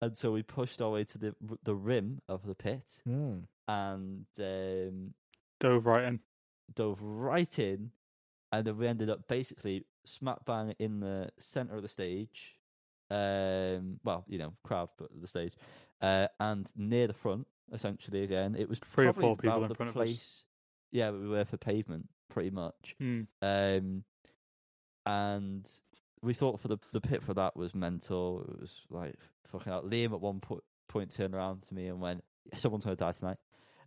and 0.02 0.18
so 0.18 0.32
we 0.32 0.44
pushed 0.44 0.82
our 0.82 0.92
way 0.92 1.04
to 1.06 1.18
the 1.18 1.36
the 1.64 1.76
rim 1.76 2.22
of 2.28 2.46
the 2.46 2.56
pit, 2.56 3.02
Hmm. 3.06 3.40
and 3.68 4.26
um, 4.40 5.14
Dove 5.60 5.86
right 5.86 6.04
in. 6.04 6.20
dove 6.76 7.02
right 7.02 7.58
in, 7.60 7.92
and 8.52 8.68
then 8.68 8.78
we 8.78 8.88
ended 8.88 9.10
up 9.10 9.28
basically 9.30 9.86
smack 10.06 10.46
bang 10.46 10.74
in 10.80 11.00
the 11.00 11.30
center 11.40 11.76
of 11.76 11.82
the 11.82 11.88
stage. 11.88 12.56
Um, 13.12 14.00
well, 14.04 14.26
you 14.28 14.38
know, 14.40 14.54
crowd, 14.64 14.90
but 14.98 15.10
the 15.20 15.28
stage, 15.28 15.54
uh, 16.02 16.28
and 16.40 16.68
near 16.76 17.08
the 17.08 17.14
front, 17.14 17.46
essentially. 17.72 18.24
Again, 18.24 18.56
it 18.58 18.68
was 18.68 18.80
Three 18.80 19.08
or 19.08 19.14
four 19.14 19.38
people 19.38 19.64
in 19.64 19.70
the 19.70 19.76
front 19.76 19.90
of 19.90 19.98
us. 19.98 20.04
place. 20.08 20.44
Yeah, 20.92 21.12
we 21.12 21.28
were 21.28 21.46
for 21.46 21.58
pavement, 21.58 22.08
pretty 22.30 22.50
much. 22.50 22.96
Hmm. 23.00 23.22
Um, 23.42 24.04
and 25.06 25.70
we 26.22 26.34
thought 26.34 26.60
for 26.60 26.68
the 26.68 26.78
the 26.94 27.02
pit 27.02 27.22
for 27.24 27.34
that 27.36 27.56
was 27.56 27.76
mental. 27.76 28.42
It 28.50 28.60
was 28.62 28.82
like 28.90 29.16
fucking 29.52 29.72
out. 29.72 29.90
Liam 29.90 30.14
at 30.14 30.22
one 30.22 30.40
po- 30.40 30.64
point 30.88 31.12
turned 31.12 31.36
around 31.36 31.62
to 31.64 31.74
me 31.74 31.88
and 31.88 32.00
went, 32.02 32.24
"Someone's 32.56 32.86
gonna 32.86 32.96
die 32.96 33.12
tonight," 33.12 33.38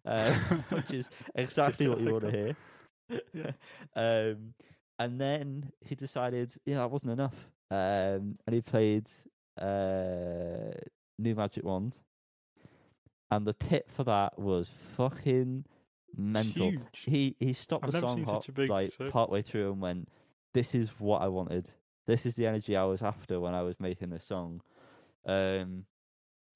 uh, 0.06 0.32
which 0.70 0.92
is 0.92 1.08
exactly 1.34 1.88
what 1.88 2.00
you 2.00 2.12
want 2.12 2.24
to 2.24 2.30
hear. 2.30 2.56
Yeah. 3.32 3.50
um, 3.96 4.54
and 4.98 5.20
then 5.20 5.72
he 5.80 5.94
decided, 5.94 6.52
yeah, 6.66 6.76
that 6.76 6.90
wasn't 6.90 7.12
enough. 7.12 7.50
Um, 7.70 8.38
and 8.46 8.54
he 8.54 8.60
played 8.60 9.08
uh, 9.60 10.72
New 11.18 11.34
Magic 11.34 11.64
Wand, 11.64 11.96
and 13.30 13.46
the 13.46 13.54
pit 13.54 13.88
for 13.94 14.04
that 14.04 14.38
was 14.38 14.70
fucking 14.96 15.64
mental. 16.16 16.70
Huge. 16.70 16.80
He 17.04 17.36
he 17.38 17.52
stopped 17.52 17.84
I've 17.84 17.92
the 17.92 18.00
song 18.00 18.16
seen 18.16 18.24
hop, 18.24 18.42
such 18.42 18.48
a 18.48 18.52
big 18.52 18.70
like 18.70 18.90
circle. 18.90 19.10
partway 19.10 19.42
through 19.42 19.72
and 19.72 19.80
went, 19.80 20.08
"This 20.54 20.74
is 20.74 20.90
what 20.98 21.22
I 21.22 21.28
wanted. 21.28 21.70
This 22.06 22.24
is 22.24 22.34
the 22.34 22.46
energy 22.46 22.74
I 22.74 22.84
was 22.84 23.02
after 23.02 23.38
when 23.38 23.54
I 23.54 23.62
was 23.62 23.78
making 23.78 24.10
this 24.10 24.24
song." 24.24 24.62
Um, 25.26 25.84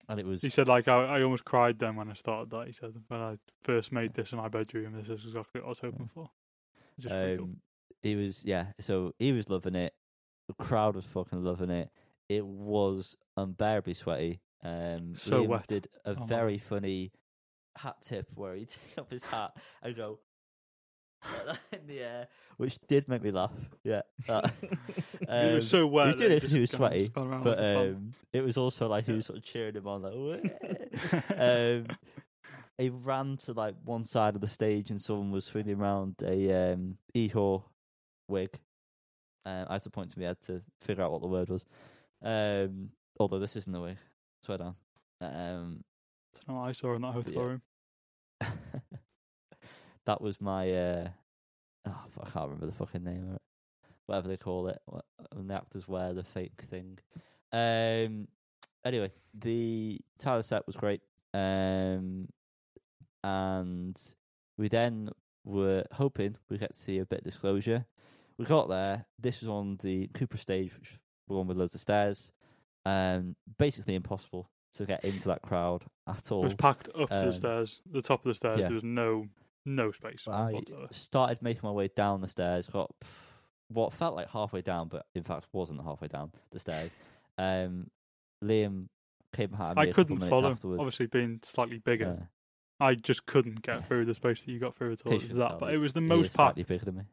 and 0.08 0.18
it 0.18 0.26
was 0.26 0.42
He 0.42 0.48
said, 0.48 0.68
like, 0.68 0.88
I, 0.88 1.18
I 1.18 1.22
almost 1.22 1.44
cried 1.44 1.78
then 1.78 1.96
when 1.96 2.10
I 2.10 2.14
started 2.14 2.50
that. 2.50 2.66
He 2.66 2.72
said, 2.72 2.94
when 3.08 3.20
I 3.20 3.38
first 3.62 3.92
made 3.92 4.14
this 4.14 4.32
in 4.32 4.38
my 4.38 4.48
bedroom, 4.48 4.94
this 4.94 5.08
is 5.08 5.24
exactly 5.24 5.60
what 5.60 5.66
I 5.66 5.68
was 5.68 5.78
hoping 5.80 6.10
for. 6.12 6.30
It's 6.96 7.04
Just 7.04 7.14
um, 7.14 7.58
he 8.02 8.16
was 8.16 8.44
yeah. 8.44 8.66
So 8.80 9.14
he 9.18 9.32
was 9.32 9.48
loving 9.48 9.74
it. 9.74 9.94
The 10.48 10.54
crowd 10.54 10.96
was 10.96 11.04
fucking 11.04 11.42
loving 11.44 11.70
it. 11.70 11.90
It 12.28 12.44
was 12.44 13.16
unbearably 13.36 13.94
sweaty. 13.94 14.40
Um, 14.64 15.14
So 15.16 15.42
Liam 15.44 15.48
wet. 15.48 15.66
did 15.66 15.88
a 16.04 16.16
Oh 16.18 16.24
very 16.24 16.58
funny 16.58 17.12
hat 17.76 17.96
tip 18.02 18.28
where 18.34 18.54
he 18.54 18.64
take 18.66 18.98
off 18.98 19.10
his 19.10 19.24
hat 19.24 19.56
and 19.82 19.94
go 19.96 20.18
like 21.46 21.58
in 21.72 21.86
the 21.86 22.00
air, 22.00 22.28
which 22.56 22.78
did 22.88 23.06
make 23.08 23.22
me 23.22 23.30
laugh. 23.30 23.52
Yeah, 23.84 24.02
that- 24.26 24.52
um, 25.28 25.54
was 25.54 25.70
so 25.70 25.86
wet. 25.86 26.16
doing 26.16 26.30
that 26.30 26.44
it 26.44 26.50
he 26.50 26.58
was 26.60 26.70
sweaty, 26.70 27.08
but 27.14 27.24
like 27.28 27.58
um, 27.58 28.14
it 28.32 28.40
was 28.40 28.56
also 28.56 28.88
like 28.88 29.06
he 29.06 29.12
was 29.12 29.26
sort 29.26 29.38
of 29.38 29.44
cheering 29.44 29.74
him 29.76 29.86
on, 29.86 30.02
like. 30.02 31.22
Um, 31.38 31.86
he 32.78 32.88
ran 32.88 33.36
to 33.38 33.52
like 33.52 33.74
one 33.84 34.04
side 34.04 34.34
of 34.34 34.40
the 34.40 34.46
stage 34.48 34.90
and 34.90 35.00
someone 35.00 35.30
was 35.30 35.44
swinging 35.44 35.78
around 35.78 36.16
a 36.24 36.72
um, 36.72 36.96
Igor 37.14 37.64
wig. 38.32 38.58
Um, 39.44 39.66
I 39.68 39.74
had 39.74 39.82
to 39.84 39.90
point 39.90 40.10
to 40.10 40.18
my 40.18 40.26
head 40.26 40.40
to 40.46 40.62
figure 40.80 41.04
out 41.04 41.12
what 41.12 41.20
the 41.20 41.28
word 41.28 41.48
was. 41.48 41.64
Um, 42.22 42.90
although 43.18 43.38
this 43.38 43.56
isn't 43.56 43.74
a 43.74 43.80
wig, 43.80 43.98
swear 44.44 44.58
down. 44.58 44.74
Um, 45.20 45.84
That's 46.32 46.48
not 46.48 46.56
what 46.56 46.68
I 46.68 46.72
saw 46.72 46.94
in 46.94 47.02
that 47.02 47.12
hotel 47.12 47.34
yeah. 47.34 47.42
room. 47.42 47.62
that 50.06 50.20
was 50.20 50.40
my. 50.40 50.70
Uh, 50.72 51.08
oh, 51.86 52.00
I 52.20 52.30
can't 52.30 52.46
remember 52.46 52.66
the 52.66 52.72
fucking 52.72 53.04
name 53.04 53.28
of 53.28 53.34
it. 53.36 53.42
Whatever 54.06 54.28
they 54.28 54.36
call 54.36 54.68
it, 54.68 54.80
when 55.32 55.46
the 55.46 55.54
actors 55.54 55.86
wear 55.86 56.12
the 56.12 56.24
fake 56.24 56.62
thing. 56.70 56.98
Um. 57.52 58.28
Anyway, 58.84 59.12
the 59.34 60.00
Tyler 60.18 60.42
set 60.42 60.66
was 60.66 60.76
great. 60.76 61.02
Um. 61.34 62.28
And 63.24 64.00
we 64.58 64.68
then 64.68 65.10
were 65.44 65.84
hoping 65.92 66.36
we'd 66.48 66.60
get 66.60 66.72
to 66.72 66.78
see 66.78 66.98
a 66.98 67.06
bit 67.06 67.20
of 67.20 67.24
disclosure. 67.24 67.86
We 68.38 68.44
got 68.44 68.68
there. 68.68 69.06
This 69.18 69.40
was 69.40 69.48
on 69.48 69.78
the 69.82 70.08
Cupra 70.08 70.38
stage, 70.38 70.72
which 70.78 70.98
was 71.28 71.36
one 71.38 71.46
with 71.46 71.56
loads 71.56 71.74
of 71.74 71.80
stairs. 71.80 72.32
Um, 72.84 73.36
basically 73.58 73.94
impossible 73.94 74.48
to 74.74 74.86
get 74.86 75.04
into 75.04 75.28
that 75.28 75.42
crowd 75.42 75.84
at 76.08 76.32
all. 76.32 76.40
It 76.42 76.46
was 76.46 76.54
packed 76.54 76.88
up 76.98 77.08
to 77.10 77.20
Um, 77.20 77.26
the 77.26 77.32
stairs, 77.32 77.82
the 77.90 78.02
top 78.02 78.20
of 78.24 78.30
the 78.30 78.34
stairs. 78.34 78.58
yeah. 78.60 78.66
There 78.66 78.74
was 78.74 78.82
no 78.84 79.28
no 79.64 79.92
space. 79.92 80.26
I 80.26 80.52
whatsoever. 80.52 80.88
started 80.90 81.40
making 81.42 81.60
my 81.62 81.70
way 81.70 81.88
down 81.94 82.20
the 82.20 82.26
stairs, 82.26 82.66
got 82.66 82.90
what 83.68 83.92
felt 83.92 84.16
like 84.16 84.28
halfway 84.30 84.60
down, 84.62 84.88
but 84.88 85.06
in 85.14 85.22
fact 85.22 85.46
wasn't 85.52 85.80
halfway 85.84 86.08
down 86.08 86.32
the 86.50 86.58
stairs. 86.58 86.90
Um, 87.38 87.88
Liam 88.42 88.88
came 89.32 89.50
behind 89.50 89.76
me. 89.76 89.82
I 89.82 89.92
couldn't 89.92 90.18
follow. 90.18 90.50
Afterwards. 90.50 90.80
Obviously, 90.80 91.06
being 91.06 91.38
slightly 91.44 91.78
bigger, 91.78 92.16
Yeah. 92.18 92.26
I 92.86 92.94
just 92.96 93.24
couldn't 93.26 93.62
get 93.62 93.76
Yeah. 93.76 93.82
through 93.82 94.06
the 94.06 94.14
space 94.14 94.42
that 94.42 94.50
you 94.50 94.58
got 94.58 94.74
through 94.74 94.92
at 94.92 95.06
all. 95.06 95.12
It 95.12 95.28
was 95.28 95.36
that, 95.36 95.60
but 95.60 95.72
it 95.72 95.78
was 95.78 95.92
the 95.92 96.00
most 96.00 96.34
packed. 96.34 96.56
slightly 96.56 96.62
bigger 96.64 96.84
than 96.86 96.96
me. 96.96 97.04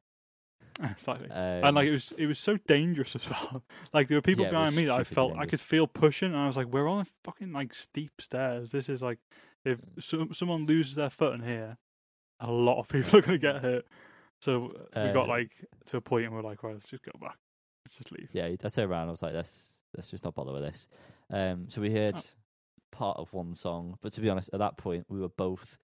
slightly. 0.98 1.30
Um, 1.30 1.36
and 1.64 1.76
like 1.76 1.88
it 1.88 1.92
was, 1.92 2.12
it 2.14 2.26
was 2.26 2.40
so 2.40 2.58
dangerous 2.68 3.16
as 3.16 3.30
well. 3.30 3.64
Like 3.94 4.08
there 4.08 4.18
were 4.18 4.22
people 4.22 4.46
Yeah, 4.46 4.52
behind 4.52 4.76
me 4.76 4.86
that 4.86 4.94
I 4.94 5.04
stupidly 5.04 5.16
felt 5.16 5.40
I 5.40 5.46
could 5.46 5.60
feel 5.62 5.88
pushing, 5.88 6.30
and 6.34 6.38
I 6.38 6.48
was 6.48 6.56
like, 6.58 6.68
"We're 6.68 6.88
on 6.88 7.06
fucking 7.24 7.52
like 7.52 7.74
steep 7.74 8.22
stairs. 8.22 8.72
This 8.72 8.88
is 8.90 9.02
like, 9.02 9.20
if 9.66 9.80
so, 10.00 10.28
someone 10.32 10.66
loses 10.66 10.96
their 10.96 11.10
foot 11.10 11.34
in 11.36 11.42
here, 11.44 11.78
a 12.40 12.52
lot 12.52 12.80
of 12.80 12.88
people 12.90 13.20
are 13.20 13.22
gonna 13.22 13.38
get 13.38 13.62
hurt." 13.62 13.86
So 14.42 14.72
uh, 14.96 15.02
we 15.08 15.12
got 15.14 15.26
Uh, 15.26 15.30
like 15.30 15.52
to 15.88 15.98
a 15.98 16.02
point, 16.02 16.26
and 16.26 16.34
we're 16.34 16.42
like, 16.42 16.64
"Right, 16.64 16.74
let's 16.74 16.90
just 16.90 17.04
go 17.04 17.12
back. 17.20 17.38
Let's 17.86 17.98
just 17.98 18.12
leave." 18.12 18.30
yeah, 18.32 18.46
I 18.46 18.56
turned 18.56 18.90
around. 18.90 19.08
I 19.10 19.12
was 19.12 19.22
like, 19.22 19.34
let's 19.34 19.74
let's 19.98 20.10
just 20.10 20.24
not 20.24 20.36
bother 20.36 20.54
with 20.54 20.64
this. 20.64 20.88
Um, 21.30 21.66
so 21.70 21.82
we 21.82 21.92
heard 21.92 22.16
Oh. 22.16 22.24
part 22.92 23.18
of 23.18 23.34
one 23.34 23.54
song, 23.54 23.98
but 24.02 24.14
to 24.14 24.22
be 24.22 24.30
honest, 24.30 24.50
at 24.54 24.60
that 24.60 24.78
point 24.78 25.06
we 25.10 25.20
were 25.20 25.30
both 25.30 25.78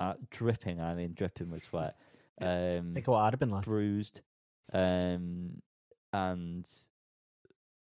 uh, 0.00 0.14
dripping. 0.30 0.80
I 0.80 0.94
mean, 0.94 1.12
dripping 1.14 1.50
with 1.50 1.62
sweat. 1.64 1.94
Um, 2.40 2.94
Think 2.94 3.06
of 3.06 3.12
what 3.12 3.20
I'd 3.20 3.32
have 3.34 3.38
been 3.40 3.50
like. 3.50 3.64
bruised, 3.64 4.22
um, 4.72 5.60
and 6.12 6.68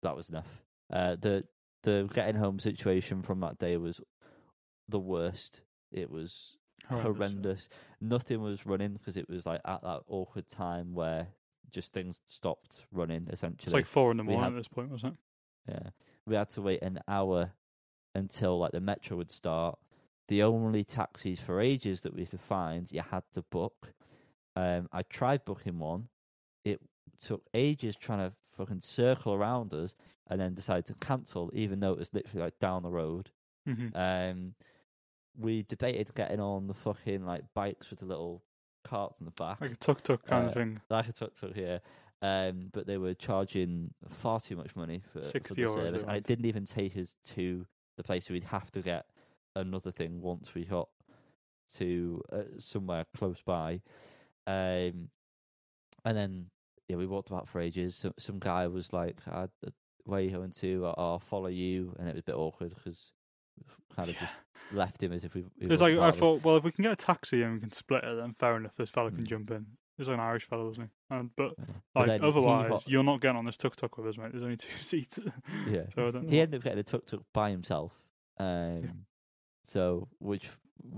that 0.03 0.17
was 0.17 0.29
enough. 0.29 0.49
Uh, 0.93 1.17
the 1.21 1.45
the 1.83 2.09
getting 2.13 2.37
home 2.37 2.59
situation 2.59 3.23
from 3.23 3.41
that 3.41 3.59
day 3.59 3.77
was 3.77 4.01
the 4.89 4.99
worst. 4.99 5.61
It 5.93 6.11
was 6.11 6.57
horrendous. 6.89 7.69
Nothing 8.01 8.43
was 8.43 8.67
running 8.67 8.93
because 8.95 9.17
it 9.17 9.29
was 9.29 9.47
like 9.47 9.61
at 9.65 9.83
that 9.83 10.01
awkward 10.09 10.49
time 10.49 10.95
where 10.95 11.29
just 11.71 11.93
things 11.93 12.21
stopped 12.27 12.79
running. 12.93 13.29
Essentially, 13.31 13.67
It's 13.67 13.73
like 13.75 13.87
four 13.87 14.11
in 14.11 14.17
the 14.17 14.25
morning 14.25 14.43
had- 14.43 14.53
at 14.53 14.57
this 14.57 14.69
point, 14.69 14.91
wasn't 14.91 15.15
it? 15.15 15.73
yeah, 15.73 15.91
we 16.27 16.35
had 16.35 16.49
to 16.51 16.63
wait 16.63 16.83
an 16.83 16.99
hour 17.07 17.53
until 18.15 18.59
like 18.59 18.73
the 18.73 18.81
metro 18.81 19.17
would 19.17 19.31
start. 19.31 19.79
The 20.29 20.43
only 20.43 20.85
taxis 20.85 21.41
for 21.41 21.61
ages 21.61 22.03
that 22.03 22.15
we 22.15 22.25
could 22.27 22.41
find, 22.41 22.91
you 22.91 23.03
had 23.03 23.25
to 23.35 23.43
book. 23.43 23.93
Um, 24.57 24.89
I 24.93 25.03
tried 25.03 25.45
booking 25.45 25.79
one. 25.79 26.09
It 26.65 26.81
took 27.23 27.43
ages 27.55 27.97
trying 27.97 28.31
to 28.31 28.35
fucking 28.57 28.81
circle 28.83 29.35
around 29.35 29.73
us, 29.75 29.95
and 30.29 30.41
then 30.41 30.55
decided 30.55 30.87
to 30.87 30.95
cancel, 30.95 31.51
even 31.55 31.81
though 31.81 31.93
it 31.93 31.99
was 31.99 32.13
literally 32.15 32.45
like 32.45 32.59
down 32.59 32.83
the 32.83 32.91
road. 32.91 33.31
hmm 33.67 33.89
Um, 33.95 34.55
we 35.39 35.63
debated 35.63 36.15
getting 36.15 36.41
on 36.41 36.67
the 36.67 36.75
fucking 36.75 37.25
like 37.25 37.45
bikes 37.55 37.91
with 37.91 38.01
the 38.01 38.07
little 38.07 38.43
carts 38.85 39.17
in 39.21 39.27
the 39.27 39.33
back, 39.33 39.61
Like 39.61 39.73
a 39.73 39.77
tuk 39.77 40.03
tuk 40.03 40.25
kind 40.27 40.45
Uh, 40.45 40.49
of 40.49 40.55
thing. 40.55 40.81
like 40.91 41.09
a 41.09 41.13
tuk 41.13 41.35
tuk 41.35 41.55
here. 41.55 41.81
Um, 42.23 42.69
but 42.73 42.87
they 42.87 42.99
were 42.99 43.15
charging 43.15 43.95
far 44.09 44.41
too 44.41 44.57
much 44.57 44.77
money 44.77 45.03
for, 45.13 45.21
for 45.21 45.55
the 45.55 45.69
service, 45.69 46.03
and 46.03 46.17
it 46.17 46.25
didn't 46.25 46.45
even 46.47 46.67
take 46.67 46.97
us 46.97 47.15
to 47.35 47.67
the 47.97 48.03
place. 48.03 48.27
So 48.27 48.35
we'd 48.35 48.45
have 48.45 48.71
to 48.73 48.83
get 48.83 49.07
another 49.57 49.91
thing 49.91 50.21
once 50.21 50.55
we 50.55 50.65
got 50.67 50.89
to 51.77 52.23
uh, 52.33 52.43
somewhere 52.59 53.07
close 53.17 53.41
by. 53.43 53.81
Um, 54.47 55.09
and 56.05 56.17
then 56.17 56.47
yeah, 56.89 56.97
we 56.97 57.07
walked 57.07 57.29
about 57.31 57.49
for 57.49 57.61
ages. 57.61 57.97
Some 57.97 58.15
some 58.19 58.39
guy 58.39 58.67
was 58.67 58.93
like, 58.93 59.19
uh, 59.31 59.47
"Where 60.05 60.21
you 60.21 60.31
going 60.31 60.53
to? 60.53 60.87
I'll- 60.87 60.95
I'll 60.99 61.19
follow 61.21 61.49
you," 61.49 61.95
and 61.99 62.09
it 62.09 62.15
was 62.15 62.21
a 62.23 62.25
bit 62.25 62.35
awkward 62.37 62.75
because 62.75 63.13
kind 63.97 64.09
of 64.09 64.17
just 64.17 64.33
left 64.73 65.03
him 65.03 65.13
as 65.13 65.25
if 65.25 65.35
we. 65.35 65.43
we 65.43 65.49
It's 65.61 65.69
wasn't 65.71 65.91
like 65.91 65.93
I 65.95 65.97
part 66.01 66.09
of 66.09 66.15
us. 66.15 66.21
thought, 66.21 66.45
well, 66.45 66.57
if 66.57 66.65
we 66.65 66.73
can 66.73 66.83
get 66.83 66.93
a 66.93 66.97
taxi 66.97 67.43
and 67.43 67.55
we 67.55 67.61
can 67.61 67.73
split 67.73 68.05
it, 68.05 68.17
then 68.17 68.35
fair 68.39 68.57
enough. 68.57 68.75
This 68.77 68.91
fella 68.91 69.11
can 69.11 69.25
Mm. 69.25 69.29
jump 69.29 69.51
in. 69.51 69.67
He's 69.99 70.09
like 70.09 70.15
an 70.15 70.21
Irish 70.21 70.47
fellow, 70.49 70.67
wasn't 70.67 70.89
he? 71.11 71.15
And, 71.15 71.31
but 71.37 71.53
Yeah. 71.59 71.65
But 71.95 72.01
like 72.01 72.07
then 72.21 72.25
otherwise, 72.25 72.71
wa- 72.71 72.81
you're 72.87 73.03
not 73.05 73.21
getting 73.21 73.37
on 73.37 73.45
this 73.45 73.57
tuk 73.59 73.77
tuk 73.77 73.99
with 73.99 74.07
us, 74.07 74.17
mate. 74.17 74.33
There's 74.33 74.43
only 74.43 74.57
two 74.57 74.71
seats. 74.83 75.19
yeah. 75.69 75.85
so 75.95 76.09
I. 76.09 76.21
He 76.27 76.41
ended 76.41 76.61
up 76.61 76.65
getting 76.65 76.79
a 76.79 76.83
tuk 76.85 77.05
tuk 77.07 77.23
by 77.35 77.51
himself. 77.51 77.93
Um, 78.39 79.05
So, 79.65 80.09
which 80.19 80.49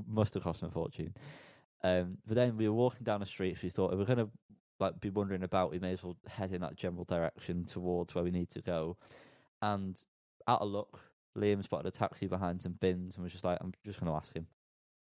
must 0.07 0.35
have 0.35 0.45
cost 0.45 0.63
him 0.63 0.69
a 0.69 0.73
fortune. 0.73 1.15
Um, 1.83 2.19
but 2.27 2.37
then 2.37 2.57
we 2.57 2.69
were 2.69 2.75
walking 2.77 3.03
down 3.03 3.19
the 3.21 3.27
street. 3.27 3.57
So 3.57 3.63
we 3.65 3.71
thought 3.71 3.93
if 3.93 3.99
we're 3.99 4.05
gonna 4.05 4.31
like 4.83 5.01
be 5.01 5.11
wondering 5.11 5.43
about, 5.43 5.71
we 5.71 5.79
may 5.79 5.93
as 5.93 6.03
well 6.03 6.17
head 6.27 6.53
in 6.53 6.61
that 6.61 6.77
general 6.77 7.05
direction 7.05 7.65
towards 7.65 8.15
where 8.15 8.25
we 8.25 8.31
need 8.31 8.51
to 8.51 8.61
go. 8.61 8.97
And 9.63 9.99
out 10.47 10.61
of 10.61 10.69
luck, 10.69 11.01
Liam 11.37 11.65
spotted 11.65 11.87
a 11.87 11.91
taxi 11.91 12.27
behind 12.27 12.61
some 12.61 12.73
bins 12.73 13.15
and 13.15 13.23
was 13.23 13.33
just 13.33 13.45
like, 13.45 13.59
"I'm 13.61 13.73
just 13.85 13.99
gonna 13.99 14.15
ask 14.15 14.35
him." 14.35 14.47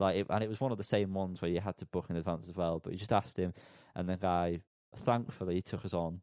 Like, 0.01 0.17
it, 0.17 0.27
and 0.31 0.43
it 0.43 0.49
was 0.49 0.61
one 0.61 0.73
of 0.73 0.79
the 0.79 0.85
same 0.85 1.13
ones 1.15 1.41
where 1.41 1.51
you 1.51 1.61
had 1.61 1.77
to 1.79 1.87
book 1.87 2.07
in 2.09 2.17
advance 2.17 2.49
as 2.49 2.55
well. 2.55 2.79
But 2.79 2.93
you 2.93 2.99
just 2.99 3.13
asked 3.13 3.37
him, 3.39 3.53
and 3.95 4.09
the 4.09 4.17
guy 4.17 4.61
thankfully 5.05 5.63
took 5.63 5.85
us 5.85 5.95
on. 5.95 6.21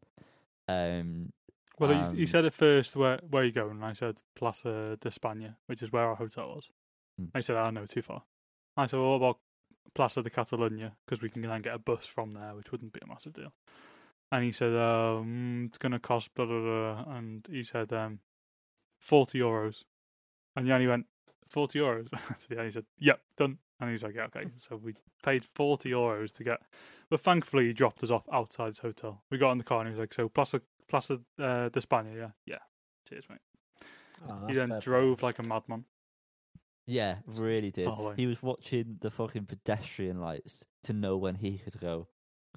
Um, 0.68 1.32
Well, 1.78 2.10
he, 2.10 2.20
he 2.20 2.26
said 2.26 2.44
at 2.44 2.54
first, 2.54 2.96
"Where 2.96 3.20
where 3.28 3.42
are 3.42 3.46
you 3.46 3.52
going?" 3.52 3.76
And 3.76 3.84
I 3.84 3.92
said, 3.92 4.22
"Plaza 4.34 4.98
de 5.00 5.08
España," 5.08 5.56
which 5.66 5.82
is 5.82 5.92
where 5.92 6.04
our 6.04 6.16
hotel 6.16 6.54
was. 6.54 6.70
Hmm. 7.16 7.24
And 7.24 7.36
he 7.36 7.42
said, 7.42 7.56
"I 7.56 7.70
know 7.70 7.86
too 7.86 8.02
far." 8.02 8.24
I 8.76 8.86
said, 8.86 8.98
"Well, 8.98 9.10
what 9.10 9.16
about 9.16 9.38
Plaza 9.94 10.22
de 10.22 10.30
Catalunya 10.30 10.92
because 11.04 11.22
we 11.22 11.30
can 11.30 11.42
then 11.42 11.62
get 11.62 11.74
a 11.74 11.78
bus 11.78 12.06
from 12.06 12.32
there, 12.32 12.54
which 12.54 12.72
wouldn't 12.72 12.92
be 12.92 13.00
a 13.02 13.08
massive 13.08 13.32
deal. 13.32 13.52
And 14.32 14.42
he 14.42 14.52
said, 14.52 14.74
um, 14.74 15.66
it's 15.68 15.78
going 15.78 15.92
to 15.92 15.98
cost 15.98 16.34
blah, 16.34 16.46
blah, 16.46 16.60
blah. 16.60 17.04
And 17.14 17.46
he 17.48 17.62
said, 17.62 17.92
um, 17.92 18.20
40 19.00 19.38
euros. 19.38 19.84
And 20.56 20.66
Yanni 20.66 20.86
went, 20.86 21.06
40 21.48 21.78
euros? 21.78 22.08
yeah, 22.50 22.64
he 22.64 22.70
said, 22.70 22.86
yep, 22.98 23.20
done. 23.36 23.58
And 23.80 23.90
he's 23.90 24.02
like, 24.02 24.14
yeah, 24.14 24.24
okay. 24.24 24.46
So 24.56 24.76
we 24.76 24.94
paid 25.22 25.44
40 25.54 25.90
euros 25.90 26.32
to 26.36 26.44
get, 26.44 26.60
but 27.10 27.20
thankfully 27.20 27.66
he 27.66 27.72
dropped 27.72 28.02
us 28.02 28.10
off 28.10 28.24
outside 28.32 28.68
his 28.68 28.78
hotel. 28.78 29.22
We 29.30 29.38
got 29.38 29.52
in 29.52 29.58
the 29.58 29.64
car 29.64 29.80
and 29.80 29.88
he 29.88 29.92
was 29.92 30.00
like, 30.00 30.14
so 30.14 30.28
Plaza, 30.28 30.62
Plaza 30.88 31.20
uh, 31.38 31.68
de 31.68 31.80
España, 31.80 32.16
yeah? 32.16 32.30
Yeah. 32.46 32.58
Cheers, 33.08 33.24
mate. 33.28 33.38
Oh, 34.28 34.46
he 34.48 34.54
then 34.54 34.78
drove 34.80 35.22
like 35.22 35.38
a 35.38 35.42
madman. 35.42 35.84
Yeah, 36.86 37.16
really 37.26 37.70
did. 37.70 37.88
Oh, 37.88 38.12
He 38.16 38.26
was 38.26 38.42
watching 38.42 38.98
the 39.00 39.10
fucking 39.10 39.46
pedestrian 39.46 40.20
lights 40.20 40.64
to 40.84 40.92
know 40.92 41.16
when 41.16 41.34
he 41.34 41.58
could 41.58 41.80
go. 41.80 42.06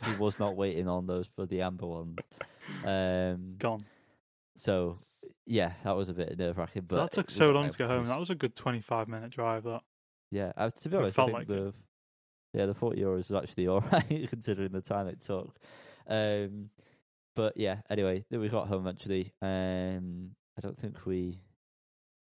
He 0.06 0.16
was 0.16 0.40
not 0.40 0.56
waiting 0.56 0.88
on 0.88 1.08
those 1.08 1.28
for 1.36 1.46
the 1.46 1.62
amber 1.62 1.86
ones. 1.88 2.18
Um, 2.86 3.56
Gone. 3.58 3.84
so 4.56 4.96
yeah, 5.48 5.74
that 5.84 5.96
was 5.96 6.08
a 6.10 6.14
bit 6.14 6.38
nerve 6.38 6.56
wracking. 6.60 6.84
But 6.88 6.98
that 6.98 7.12
took 7.12 7.32
so 7.32 7.50
long 7.50 7.64
like- 7.64 7.72
to 7.72 7.78
get 7.80 7.88
home. 7.88 8.06
That 8.06 8.20
was 8.20 8.30
a 8.30 8.36
good 8.36 8.56
25 8.56 9.08
minute 9.08 9.32
drive, 9.32 9.64
that. 9.64 9.82
Yeah, 10.30 10.52
to 10.54 10.90
be 10.90 10.96
honest, 10.96 11.18
I 11.18 11.26
think 11.26 11.34
like 11.40 11.48
the 11.48 11.68
it. 11.70 11.74
yeah 12.54 12.66
the 12.68 12.76
forty 12.76 13.02
euros 13.02 13.30
was 13.30 13.44
actually 13.44 13.68
all 13.68 13.80
right 13.92 14.28
considering 14.30 14.72
the 14.72 14.82
time 14.82 15.08
it 15.08 15.22
took. 15.22 15.56
Um, 16.08 16.70
but 17.36 17.58
yeah, 17.58 17.78
anyway, 17.90 18.24
we 18.30 18.48
got 18.50 18.68
home 18.68 18.86
eventually. 18.86 19.34
Um, 19.42 20.36
I 20.56 20.62
don't 20.62 20.78
think 20.80 21.04
we. 21.08 21.40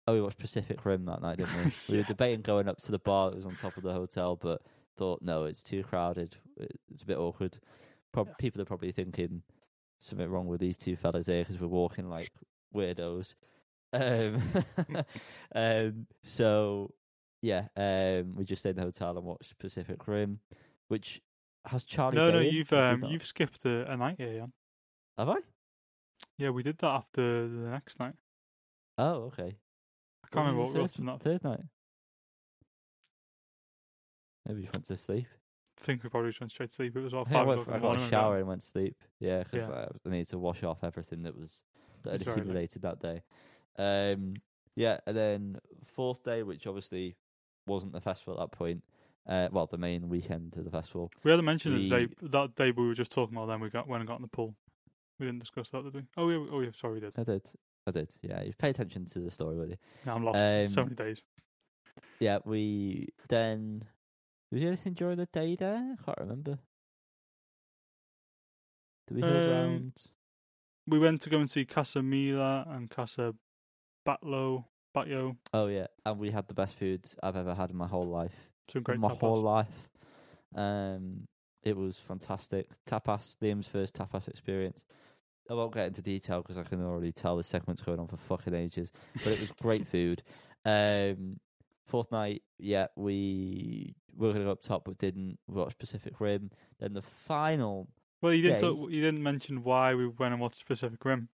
Oh, 0.07 0.13
we 0.15 0.21
watched 0.21 0.39
Pacific 0.39 0.85
Rim 0.85 1.05
that 1.07 1.21
night, 1.21 1.39
didn't 1.39 1.65
we? 1.65 1.73
We 1.89 1.97
were 1.99 2.05
debating 2.05 2.43
going 2.43 2.69
up 2.69 2.79
to 2.83 2.93
the 2.93 2.99
bar 3.01 3.31
that 3.31 3.37
was 3.37 3.47
on 3.47 3.57
top 3.57 3.77
of 3.77 3.83
the 3.83 3.93
hotel, 3.93 4.37
but 4.37 4.63
thought 4.97 5.21
no, 5.23 5.45
it's 5.45 5.63
too 5.63 5.83
crowded. 5.83 6.37
It's 6.91 7.03
a 7.03 7.07
bit 7.07 7.19
awkward. 7.19 7.59
Prob- 8.13 8.39
People 8.39 8.63
are 8.63 8.67
probably 8.67 8.93
thinking 8.93 9.43
something 9.99 10.29
wrong 10.29 10.47
with 10.47 10.61
these 10.61 10.77
two 10.77 10.97
fellas 10.97 11.27
here 11.27 11.43
because 11.43 11.61
we're 11.61 11.67
walking 11.67 12.09
like 12.09 12.31
weirdos. 12.75 13.35
Um, 13.93 14.43
um, 15.55 16.07
so 16.23 16.93
yeah, 17.43 17.67
um, 17.77 18.35
we 18.37 18.45
just 18.45 18.61
stayed 18.61 18.71
in 18.71 18.77
the 18.77 18.83
hotel 18.83 19.17
and 19.17 19.27
watched 19.27 19.59
Pacific 19.59 20.07
Rim, 20.07 20.39
which 20.89 21.21
has 21.67 21.83
Charlie. 21.83 22.17
no, 22.17 22.31
no, 22.31 22.41
Day 22.41 22.49
in? 22.49 22.55
you've 22.55 22.73
um, 22.73 23.05
you've 23.05 23.27
skipped 23.27 23.65
a, 23.65 23.91
a 23.91 23.97
night 23.97 24.17
here, 24.19 24.47
have 25.19 25.29
I? 25.29 25.39
Yeah, 26.39 26.51
we 26.51 26.63
did 26.63 26.79
that 26.79 26.87
after 26.87 27.49
the 27.49 27.71
next 27.71 27.99
night. 27.99 28.15
Oh, 28.99 29.33
okay. 29.33 29.57
I 30.27 30.35
can't 30.35 30.47
remember 30.47 30.63
what 30.65 30.75
we 30.75 30.81
watched 30.81 31.05
that. 31.05 31.21
third 31.23 31.45
night. 31.45 31.61
Maybe 34.47 34.63
you 34.63 34.69
went 34.73 34.87
to 34.87 34.97
sleep. 34.97 35.27
I 35.81 35.85
think 35.85 36.03
we 36.03 36.09
probably 36.09 36.31
just 36.31 36.41
went 36.41 36.53
straight 36.53 36.71
to 36.71 36.75
sleep. 36.75 36.97
It 36.97 37.01
was 37.01 37.13
about 37.13 37.29
I, 37.29 37.33
five 37.33 37.47
went 37.47 37.61
o'clock 37.61 37.77
I 37.77 37.81
got 37.81 37.87
a 37.89 37.91
when 37.95 38.01
we 38.05 38.11
shower 38.11 38.39
and 38.39 38.47
went 38.49 38.61
to 38.63 38.67
sleep. 38.67 38.97
Yeah, 39.21 39.43
because 39.43 39.69
Yeah. 39.69 39.89
I 40.05 40.09
needed 40.09 40.31
to 40.31 40.39
wash 40.39 40.63
off 40.63 40.83
everything 40.83 41.23
that 41.25 41.37
was 41.37 41.61
that 42.03 42.13
had 42.13 42.21
It's 42.21 42.29
alright, 42.29 42.39
mate. 42.39 42.43
accumulated 42.43 42.83
that 42.83 43.01
day. 43.01 43.23
Um, 43.79 44.35
yeah, 44.75 44.99
and 45.07 45.17
then 45.17 45.59
fourth 45.85 46.23
day, 46.23 46.43
which 46.43 46.67
obviously 46.67 47.17
wasn't 47.67 47.93
the 47.93 48.01
festival 48.01 48.35
at 48.35 48.51
that 48.51 48.57
point. 48.57 48.83
Uh, 49.27 49.49
well, 49.51 49.67
the 49.67 49.77
main 49.79 50.09
weekend 50.09 50.57
of 50.57 50.65
the 50.65 50.71
festival. 50.71 51.11
We 51.25 51.31
hadn't 51.33 51.47
mentioned 51.47 51.77
the 51.77 51.91
day, 51.91 52.09
that 52.23 52.55
day 52.55 52.71
we 52.71 52.87
were 52.87 52.95
just 52.95 53.11
talking 53.11 53.37
about. 53.37 53.47
Then 53.49 53.61
we 53.61 53.69
got 53.69 53.89
went 53.89 54.01
and 54.01 54.09
got 54.09 54.17
in 54.17 54.23
the 54.23 54.29
pool. 54.29 54.55
We 55.19 55.27
didn't 55.27 55.41
discuss 55.41 55.71
that, 55.71 55.83
did 55.83 55.95
we? 55.95 56.03
Oh 56.17 56.29
yeah, 56.31 56.47
oh 56.53 56.61
yeah. 56.61 56.71
Sorry, 56.73 56.95
we 56.95 57.01
did. 57.01 57.13
I 57.19 57.25
did, 57.25 57.43
I 57.87 57.91
did. 57.93 58.11
Yeah, 58.23 58.43
you 58.43 58.53
pay 58.59 58.71
attention 58.71 59.05
to 59.07 59.21
the 59.21 59.31
story, 59.31 59.57
really. 59.57 59.79
Now 60.05 60.17
I'm 60.17 60.25
lost. 60.25 60.39
so 60.75 60.81
Um, 60.83 60.89
many 60.89 60.97
days. 60.97 61.23
Yeah, 62.21 62.39
we 62.45 63.09
then. 63.29 63.85
Was 64.51 64.61
there 64.61 64.69
anything 64.69 64.95
during 64.95 65.19
the 65.19 65.27
day 65.27 65.57
there? 65.57 65.97
I 65.99 66.05
can't 66.05 66.19
remember. 66.19 66.59
Did 69.09 69.17
we 69.17 69.23
go 69.23 69.29
Um, 69.29 69.35
around? 69.35 69.93
We 70.89 70.99
went 70.99 71.21
to 71.23 71.31
go 71.31 71.39
and 71.39 71.51
see 71.51 71.65
Casa 71.65 72.03
Mila 72.03 72.65
and 72.69 72.89
Casa 72.89 73.35
Batlo, 74.07 74.65
Batyo. 74.95 75.37
Oh 75.53 75.67
yeah, 75.67 75.87
and 76.05 76.19
we 76.19 76.31
had 76.31 76.49
the 76.49 76.55
best 76.55 76.77
food 76.79 77.09
I've 77.23 77.37
ever 77.37 77.55
had 77.55 77.71
in 77.71 77.77
my 77.77 77.89
whole 77.89 78.07
life. 78.07 78.51
Some 78.73 78.83
great 78.83 78.99
my 79.01 79.09
tapas. 79.09 79.21
whole 79.21 79.43
life. 79.43 79.89
Um, 80.55 81.27
it 81.63 81.77
was 81.77 81.99
fantastic. 81.99 82.69
Tapas, 82.87 83.37
Liam's 83.43 83.67
first 83.67 83.95
tapas 83.95 84.29
experience. 84.29 84.85
I 85.51 85.55
won't 85.55 85.75
get 85.75 85.87
into 85.87 86.03
detail 86.03 86.43
because 86.43 86.57
I 86.59 86.63
can 86.65 86.83
already 86.85 87.13
tell 87.13 87.37
the 87.37 87.45
segment's 87.45 87.83
going 87.83 88.01
on 88.01 88.09
for 88.09 88.17
fucking 88.17 88.55
ages. 88.55 88.91
But 89.15 89.29
it 89.33 89.41
was 89.41 89.53
great 89.53 89.87
food. 89.93 90.23
Um, 90.65 91.39
fourth 91.87 92.11
night, 92.11 92.43
yeah, 92.59 92.87
we 92.97 93.95
were 94.17 94.29
going 94.33 94.41
to 94.41 94.45
go 94.47 94.51
up 94.53 94.63
top 94.63 94.85
but 94.85 94.99
didn't. 94.99 95.39
We 95.47 95.55
watched 95.61 95.79
Pacific 95.79 96.15
Rim. 96.21 96.51
Then 96.81 96.95
the 96.95 97.03
final, 97.03 97.89
Well, 98.23 98.33
you 98.33 98.43
didn't. 98.43 98.59
day. 98.61 98.67
Talk, 98.67 98.91
you 98.91 99.01
didn't 99.03 99.23
mention 99.23 99.63
why 99.63 99.95
we 99.95 100.07
went 100.09 100.33
and 100.33 100.41
watched 100.41 100.67
Pacific 100.67 101.05
Rim. 101.05 101.29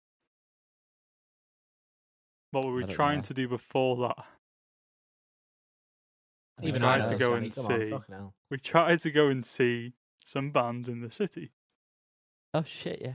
What 2.50 2.66
were 2.66 2.74
we 2.74 2.84
trying 2.84 3.18
know. 3.18 3.22
to 3.22 3.34
do 3.34 3.48
before 3.48 3.96
that? 4.08 4.24
We 6.60 6.68
Even 6.68 6.82
tried 6.82 7.00
I 7.00 7.10
to 7.12 7.16
go 7.16 7.32
Sammy, 7.34 7.46
and 7.46 7.54
come 7.54 7.64
on, 7.66 7.80
see. 7.80 7.90
fucking. 7.90 8.32
We 8.50 8.58
tried 8.58 9.00
to 9.00 9.10
go 9.10 9.28
and 9.28 9.44
see 9.46 9.94
some 10.26 10.50
bands 10.50 10.88
in 10.88 11.00
the 11.00 11.10
city. 11.10 11.52
oh 12.52 12.62
shit, 12.62 13.00
yeah. 13.00 13.14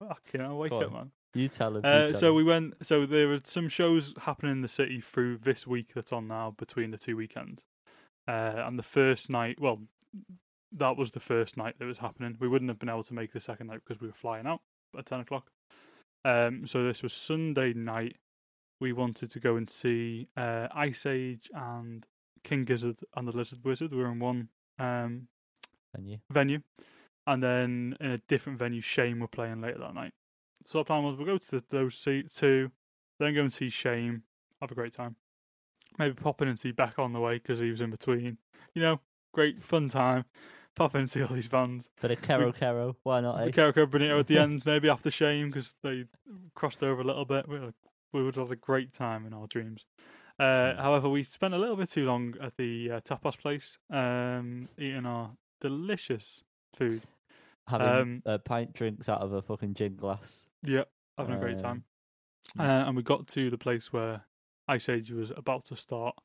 Fucking 0.00 0.40
hell, 0.40 0.58
wake 0.58 0.70
Go 0.70 0.80
up, 0.80 0.86
on. 0.88 0.92
man. 0.92 1.10
You 1.34 1.48
tell 1.48 1.76
him. 1.76 1.84
you 1.84 1.90
Uh, 1.90 2.06
tell 2.08 2.14
so 2.20 2.28
him. 2.30 2.34
we 2.36 2.44
went. 2.44 2.74
So 2.86 3.06
there 3.06 3.28
were 3.28 3.38
some 3.44 3.68
shows 3.68 4.14
happening 4.22 4.52
in 4.52 4.60
the 4.62 4.68
city 4.68 5.00
through 5.00 5.38
this 5.38 5.66
week 5.66 5.92
that's 5.94 6.12
on 6.12 6.26
now 6.28 6.54
between 6.56 6.90
the 6.90 6.98
two 6.98 7.16
weekends. 7.16 7.64
Uh, 8.26 8.54
and 8.66 8.78
the 8.78 8.82
first 8.82 9.30
night, 9.30 9.60
well, 9.60 9.80
that 10.72 10.96
was 10.96 11.10
the 11.12 11.20
first 11.20 11.56
night 11.56 11.76
that 11.78 11.84
was 11.84 11.98
happening. 11.98 12.36
We 12.40 12.48
wouldn't 12.48 12.68
have 12.70 12.78
been 12.78 12.88
able 12.88 13.04
to 13.04 13.14
make 13.14 13.32
the 13.32 13.40
second 13.40 13.68
night 13.68 13.80
because 13.86 14.00
we 14.00 14.08
were 14.08 14.12
flying 14.14 14.46
out 14.46 14.60
at 14.98 15.06
ten 15.06 15.20
o'clock. 15.20 15.50
Um, 16.24 16.66
so 16.66 16.82
this 16.84 17.02
was 17.02 17.12
Sunday 17.12 17.72
night. 17.72 18.16
We 18.80 18.92
wanted 18.92 19.30
to 19.32 19.40
go 19.40 19.56
and 19.56 19.68
see 19.68 20.28
uh, 20.36 20.68
Iceage 20.74 21.50
and 21.54 22.06
King 22.42 22.64
Gizzard 22.64 23.00
and 23.14 23.28
the 23.28 23.36
Lizard 23.36 23.60
Wizard. 23.64 23.92
We 23.92 23.98
were 23.98 24.10
in 24.10 24.18
one 24.18 24.48
um, 24.78 25.28
And 25.94 26.08
you. 26.08 26.18
venue, 26.30 26.60
and 27.30 27.42
then 27.42 27.96
in 28.00 28.10
a 28.10 28.18
different 28.18 28.58
venue, 28.58 28.80
Shame 28.80 29.20
were 29.20 29.28
playing 29.28 29.60
later 29.60 29.78
that 29.78 29.94
night. 29.94 30.12
So 30.66 30.80
our 30.80 30.84
plan 30.84 31.02
was 31.04 31.16
we'll 31.16 31.26
go 31.26 31.38
to 31.38 31.50
the, 31.50 31.64
those 31.70 32.00
two, 32.02 32.70
then 33.18 33.34
go 33.34 33.42
and 33.42 33.52
see 33.52 33.68
Shame, 33.70 34.24
have 34.60 34.70
a 34.70 34.74
great 34.74 34.92
time. 34.92 35.16
Maybe 35.98 36.14
pop 36.14 36.42
in 36.42 36.48
and 36.48 36.58
see 36.58 36.72
Beck 36.72 36.98
on 36.98 37.12
the 37.12 37.20
way 37.20 37.34
because 37.38 37.58
he 37.58 37.70
was 37.70 37.80
in 37.80 37.90
between. 37.90 38.38
You 38.74 38.82
know, 38.82 39.00
great 39.32 39.62
fun 39.62 39.88
time. 39.88 40.24
Pop 40.76 40.94
in 40.94 41.02
and 41.02 41.10
see 41.10 41.22
all 41.22 41.34
these 41.34 41.48
bands. 41.48 41.90
But 42.00 42.10
a 42.10 42.16
Caro 42.16 42.52
Caro, 42.52 42.96
why 43.02 43.20
not? 43.20 43.40
Eh? 43.40 43.44
The 43.46 43.52
Carico 43.52 43.90
Benito 43.90 44.18
at 44.18 44.26
the 44.26 44.38
end, 44.44 44.64
maybe 44.66 44.88
after 44.88 45.10
Shame 45.10 45.48
because 45.50 45.74
they 45.82 46.06
crossed 46.54 46.82
over 46.82 47.00
a 47.00 47.04
little 47.04 47.24
bit. 47.24 47.48
We, 47.48 47.58
we 48.12 48.22
would 48.24 48.36
have 48.36 48.48
had 48.48 48.56
a 48.58 48.60
great 48.60 48.92
time 48.92 49.24
in 49.26 49.32
our 49.32 49.46
dreams. 49.46 49.86
Uh, 50.38 50.42
Mm. 50.72 50.76
however, 50.78 51.08
we 51.08 51.22
spent 51.22 51.52
a 51.54 51.58
little 51.58 51.76
bit 51.76 51.90
too 51.90 52.06
long 52.06 52.34
at 52.40 52.56
the 52.56 52.90
uh, 52.90 53.00
tapas 53.00 53.36
place, 53.38 53.78
um, 53.90 54.68
eating 54.78 55.04
our 55.04 55.32
delicious 55.60 56.42
food. 56.74 57.02
Having 57.70 57.86
Um, 57.88 58.22
uh, 58.26 58.38
pint 58.38 58.72
drinks 58.72 59.08
out 59.08 59.20
of 59.20 59.32
a 59.32 59.42
fucking 59.42 59.74
gin 59.74 59.96
glass. 59.96 60.46
Yeah, 60.62 60.84
having 61.16 61.34
a 61.34 61.38
great 61.40 61.58
time. 61.58 61.84
Um, 62.58 62.66
Uh, 62.66 62.84
and 62.86 62.96
we 62.96 63.02
got 63.02 63.28
to 63.28 63.50
the 63.50 63.58
place 63.58 63.92
where 63.92 64.26
Iceage 64.68 65.10
was 65.12 65.30
about 65.36 65.64
to 65.66 65.76
start 65.76 66.16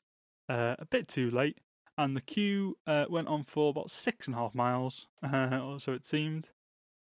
uh, 0.50 0.76
a 0.80 0.86
bit 0.86 1.08
too 1.08 1.30
late, 1.30 1.60
and 1.98 2.16
the 2.16 2.22
queue 2.22 2.78
uh, 2.88 3.06
went 3.10 3.28
on 3.28 3.44
for 3.44 3.70
about 3.70 3.90
six 3.92 4.28
and 4.28 4.36
a 4.36 4.40
half 4.40 4.54
miles, 4.56 5.08
uh, 5.24 5.60
or 5.64 5.80
so 5.80 5.94
it 5.94 6.06
seemed, 6.06 6.50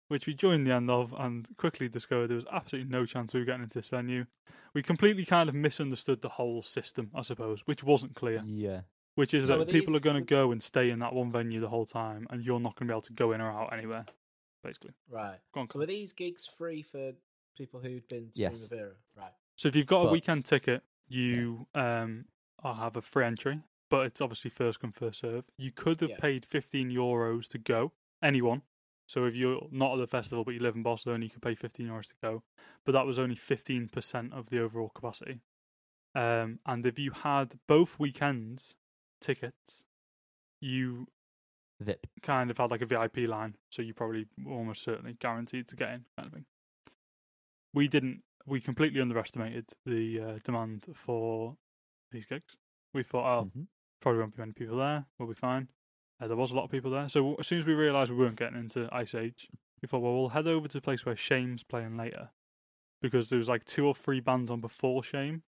which 0.07 0.25
we 0.27 0.33
joined 0.33 0.65
the 0.67 0.71
end 0.73 0.89
of 0.89 1.13
and 1.17 1.47
quickly 1.57 1.87
discovered 1.89 2.27
there 2.27 2.35
was 2.37 2.45
absolutely 2.51 2.89
no 2.91 3.05
chance 3.05 3.33
we 3.33 3.39
were 3.39 3.45
getting 3.45 3.63
into 3.63 3.79
this 3.79 3.89
venue. 3.89 4.25
We 4.73 4.81
completely 4.81 5.25
kind 5.25 5.49
of 5.49 5.55
misunderstood 5.55 6.21
the 6.21 6.29
whole 6.29 6.63
system, 6.63 7.11
I 7.13 7.21
suppose, 7.21 7.61
which 7.65 7.83
wasn't 7.83 8.15
clear. 8.15 8.43
Yeah. 8.45 8.81
Which 9.15 9.33
is 9.35 9.45
So 9.45 9.57
that 9.59 9.69
are 9.69 9.71
people 9.71 9.95
are 9.95 9.99
going 9.99 10.15
to 10.15 10.21
go 10.25 10.51
and 10.51 10.63
stay 10.63 10.89
in 10.89 10.97
that 10.99 11.13
one 11.13 11.31
venue 11.31 11.59
the 11.59 11.69
whole 11.69 11.85
time, 11.85 12.25
and 12.31 12.43
you're 12.43 12.59
not 12.59 12.75
going 12.75 12.87
to 12.87 12.91
be 12.91 12.95
able 12.95 13.01
to 13.03 13.13
go 13.13 13.31
in 13.31 13.41
or 13.41 13.51
out 13.51 13.71
anywhere, 13.71 14.05
basically. 14.63 14.91
Right. 15.09 15.39
Go 15.53 15.61
on, 15.61 15.67
So 15.67 15.79
were 15.79 15.85
these 15.85 16.13
gigs 16.13 16.45
free 16.47 16.81
for 16.81 17.11
people 17.57 17.79
who'd 17.79 18.07
been 18.07 18.29
to 18.31 18.39
Yes. 18.39 18.53
Primavera? 18.53 18.93
Right. 19.15 19.31
So 19.55 19.67
if 19.67 19.75
you've 19.75 19.87
got 19.87 20.07
a 20.07 20.11
weekend 20.11 20.45
ticket, 20.45 20.83
you 21.07 21.67
um 21.75 22.25
will 22.63 22.73
have 22.75 22.95
a 22.95 23.01
free 23.01 23.25
entry, 23.25 23.61
but 23.89 24.05
it's 24.07 24.21
obviously 24.21 24.49
first 24.49 24.79
come 24.79 24.91
first 24.91 25.19
serve. 25.19 25.43
You 25.57 25.71
could 25.71 25.99
have 26.01 26.11
Yeah. 26.11 26.17
paid 26.19 26.45
fifteen 26.45 26.89
euros 26.89 27.47
to 27.49 27.57
go, 27.57 27.91
anyone. 28.21 28.63
So 29.05 29.25
if 29.25 29.35
you're 29.35 29.67
not 29.69 29.93
at 29.93 29.97
the 29.99 30.07
festival 30.07 30.43
but 30.45 30.53
you 30.53 30.61
live 30.61 30.75
in 30.75 30.81
Barcelona, 30.83 31.25
you 31.25 31.29
could 31.29 31.41
pay 31.41 31.55
fifteen 31.55 31.87
euros 31.87 32.07
to 32.07 32.15
go, 32.21 32.43
but 32.85 32.93
that 32.93 33.05
was 33.05 33.19
only 33.19 33.35
fifteen 33.35 33.89
percent 33.89 34.33
of 34.33 34.49
the 34.49 34.59
overall 34.59 34.89
capacity. 34.89 35.41
Um, 36.15 36.59
and 36.65 36.85
if 36.85 36.97
you 36.97 37.11
had 37.11 37.59
both 37.67 37.99
weekends 37.99 38.77
tickets, 39.19 39.83
you 40.61 41.07
Vip. 41.83 42.07
kind 42.21 42.49
of 42.51 42.57
had 42.57 42.71
like 42.71 42.81
a 42.81 42.85
VIP 42.85 43.19
line, 43.27 43.55
so 43.69 43.81
you 43.81 43.93
probably 43.93 44.25
almost 44.47 44.81
certainly 44.83 45.13
guaranteed 45.19 45.67
to 45.67 45.75
get 45.75 45.89
in, 45.89 46.05
kind 46.17 46.27
of 46.27 46.33
thing. 46.33 46.45
We 47.73 47.87
didn't. 47.87 48.21
We 48.45 48.59
completely 48.59 48.99
underestimated 49.01 49.69
the 49.85 50.19
uh, 50.19 50.39
demand 50.43 50.85
for 50.93 51.55
these 52.11 52.25
gigs. 52.25 52.57
We 52.93 53.03
thought, 53.03 53.25
oh, 53.39 53.45
Mhm. 53.45 53.67
probably 54.01 54.19
won't 54.19 54.35
be 54.35 54.41
many 54.41 54.51
people 54.53 54.77
there. 54.77 55.05
We'll 55.17 55.29
be 55.29 55.33
fine. 55.33 55.69
Uh, 56.19 56.27
there 56.27 56.37
was 56.37 56.51
a 56.51 56.55
lot 56.55 56.65
of 56.65 56.71
people 56.71 56.91
there. 56.91 57.07
So 57.09 57.35
as 57.35 57.47
soon 57.47 57.59
as 57.59 57.65
we 57.65 57.73
realised 57.73 58.11
we 58.11 58.17
weren't 58.17 58.35
getting 58.37 58.59
into 58.59 58.89
Iceage, 58.93 59.49
we 59.81 59.87
thought, 59.87 59.99
well, 59.99 60.13
we'll 60.13 60.29
head 60.29 60.47
over 60.47 60.67
to 60.67 60.77
the 60.77 60.81
place 60.81 61.05
where 61.05 61.15
Shame's 61.15 61.63
playing 61.63 61.95
later, 61.97 62.31
because 63.01 63.29
there 63.29 63.39
was 63.39 63.49
like 63.49 63.65
two 63.65 63.87
or 63.87 63.95
three 63.95 64.19
bands 64.19 64.51
on 64.51 64.59
before 64.61 65.03
Shame 65.03 65.43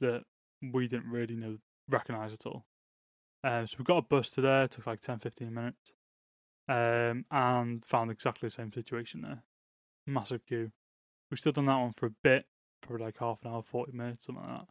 that 0.00 0.24
we 0.60 0.86
didn't 0.88 1.10
really 1.10 1.36
know 1.36 1.58
recognise 1.88 2.32
at 2.32 2.44
all. 2.46 2.66
Um, 3.44 3.66
so 3.66 3.76
we 3.78 3.84
got 3.84 3.98
a 3.98 4.02
bus 4.02 4.30
to 4.30 4.40
there. 4.40 4.68
Took 4.68 4.86
like 4.86 5.00
10, 5.00 5.18
15 5.18 5.52
minutes, 5.52 5.92
um, 6.68 7.24
and 7.30 7.84
found 7.84 8.10
exactly 8.10 8.46
the 8.46 8.50
same 8.54 8.72
situation 8.72 9.22
there. 9.22 9.42
Massive 10.06 10.44
queue. 10.46 10.72
We 11.30 11.36
stood 11.36 11.58
on 11.58 11.66
that 11.66 11.76
one 11.78 11.92
for 11.92 12.06
a 12.06 12.14
bit, 12.22 12.46
probably 12.82 13.06
like 13.06 13.18
half 13.18 13.38
an 13.44 13.50
hour, 13.50 13.62
forty 13.62 13.92
minutes, 13.92 14.26
something 14.26 14.44
like 14.44 14.58
that. 14.60 14.66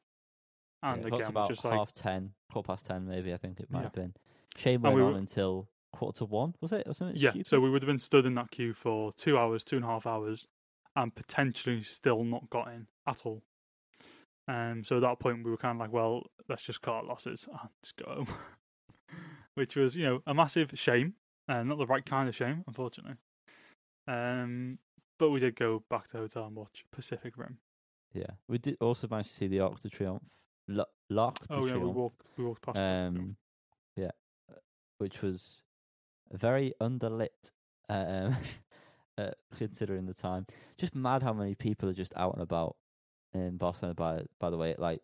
And 0.84 1.02
yeah, 1.02 1.08
again, 1.08 1.30
about 1.30 1.50
just 1.50 1.66
like 1.66 1.74
half 1.74 1.92
ten, 1.94 2.34
quarter 2.52 2.68
past 2.68 2.86
ten, 2.86 3.08
maybe. 3.08 3.34
I 3.34 3.38
think 3.38 3.60
it 3.60 3.70
might 3.72 3.80
Yeah. 3.80 3.84
have 3.86 3.94
been. 3.94 4.14
Shame 4.58 4.76
And 4.76 4.84
went 4.84 4.96
we 4.96 5.02
on 5.02 5.14
were- 5.14 5.18
until 5.18 5.70
quarter 5.94 6.20
to 6.20 6.26
one, 6.26 6.56
was 6.62 6.72
it? 6.72 6.88
Or 6.88 6.94
something 6.94 7.16
Yeah, 7.18 7.32
stupid? 7.32 7.48
so 7.48 7.60
we 7.60 7.70
would 7.70 7.82
have 7.82 7.88
been 7.88 8.00
stood 8.00 8.26
in 8.26 8.36
that 8.36 8.52
queue 8.52 8.74
for 8.74 9.12
two 9.14 9.38
hours, 9.38 9.64
two 9.64 9.76
and 9.78 9.86
a 9.86 9.88
half 9.90 10.06
hours, 10.08 10.48
and 10.96 11.14
potentially 11.16 11.84
still 11.84 12.24
not 12.24 12.50
got 12.50 12.68
in 12.70 12.88
at 13.08 13.26
all. 13.26 13.44
Um, 14.48 14.84
so 14.84 14.98
at 14.98 15.02
that 15.02 15.20
point, 15.20 15.44
we 15.44 15.52
were 15.52 15.58
kind 15.58 15.78
of 15.78 15.80
like, 15.80 15.92
well, 15.94 16.28
let's 16.50 16.64
just 16.64 16.82
cut 16.82 16.94
our 16.96 17.04
losses 17.04 17.48
and 17.50 17.70
just 17.84 17.96
go 17.98 18.06
home, 18.26 18.28
which 19.56 19.76
was, 19.76 19.96
you 19.96 20.04
know, 20.06 20.22
a 20.26 20.34
massive 20.34 20.72
shame, 20.76 21.14
uh, 21.48 21.64
not 21.64 21.78
the 21.78 21.86
right 21.86 22.06
kind 22.06 22.30
of 22.30 22.36
shame, 22.36 22.64
unfortunately. 22.68 23.16
Um, 24.08 24.80
but 25.20 25.30
we 25.30 25.40
did 25.40 25.56
go 25.56 25.84
back 25.90 26.08
to 26.08 26.14
the 26.14 26.20
hotel 26.20 26.46
and 26.46 26.56
watch 26.56 26.86
Pacific 26.92 27.38
Rim. 27.38 27.58
Yeah, 28.14 28.32
we 28.48 28.58
did 28.58 28.78
also 28.82 29.08
manage 29.10 29.30
to 29.30 29.36
see 29.36 29.48
the 29.48 29.60
Arc 29.62 29.80
de 29.80 29.90
Triomphe, 29.90 30.24
L- 30.70 30.86
L'Arc 31.10 31.40
de 31.40 31.54
Oh 31.54 31.66
yeah, 31.66 31.74
we 31.76 31.80
Triomphe, 31.80 31.96
walked, 31.96 32.28
we 32.38 32.44
walked 32.44 32.62
past. 32.62 32.78
um, 32.78 33.36
yeah, 33.96 34.12
which 34.98 35.22
was 35.22 35.64
very 36.32 36.74
underlit, 36.82 37.52
um, 37.90 38.36
uh, 39.18 39.32
considering 39.58 40.06
the 40.06 40.14
time. 40.14 40.46
Just 40.78 40.96
mad 40.96 41.24
how 41.24 41.34
many 41.34 41.56
people 41.56 41.90
are 41.90 41.94
just 41.94 42.14
out 42.18 42.34
and 42.34 42.42
about 42.42 42.76
in 43.34 43.58
Barcelona. 43.58 43.94
By 43.94 44.26
by 44.40 44.50
the 44.50 44.58
way, 44.58 44.72
at 44.72 44.80
like 44.80 45.02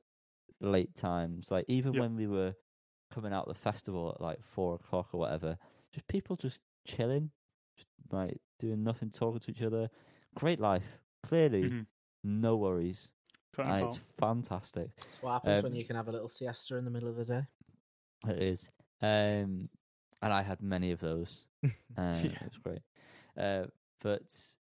late 0.60 0.96
times, 0.96 1.52
like 1.52 1.66
even 1.68 1.94
when 1.94 2.16
we 2.16 2.28
were 2.28 2.56
coming 3.14 3.34
out 3.34 3.48
of 3.48 3.54
the 3.54 3.60
festival 3.60 4.12
at 4.16 4.22
like 4.22 4.44
four 4.44 4.76
o'clock 4.76 5.10
or 5.14 5.20
whatever, 5.20 5.58
just 5.94 6.08
people 6.08 6.36
just 6.36 6.62
chilling, 6.86 7.32
just 7.76 7.88
like 8.12 8.38
doing 8.60 8.84
nothing, 8.84 9.10
talking 9.12 9.40
to 9.40 9.52
each 9.52 9.62
other. 9.62 9.90
Great 10.36 10.60
life, 10.60 11.00
clearly, 11.24 11.70
Mhm. 11.70 11.86
no 12.24 12.56
worries. 12.58 13.12
Uh, 13.58 13.86
it's 13.86 13.98
fantastic. 14.20 14.92
That's 14.98 15.22
what 15.22 15.32
happens 15.34 15.64
when 15.64 15.72
Um, 15.74 15.78
you 15.78 15.84
can 15.86 15.96
have 15.96 16.08
a 16.08 16.12
little 16.12 16.30
siesta 16.30 16.76
in 16.76 16.86
the 16.86 16.92
middle 16.92 17.10
of 17.10 17.16
the 17.16 17.26
day. 17.26 17.48
It 18.28 18.42
is. 18.42 18.70
Um, 19.02 19.70
and 20.22 20.34
I 20.34 20.42
had 20.44 20.62
many 20.62 20.92
of 20.92 21.00
those. 21.00 21.46
Uh, 21.98 22.20
Yeah. 22.22 22.26
It 22.30 22.44
was 22.44 22.58
great. 22.64 22.82
Uh, 23.36 23.66
but 24.02 24.56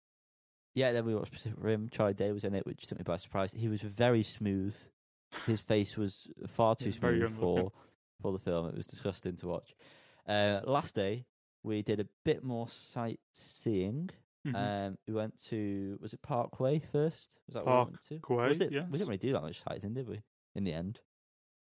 yeah, 0.74 0.92
then 0.92 1.04
we 1.04 1.14
watched 1.14 1.32
Pacific 1.32 1.58
Rim. 1.60 1.90
Charlie 1.90 2.14
Day 2.14 2.32
was 2.32 2.44
in 2.44 2.54
it, 2.54 2.64
which 2.64 2.86
took 2.86 2.96
me 2.98 3.02
by 3.02 3.16
surprise. 3.16 3.52
He 3.52 3.68
was 3.68 3.82
very 3.82 4.22
smooth. 4.22 4.74
His 5.46 5.60
face 5.60 5.98
was 5.98 6.28
far 6.46 6.74
too 6.76 6.86
Yeah, 6.86 6.92
smooth 6.98 7.20
young 7.20 7.30
looking. 7.32 7.40
for 7.40 7.72
for 8.20 8.32
the 8.32 8.38
film. 8.38 8.66
It 8.68 8.76
was 8.76 8.86
disgusting 8.86 9.36
to 9.36 9.48
watch. 9.48 9.74
Uh, 10.28 10.60
last 10.64 10.94
day 10.94 11.26
we 11.62 11.82
did 11.82 12.00
a 12.00 12.06
bit 12.24 12.42
more 12.44 12.68
sightseeing. 12.68 14.10
Mhm. 14.46 14.54
Um, 14.54 14.98
we 15.08 15.14
went 15.14 15.36
to 15.46 15.98
was 16.00 16.12
it 16.12 16.22
Park 16.22 16.50
Güell 16.52 16.80
first? 16.92 17.36
Was 17.46 17.54
that 17.54 17.66
what 17.66 17.86
we 17.86 17.90
went 17.92 18.02
to? 18.08 18.18
Park 18.20 18.22
Güell, 18.22 18.48
Was 18.48 18.60
it? 18.60 18.70
We 18.70 18.78
didn't 18.98 19.08
really 19.08 19.16
do 19.18 19.32
that 19.32 19.42
much 19.42 19.62
sightseeing, 19.62 19.94
did 19.94 20.08
we? 20.08 20.20
In 20.54 20.64
the 20.64 20.72
end, 20.72 21.00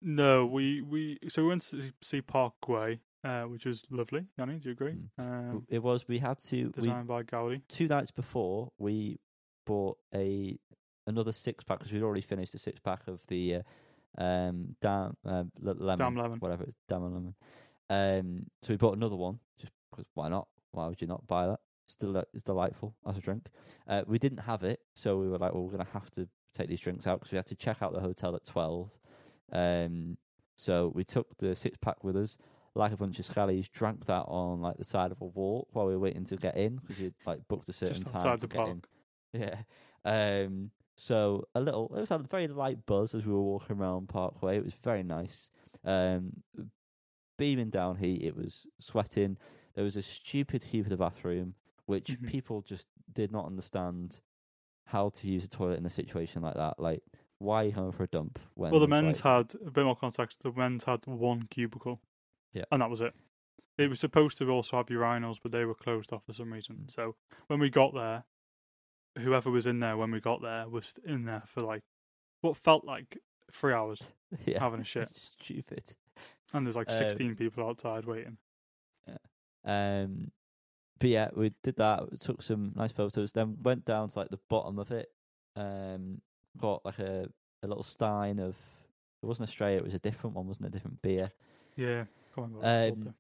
No, 0.03 0.47
we, 0.47 0.81
we 0.81 1.19
so 1.29 1.43
we 1.43 1.49
went 1.49 1.63
to 1.67 1.93
see 2.03 2.23
Park 2.23 2.55
Güell, 2.65 2.99
uh, 3.23 3.43
which 3.45 3.67
was 3.67 3.85
lovely. 3.91 4.25
Yanni, 4.39 4.59
do 4.59 4.71
you 4.71 4.73
agree? 4.73 4.95
Mm. 4.95 5.51
Um, 5.51 5.67
it 5.69 5.83
was. 5.83 6.09
We 6.09 6.19
had 6.19 6.39
to. 6.49 6.65
We, 6.67 6.73
designed 6.73 7.07
by 7.07 7.23
Gaudi. 7.23 7.61
two 7.69 7.87
nights 7.87 8.11
before 8.11 8.73
we 8.79 9.21
bought 9.67 9.99
a 10.15 10.59
another 11.07 11.33
six 11.33 11.63
pack 11.65 11.79
because 11.79 11.93
we'd 11.93 12.03
already 12.03 12.21
finished 12.23 12.55
a 12.55 12.59
six 12.59 12.81
pack 12.81 13.07
of 13.07 13.21
the 13.29 13.57
uh, 13.57 13.63
um 14.19 14.75
Damm 14.81 15.17
uh, 15.25 15.45
lemon 15.61 15.99
Damm 15.99 16.17
lemon. 16.17 16.39
whatever 16.41 16.65
it's 16.65 16.79
Damm 16.89 17.03
lemon. 17.03 17.35
Um, 17.89 18.47
so 18.63 18.69
we 18.73 18.77
bought 18.77 18.97
another 18.97 19.17
one 19.17 19.39
just 19.59 19.73
because 19.91 20.07
why 20.15 20.29
not? 20.29 20.47
Why 20.73 20.87
would 20.87 21.01
you 21.01 21.07
not 21.07 21.27
buy 21.27 21.47
that? 21.49 21.61
Still, 21.89 22.17
it's 22.33 22.45
delightful 22.45 22.95
as 23.09 23.17
a 23.17 23.21
drink. 23.21 23.47
Uh, 23.89 24.03
we 24.07 24.19
didn't 24.19 24.39
have 24.39 24.63
it, 24.63 24.81
so 24.95 25.19
we 25.19 25.29
were 25.29 25.39
like, 25.39 25.53
well, 25.53 25.65
we're 25.65 25.73
gonna 25.73 25.89
have 25.93 26.11
to 26.13 26.29
take 26.55 26.69
these 26.69 26.79
drinks 26.81 27.07
out 27.07 27.19
because 27.19 27.33
we 27.33 27.37
had 27.37 27.47
to 27.47 27.57
check 27.57 27.83
out 27.83 27.93
the 27.93 28.01
hotel 28.01 28.37
at 28.37 28.45
twelve. 28.45 28.91
Um, 29.53 30.17
so 30.57 30.93
we 30.95 31.03
took 31.05 31.37
the 31.39 31.57
six 31.57 31.77
pack 31.79 32.05
with 32.05 32.17
us, 32.17 32.39
like 32.77 32.93
a 32.93 32.97
bunch 32.97 33.19
of 33.19 33.27
scallies, 33.27 33.69
drank 33.73 34.07
that 34.07 34.25
on 34.29 34.61
like 34.61 34.77
the 34.77 34.85
side 34.85 35.11
of 35.11 35.21
a 35.21 35.25
walk 35.25 35.69
while 35.73 35.87
we 35.87 35.95
were 35.95 35.99
waiting 35.99 36.25
to 36.27 36.37
get 36.37 36.57
in 36.57 36.77
because 36.77 36.99
we 37.01 37.13
like 37.27 37.41
booked 37.49 37.69
a 37.69 37.73
certain 37.73 37.95
Just 37.95 38.07
time 38.13 38.17
outside 38.27 38.41
to 38.43 38.47
the 38.47 38.57
get 38.57 38.69
in. 38.69 38.83
Yeah. 39.33 40.45
Um. 40.45 40.71
So 41.01 41.49
a 41.55 41.61
little, 41.63 41.91
it 41.97 42.01
was 42.01 42.11
a 42.11 42.19
very 42.19 42.47
light 42.47 42.85
buzz 42.85 43.15
as 43.15 43.25
we 43.25 43.33
were 43.33 43.41
walking 43.41 43.79
around 43.79 44.11
Park 44.11 44.39
Güell. 44.39 44.57
It 44.59 44.65
was 44.65 44.75
very 44.85 45.03
nice. 45.03 45.49
Um, 45.83 46.43
beaming 47.39 47.71
down 47.71 47.97
heat. 47.97 48.23
It 48.23 48.37
was 48.37 48.67
sweating. 48.81 49.39
There 49.75 49.83
was 49.85 49.97
a 49.97 50.03
stupid 50.03 50.63
queue 50.63 50.83
for 50.85 50.91
the 50.91 50.99
bathroom, 50.99 51.55
which 51.87 52.09
Mhm. 52.09 52.29
people 52.29 52.61
just 52.61 52.87
did 53.11 53.33
not 53.33 53.47
understand 53.47 54.21
how 54.85 55.09
to 55.09 55.27
use 55.27 55.43
a 55.43 55.49
toilet 55.49 55.79
in 55.79 55.87
a 55.87 55.91
situation 55.91 56.43
like 56.43 56.57
that. 56.57 56.79
Like, 56.79 57.03
why 57.39 57.63
are 57.63 57.67
you 57.69 57.73
going 57.73 57.93
for 57.93 58.03
a 58.03 58.09
dump? 58.09 58.39
When 58.53 58.71
Well, 58.71 58.81
the 58.81 58.87
men's 58.87 59.25
like- 59.25 59.49
had 59.53 59.59
a 59.67 59.71
bit 59.71 59.85
more 59.87 59.97
context. 59.97 60.43
The 60.43 60.53
men's 60.53 60.85
had 60.85 61.07
one 61.07 61.47
cubicle. 61.47 62.03
Yeah. 62.53 62.65
and 62.73 62.83
that 62.83 62.91
was 62.91 63.01
it. 63.01 63.15
It 63.79 63.89
was 63.89 64.01
supposed 64.01 64.37
to 64.39 64.51
also 64.51 64.77
have 64.77 64.87
urinals, 64.87 65.39
but 65.41 65.53
they 65.53 65.65
were 65.65 65.75
closed 65.75 66.13
off 66.13 66.25
for 66.27 66.33
some 66.33 66.53
reason. 66.53 66.77
Mm. 66.87 66.91
So 66.91 67.15
when 67.47 67.61
we 67.61 67.71
got 67.71 67.95
there, 67.95 68.25
whoever 69.21 69.51
was 69.51 69.67
in 69.67 69.81
there 69.81 69.97
when 69.97 70.11
we 70.11 70.21
got 70.21 70.43
there 70.43 70.69
was 70.69 70.95
in 71.05 71.25
there 71.25 71.43
for 71.47 71.61
like 71.63 71.83
what 72.41 72.57
felt 72.57 72.85
like 72.85 73.19
three 73.53 73.73
hours, 73.73 74.03
yeah, 74.47 74.59
having 74.61 74.81
a 74.81 74.85
shit. 74.95 75.11
Stupid. 75.43 75.85
and 76.53 76.67
there's 76.67 76.77
like 76.77 76.91
Um, 76.91 76.97
sixteen 76.97 77.37
people 77.37 77.67
outside 77.67 78.05
waiting. 78.05 78.39
Um, 79.65 80.33
but 80.99 81.09
yeah, 81.11 81.29
we 81.35 81.53
did 81.63 81.77
that. 81.77 82.11
We 82.11 82.17
took 82.17 82.43
some 82.43 82.73
nice 82.75 82.93
photos. 82.93 83.33
Then 83.33 83.57
went 83.63 83.85
down 83.85 84.09
to 84.09 84.19
like 84.19 84.31
the 84.31 84.41
bottom 84.49 84.79
of 84.79 84.91
it. 84.91 85.09
Um, 85.57 86.21
got 86.59 86.85
like 86.85 86.99
a 86.99 87.29
a 87.63 87.67
little 87.67 87.83
stein 87.83 88.39
of. 88.39 88.57
It 89.23 89.27
wasn't 89.27 89.51
Estrella. 89.51 89.77
It 89.77 89.85
was 89.85 89.93
a 89.95 89.99
different 89.99 90.35
one, 90.35 90.47
wasn't 90.49 90.67
it? 90.67 90.69
A 90.69 90.73
different 90.73 91.03
beer. 91.03 91.31
Yeah, 91.77 92.05
come 92.35 92.57
on, 92.63 92.65
Um, 92.65 93.15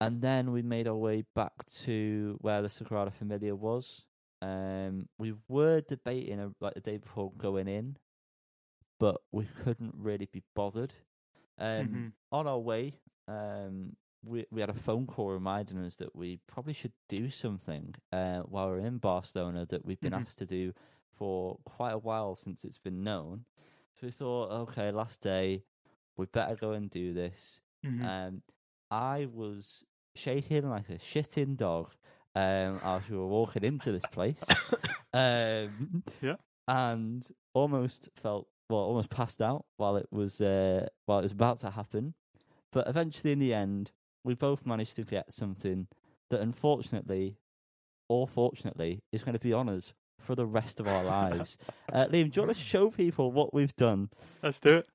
And 0.00 0.20
then 0.20 0.50
we 0.52 0.62
made 0.62 0.88
our 0.88 0.96
way 0.96 1.24
back 1.34 1.52
to 1.84 2.36
where 2.40 2.60
the 2.62 2.68
Sagrada 2.68 3.12
Familia 3.12 3.54
was. 3.54 4.04
Um, 4.42 5.08
we 5.18 5.34
were 5.48 5.80
debating 5.80 6.40
uh, 6.40 6.50
like 6.60 6.74
the 6.74 6.80
day 6.80 6.98
before 6.98 7.32
going 7.36 7.68
in, 7.68 7.98
but 8.98 9.22
we 9.32 9.46
couldn't 9.46 9.94
really 9.96 10.26
be 10.26 10.42
bothered. 10.54 10.94
Um, 11.58 12.04
Mhm. 12.04 12.12
On 12.32 12.46
our 12.46 12.58
way, 12.58 13.00
um, 13.28 13.96
we 14.24 14.46
we 14.50 14.60
had 14.60 14.70
a 14.70 14.74
phone 14.74 15.06
call 15.06 15.30
reminding 15.30 15.78
us 15.78 15.96
that 15.96 16.14
we 16.14 16.38
probably 16.46 16.74
should 16.74 16.92
do 17.08 17.30
something 17.30 17.94
uh, 18.12 18.40
while 18.42 18.68
we're 18.68 18.78
in 18.80 18.98
Barcelona 18.98 19.66
that 19.66 19.84
we've 19.84 20.00
been 20.00 20.12
Mhm. 20.12 20.14
asked 20.14 20.38
to 20.38 20.46
do 20.46 20.72
for 21.12 21.58
quite 21.64 21.92
a 21.92 21.98
while 21.98 22.36
since 22.36 22.64
it's 22.64 22.78
been 22.78 23.02
known. 23.02 23.46
So 23.96 24.06
we 24.06 24.10
thought, 24.12 24.50
okay, 24.62 24.90
last 24.92 25.22
day, 25.22 25.64
we 26.16 26.26
better 26.26 26.56
go 26.56 26.72
and 26.72 26.90
do 26.90 27.12
this. 27.14 27.60
Mhm. 27.82 28.08
Um, 28.08 28.42
I 28.90 29.26
was 29.26 29.84
shaking 30.14 30.68
like 30.68 30.88
a 30.90 30.98
shitting 30.98 31.56
dog 31.56 31.94
um, 32.34 32.80
as 32.84 33.02
we 33.08 33.16
were 33.16 33.26
walking 33.26 33.64
into 33.64 33.92
this 33.92 34.04
place. 34.12 34.40
um, 35.12 36.02
Yeah. 36.20 36.36
and 36.66 37.26
almost 37.54 38.08
felt 38.14 38.46
well, 38.70 38.80
almost 38.80 39.08
passed 39.10 39.40
out 39.40 39.64
while 39.78 39.96
it 39.96 40.06
was 40.10 40.40
uh, 40.40 40.86
while 41.06 41.20
it 41.20 41.22
was 41.22 41.32
about 41.32 41.58
to 41.60 41.70
happen. 41.70 42.14
But 42.72 42.86
eventually, 42.86 43.32
in 43.32 43.38
the 43.38 43.54
end, 43.54 43.92
we 44.24 44.34
both 44.34 44.66
managed 44.66 44.96
to 44.96 45.04
get 45.04 45.32
something 45.32 45.86
that, 46.30 46.40
unfortunately, 46.40 47.38
or 48.08 48.28
fortunately, 48.28 49.02
is 49.10 49.24
going 49.24 49.32
to 49.32 49.38
be 49.38 49.54
on 49.54 49.68
us 49.70 49.94
for 50.20 50.34
the 50.34 50.44
rest 50.46 50.80
of 50.80 50.86
our 50.88 51.02
lives. 51.02 51.56
uh, 51.92 52.06
Liam, 52.06 52.30
do 52.30 52.40
you 52.40 52.46
want 52.46 52.56
to 52.56 52.62
show 52.62 52.90
people 52.90 53.32
what 53.32 53.54
we've 53.54 53.74
done? 53.76 54.10
Let's 54.42 54.60
do 54.60 54.82
it. 54.82 54.88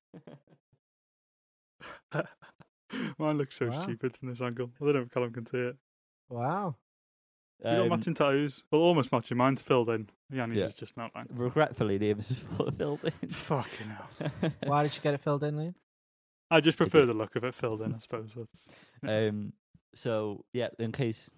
Mine 3.18 3.38
looks 3.38 3.56
so 3.56 3.66
Wow. 3.70 3.82
stupid 3.82 4.16
from 4.16 4.28
this 4.28 4.40
angle. 4.40 4.70
I 4.80 4.84
don't 4.84 4.94
know 4.94 5.00
if 5.02 5.10
Callum 5.10 5.32
can 5.32 5.46
see 5.46 5.58
it. 5.58 5.76
Wow. 6.28 6.76
We 7.64 7.70
got 7.70 7.80
Um, 7.80 7.88
matching 7.88 8.14
tattoos. 8.14 8.62
Well, 8.70 8.82
almost 8.82 9.10
matching. 9.10 9.36
Mine's 9.38 9.62
filled 9.62 9.88
in. 9.88 10.08
Yanni's 10.32 10.56
Yeah. 10.58 10.64
is 10.66 10.74
just 10.76 10.96
not 10.96 11.14
like. 11.14 11.26
regretfully, 11.30 11.98
Liam's 11.98 12.30
is 12.30 12.38
full 12.38 12.70
filled 12.70 13.00
in. 13.22 13.28
Fucking 13.30 13.88
hell. 13.88 14.52
Why 14.64 14.82
did 14.82 14.94
you 14.94 15.02
get 15.02 15.14
it 15.14 15.20
filled 15.22 15.42
in, 15.44 15.56
Liam? 15.56 15.74
I 16.50 16.60
just 16.60 16.76
prefer 16.76 17.06
the 17.06 17.14
look 17.14 17.36
of 17.36 17.44
it 17.44 17.54
filled 17.54 17.80
in, 17.82 17.94
I 17.94 17.98
suppose. 17.98 18.30
That's, 18.36 18.68
Um, 19.30 19.54
so 19.94 20.44
yeah, 20.52 20.68
in 20.78 20.92
case 20.92 21.30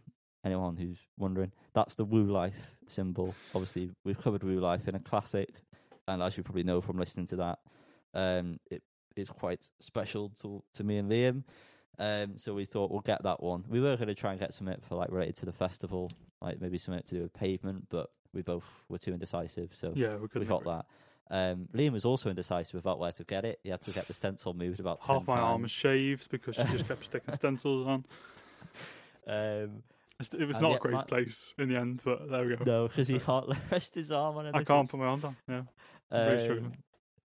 anyone 0.45 0.77
who's 0.77 0.99
wondering, 1.19 1.53
that's 1.75 1.95
the 1.95 2.05
Woo 2.05 2.25
Life 2.25 2.77
symbol. 2.89 3.35
Obviously, 3.55 3.91
we've 4.05 4.19
covered 4.21 4.43
Woo 4.43 4.59
Life 4.61 4.89
in 4.89 4.95
a 4.95 5.01
classic, 5.01 5.51
and 6.09 6.23
as 6.23 6.37
you 6.37 6.43
probably 6.43 6.63
know 6.65 6.81
from 6.81 6.99
listening 6.99 7.27
to 7.27 7.37
that, 7.37 7.59
um, 8.15 8.59
it 8.71 8.83
is 9.15 9.29
quite 9.29 9.69
special 9.81 10.31
to 10.41 10.63
to 10.75 10.85
me 10.85 10.99
and 10.99 11.11
Liam. 11.11 11.45
Um, 11.99 12.37
so 12.37 12.55
we 12.55 12.67
thought 12.67 12.91
we'll 12.91 13.01
get 13.01 13.23
that 13.23 13.43
one. 13.43 13.65
We 13.69 13.81
were 13.81 13.97
going 13.97 14.09
to 14.09 14.15
try 14.15 14.33
and 14.33 14.41
get 14.41 14.53
something 14.53 14.77
for 14.89 14.97
like 14.97 15.11
related 15.11 15.37
to 15.39 15.47
the 15.47 15.53
festival, 15.53 16.11
like 16.41 16.61
maybe 16.61 16.79
something 16.79 17.03
to 17.03 17.15
do 17.15 17.23
with 17.23 17.33
pavement, 17.33 17.87
but 17.89 18.11
we 18.33 18.43
both 18.43 18.65
were 18.89 18.99
too 18.99 19.13
indecisive, 19.13 19.71
so 19.73 19.93
Yeah, 19.95 20.17
we 20.17 20.41
we 20.41 20.47
got 20.47 20.65
that. 20.65 20.87
Um, 21.29 21.69
Liam 21.75 21.93
was 21.93 22.05
also 22.05 22.31
indecisive 22.31 22.79
about 22.79 23.01
where 23.01 23.13
to 23.13 23.25
get 23.25 23.45
it. 23.45 23.59
He 23.65 23.71
had 23.71 23.81
to 23.83 23.91
get 23.91 24.07
the 24.07 24.15
stencil 24.15 24.55
moved 24.55 24.79
about 24.79 25.05
Half 25.05 25.27
my 25.27 25.41
arm 25.41 25.63
was 25.63 25.73
shaved 25.73 26.31
because 26.31 26.55
she 26.55 26.65
just 26.65 26.87
kept 26.87 27.05
sticking 27.07 27.35
stencils 27.35 27.87
on. 27.87 28.05
Um, 29.27 29.83
It 30.39 30.47
was 30.47 30.61
not 30.61 30.77
a 30.77 30.79
great 30.79 31.07
place 31.09 31.53
in 31.59 31.69
the 31.69 31.77
end, 31.77 32.01
but 32.05 32.31
there 32.31 32.47
we 32.47 32.57
go. 32.57 32.65
no, 32.65 32.89
because 32.89 33.09
he 33.09 33.19
can't 33.31 33.47
rest 33.73 33.95
his 33.95 34.13
arm 34.13 34.37
on 34.37 34.55
I 34.55 34.63
can't 34.63 34.89
put 34.89 35.01
my 35.01 35.07
arm 35.07 35.21
down. 35.21 35.37
Yeah. 35.49 35.63
Um, 36.11 36.73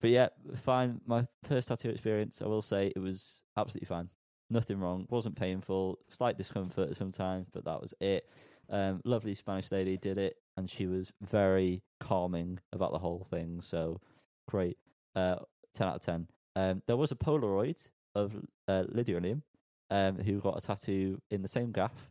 but 0.00 0.10
yeah, 0.10 0.28
fine. 0.56 1.00
My 1.06 1.26
first 1.44 1.68
tattoo 1.68 1.90
experience, 1.90 2.42
I 2.42 2.46
will 2.46 2.62
say, 2.62 2.92
it 2.94 2.98
was 2.98 3.42
absolutely 3.56 3.86
fine. 3.86 4.08
Nothing 4.50 4.78
wrong. 4.80 5.06
Wasn't 5.10 5.36
painful. 5.36 5.98
Slight 6.08 6.36
discomfort 6.38 6.96
sometimes, 6.96 7.48
but 7.52 7.64
that 7.64 7.80
was 7.80 7.94
it. 8.00 8.28
Um, 8.70 9.00
lovely 9.04 9.34
Spanish 9.34 9.70
lady 9.72 9.96
did 9.96 10.18
it, 10.18 10.36
and 10.56 10.70
she 10.70 10.86
was 10.86 11.12
very 11.22 11.82
calming 12.00 12.58
about 12.72 12.92
the 12.92 12.98
whole 12.98 13.26
thing. 13.30 13.60
So 13.62 14.00
great. 14.48 14.76
Uh, 15.16 15.36
ten 15.74 15.88
out 15.88 15.96
of 15.96 16.02
ten. 16.02 16.28
Um, 16.56 16.82
there 16.86 16.96
was 16.96 17.10
a 17.10 17.16
Polaroid 17.16 17.82
of 18.14 18.32
uh, 18.68 18.84
Lydia 18.88 19.16
and 19.16 19.26
Liam, 19.26 19.42
um, 19.90 20.16
who 20.24 20.40
got 20.40 20.56
a 20.56 20.60
tattoo 20.66 21.20
in 21.30 21.42
the 21.42 21.48
same 21.48 21.72
gaff 21.72 22.10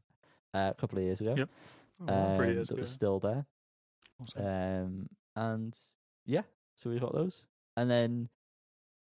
uh, 0.54 0.72
a 0.76 0.80
couple 0.80 0.98
of 0.98 1.04
years 1.06 1.22
ago. 1.22 1.36
Yep. 1.38 1.50
Oh, 2.08 2.14
Um, 2.14 2.44
years 2.46 2.68
that 2.68 2.74
ago. 2.74 2.82
was 2.82 2.90
still 2.92 3.20
there. 3.20 3.46
Awesome. 4.22 4.46
Um, 4.46 5.10
and 5.36 5.80
yeah, 6.26 6.42
so 6.76 6.90
we 6.90 7.00
got 7.00 7.14
those, 7.14 7.46
and 7.78 7.90
then 7.90 8.30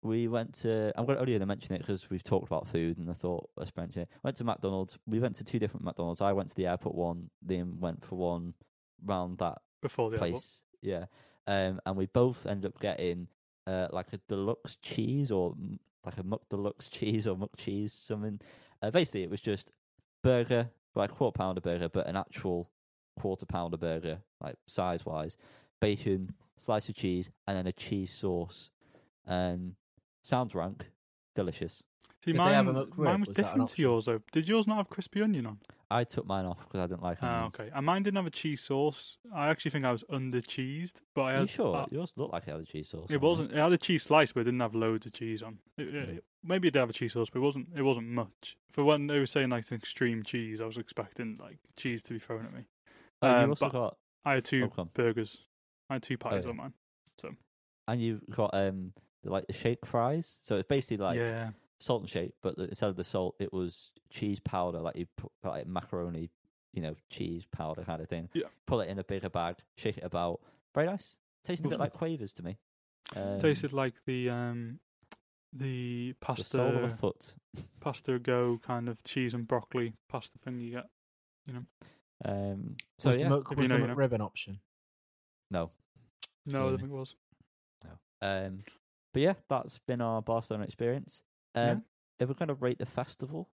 we 0.03 0.29
went 0.29 0.55
to. 0.63 0.93
I'm 0.97 1.05
going 1.05 1.17
to 1.17 1.21
only 1.21 1.33
going 1.33 1.41
to 1.41 1.47
mention 1.47 1.75
it 1.75 1.79
because 1.79 2.09
we've 2.09 2.23
talked 2.23 2.47
about 2.47 2.67
food, 2.69 2.99
and 2.99 3.11
I 3.11 3.15
thought 3.15 3.51
let's 3.57 3.75
mention 3.77 4.03
it. 4.03 4.09
Went 4.23 4.37
to 4.39 4.45
McDonald's. 4.45 4.99
We 5.07 5.21
went 5.21 5.37
to 5.37 5.45
two 5.45 5.59
different 5.59 5.85
McDonald's. 5.85 6.21
I 6.21 6.33
went 6.33 6.49
to 6.51 6.55
the 6.55 6.67
airport 6.67 6.95
one. 6.95 7.31
Liam 7.47 7.79
went 7.79 8.05
for 8.05 8.17
one 8.17 8.55
round 9.05 9.39
that 9.39 9.59
Before 9.83 10.11
the 10.11 10.19
place. 10.19 10.33
airport. 10.33 10.45
Yeah, 10.83 11.05
um, 11.47 11.81
and 11.85 11.97
we 11.97 12.07
both 12.07 12.47
ended 12.47 12.73
up 12.73 12.81
getting 12.81 13.29
uh 13.67 13.89
like 13.93 14.13
a 14.15 14.21
deluxe 14.29 14.77
cheese 14.83 15.31
or 15.31 15.55
like 16.05 16.17
a 16.17 16.23
muck 16.23 16.43
deluxe 16.49 16.89
cheese 16.91 17.27
or 17.27 17.37
muck 17.37 17.57
cheese 17.57 17.93
something. 17.93 18.41
Uh, 18.83 18.91
basically, 18.91 19.23
it 19.23 19.31
was 19.31 19.43
just 19.43 19.71
burger, 20.23 20.71
like 20.95 21.11
quarter 21.11 21.37
pounder 21.37 21.61
burger, 21.61 21.91
but 21.91 22.07
an 22.07 22.17
actual 22.17 22.71
quarter 23.19 23.45
pounder 23.45 23.77
burger, 23.77 24.21
like 24.41 24.57
size 24.67 25.05
wise, 25.05 25.37
bacon, 25.81 26.33
slice 26.57 26.89
of 26.89 26.95
cheese, 26.95 27.31
and 27.47 27.59
then 27.59 27.67
a 27.67 27.73
cheese 27.73 28.11
sauce. 28.13 28.71
Um, 29.27 29.77
sounds 30.23 30.55
rank, 30.55 30.87
delicious. 31.35 31.83
See, 32.25 32.33
Did 32.33 32.35
they 32.35 32.39
mine, 32.45 32.55
have 32.55 32.69
a 32.69 32.73
McRib? 32.87 32.99
mine 32.99 33.21
was, 33.21 33.29
Was 33.29 33.37
that 33.39 33.43
an 33.43 33.45
different 33.45 33.69
to 33.69 33.73
option? 33.73 33.83
yours, 33.83 34.05
though. 34.05 34.21
Did 34.33 34.47
yours 34.49 34.67
not 34.67 34.77
have 34.77 34.89
crispy 34.91 35.23
onion 35.23 35.47
on? 35.47 35.59
I 35.91 36.05
took 36.05 36.27
mine 36.27 36.45
off 36.45 36.59
because 36.61 36.81
I 36.81 36.87
didn't 36.87 37.03
like 37.03 37.19
Ah, 37.23 37.37
onions. 37.39 37.55
okay. 37.59 37.71
And 37.75 37.87
mine 37.87 38.03
didn't 38.03 38.17
have 38.19 38.27
a 38.27 38.31
cheese 38.31 38.61
sauce. 38.61 39.17
I 39.35 39.49
actually 39.49 39.71
think 39.71 39.87
I 39.87 39.91
was 39.93 40.05
under 40.11 40.41
cheesed, 40.43 41.01
but 41.15 41.23
I 41.23 41.31
Are 41.31 41.33
had. 41.39 41.41
you 41.43 41.47
sure? 41.49 41.77
uh, 41.77 41.87
Yours 41.91 42.13
looked 42.17 42.33
like 42.35 42.47
it 42.47 42.51
had 42.51 42.61
a 42.61 42.65
cheese 42.65 42.91
sauce. 42.91 43.07
on 43.09 43.15
it 43.15 43.21
wasn't. 43.23 43.53
It 43.53 43.57
had 43.57 43.73
a 43.73 43.79
cheese 43.79 44.03
slice, 44.03 44.33
but 44.33 44.41
it 44.41 44.45
didn't 44.45 44.61
have 44.61 44.75
loads 44.75 45.07
of 45.07 45.13
cheese 45.15 45.43
on. 45.43 45.59
It, 45.79 45.95
it- 45.95 46.09
Mm. 46.17 46.21
maybe 46.45 46.69
it 46.69 46.73
did 46.73 46.81
have 46.81 46.91
a 46.91 46.93
cheese 46.93 47.15
sauce, 47.15 47.31
but 47.31 47.39
it 47.39 47.43
wasn't. 47.43 47.69
It 47.75 47.83
wasn't 47.83 48.09
much. 48.09 48.57
For 48.71 48.85
when 48.85 49.07
they 49.07 49.19
were 49.19 49.27
saying 49.27 49.49
like 49.49 49.69
an 49.71 49.79
extreme 49.79 50.23
cheese, 50.23 50.61
I 50.61 50.67
was 50.67 50.77
expecting 50.77 51.39
like 51.41 51.57
cheese 51.77 52.03
to 52.05 52.13
be 52.13 52.19
thrown 52.21 52.45
at 52.45 52.53
me. 52.53 52.67
Oh, 53.23 53.29
you 53.29 53.45
um, 53.45 53.51
also 53.51 53.65
but- 53.67 53.73
got 53.73 53.97
I 54.27 54.35
had 54.35 54.45
two 54.45 54.65
Oh, 54.67 54.69
come. 54.69 54.91
burgers. 54.93 55.39
I 55.89 55.95
had 55.95 56.03
two 56.03 56.19
pies 56.19 56.45
yeah. 56.45 56.51
on 56.51 56.57
mine. 56.57 56.75
So 57.19 57.31
And 57.89 58.01
you 58.03 58.21
got 58.31 58.51
um 58.55 58.93
the, 58.95 59.03
like 59.25 59.47
the 59.47 59.53
shake 59.53 59.87
fries. 59.87 60.39
So 60.43 60.57
it's 60.57 60.69
basically 60.69 60.99
like 60.99 61.19
yeah. 61.19 61.51
salt 61.79 62.03
and 62.03 62.11
shake, 62.11 62.33
but 62.43 62.57
instead 62.59 62.89
of 62.89 62.97
the 62.97 63.05
salt, 63.05 63.37
it 63.39 63.53
was 63.53 63.91
cheese 64.11 64.41
powder, 64.41 64.81
like 64.81 64.97
you 64.97 65.07
put 65.17 65.31
like 65.45 65.67
macaroni, 65.67 66.31
you 66.73 66.83
know, 66.83 66.95
cheese 67.11 67.45
powder 67.51 67.83
kind 67.83 68.01
of 68.01 68.09
thing. 68.09 68.29
Yeah. 68.33 68.45
Put 68.67 68.87
it 68.87 68.91
in 68.91 68.99
a 68.99 69.05
bigger 69.05 69.29
bag, 69.29 69.57
shake 69.77 69.99
it 69.99 70.05
about. 70.05 70.41
Very 70.75 70.87
nice. 70.87 71.17
Tasted 71.45 71.67
a 71.67 71.69
bit 71.71 71.79
Wasn't 71.79 71.93
like 71.93 71.99
quavers 71.99 72.33
to 72.35 72.43
me. 72.43 72.59
Um, 73.17 73.41
Tasted 73.41 73.73
like 73.73 73.95
the 74.07 74.31
um 74.31 74.79
the 75.53 76.15
pasta 76.21 76.43
the 76.45 76.49
soul 76.49 76.77
of 76.77 76.85
a 76.85 76.91
foot. 76.91 77.35
pasta 77.81 78.19
go 78.19 78.61
kind 78.65 78.89
of 78.89 79.03
cheese 79.03 79.35
and 79.35 79.49
broccoli 79.49 79.95
pasta 80.09 80.39
thing 80.39 80.61
you 80.61 80.71
get. 80.71 80.87
You 81.47 81.55
know. 81.55 81.65
Um, 82.25 82.77
so 82.99 83.09
was 83.09 83.17
yeah, 83.17 83.29
the, 83.29 83.37
Mc- 83.37 83.47
If 83.51 83.59
was 83.59 83.69
the 83.69 83.79
know, 83.79 83.87
you 83.87 83.95
know. 84.19 84.25
Option? 84.25 84.61
no. 85.51 85.71
No, 86.47 86.61
I 86.61 86.65
Yeah. 86.65 86.71
don't 86.71 86.79
think 86.79 86.91
it 86.93 86.95
was. 86.95 87.15
No. 87.85 87.91
Um, 88.29 88.63
but 89.13 89.23
yeah, 89.23 89.35
that's 89.49 89.79
been 89.87 90.01
our 90.01 90.23
Barcelona 90.23 90.65
experience. 90.65 91.23
Um, 91.55 91.67
Yeah. 91.67 91.77
If 92.21 92.29
we're 92.29 92.35
going 92.35 92.49
to 92.49 92.55
rate 92.55 92.79
the 92.79 92.87
festival, 92.87 93.49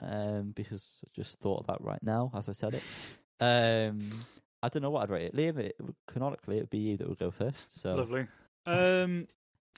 um, 0.00 0.52
because 0.56 1.00
I 1.04 1.08
just 1.14 1.38
thought 1.40 1.60
of 1.60 1.66
that 1.66 1.80
right 1.82 2.02
now 2.02 2.30
as 2.34 2.48
I 2.48 2.52
said 2.52 2.74
it. 2.74 2.82
Um, 3.40 4.24
I 4.62 4.68
don't 4.68 4.84
know 4.84 4.90
what 4.90 5.02
I'd 5.02 5.10
rate 5.10 5.24
it. 5.24 5.34
Liam, 5.34 5.58
it, 5.58 5.74
canonically, 6.06 6.58
it 6.58 6.60
would 6.60 6.70
be 6.70 6.78
you 6.78 6.96
that 6.96 7.08
would 7.08 7.18
go 7.18 7.32
first. 7.32 7.80
So 7.80 7.94
Lovely. 7.96 8.26
Um, 8.66 9.26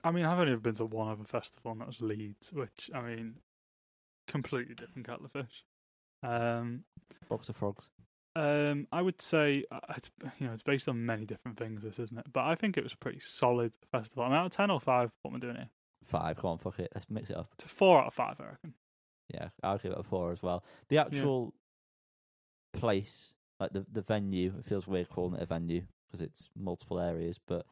I 0.03 0.11
mean, 0.11 0.27
I've 0.27 0.39
only 0.39 0.53
ever 0.53 0.61
been 0.61 0.75
to 0.75 0.85
one 0.85 1.09
other 1.09 1.25
festival, 1.25 1.73
and 1.73 1.81
that 1.81 1.87
was 1.87 2.03
Leeds, 2.03 2.53
which 2.53 2.91
I 2.95 3.01
mean, 3.01 3.37
completely 4.29 4.75
different 4.75 5.07
kettle 5.07 5.25
of 5.25 5.33
fish. 5.33 5.65
Um, 6.23 6.85
box 7.31 7.49
of 7.49 7.57
frogs. 7.57 7.89
Um, 8.37 8.87
I 8.93 9.01
would 9.03 9.21
say 9.21 9.65
uh, 9.71 9.81
it's 9.97 10.11
you 10.41 10.47
know 10.47 10.53
it's 10.53 10.63
based 10.63 10.89
on 10.89 11.05
many 11.07 11.25
different 11.25 11.59
things, 11.59 11.83
this 11.83 11.99
isn't 11.99 12.19
it? 12.19 12.27
But 12.33 12.45
I 12.45 12.55
think 12.55 12.77
it 12.77 12.83
was 12.83 12.93
a 12.93 12.97
pretty 12.99 13.21
solid 13.21 13.73
festival. 13.93 14.25
I'm 14.25 14.33
out 14.33 14.47
of 14.47 14.53
ten 14.53 14.71
or 14.71 14.81
five. 14.81 15.11
What 15.23 15.31
am 15.33 15.37
I 15.37 15.39
doing 15.41 15.57
here? 15.57 15.71
Five. 16.05 16.37
Come 16.37 16.51
on, 16.51 16.59
fuck 16.59 16.79
it. 16.81 16.91
Let's 16.95 17.07
mix 17.09 17.31
it 17.31 17.37
up. 17.37 17.49
It's 17.55 17.65
a 17.65 17.69
four 17.69 18.01
out 18.01 18.09
of 18.09 18.15
five, 18.15 18.37
I 18.41 18.45
reckon. 18.45 18.75
Yeah, 19.33 19.49
I'll 19.63 19.79
give 19.79 19.93
it 19.93 19.99
a 19.99 20.03
four 20.03 20.33
as 20.33 20.43
well. 20.43 20.65
The 20.89 20.99
actual 20.99 21.55
place, 22.73 23.33
like 23.61 23.73
the 23.73 23.87
the 23.91 24.03
venue, 24.03 24.53
it 24.59 24.67
feels 24.67 24.87
weird 24.87 25.09
calling 25.09 25.35
it 25.39 25.43
a 25.43 25.47
venue 25.47 25.83
because 26.07 26.21
it's 26.21 26.49
multiple 26.57 27.01
areas, 27.01 27.39
but 27.47 27.67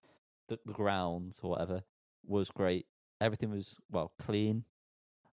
the, 0.49 0.59
the 0.67 0.73
grounds 0.73 1.41
or 1.43 1.51
whatever 1.51 1.83
was 2.27 2.51
great. 2.51 2.87
Everything 3.21 3.51
was 3.51 3.77
well 3.91 4.13
clean, 4.19 4.65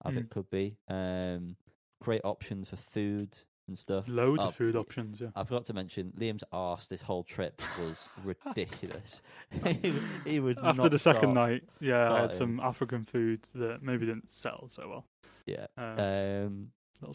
as 0.05 0.15
Mm. 0.15 0.19
it 0.19 0.31
could 0.31 0.51
be. 0.51 0.77
Um, 0.89 1.57
great 2.01 2.21
options 2.25 2.69
for 2.69 2.77
food 2.77 3.39
and 3.73 3.79
stuff. 3.79 4.05
Loads 4.07 4.43
Oh, 4.45 4.49
of 4.49 4.55
food 4.55 4.77
options. 4.77 5.21
Yeah. 5.21 5.29
I 5.35 5.45
forgot 5.45 5.65
to 5.67 5.75
mention 5.75 6.13
Liam's 6.19 6.45
arse. 6.53 6.87
This 6.89 7.01
whole 7.03 7.25
trip 7.25 7.61
was 7.81 8.07
ridiculous. 8.25 9.23
he, 9.65 9.95
he 10.27 10.41
would 10.41 10.59
After 10.59 10.89
the 10.89 10.99
second 10.99 11.33
night, 11.35 11.63
yeah, 11.81 12.13
I 12.13 12.21
had 12.23 12.35
some 12.35 12.61
African 12.61 13.05
food 13.05 13.43
that 13.55 13.83
maybe 13.83 14.05
didn't 14.07 14.31
sell 14.31 14.69
so 14.69 14.89
well. 14.89 15.07
Yeah. 15.47 15.67
Um, 15.77 15.99
Um, 15.99 16.69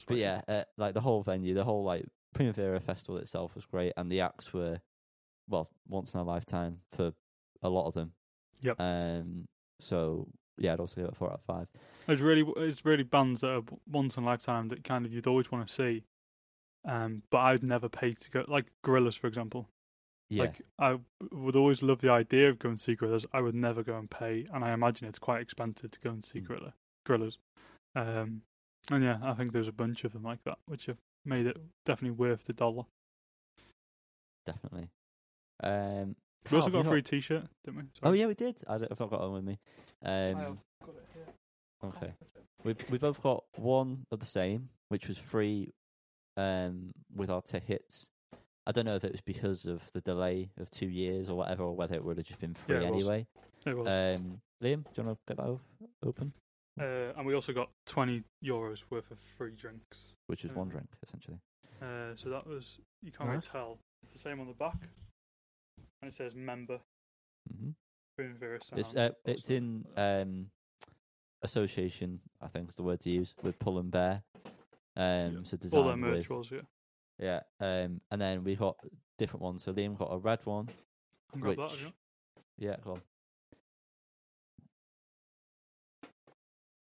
But 0.07 0.17
yeah, 0.17 0.41
uh, 0.47 0.63
like 0.77 0.93
the 0.93 1.01
whole 1.01 1.21
venue, 1.23 1.53
the 1.53 1.63
whole 1.63 1.84
like 1.84 2.05
Primavera 2.34 2.79
festival 2.79 3.17
itself 3.17 3.55
was 3.55 3.65
great, 3.65 3.93
and 3.97 4.11
the 4.11 4.21
acts 4.21 4.51
were, 4.53 4.81
well, 5.47 5.69
once 5.88 6.13
in 6.13 6.19
a 6.19 6.23
lifetime 6.23 6.79
for 6.91 7.13
a 7.61 7.69
lot 7.69 7.88
of 7.88 7.93
them. 7.93 8.11
Yep. 8.61 8.79
Um. 8.81 9.47
So 9.79 10.27
yeah, 10.57 10.73
I'd 10.73 10.79
also 10.79 10.95
give 10.95 11.05
it 11.05 11.11
a 11.11 11.15
four 11.15 11.29
out 11.29 11.35
of 11.35 11.41
five. 11.41 11.67
It's 12.07 12.21
really 12.21 12.43
it's 12.57 12.84
really 12.85 13.03
bands 13.03 13.41
that 13.41 13.49
are 13.51 13.63
once 13.89 14.17
in 14.17 14.23
a 14.23 14.25
lifetime 14.25 14.67
that 14.69 14.84
kind 14.84 15.05
of 15.05 15.13
you'd 15.13 15.27
always 15.27 15.51
want 15.51 15.67
to 15.67 15.73
see. 15.73 16.03
Um, 16.88 17.22
but 17.30 17.39
I'd 17.39 17.64
never 17.64 17.89
pay 17.89 18.14
to 18.14 18.31
go 18.31 18.45
like 18.47 18.65
Gorillaz, 18.85 19.19
for 19.19 19.27
example. 19.27 19.68
Yeah. 20.30 20.43
Like 20.43 20.61
I 20.80 20.97
would 21.31 21.55
always 21.55 21.81
love 21.81 21.99
the 21.99 22.09
idea 22.11 22.49
of 22.49 22.59
going 22.59 22.77
to 22.77 22.81
see 22.84 22.95
Gorillaz. 22.95 23.26
I 23.34 23.41
would 23.41 23.55
never 23.55 23.84
go 23.84 23.97
and 23.97 24.09
pay, 24.09 24.45
and 24.53 24.64
I 24.64 24.72
imagine 24.73 25.07
it's 25.07 25.19
quite 25.19 25.41
expensive 25.41 25.91
to 25.91 25.99
go 25.99 26.09
and 26.11 26.23
see 26.26 26.39
Mm. 26.39 26.47
Gorilla 26.47 26.73
Gorillaz. 27.05 27.38
Um, 27.95 28.41
and 28.89 29.03
yeah, 29.03 29.19
I 29.22 29.34
think 29.34 29.51
there's 29.51 29.68
a 29.68 29.73
bunch 29.73 30.03
of 30.05 30.14
them 30.14 30.23
like 30.23 30.43
that, 30.45 30.59
which 30.65 30.85
have 30.85 30.97
made 31.26 31.45
it 31.45 31.57
definitely 31.85 32.15
worth 32.18 32.45
the 32.45 32.53
dollar. 32.53 32.84
definitely. 34.45 34.89
Um. 35.64 36.15
We 36.51 36.57
also 36.57 36.69
got 36.69 36.85
a 36.85 36.89
free 36.89 37.01
T-shirt, 37.01 37.43
didn't 37.65 37.77
we? 37.77 37.84
Oh 38.03 38.07
Sorry. 38.09 38.19
yeah, 38.22 38.26
we 38.27 38.34
did. 38.34 38.61
I 38.68 38.77
don't, 38.77 38.89
I've 38.91 38.99
not 38.99 39.09
got 39.09 39.19
one 39.22 39.34
with 39.34 39.43
me. 39.43 39.59
Um. 40.05 40.59
got 40.85 40.95
it 40.95 41.05
here. 41.14 41.34
Okay. 41.84 42.14
We 42.64 42.76
we 42.89 42.97
both 42.97 43.22
got 43.22 43.43
one 43.55 44.03
of 44.11 44.19
the 44.19 44.26
same, 44.26 44.69
which 44.89 45.07
was 45.07 45.18
free, 45.18 45.72
um, 46.38 46.91
with 47.15 47.30
our 47.30 47.41
t- 47.41 47.59
hits. 47.65 48.09
I 48.65 48.72
don't 48.72 48.85
know 48.85 48.95
if 48.95 49.03
it 49.03 49.11
was 49.11 49.22
because 49.22 49.65
of 49.65 49.81
the 49.93 50.01
delay 50.01 50.49
of 50.59 50.69
two 50.72 50.88
years 50.89 51.30
or 51.30 51.35
whatever, 51.38 51.64
or 51.64 51.76
whether 51.76 51.95
it 51.95 52.03
would 52.03 52.18
have 52.18 52.26
just 52.26 52.39
been 52.39 52.53
free 52.53 52.76
Yeah, 52.76 52.88
it 52.88 52.93
was. 52.93 53.07
anyway. 53.07 53.27
It 53.65 53.77
was. 53.77 53.88
Um, 53.88 54.41
Liam, 54.64 54.84
do 54.84 54.89
you 54.95 55.03
want 55.03 55.18
to 55.18 55.34
get 55.34 55.38
that 55.38 55.59
open? 56.05 56.34
Uh, 56.80 57.14
and 57.18 57.26
we 57.26 57.34
also 57.34 57.53
got 57.53 57.69
20 57.88 58.23
euros 58.43 58.84
worth 58.89 59.09
of 59.09 59.18
free 59.38 59.51
drinks. 59.55 60.14
Which 60.27 60.45
is 60.45 60.51
one 60.51 60.68
Um, 60.68 60.69
drink 60.69 60.88
essentially. 61.01 61.39
Uh, 61.81 62.15
so 62.15 62.30
that 62.30 62.45
was, 62.45 62.80
you 63.01 63.11
can't 63.11 63.30
really 63.30 63.41
tell. 63.41 63.80
It's 64.03 64.14
the 64.14 64.19
same 64.19 64.39
on 64.39 64.47
the 64.47 64.53
back. 64.53 64.77
And 66.01 66.11
it 66.11 66.14
says 66.14 66.35
member 66.35 66.80
hmm 67.57 67.69
It's 68.19 68.72
uh, 68.95 69.11
it's 69.26 69.49
in 69.49 69.85
um 69.95 70.49
association. 71.43 72.19
I 72.41 72.47
think 72.47 72.69
is 72.69 72.76
the 72.76 72.84
word 72.84 72.99
to 73.01 73.09
use 73.09 73.34
with 73.43 73.57
Pull 73.59 73.80
and 73.80 73.89
Bear. 73.91 74.23
Um, 74.98 75.03
Yeah. 75.03 75.40
so 75.44 75.56
All 75.56 75.60
designed 75.60 75.88
their 75.88 75.95
merch 75.98 76.30
with 76.30 76.38
was, 76.38 76.52
yeah. 76.52 76.61
yeah. 77.19 77.41
Um, 77.60 78.02
and 78.11 78.19
then 78.22 78.44
we 78.44 78.56
got 78.56 78.78
different 79.18 79.44
ones. 79.44 79.64
So 79.64 79.72
Liam 79.74 79.98
got 79.98 80.11
a 80.11 80.18
red 80.18 80.45
one. 80.45 80.69
That, 81.34 81.44
which- 81.44 81.60
have 81.60 81.80
you? 81.80 81.94
Yeah, 82.57 82.76
go 82.84 82.94
on. 82.94 83.02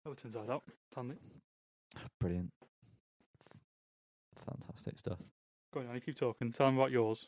Oh, 0.07 0.13
it's 0.13 0.25
inside 0.25 0.49
out. 0.51 0.63
It's 0.69 0.95
handy. 0.95 1.17
Brilliant. 2.21 2.53
Fantastic 4.45 4.99
stuff. 4.99 5.19
Go 5.75 5.81
on, 5.81 5.93
you 5.95 6.01
keep 6.01 6.17
talking. 6.17 6.53
Tell 6.53 6.67
them 6.67 6.77
about 6.79 6.93
yours. 6.93 7.27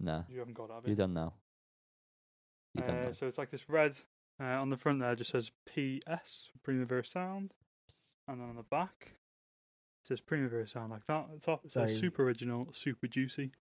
No, 0.00 0.24
You 0.28 0.38
haven't 0.38 0.54
got 0.54 0.68
that. 0.68 0.74
have 0.76 0.86
you're 0.86 0.96
done 0.96 1.12
now. 1.14 1.34
You're 2.72 2.86
done 2.86 2.96
Uh, 2.96 3.04
now. 3.06 3.12
so 3.12 3.26
it's 3.26 3.38
like 3.38 3.50
this 3.50 3.68
red 3.68 3.94
uh, 4.40 4.44
on 4.44 4.70
the 4.70 4.76
front 4.76 5.00
there. 5.00 5.14
Just 5.14 5.30
says 5.32 5.50
PS 5.66 6.48
Primavera 6.62 7.04
Sound, 7.04 7.52
and 8.26 8.40
then 8.40 8.48
on 8.48 8.56
the 8.56 8.62
back 8.62 9.12
it 10.04 10.08
says 10.08 10.20
Primavera 10.20 10.66
Sound 10.68 10.90
like 10.92 11.04
that. 11.06 11.24
At 11.24 11.32
the 11.32 11.40
top 11.40 11.64
it 11.64 11.72
says 11.72 11.90
Very- 11.90 12.00
super 12.00 12.22
original, 12.24 12.68
super 12.72 13.06
juicy. 13.06 13.52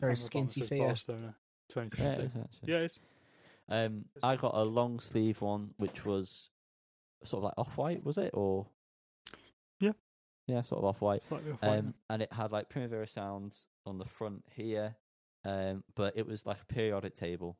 Very 0.00 0.12
And 0.12 0.18
on 0.20 0.24
the 0.24 0.30
skinty 0.30 0.60
says 0.60 0.68
fear. 0.68 0.86
Barcelona 0.88 1.22
Yeah, 1.24 1.82
it 1.82 1.90
2022. 1.90 2.22
is 2.22 2.36
actually. 2.44 2.72
Yeah, 2.72 2.78
it's 2.80 2.98
Um, 3.70 4.04
I 4.22 4.36
got 4.36 4.54
a 4.54 4.62
long 4.62 4.98
sleeve 5.00 5.40
one, 5.40 5.74
which 5.76 6.04
was 6.04 6.48
sort 7.24 7.40
of 7.40 7.44
like 7.44 7.54
off 7.58 7.76
white, 7.76 8.04
was 8.04 8.16
it, 8.18 8.30
or? 8.34 8.66
Yeah. 9.80 9.92
Yeah, 10.46 10.62
sort 10.62 10.78
of 10.78 10.84
off 10.86 11.00
white. 11.00 11.22
slightly 11.28 11.52
off 11.52 11.60
white. 11.62 11.78
Um, 11.78 11.94
and 12.08 12.22
it 12.22 12.32
had 12.32 12.52
like 12.52 12.68
Primavera 12.70 13.06
sounds 13.06 13.66
on 13.84 13.98
the 13.98 14.06
front 14.06 14.44
here, 14.54 14.96
um, 15.44 15.84
but 15.94 16.16
it 16.16 16.26
was 16.26 16.46
like 16.46 16.60
a 16.62 16.66
periodic 16.66 17.14
table, 17.14 17.58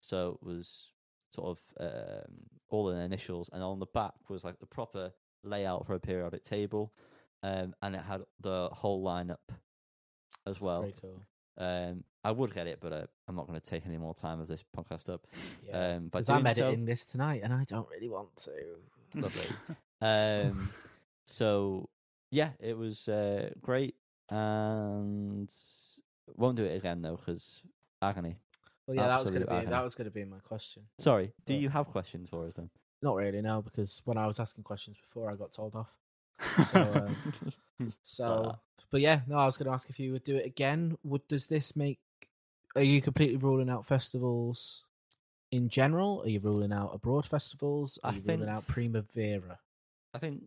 so 0.00 0.38
it 0.40 0.46
was 0.46 0.90
sort 1.32 1.58
of 1.58 1.84
um, 2.26 2.34
all 2.70 2.90
in 2.90 2.96
the 2.98 3.02
initials, 3.02 3.50
and 3.52 3.62
on 3.62 3.78
the 3.80 3.86
back 3.86 4.14
was 4.28 4.44
like 4.44 4.58
the 4.60 4.66
proper 4.66 5.12
layout 5.42 5.86
for 5.86 5.94
a 5.94 6.00
periodic 6.00 6.44
table, 6.44 6.92
um, 7.42 7.74
and 7.82 7.94
it 7.94 8.02
had 8.02 8.22
the 8.40 8.68
whole 8.72 9.04
lineup 9.04 9.36
as 10.46 10.60
well. 10.60 10.80
Very 10.82 10.94
cool. 11.00 11.22
Um, 11.58 12.04
I 12.24 12.30
would 12.30 12.54
get 12.54 12.66
it, 12.66 12.78
but 12.80 12.92
uh, 12.92 13.06
I'm 13.26 13.34
not 13.36 13.46
going 13.46 13.58
to 13.60 13.64
take 13.70 13.84
any 13.86 13.96
more 13.96 14.14
time 14.14 14.40
of 14.40 14.48
this 14.48 14.62
podcast 14.76 15.08
up. 15.12 15.26
Yeah. 15.66 15.96
Um, 15.96 16.04
Because 16.04 16.28
I'm 16.28 16.42
doing 16.42 16.54
so- 16.54 16.62
editing 16.66 16.84
this 16.84 17.04
tonight 17.04 17.40
and 17.42 17.52
I 17.52 17.64
don't 17.64 17.88
really 17.90 18.08
want 18.08 18.34
to. 18.44 18.52
Lovely. 19.20 19.46
um, 20.00 20.70
so 21.26 21.88
yeah, 22.30 22.50
it 22.60 22.76
was 22.76 23.08
uh, 23.08 23.50
great, 23.60 23.94
and 24.30 25.52
won't 26.36 26.56
do 26.56 26.64
it 26.64 26.76
again 26.76 27.02
though 27.02 27.16
because 27.16 27.62
agony. 28.02 28.36
Well, 28.86 28.96
yeah, 28.96 29.06
that 29.06 29.20
was 29.20 29.30
going 29.30 29.42
to 29.46 29.46
be 29.60 29.66
that 29.70 29.82
was 29.84 29.94
going 29.94 30.06
to 30.06 30.10
be 30.10 30.24
my 30.24 30.38
question. 30.40 30.84
Sorry, 30.98 31.26
do 31.46 31.54
But- 31.54 31.60
you 31.60 31.68
have 31.70 31.86
questions 31.88 32.28
for 32.28 32.46
us 32.46 32.54
then? 32.54 32.70
Not 33.00 33.14
really, 33.14 33.40
no, 33.42 33.62
because 33.62 34.02
when 34.04 34.18
I 34.18 34.26
was 34.26 34.40
asking 34.40 34.64
questions 34.64 34.96
before, 35.00 35.30
I 35.30 35.36
got 35.36 35.52
told 35.52 35.74
off. 35.76 35.88
So, 36.70 37.06
um, 37.80 37.92
so, 38.02 38.56
but 38.90 39.00
yeah, 39.00 39.20
no, 39.26 39.36
I 39.36 39.46
was 39.46 39.56
going 39.56 39.66
to 39.66 39.72
ask 39.72 39.88
if 39.90 39.98
you 39.98 40.12
would 40.12 40.24
do 40.24 40.36
it 40.36 40.46
again. 40.46 40.96
Would 41.04 41.26
does 41.28 41.46
this 41.46 41.74
make? 41.76 41.98
Are 42.76 42.82
you 42.82 43.00
completely 43.00 43.36
ruling 43.36 43.70
out 43.70 43.86
festivals 43.86 44.84
in 45.50 45.68
general? 45.68 46.22
Are 46.22 46.28
you 46.28 46.40
ruling 46.40 46.72
out 46.72 46.90
abroad 46.94 47.26
festivals? 47.26 47.98
Are 48.04 48.10
I 48.10 48.14
you 48.14 48.20
think- 48.20 48.40
ruling 48.40 48.54
out 48.54 48.66
Primavera? 48.66 49.58
I 50.14 50.18
think 50.18 50.44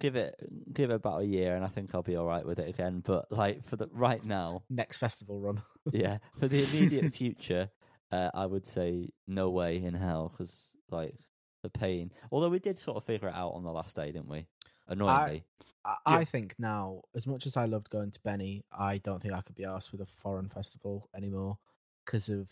give 0.00 0.16
it 0.16 0.34
give 0.72 0.90
it 0.90 0.94
about 0.94 1.22
a 1.22 1.26
year, 1.26 1.54
and 1.56 1.64
I 1.64 1.68
think 1.68 1.94
I'll 1.94 2.02
be 2.02 2.16
all 2.16 2.26
right 2.26 2.44
with 2.44 2.58
it 2.58 2.68
again. 2.68 3.02
But 3.04 3.30
like 3.32 3.64
for 3.64 3.76
the 3.76 3.88
right 3.92 4.24
now, 4.24 4.62
Next 4.68 4.98
festival 4.98 5.40
run. 5.40 5.62
yeah, 5.92 6.18
for 6.38 6.46
the 6.48 6.62
immediate 6.64 7.14
future, 7.14 7.70
uh, 8.12 8.30
I 8.34 8.46
would 8.46 8.66
say 8.66 9.10
no 9.26 9.50
way 9.50 9.76
in 9.82 9.94
hell 9.94 10.28
because 10.30 10.72
like 10.90 11.14
the 11.62 11.70
pain. 11.70 12.12
Although 12.30 12.50
we 12.50 12.58
did 12.58 12.78
sort 12.78 12.96
of 12.98 13.04
figure 13.04 13.28
it 13.28 13.34
out 13.34 13.52
on 13.54 13.64
the 13.64 13.72
last 13.72 13.96
day, 13.96 14.06
didn't 14.12 14.28
we? 14.28 14.46
Annoyingly, 14.88 15.44
I, 15.84 15.90
Yeah. 16.06 16.16
I 16.16 16.24
think 16.24 16.54
now, 16.58 17.02
as 17.14 17.26
much 17.26 17.46
as 17.46 17.56
I 17.56 17.64
loved 17.66 17.90
going 17.90 18.10
to 18.10 18.20
Benny, 18.20 18.64
I 18.72 18.98
don't 18.98 19.22
think 19.22 19.34
I 19.34 19.40
could 19.42 19.54
be 19.56 19.64
asked 19.64 19.92
with 19.92 20.00
a 20.00 20.06
foreign 20.06 20.48
festival 20.48 21.08
anymore 21.14 21.58
because 22.04 22.28
of 22.28 22.48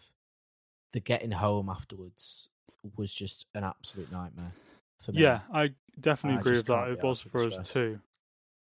the 0.93 1.01
getting 1.01 1.33
home 1.33 1.69
afterwards 1.69 2.49
was 2.97 3.13
just 3.15 3.47
an 3.55 3.65
absolute 3.65 4.11
nightmare 4.13 4.53
for 5.01 5.13
me. 5.13 5.21
yeah, 5.23 5.41
I 5.53 5.73
definitely 6.01 6.37
I 6.39 6.41
agree 6.41 6.53
with 6.57 6.67
that. 6.67 6.89
It 6.89 7.03
was 7.03 7.21
for 7.21 7.41
us 7.47 7.55
stress. 7.55 7.73
too. 7.73 8.01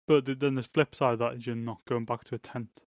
But 0.08 0.26
th- 0.26 0.40
then 0.40 0.56
the 0.56 0.64
flip 0.64 0.94
side 0.96 1.14
of 1.14 1.20
that 1.20 1.34
is 1.34 1.48
you're 1.48 1.56
not 1.56 1.84
going 1.86 2.06
back 2.06 2.24
to 2.26 2.36
a 2.36 2.38
tent. 2.40 2.86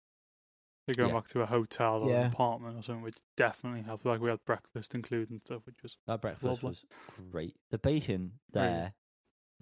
You're 0.87 0.95
going 0.97 1.09
Yeah. 1.15 1.21
back 1.21 1.29
to 1.29 1.41
a 1.41 1.47
hotel 1.47 2.03
or 2.03 2.11
Yeah. 2.11 2.21
an 2.27 2.33
apartment 2.33 2.79
or 2.79 2.83
something, 2.83 3.03
which 3.03 3.17
definitely 3.37 3.83
helps. 3.83 4.05
Like 4.05 4.21
we 4.21 4.29
had 4.31 4.45
breakfast 4.45 4.95
included 4.95 5.31
and 5.31 5.41
stuff, 5.41 5.63
which 5.67 5.83
was 5.83 5.97
that 6.07 6.21
breakfast 6.21 6.45
Lovely. 6.45 6.71
was 6.71 6.85
great. 7.31 7.57
The 7.71 7.79
bacon 7.79 8.39
Really? 8.53 8.67
there, 8.69 8.95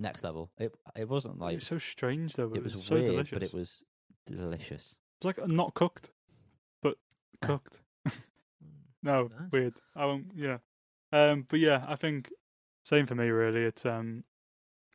next 0.03 0.23
level. 0.25 0.51
It 0.59 0.75
it 0.97 1.09
wasn't 1.09 1.39
like 1.39 1.53
it 1.53 1.55
like 1.55 1.61
was 1.61 1.67
so 1.67 1.79
strange 1.79 2.35
though. 2.35 2.49
But 2.49 2.59
it 2.59 2.65
was, 2.65 2.85
so 2.85 2.95
weird, 2.97 3.07
delicious. 3.07 3.33
but 3.33 3.43
it 3.43 3.55
was 3.55 3.83
delicious. 4.27 4.97
It's 5.19 5.25
like 5.25 5.49
not 5.49 5.75
cooked, 5.75 6.11
but 6.83 6.97
cooked. 7.43 7.81
no, 9.03 9.29
Nice. 9.29 9.53
weird. 9.53 9.75
I 9.97 10.05
won't. 10.07 10.33
Yeah. 10.35 10.59
Um. 11.13 11.47
But 11.49 11.61
yeah, 11.61 11.85
I 11.89 11.97
think 11.97 12.31
same 12.85 13.07
for 13.07 13.15
me. 13.15 13.29
Really, 13.29 13.63
it's 13.63 13.87
um, 13.87 14.25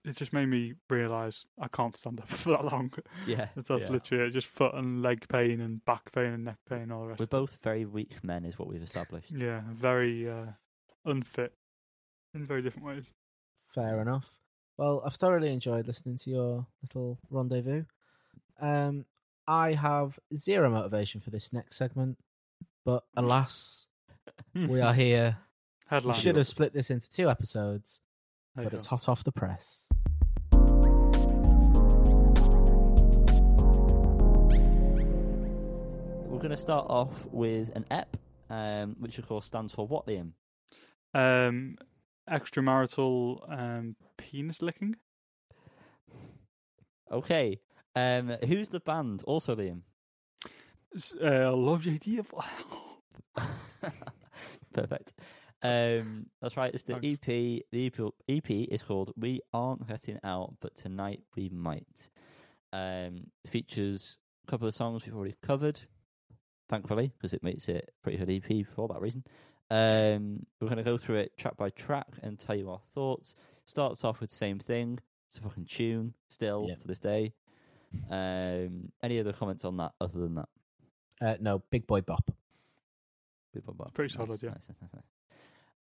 it 0.03 0.15
just 0.15 0.33
made 0.33 0.47
me 0.47 0.73
realise 0.89 1.45
I 1.59 1.67
can't 1.67 1.95
stand 1.95 2.19
up 2.19 2.29
for 2.41 2.49
that 2.51 2.65
long. 2.65 2.91
Yeah, 3.25 3.47
That's 3.55 3.83
yeah. 3.83 3.89
literally 3.89 4.25
it. 4.27 4.31
Just 4.31 4.47
foot 4.47 4.73
and 4.73 5.01
leg 5.01 5.27
pain 5.27 5.59
and 5.61 5.83
back 5.85 6.11
pain 6.11 6.31
and 6.33 6.45
neck 6.45 6.57
pain 6.69 6.83
and 6.83 6.93
all 6.93 7.01
the 7.01 7.07
rest. 7.09 7.19
We're 7.19 7.23
of 7.25 7.29
it. 7.29 7.31
both 7.31 7.57
very 7.63 7.85
weak 7.85 8.23
men, 8.23 8.45
is 8.45 8.57
what 8.57 8.67
we've 8.67 8.81
established. 8.83 9.31
Yeah, 9.31 9.61
very 9.73 10.29
uh, 10.29 10.45
unfit 11.05 11.53
in 12.33 12.45
very 12.45 12.61
different 12.61 12.87
ways. 12.87 13.05
Fair 13.73 14.01
enough. 14.01 14.33
Well, 14.77 15.01
I've 15.05 15.15
thoroughly 15.15 15.51
enjoyed 15.51 15.87
listening 15.87 16.17
to 16.17 16.29
your 16.29 16.67
little 16.83 17.17
rendezvous. 17.31 17.83
Um, 18.61 19.05
I 19.47 19.73
have 19.73 20.19
zero 20.35 20.69
motivation 20.69 21.19
for 21.21 21.31
this 21.31 21.51
next 21.51 21.77
segment, 21.77 22.17
but 22.85 23.03
alas, 23.15 23.87
we 24.53 24.79
are 24.81 24.93
here. 24.93 25.37
We 26.03 26.13
should 26.13 26.35
have 26.35 26.47
split 26.47 26.73
this 26.73 26.91
into 26.91 27.09
two 27.09 27.29
episodes, 27.29 28.01
There 28.55 28.65
but 28.65 28.73
it's 28.73 28.87
go. 28.87 28.97
hot 28.97 29.09
off 29.09 29.23
the 29.23 29.31
press. 29.31 29.85
We're 36.29 36.39
going 36.43 36.51
to 36.51 36.57
start 36.57 36.85
off 36.89 37.25
with 37.31 37.71
an 37.75 37.85
EP, 37.89 38.15
um, 38.51 38.95
which 38.99 39.17
of 39.17 39.27
course 39.27 39.45
stands 39.45 39.73
for 39.73 39.87
what, 39.87 40.05
Liam? 40.05 40.33
Um, 41.15 41.77
extramarital 42.29 43.51
um, 43.51 43.95
penis 44.17 44.61
licking. 44.61 44.95
Okay. 47.11 47.59
Um, 47.95 48.35
who's 48.45 48.69
the 48.69 48.79
band? 48.79 49.23
Also, 49.25 49.55
Liam. 49.55 49.81
Uh, 51.21 51.55
love 51.55 51.87
idea. 51.87 52.23
Perfect. 54.73 55.13
Um, 55.61 56.27
that's 56.41 56.57
right. 56.57 56.73
It's 56.73 56.83
the 56.83 56.99
Thanks. 56.99 57.19
EP. 57.23 57.63
The 57.71 57.87
EP, 57.87 57.99
EP 58.29 58.51
is 58.71 58.83
called 58.83 59.13
"We 59.17 59.41
Aren't 59.53 59.87
Getting 59.87 60.19
Out, 60.23 60.55
but 60.61 60.75
Tonight 60.75 61.21
We 61.35 61.49
Might." 61.49 62.09
Um, 62.73 63.27
features 63.47 64.17
a 64.47 64.51
couple 64.51 64.67
of 64.67 64.73
songs 64.73 65.05
we've 65.05 65.15
already 65.15 65.35
covered, 65.41 65.79
thankfully, 66.69 67.11
because 67.17 67.33
it 67.33 67.43
makes 67.43 67.67
it 67.69 67.89
pretty 68.03 68.17
good 68.17 68.29
EP 68.29 68.65
for 68.75 68.87
that 68.89 69.01
reason. 69.01 69.23
Um, 69.69 70.45
we're 70.61 70.67
going 70.69 70.77
to 70.77 70.83
go 70.83 70.97
through 70.97 71.17
it 71.17 71.37
track 71.37 71.57
by 71.57 71.69
track 71.71 72.07
and 72.23 72.39
tell 72.39 72.55
you 72.55 72.69
our 72.69 72.79
thoughts. 72.95 73.35
Starts 73.65 74.03
off 74.05 74.21
with 74.21 74.29
the 74.29 74.35
same 74.35 74.59
thing. 74.59 74.99
It's 75.29 75.37
a 75.39 75.41
fucking 75.41 75.65
tune 75.65 76.13
still 76.29 76.65
Yep. 76.69 76.79
to 76.81 76.87
this 76.87 76.99
day. 76.99 77.33
Um, 78.09 78.91
any 79.03 79.19
other 79.19 79.33
comments 79.33 79.65
on 79.65 79.77
that 79.77 79.93
other 79.99 80.19
than 80.19 80.35
that? 80.35 80.49
Uh, 81.21 81.35
no, 81.39 81.59
Big 81.69 81.85
Boy 81.87 82.01
Bop. 82.01 82.31
Big 83.53 83.65
Bob 83.65 83.77
Bob. 83.77 83.93
Pretty 83.93 84.13
solid, 84.13 84.29
Nice, 84.29 84.43
yeah. 84.43 84.49
nice, 84.51 84.67
nice, 84.69 84.77
nice, 84.81 85.03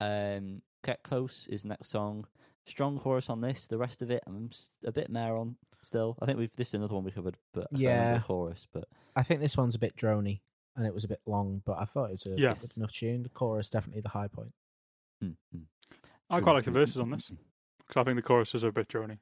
nice. 0.00 0.36
Um, 0.38 0.62
Get 0.84 1.02
Close 1.02 1.46
is 1.50 1.62
the 1.62 1.68
next 1.68 1.88
song. 1.88 2.26
Strong 2.66 2.98
chorus 3.00 3.28
on 3.28 3.40
this. 3.40 3.66
The 3.66 3.78
rest 3.78 4.00
of 4.02 4.10
it, 4.10 4.22
I'm 4.26 4.48
s- 4.52 4.70
a 4.84 4.92
bit 4.92 5.10
mare 5.10 5.36
on 5.36 5.56
still. 5.82 6.16
I 6.22 6.26
think 6.26 6.38
we've 6.38 6.54
this 6.56 6.68
is 6.68 6.74
another 6.74 6.94
one 6.94 7.04
we 7.04 7.10
covered, 7.10 7.36
but 7.52 7.68
I 7.74 7.78
Yeah. 7.78 8.14
the 8.14 8.20
chorus. 8.20 8.66
But 8.72 8.88
I 9.16 9.22
think 9.22 9.40
this 9.40 9.56
one's 9.56 9.74
a 9.74 9.78
bit 9.78 9.96
drony 9.96 10.40
and 10.76 10.86
it 10.86 10.94
was 10.94 11.04
a 11.04 11.08
bit 11.08 11.20
long, 11.26 11.62
but 11.64 11.78
I 11.78 11.84
thought 11.84 12.10
it 12.10 12.12
was 12.12 12.26
a 12.26 12.40
Yes. 12.40 12.60
good 12.60 12.76
enough 12.76 12.92
tune. 12.92 13.22
The 13.22 13.28
chorus 13.28 13.70
definitely 13.70 14.02
the 14.02 14.08
high 14.08 14.28
point. 14.28 14.52
mm, 15.22 15.36
mm. 15.54 15.62
I 16.30 16.40
quite 16.40 16.52
like 16.54 16.64
the 16.64 16.70
verses 16.70 16.98
on 16.98 17.10
this. 17.10 17.30
Because 17.78 18.00
I 18.00 18.04
think 18.04 18.16
the 18.16 18.22
choruses 18.22 18.64
are 18.64 18.68
a 18.68 18.72
bit 18.72 18.88
drony. 18.88 19.18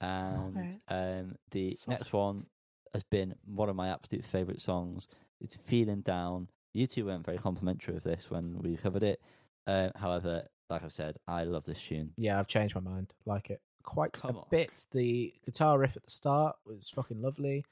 And 0.00 0.76
um, 0.88 1.36
the 1.50 1.74
Sauce. 1.76 1.88
next 1.88 2.12
one 2.12 2.46
has 2.94 3.02
been 3.02 3.34
one 3.44 3.68
of 3.68 3.76
my 3.76 3.88
absolute 3.88 4.24
favourite 4.24 4.60
songs. 4.60 5.08
It's 5.40 5.56
Feeling 5.66 6.02
Down. 6.02 6.48
You 6.74 6.86
two 6.86 7.06
weren't 7.06 7.24
very 7.26 7.38
complimentary 7.38 7.96
of 7.96 8.02
this 8.04 8.26
when 8.30 8.58
we 8.58 8.76
covered 8.76 9.02
it. 9.02 9.20
Uh, 9.66 9.90
however, 9.96 10.46
like 10.70 10.84
I've 10.84 10.92
said, 10.92 11.16
I 11.26 11.44
love 11.44 11.64
this 11.64 11.80
tune. 11.80 12.12
Yeah, 12.16 12.38
I've 12.38 12.46
changed 12.46 12.74
my 12.74 12.80
mind. 12.80 13.12
Like 13.26 13.50
it 13.50 13.60
quite 13.82 14.12
Come 14.12 14.36
a 14.36 14.38
on. 14.40 14.44
bit. 14.50 14.84
The 14.92 15.32
guitar 15.44 15.78
riff 15.78 15.96
at 15.96 16.04
the 16.04 16.10
start 16.10 16.56
was 16.64 16.90
fucking 16.94 17.20
lovely. 17.20 17.64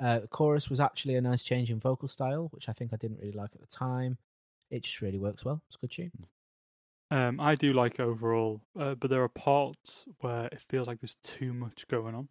Uh, 0.00 0.20
the 0.20 0.28
chorus 0.28 0.68
was 0.70 0.80
actually 0.80 1.14
a 1.16 1.20
nice 1.20 1.44
change 1.44 1.70
in 1.70 1.78
vocal 1.78 2.08
style, 2.08 2.48
which 2.50 2.68
I 2.68 2.72
think 2.72 2.92
I 2.92 2.96
didn't 2.96 3.18
really 3.18 3.32
like 3.32 3.50
at 3.54 3.60
the 3.60 3.66
time. 3.66 4.18
It 4.70 4.84
just 4.84 5.00
really 5.02 5.18
works 5.18 5.44
well. 5.44 5.62
It's 5.68 5.76
a 5.76 5.80
good 5.80 5.90
tune. 5.90 6.12
Um, 7.10 7.40
I 7.40 7.54
do 7.56 7.74
like 7.74 7.94
it 7.94 8.00
overall, 8.00 8.62
uh, 8.78 8.94
but 8.94 9.10
there 9.10 9.22
are 9.22 9.28
parts 9.28 10.06
where 10.20 10.46
it 10.46 10.60
feels 10.60 10.88
like 10.88 11.00
there's 11.00 11.18
too 11.22 11.52
much 11.52 11.86
going 11.88 12.14
on. 12.14 12.28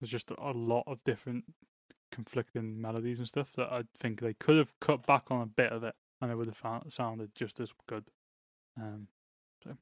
There's 0.00 0.10
just 0.10 0.30
a 0.30 0.52
lot 0.52 0.84
of 0.86 1.04
different 1.04 1.44
conflicting 2.10 2.80
melodies 2.80 3.18
and 3.18 3.28
stuff 3.28 3.52
that 3.56 3.70
I 3.70 3.82
think 3.98 4.20
they 4.20 4.32
could 4.32 4.56
have 4.56 4.72
cut 4.80 5.06
back 5.06 5.30
on 5.30 5.42
a 5.42 5.46
bit 5.46 5.72
of 5.72 5.84
it, 5.84 5.94
and 6.22 6.30
it 6.30 6.36
would 6.36 6.46
have 6.46 6.56
found, 6.56 6.90
sounded 6.90 7.34
just 7.34 7.60
as 7.60 7.72
good. 7.86 8.04
Um, 8.80 9.08
so 9.62 9.76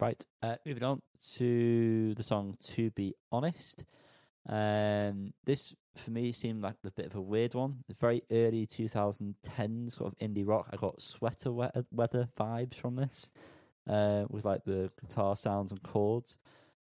Right. 0.00 0.24
Uh, 0.42 0.56
moving 0.66 0.82
on 0.82 1.02
to 1.34 2.14
the 2.14 2.22
song 2.22 2.58
"To 2.62 2.90
Be 2.90 3.14
Honest." 3.30 3.84
Um, 4.48 5.32
this 5.44 5.74
for 5.96 6.10
me 6.10 6.32
seemed 6.32 6.62
like 6.62 6.76
a 6.84 6.90
bit 6.90 7.06
of 7.06 7.14
a 7.14 7.20
weird 7.20 7.54
one. 7.54 7.84
Very 7.98 8.22
early 8.30 8.66
2010 8.66 9.90
sort 9.90 10.12
of 10.12 10.18
indie 10.18 10.46
rock. 10.46 10.68
I 10.72 10.76
got 10.76 11.00
sweater 11.00 11.52
weather, 11.52 11.84
weather 11.90 12.28
vibes 12.38 12.74
from 12.74 12.96
this, 12.96 13.30
uh, 13.88 14.24
with 14.28 14.44
like 14.44 14.64
the 14.64 14.90
guitar 15.00 15.36
sounds 15.36 15.70
and 15.70 15.82
chords. 15.82 16.38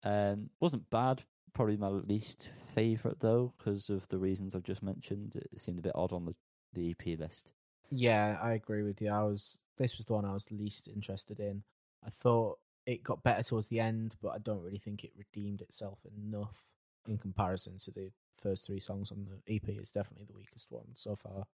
Um, 0.03 0.49
wasn't 0.59 0.89
bad. 0.89 1.23
Probably 1.53 1.77
my 1.77 1.87
least 1.87 2.49
favorite 2.75 3.19
though, 3.19 3.53
because 3.57 3.89
of 3.89 4.07
the 4.09 4.19
reasons 4.19 4.55
I've 4.55 4.63
just 4.63 4.83
mentioned. 4.83 5.35
It 5.35 5.61
seemed 5.61 5.79
a 5.79 5.83
bit 5.83 5.95
odd 5.95 6.13
on 6.13 6.25
the 6.25 6.35
the 6.73 6.91
EP 6.91 7.19
list. 7.19 7.53
Yeah, 7.89 8.37
I 8.41 8.51
agree 8.51 8.83
with 8.83 9.01
you. 9.01 9.09
I 9.09 9.23
was 9.23 9.57
this 9.77 9.97
was 9.97 10.05
the 10.05 10.13
one 10.13 10.25
I 10.25 10.33
was 10.33 10.51
least 10.51 10.87
interested 10.87 11.39
in. 11.39 11.63
I 12.05 12.09
thought 12.09 12.59
it 12.85 13.03
got 13.03 13.23
better 13.23 13.43
towards 13.43 13.69
the 13.69 13.79
end, 13.79 14.15
but 14.21 14.29
I 14.29 14.37
don't 14.37 14.61
really 14.61 14.77
think 14.77 15.03
it 15.03 15.11
redeemed 15.17 15.61
itself 15.61 15.99
enough 16.05 16.61
in 17.07 17.17
comparison 17.17 17.77
to 17.77 17.91
the 17.91 18.11
first 18.41 18.65
three 18.65 18.79
songs 18.79 19.11
on 19.11 19.25
the 19.25 19.55
EP. 19.55 19.67
It's 19.67 19.91
definitely 19.91 20.25
the 20.25 20.37
weakest 20.37 20.67
one 20.69 20.87
so 20.95 21.15
far, 21.15 21.47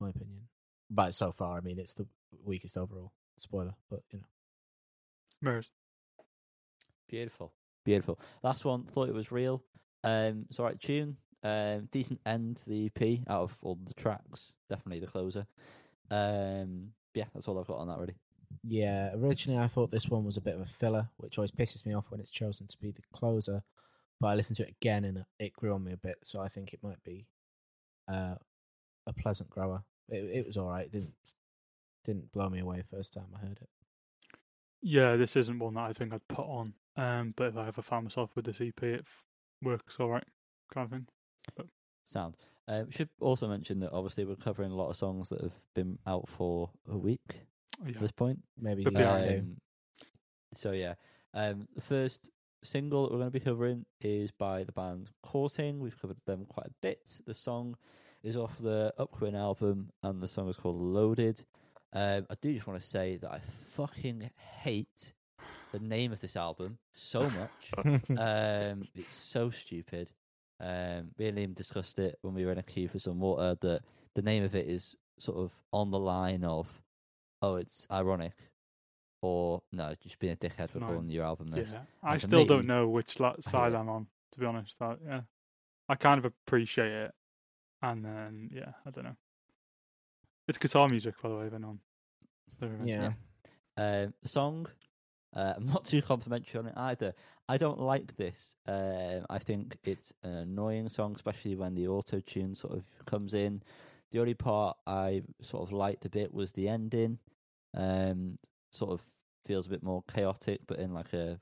my 0.00 0.10
opinion. 0.10 0.48
But 0.90 1.14
so 1.14 1.32
far, 1.32 1.56
I 1.56 1.60
mean, 1.60 1.78
it's 1.78 1.94
the 1.94 2.06
weakest 2.44 2.76
overall. 2.76 3.12
Spoiler, 3.38 3.74
but 3.90 4.00
you 4.10 4.18
know. 4.18 4.24
Mirrors. 5.42 5.70
Beautiful, 7.08 7.52
beautiful. 7.84 8.18
Last 8.42 8.64
one, 8.64 8.84
thought 8.84 9.08
it 9.08 9.14
was 9.14 9.30
real. 9.30 9.62
Um, 10.04 10.46
it's 10.48 10.58
all 10.58 10.66
right 10.66 10.80
tune. 10.80 11.16
Um, 11.42 11.88
decent 11.92 12.20
end 12.26 12.56
to 12.58 12.68
the 12.68 12.86
EP 12.86 13.20
out 13.28 13.42
of 13.42 13.56
all 13.62 13.78
the 13.86 13.94
tracks. 13.94 14.54
Definitely 14.68 15.00
the 15.00 15.06
closer. 15.06 15.46
Um, 16.10 16.88
yeah, 17.14 17.24
that's 17.34 17.46
all 17.46 17.58
I've 17.58 17.66
got 17.66 17.78
on 17.78 17.88
that. 17.88 17.98
Really. 17.98 18.16
Yeah, 18.64 19.10
originally 19.14 19.62
I 19.62 19.68
thought 19.68 19.90
this 19.90 20.08
one 20.08 20.24
was 20.24 20.36
a 20.36 20.40
bit 20.40 20.54
of 20.54 20.60
a 20.60 20.66
filler, 20.66 21.08
which 21.18 21.38
always 21.38 21.50
pisses 21.50 21.84
me 21.84 21.94
off 21.94 22.10
when 22.10 22.20
it's 22.20 22.30
chosen 22.30 22.66
to 22.66 22.78
be 22.78 22.90
the 22.90 23.02
closer. 23.12 23.62
But 24.20 24.28
I 24.28 24.34
listened 24.34 24.56
to 24.56 24.62
it 24.62 24.74
again 24.80 25.04
and 25.04 25.24
it 25.38 25.52
grew 25.52 25.74
on 25.74 25.84
me 25.84 25.92
a 25.92 25.96
bit, 25.98 26.16
so 26.24 26.40
I 26.40 26.48
think 26.48 26.72
it 26.72 26.82
might 26.82 27.02
be 27.04 27.26
uh, 28.10 28.36
a 29.06 29.12
pleasant 29.12 29.50
grower. 29.50 29.82
It, 30.08 30.24
it 30.32 30.46
was 30.46 30.56
all 30.56 30.68
right. 30.68 30.86
It 30.86 30.92
didn't 30.92 31.14
didn't 32.04 32.32
blow 32.32 32.48
me 32.48 32.60
away 32.60 32.82
first 32.90 33.12
time 33.12 33.26
I 33.34 33.40
heard 33.40 33.58
it. 33.60 33.68
Yeah, 34.80 35.16
this 35.16 35.34
isn't 35.36 35.58
one 35.58 35.74
that 35.74 35.90
I 35.90 35.92
think 35.92 36.12
I'd 36.12 36.28
put 36.28 36.46
on. 36.46 36.74
Um, 36.96 37.34
but 37.36 37.48
if 37.48 37.56
I 37.56 37.66
ever 37.66 37.82
found 37.82 38.04
myself 38.04 38.30
with 38.36 38.44
this 38.46 38.60
EP, 38.60 38.80
it 38.82 39.00
f- 39.00 39.24
works 39.60 39.96
all 39.98 40.08
right, 40.08 40.24
kind 40.72 40.84
of 40.84 40.90
thing. 40.92 41.06
Sound. 42.04 42.36
Um, 42.68 42.90
should 42.90 43.08
also 43.20 43.48
mention 43.48 43.80
that 43.80 43.92
obviously 43.92 44.24
we're 44.24 44.36
covering 44.36 44.70
a 44.70 44.74
lot 44.76 44.88
of 44.90 44.96
songs 44.96 45.28
that 45.28 45.40
have 45.40 45.52
been 45.74 45.98
out 46.06 46.28
for 46.28 46.70
a 46.90 46.96
week 46.96 47.20
Yeah. 47.84 47.94
at 47.96 48.00
this 48.00 48.12
point. 48.12 48.38
Maybe 48.58 48.84
But 48.84 48.94
yeah. 48.94 49.12
Um, 49.14 49.56
so 50.54 50.70
yeah, 50.72 50.94
um, 51.34 51.66
the 51.74 51.82
first 51.82 52.30
single 52.66 53.04
that 53.04 53.12
we're 53.12 53.18
going 53.18 53.30
to 53.30 53.38
be 53.38 53.44
covering 53.44 53.86
is 54.00 54.30
by 54.32 54.64
the 54.64 54.72
band 54.72 55.10
Courting. 55.22 55.80
We've 55.80 56.00
covered 56.00 56.20
them 56.26 56.44
quite 56.46 56.66
a 56.66 56.74
bit. 56.82 57.20
The 57.26 57.34
song 57.34 57.76
is 58.22 58.36
off 58.36 58.58
the 58.58 58.92
upcoming 58.98 59.36
album, 59.36 59.90
and 60.02 60.20
the 60.20 60.28
song 60.28 60.48
is 60.48 60.56
called 60.56 60.80
Loaded. 60.80 61.44
Um, 61.92 62.26
I 62.28 62.34
do 62.40 62.52
just 62.52 62.66
want 62.66 62.80
to 62.80 62.86
say 62.86 63.16
that 63.18 63.30
I 63.30 63.40
fucking 63.74 64.30
hate 64.60 65.12
the 65.72 65.78
name 65.78 66.12
of 66.12 66.20
this 66.20 66.36
album 66.36 66.78
so 66.92 67.30
much. 67.30 68.00
um, 68.18 68.82
it's 68.94 69.14
so 69.14 69.50
stupid. 69.50 70.10
Um, 70.60 71.12
me 71.18 71.28
and 71.28 71.38
Liam 71.38 71.54
discussed 71.54 71.98
it 71.98 72.18
when 72.22 72.34
we 72.34 72.44
were 72.44 72.52
in 72.52 72.58
a 72.58 72.62
queue 72.62 72.88
for 72.88 72.98
some 72.98 73.20
water. 73.20 73.56
That 73.60 73.82
the 74.14 74.22
name 74.22 74.42
of 74.42 74.54
it 74.54 74.66
is 74.66 74.96
sort 75.18 75.38
of 75.38 75.52
on 75.72 75.90
the 75.90 75.98
line 75.98 76.44
of, 76.44 76.66
oh, 77.42 77.56
it's 77.56 77.86
ironic, 77.90 78.34
or 79.22 79.62
no, 79.72 79.94
just 80.02 80.18
being 80.18 80.32
a 80.32 80.36
dickhead 80.36 80.70
for 80.70 80.78
No. 80.80 80.86
calling 80.86 81.10
your 81.10 81.24
album 81.24 81.48
this. 81.48 81.72
Yeah, 81.72 81.82
I 82.02 82.12
And 82.14 82.20
for 82.22 82.26
still 82.28 82.38
me- 82.40 82.46
don't 82.46 82.66
know 82.66 82.88
which 82.88 83.18
la- 83.20 83.36
side. 83.40 83.74
I'm 83.74 83.88
on. 83.88 84.06
To 84.32 84.40
be 84.40 84.46
honest, 84.46 84.80
I, 84.80 84.96
yeah, 85.04 85.20
I 85.88 85.94
kind 85.94 86.18
of 86.18 86.24
appreciate 86.24 86.90
it, 86.92 87.12
and 87.82 88.04
then 88.04 88.50
yeah, 88.52 88.72
I 88.84 88.90
don't 88.90 89.04
know. 89.04 89.16
It's 90.48 90.58
guitar 90.58 90.88
music, 90.88 91.14
by 91.22 91.28
the 91.28 91.36
way. 91.36 91.46
If 91.46 91.54
anyone, 91.54 91.80
never 92.60 92.84
yeah. 92.84 93.12
Um, 93.78 94.14
song, 94.24 94.66
uh, 95.34 95.54
I'm 95.56 95.66
not 95.66 95.84
too 95.84 96.02
complimentary 96.02 96.58
on 96.60 96.66
it 96.66 96.74
either. 96.76 97.14
I 97.48 97.56
don't 97.56 97.80
like 97.80 98.16
this. 98.16 98.54
Um, 98.66 99.26
I 99.30 99.38
think 99.38 99.76
it's 99.84 100.12
an 100.22 100.34
annoying 100.34 100.88
song, 100.88 101.14
especially 101.14 101.56
when 101.56 101.74
the 101.74 101.88
auto 101.88 102.20
tune 102.20 102.54
sort 102.54 102.74
of 102.74 102.84
comes 103.06 103.34
in. 103.34 103.62
The 104.12 104.20
only 104.20 104.34
part 104.34 104.76
I 104.86 105.22
sort 105.42 105.62
of 105.64 105.72
liked 105.72 106.04
a 106.04 106.08
bit 106.08 106.32
was 106.32 106.52
the 106.52 106.68
ending. 106.68 107.18
Um, 107.74 108.38
sort 108.70 108.92
of 108.92 109.00
feels 109.46 109.66
a 109.66 109.70
bit 109.70 109.82
more 109.82 110.02
chaotic, 110.12 110.60
but 110.66 110.78
in 110.78 110.92
like 110.92 111.12
a 111.12 111.40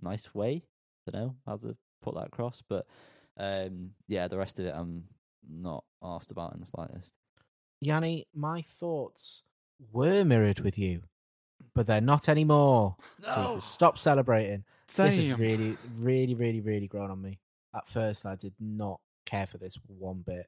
nice 0.00 0.34
way. 0.34 0.62
I 1.06 1.10
don't 1.10 1.20
know 1.22 1.36
how 1.46 1.56
to 1.58 1.76
put 2.02 2.14
that 2.14 2.26
across, 2.26 2.62
but 2.68 2.86
um, 3.38 3.90
yeah, 4.08 4.28
the 4.28 4.38
rest 4.38 4.58
of 4.58 4.66
it 4.66 4.74
I'm 4.74 5.04
not 5.48 5.84
asked 6.02 6.30
about 6.30 6.54
in 6.54 6.60
the 6.60 6.66
slightest. 6.66 7.12
Yanni, 7.80 8.26
my 8.34 8.62
thoughts 8.62 9.42
were 9.92 10.24
mirrored 10.24 10.60
with 10.60 10.78
you, 10.78 11.02
but 11.74 11.86
they're 11.86 12.00
not 12.00 12.28
anymore. 12.28 12.96
So 13.20 13.58
stop 13.60 13.98
celebrating. 13.98 14.64
This 15.06 15.18
is 15.18 15.38
really, 15.38 15.76
really, 15.98 16.34
really, 16.34 16.60
really 16.60 16.86
grown 16.86 17.10
on 17.10 17.20
me. 17.20 17.38
At 17.74 17.88
first, 17.88 18.24
I 18.24 18.36
did 18.36 18.54
not 18.60 19.00
care 19.26 19.46
for 19.46 19.58
this 19.58 19.76
one 19.86 20.22
bit, 20.26 20.46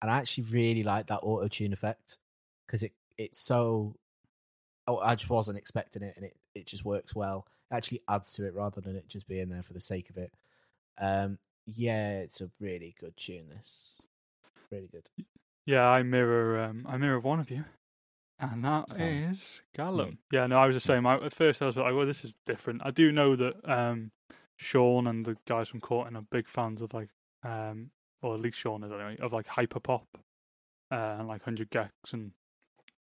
and 0.00 0.10
I 0.10 0.18
actually 0.18 0.44
really 0.44 0.82
like 0.84 1.08
that 1.08 1.20
auto 1.22 1.48
tune 1.48 1.72
effect 1.72 2.18
because 2.66 2.82
it 2.82 2.92
it's 3.18 3.38
so. 3.40 3.94
Oh, 4.88 4.98
I 4.98 5.14
just 5.14 5.30
wasn't 5.30 5.58
expecting 5.58 6.02
it, 6.02 6.14
and 6.16 6.24
it 6.24 6.36
it 6.54 6.66
just 6.66 6.84
works 6.84 7.14
well. 7.14 7.46
It 7.70 7.74
actually 7.76 8.02
adds 8.08 8.32
to 8.32 8.44
it 8.46 8.54
rather 8.54 8.80
than 8.80 8.96
it 8.96 9.08
just 9.08 9.28
being 9.28 9.50
there 9.50 9.62
for 9.62 9.74
the 9.74 9.80
sake 9.80 10.08
of 10.10 10.16
it. 10.16 10.32
Um, 11.00 11.38
yeah, 11.66 12.18
it's 12.20 12.40
a 12.40 12.50
really 12.58 12.96
good 12.98 13.16
tune. 13.16 13.50
This 13.50 13.92
really 14.72 14.88
good. 14.88 15.08
Yeah, 15.66 15.86
I 15.86 16.02
mirror. 16.02 16.58
Um, 16.60 16.86
I 16.88 16.96
mirror 16.96 17.20
one 17.20 17.38
of 17.38 17.50
you, 17.50 17.66
and 18.40 18.64
that 18.64 18.86
is 18.98 19.60
Oh. 19.60 19.66
Callum. 19.76 20.18
Yeah, 20.32 20.46
no, 20.46 20.58
I 20.58 20.66
was 20.66 20.76
the 20.76 20.80
same. 20.80 21.06
I, 21.06 21.16
at 21.16 21.34
first, 21.34 21.60
I 21.60 21.66
was 21.66 21.76
like, 21.76 21.94
"Well, 21.94 22.06
this 22.06 22.24
is 22.24 22.34
different." 22.46 22.80
I 22.84 22.90
do 22.90 23.12
know 23.12 23.36
that 23.36 23.70
um, 23.70 24.12
Sean 24.56 25.06
and 25.06 25.26
the 25.26 25.36
guys 25.46 25.68
from 25.68 25.80
Courting 25.80 26.16
are 26.16 26.22
big 26.22 26.48
fans 26.48 26.80
of 26.80 26.94
like, 26.94 27.10
um, 27.44 27.90
or 28.22 28.34
at 28.34 28.40
least 28.40 28.58
Sean 28.58 28.82
is 28.82 28.90
anyway, 28.90 29.18
of 29.20 29.32
like 29.34 29.46
hyperpop 29.46 30.06
uh, 30.90 31.16
and 31.18 31.28
like 31.28 31.42
100 31.46 31.70
gecs 31.70 32.12
and 32.12 32.32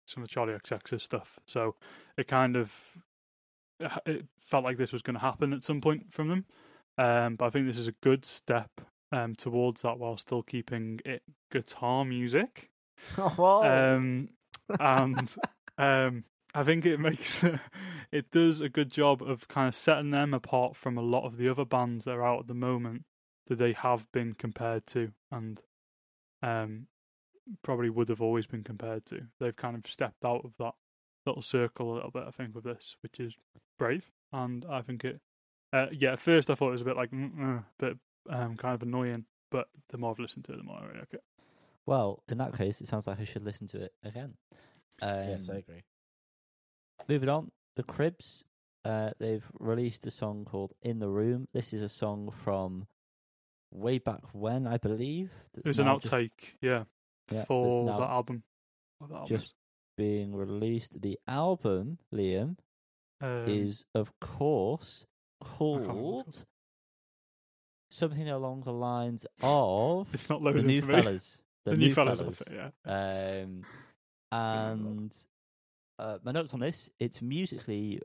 some 0.08 0.24
of 0.24 0.30
Charli 0.30 0.60
XCX's 0.60 1.04
stuff. 1.04 1.40
So 1.46 1.76
it 2.18 2.28
kind 2.28 2.56
of 2.56 2.74
it 4.06 4.26
felt 4.44 4.64
like 4.64 4.78
this 4.78 4.92
was 4.92 5.02
going 5.02 5.16
to 5.16 5.20
happen 5.20 5.54
at 5.54 5.64
some 5.64 5.82
point 5.82 6.12
from 6.12 6.30
them. 6.30 6.46
Um, 6.98 7.36
but 7.36 7.46
I 7.46 7.50
think 7.52 7.68
this 7.68 7.78
is 7.78 7.88
a 7.88 7.94
good 8.02 8.26
step 8.26 8.72
um, 9.12 9.36
towards 9.36 9.82
that 9.82 10.00
while 10.00 10.18
still 10.18 10.42
keeping 10.42 11.00
it 11.06 11.22
guitar 11.52 12.06
music. 12.06 12.70
Oh, 13.16 13.64
Um, 13.64 14.30
and 14.80 15.36
um, 15.78 16.24
I 16.56 16.64
think 16.64 16.84
it 16.84 17.00
makes 17.00 17.44
it 18.12 18.32
does 18.32 18.60
a 18.60 18.70
good 18.70 18.92
job 18.92 19.22
of 19.22 19.48
kind 19.48 19.68
of 19.68 19.76
setting 19.76 20.10
them 20.10 20.34
apart 20.34 20.76
from 20.76 20.98
a 20.98 21.04
lot 21.04 21.24
of 21.24 21.38
the 21.38 21.48
other 21.48 21.64
bands 21.64 22.06
that 22.06 22.16
are 22.16 22.26
out 22.26 22.40
at 22.40 22.48
the 22.48 22.56
moment 22.56 23.04
that 23.46 23.60
they 23.60 23.74
have 23.74 24.12
been 24.12 24.34
compared 24.34 24.88
to 24.88 25.12
and 25.32 25.62
um, 26.42 26.88
probably 27.64 27.90
would 27.90 28.10
have 28.10 28.22
always 28.22 28.48
been 28.48 28.64
compared 28.64 29.06
to. 29.08 29.28
They've 29.40 29.56
kind 29.56 29.76
of 29.76 29.90
stepped 29.90 30.26
out 30.26 30.44
of 30.44 30.54
that 30.60 30.74
little 31.26 31.42
circle 31.42 31.94
a 31.94 31.96
little 31.96 32.12
bit, 32.12 32.24
I 32.28 32.32
think, 32.32 32.56
with 32.56 32.64
this, 32.64 32.96
which 33.02 33.20
is 33.20 33.36
brave. 33.78 34.10
And 34.32 34.66
I 34.70 34.82
think 34.82 35.06
it, 35.06 35.20
uh, 35.74 35.88
yeah, 35.92 36.14
at 36.14 36.20
first 36.20 36.50
I 36.50 36.56
thought 36.56 36.70
it 36.70 36.72
was 36.74 36.82
a 36.82 36.86
bit 36.86 36.96
like, 36.96 37.12
bit 37.12 37.98
um, 38.30 38.56
kind 38.58 38.76
of 38.76 38.82
annoying, 38.82 39.26
but 39.52 39.68
the 39.90 39.98
more 39.98 40.12
I've 40.12 40.20
listened 40.20 40.46
to 40.46 40.54
it, 40.54 40.58
the 40.58 40.64
more 40.64 40.80
I 40.82 40.86
really 40.86 41.00
like 41.00 41.14
it. 41.14 41.24
Well, 41.86 42.24
in 42.28 42.38
that 42.40 42.58
case, 42.58 42.82
it 42.82 42.88
sounds 42.88 43.08
like 43.08 43.20
I 43.20 43.24
should 43.24 43.46
listen 43.46 43.68
to 43.68 43.84
it 43.84 43.94
again. 44.04 44.34
Um, 45.02 45.30
yes, 45.30 45.50
I 45.50 45.56
agree. 45.56 45.84
Moving 47.08 47.30
on, 47.30 47.52
the 47.76 47.84
Cribs. 47.84 48.44
Uh, 48.84 49.12
they've 49.20 49.46
released 49.60 50.06
a 50.06 50.12
song 50.12 50.46
called 50.46 50.74
"In 50.82 51.00
the 51.00 51.10
Room." 51.10 51.48
This 51.54 51.74
is 51.74 51.82
a 51.82 51.90
song 51.90 52.34
from 52.44 52.88
way 53.72 54.00
back 54.00 54.22
when, 54.34 54.68
I 54.68 54.78
believe. 54.78 55.32
It 55.56 55.66
was 55.66 55.80
an 55.80 55.86
now 55.86 55.98
just 55.98 56.14
outtake, 56.14 56.56
yeah, 56.62 56.84
Yeah, 57.32 57.46
for 57.46 57.86
that 57.86 58.10
album. 58.10 58.44
Just 59.28 59.54
being 59.98 60.36
released. 60.36 61.02
The 61.02 61.20
album, 61.28 61.98
Liam, 62.14 62.58
Um, 63.22 63.46
is 63.48 63.84
of 63.96 64.12
course 64.20 65.06
can't 65.44 65.60
remember 65.60 65.94
what 65.94 66.24
called 66.24 66.46
something 67.92 68.30
along 68.30 68.62
the 68.64 68.74
lines 68.74 69.26
of 69.42 70.08
it's 70.14 70.30
not 70.30 70.40
the 70.40 70.46
loaded 70.46 70.66
New 70.66 70.82
for 70.82 70.88
me. 70.88 70.94
Fellas. 70.96 71.38
The, 71.66 71.76
new 71.76 71.94
fellas, 71.94 72.22
I'll 72.22 72.56
yeah. 72.56 72.70
Um, 72.86 73.64
and 74.32 75.14
uh, 76.00 76.18
my 76.24 76.32
notes 76.32 76.54
on 76.54 76.62
this: 76.62 76.90
it's 76.98 77.22
musically 77.22 78.00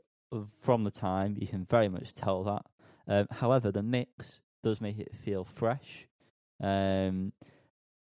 from 0.59 0.83
the 0.83 0.91
time. 0.91 1.37
You 1.39 1.47
can 1.47 1.65
very 1.69 1.87
much 1.87 2.13
tell 2.13 2.43
that. 2.43 2.65
Um, 3.07 3.27
however, 3.31 3.71
the 3.71 3.81
mix 3.81 4.41
does 4.63 4.81
make 4.81 4.99
it 4.99 5.15
feel 5.15 5.45
fresh, 5.45 6.07
um, 6.61 7.31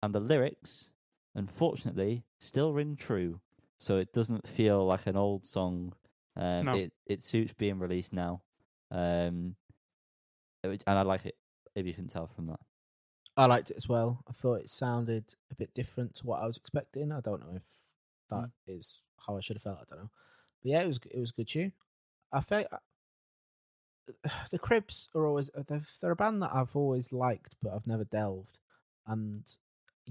and 0.03 0.14
the 0.14 0.19
lyrics, 0.19 0.91
unfortunately, 1.38 2.26
still 2.39 2.73
ring 2.73 2.97
true. 2.97 3.39
So 3.80 3.97
it 3.97 4.11
doesn't 4.11 4.47
feel 4.47 4.85
like 4.85 5.07
an 5.07 5.15
old 5.15 5.45
song 5.45 5.93
Um, 6.35 6.65
No. 6.65 6.76
It 6.76 6.93
it 7.07 7.23
suits 7.23 7.53
being 7.53 7.80
released 7.80 8.14
now, 8.14 8.43
um, 8.91 9.55
and 10.64 10.84
I 10.85 11.01
like 11.01 11.26
it. 11.26 11.35
If 11.73 11.85
you 11.88 11.93
can 11.93 12.07
tell 12.07 12.27
from 12.27 12.47
that, 12.47 12.59
I 13.35 13.45
liked 13.47 13.72
it 13.72 13.77
as 13.77 13.88
well. 13.89 14.23
I 14.27 14.34
thought 14.34 14.61
it 14.61 14.69
sounded 14.69 15.34
a 15.51 15.55
bit 15.55 15.73
different 15.73 16.15
to 16.15 16.27
what 16.27 16.41
I 16.41 16.45
was 16.45 16.57
expecting. 16.57 17.11
I 17.11 17.22
don't 17.22 17.39
know 17.41 17.55
if 17.55 17.64
that 18.30 18.51
is 18.68 19.01
how 19.26 19.38
I 19.38 19.41
should 19.41 19.55
have 19.55 19.64
felt. 19.64 19.80
I 19.80 19.85
don't 19.89 20.03
know, 20.03 20.11
but 20.61 20.69
yeah, 20.72 20.81
it 20.81 20.88
was 20.88 20.99
it 21.09 21.19
was 21.19 21.31
a 21.31 21.34
good 21.34 21.47
tune. 21.47 21.73
I 22.31 22.41
felt 22.41 22.68
the 24.51 24.59
Cribs 24.59 25.09
are 25.15 25.26
always 25.26 25.49
uh, 25.57 25.64
they're, 25.68 25.81
they're 26.01 26.11
a 26.11 26.15
band 26.15 26.41
that 26.41 26.51
I've 26.53 26.76
always 26.76 27.11
liked, 27.11 27.55
but 27.61 27.73
I've 27.73 27.88
never 27.88 28.03
delved. 28.03 28.57
And 29.05 29.43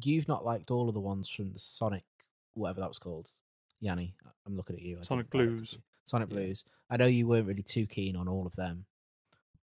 you've 0.03 0.29
not 0.29 0.45
liked 0.45 0.71
all 0.71 0.89
of 0.89 0.95
the 0.95 1.01
ones 1.01 1.29
from 1.29 1.53
the 1.53 1.59
Sonic, 1.59 2.05
whatever 2.55 2.81
that 2.81 2.89
was 2.89 2.99
called. 2.99 3.29
Yanni, 3.81 4.15
I'm 4.47 4.57
looking 4.57 4.77
at 4.77 4.83
you. 4.83 4.99
I 5.01 5.03
Sonic 5.03 5.31
didn't 5.31 5.41
like 5.41 5.49
it. 5.55 5.57
Blues. 5.59 5.79
Sonic 6.07 6.29
Yeah. 6.31 6.35
Blues. 6.35 6.65
I 6.91 6.97
know 6.97 7.07
you 7.07 7.27
weren't 7.27 7.47
really 7.47 7.63
too 7.63 7.87
keen 7.87 8.17
on 8.17 8.29
all 8.29 8.47
of 8.47 8.55
them, 8.57 8.87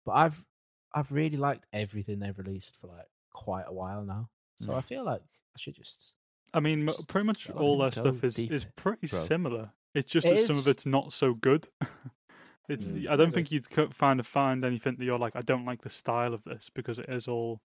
but 0.05 0.13
I've 0.13 0.45
I've 0.93 1.11
really 1.11 1.37
liked 1.37 1.65
everything 1.73 2.19
they've 2.19 2.37
released 2.37 2.77
for 2.79 2.87
like 2.87 3.07
quite 3.33 3.65
a 3.67 3.73
while 3.73 4.03
now. 4.03 4.29
So 4.61 4.69
Mm. 4.69 4.75
I 4.75 4.81
feel 4.81 5.03
like 5.03 5.21
I 5.21 5.57
should 5.59 5.75
just. 5.75 6.13
I 6.53 6.59
mean, 6.59 6.85
Just 6.85 7.07
pretty 7.07 7.25
much 7.25 7.49
all 7.49 7.79
their 7.79 7.91
stuff 7.91 8.23
is, 8.23 8.37
is 8.37 8.67
pretty 8.75 9.07
bro. 9.07 9.19
similar. 9.19 9.71
It's 9.95 10.11
just 10.11 10.27
It 10.27 10.35
that 10.37 10.45
some 10.45 10.59
of 10.59 10.67
it's 10.67 10.85
not 10.85 11.11
so 11.11 11.33
good. 11.33 11.69
it's 12.69 12.85
Mm. 12.85 13.07
I 13.09 13.15
don't 13.15 13.33
think 13.33 13.51
you'd 13.51 13.65
find 13.93 14.25
find 14.25 14.63
anything 14.63 14.97
that 14.97 15.03
you're 15.05 15.17
like 15.17 15.35
I 15.35 15.41
don't 15.41 15.65
like 15.65 15.81
the 15.81 15.89
style 15.89 16.33
of 16.35 16.43
this 16.43 16.69
because 16.73 16.99
it 16.99 17.09
is 17.09 17.27
all 17.27 17.61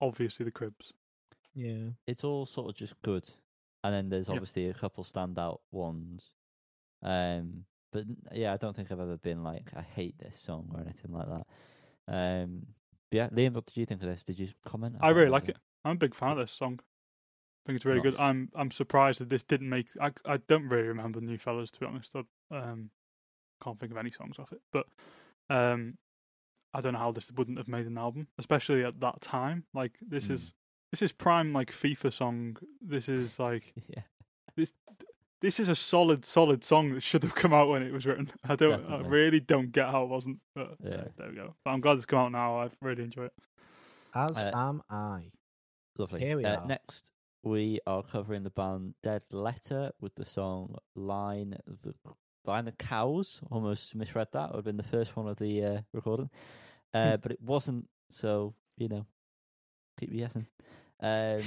obviously 0.00 0.44
the 0.44 0.50
cribs. 0.50 0.92
Yeah. 1.54 1.90
it's 2.06 2.24
all 2.24 2.46
sort 2.46 2.68
of 2.70 2.76
just 2.76 3.00
good, 3.02 3.28
and 3.82 3.94
then 3.94 4.08
there's 4.08 4.28
Yep. 4.28 4.34
obviously 4.36 4.68
a 4.68 4.74
couple 4.74 5.04
standout 5.04 5.60
ones. 5.70 6.30
Um, 7.02 7.64
but 7.92 8.04
yeah, 8.32 8.52
I 8.52 8.56
don't 8.56 8.74
think 8.74 8.90
I've 8.90 9.00
ever 9.00 9.16
been 9.18 9.42
like 9.44 9.70
I 9.74 9.82
hate 9.82 10.18
this 10.18 10.40
song 10.40 10.70
or 10.74 10.80
anything 10.80 11.12
like 11.12 11.28
that. 11.28 11.46
Um, 12.08 12.66
but 13.10 13.16
yeah, 13.16 13.28
Liam, 13.28 13.52
what 13.54 13.66
did 13.66 13.76
you 13.76 13.86
think 13.86 14.02
of 14.02 14.08
this? 14.08 14.24
Did 14.24 14.38
you 14.38 14.48
comment? 14.64 14.96
I 15.00 15.10
really 15.10 15.30
like 15.30 15.48
or- 15.48 15.52
it. 15.52 15.58
I'm 15.84 15.92
a 15.92 15.96
big 15.96 16.14
fan 16.14 16.32
of 16.32 16.38
this 16.38 16.50
song. 16.52 16.80
I 16.80 17.62
think 17.66 17.76
it's 17.76 17.84
really 17.84 18.00
good. 18.00 18.16
I'm 18.18 18.50
I'm 18.54 18.70
surprised 18.70 19.20
that 19.20 19.28
this 19.30 19.42
didn't 19.42 19.68
make. 19.68 19.86
I 20.00 20.12
I 20.24 20.36
don't 20.38 20.68
really 20.68 20.88
remember 20.88 21.20
New 21.20 21.38
Fellas 21.38 21.70
to 21.72 21.80
be 21.80 21.86
honest. 21.86 22.14
I 22.16 22.24
um 22.56 22.90
can't 23.62 23.78
think 23.78 23.92
of 23.92 23.98
any 23.98 24.10
songs 24.10 24.38
off 24.38 24.52
it, 24.52 24.60
but 24.72 24.86
um 25.48 25.96
I 26.74 26.80
don't 26.80 26.94
know 26.94 26.98
how 26.98 27.12
this 27.12 27.30
wouldn't 27.30 27.58
have 27.58 27.68
made 27.68 27.86
an 27.86 27.96
album, 27.96 28.26
especially 28.38 28.82
at 28.84 28.98
that 29.00 29.20
time. 29.20 29.64
Like 29.72 29.92
this 30.00 30.28
Mm. 30.28 30.32
is 30.32 30.54
this 30.94 31.02
is 31.02 31.10
prime 31.12 31.52
like 31.52 31.72
FIFA 31.72 32.12
song. 32.12 32.56
This 32.80 33.08
is 33.08 33.40
like 33.40 33.74
Yeah, 33.88 34.02
this 35.40 35.58
is 35.58 35.68
a 35.68 35.74
solid 35.74 36.24
solid 36.24 36.62
song 36.62 36.94
that 36.94 37.02
should 37.02 37.24
have 37.24 37.34
come 37.34 37.52
out 37.52 37.68
when 37.68 37.82
it 37.82 37.92
was 37.92 38.06
written. 38.06 38.30
I 38.44 38.54
don't 38.54 38.86
I 38.88 39.00
really 39.00 39.40
don't 39.40 39.72
get 39.72 39.90
how 39.90 40.04
it 40.04 40.08
wasn't. 40.08 40.38
But 40.54 40.76
Yeah. 40.80 41.04
there 41.16 41.30
we 41.30 41.34
go. 41.34 41.56
But 41.64 41.72
I'm 41.72 41.80
glad 41.80 41.96
it's 41.96 42.06
come 42.06 42.20
out 42.20 42.32
now. 42.32 42.60
I 42.60 42.70
really 42.80 43.02
enjoy 43.02 43.24
it. 43.24 43.32
As 44.14 44.38
Uh, 44.38 44.52
am 44.54 44.82
I. 44.88 45.32
lovely. 45.98 46.20
Here 46.20 46.36
we 46.36 46.44
uh, 46.44 46.60
are. 46.60 46.66
Next, 46.66 47.10
we 47.42 47.80
are 47.88 48.04
covering 48.04 48.44
the 48.44 48.50
band 48.50 48.94
Dead 49.02 49.24
Letter 49.32 49.90
with 50.00 50.14
the 50.14 50.24
song 50.24 50.76
"Line 50.94 51.58
of 51.66 51.82
the 51.82 51.92
Line 52.44 52.68
of 52.68 52.78
Cows." 52.78 53.40
Almost 53.50 53.96
misread 53.96 54.28
that. 54.32 54.50
Would 54.50 54.58
have 54.58 54.64
been 54.64 54.76
the 54.76 54.84
first 54.84 55.16
one 55.16 55.26
of 55.26 55.38
the 55.38 55.64
uh, 55.64 55.80
recording, 55.92 56.30
uh, 56.94 57.16
but 57.16 57.32
it 57.32 57.42
wasn't. 57.42 57.88
So 58.10 58.54
you 58.78 58.88
know, 58.88 59.04
keep 59.98 60.12
guessing. 60.12 60.46
Um, 61.00 61.42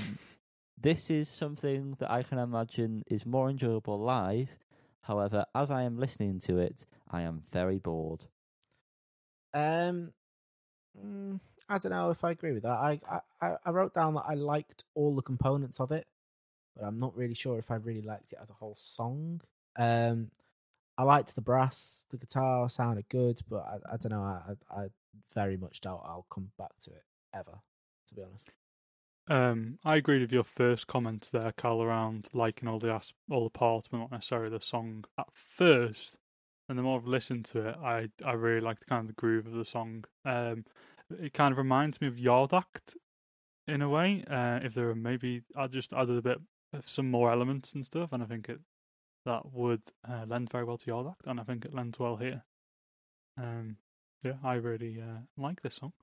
this 0.80 1.10
is 1.10 1.28
something 1.30 1.96
that 2.00 2.12
I 2.12 2.24
can 2.24 2.38
imagine 2.38 3.04
is 3.08 3.26
more 3.26 3.50
enjoyable 3.50 4.00
live. 4.00 4.50
However, 5.02 5.46
as 5.56 5.72
I 5.72 5.84
am 5.84 5.98
listening 5.98 6.40
to 6.42 6.58
it, 6.60 6.86
I 7.10 7.22
am 7.22 7.44
very 7.52 7.80
bored. 7.80 8.26
Um, 9.54 10.12
mm, 11.00 11.40
I 11.70 11.78
don't 11.78 11.92
know 11.92 12.12
if 12.12 12.24
I 12.24 12.32
agree 12.32 12.52
with 12.54 12.64
that. 12.64 12.70
I, 12.70 13.00
I- 13.42 13.56
I 13.66 13.70
wrote 13.70 13.94
down 13.94 14.16
that 14.16 14.26
I 14.28 14.34
liked 14.34 14.84
all 14.96 15.16
the 15.16 15.22
components 15.22 15.80
of 15.80 15.92
it, 15.92 16.08
but 16.76 16.86
I'm 16.86 17.00
not 17.00 17.16
really 17.16 17.36
sure 17.36 17.58
if 17.60 17.70
I 17.72 17.76
really 17.76 18.02
liked 18.02 18.34
it 18.34 18.40
as 18.42 18.50
a 18.50 18.54
whole 18.54 18.76
song. 18.76 19.42
Um, 19.78 20.32
I 20.98 21.04
liked 21.04 21.36
the 21.36 21.42
brass, 21.42 22.06
the 22.10 22.18
guitar 22.18 22.68
sounded 22.70 23.08
good, 23.10 23.40
but 23.48 23.64
I, 23.66 23.94
I 23.94 23.98
don't 23.98 24.12
know. 24.12 24.24
I, 24.24 24.54
I 24.76 24.84
I 24.84 24.88
very 25.36 25.56
much 25.58 25.82
doubt 25.82 26.02
I'll 26.04 26.26
come 26.32 26.52
back 26.58 26.72
to 26.82 26.92
it 26.92 27.04
ever. 27.34 27.60
To 28.10 28.16
be 28.16 28.24
honest. 28.24 28.50
Um, 29.30 29.80
I 29.84 29.98
agreed 29.98 30.22
with 30.22 30.32
your 30.32 30.44
first 30.44 30.88
comment 30.88 31.30
there, 31.34 31.52
Carl, 31.58 31.82
around 31.84 32.28
liking 32.34 32.68
all 32.68 32.80
the 32.80 33.02
all 33.30 33.44
the 33.44 33.50
parts, 33.50 33.88
but 33.90 33.98
not 33.98 34.12
necessarily 34.12 34.50
the 34.50 34.64
song 34.64 35.06
at 35.18 35.28
first. 35.34 36.18
And 36.70 36.78
the 36.78 36.84
more 36.84 37.00
I've 37.00 37.08
listened 37.08 37.46
to 37.46 37.70
it, 37.70 37.76
I 37.84 38.10
I 38.26 38.34
really 38.34 38.62
like 38.62 38.80
the 38.80 38.86
kind 38.86 39.02
of 39.02 39.08
the 39.08 39.14
groove 39.14 39.48
of 39.48 39.54
the 39.54 39.66
song. 39.66 40.06
Um, 40.26 40.66
it 41.10 41.34
kind 41.34 41.52
of 41.52 41.58
reminds 41.58 42.00
me 42.02 42.08
of 42.08 42.20
Yard 42.20 42.54
Act 42.54 42.96
in 43.68 43.82
a 43.82 43.90
way. 43.90 44.24
Uh, 44.30 44.60
if 44.64 44.74
there 44.74 44.88
were 44.88 44.96
maybe 44.96 45.42
I 45.56 45.68
just 45.68 45.94
added 45.94 46.18
a 46.18 46.22
bit 46.22 46.40
some 46.82 47.10
more 47.12 47.32
elements 47.32 47.74
and 47.74 47.86
stuff, 47.86 48.10
and 48.14 48.24
I 48.24 48.26
think 48.26 48.48
it 48.50 48.60
that 49.26 49.52
would 49.52 49.84
uh, 50.08 50.26
lend 50.26 50.50
very 50.52 50.64
well 50.64 50.78
to 50.78 50.88
Yard 50.88 51.08
Act, 51.08 51.28
and 51.28 51.40
I 51.40 51.44
think 51.44 51.66
it 51.66 51.74
lends 51.74 52.00
well 52.00 52.16
here. 52.16 52.44
Um, 53.38 53.78
yeah, 54.24 54.36
I 54.44 54.56
really 54.56 55.02
uh, 55.02 55.22
like 55.38 55.62
this 55.62 55.76
song. 55.76 55.94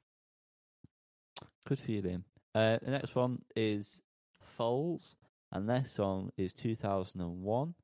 Good 1.66 1.78
for 1.78 1.90
you, 1.90 2.02
Liam. 2.02 2.22
Uh, 2.54 2.78
the 2.82 2.90
next 2.90 3.14
one 3.16 3.42
is 3.56 4.02
Foals, 4.40 5.16
and 5.50 5.68
their 5.68 5.84
song 5.84 6.30
is 6.36 6.52
2001. 6.52 7.74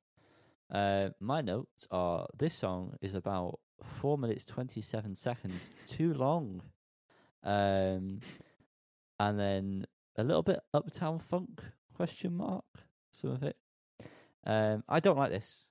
Uh, 0.71 1.09
my 1.19 1.41
notes 1.41 1.87
are 1.91 2.27
this 2.37 2.55
song 2.55 2.95
is 3.01 3.13
about 3.13 3.59
4 3.99 4.17
minutes 4.17 4.45
27 4.45 5.15
seconds 5.15 5.69
too 5.89 6.13
long. 6.13 6.61
Um, 7.43 8.21
and 9.19 9.39
then 9.39 9.85
a 10.17 10.23
little 10.23 10.43
bit 10.43 10.61
Uptown 10.73 11.19
Funk, 11.19 11.61
question 11.93 12.37
mark, 12.37 12.63
some 13.11 13.31
of 13.31 13.43
it. 13.43 13.57
Um, 14.45 14.83
I 14.87 14.99
don't 15.01 15.17
like 15.17 15.31
this. 15.31 15.65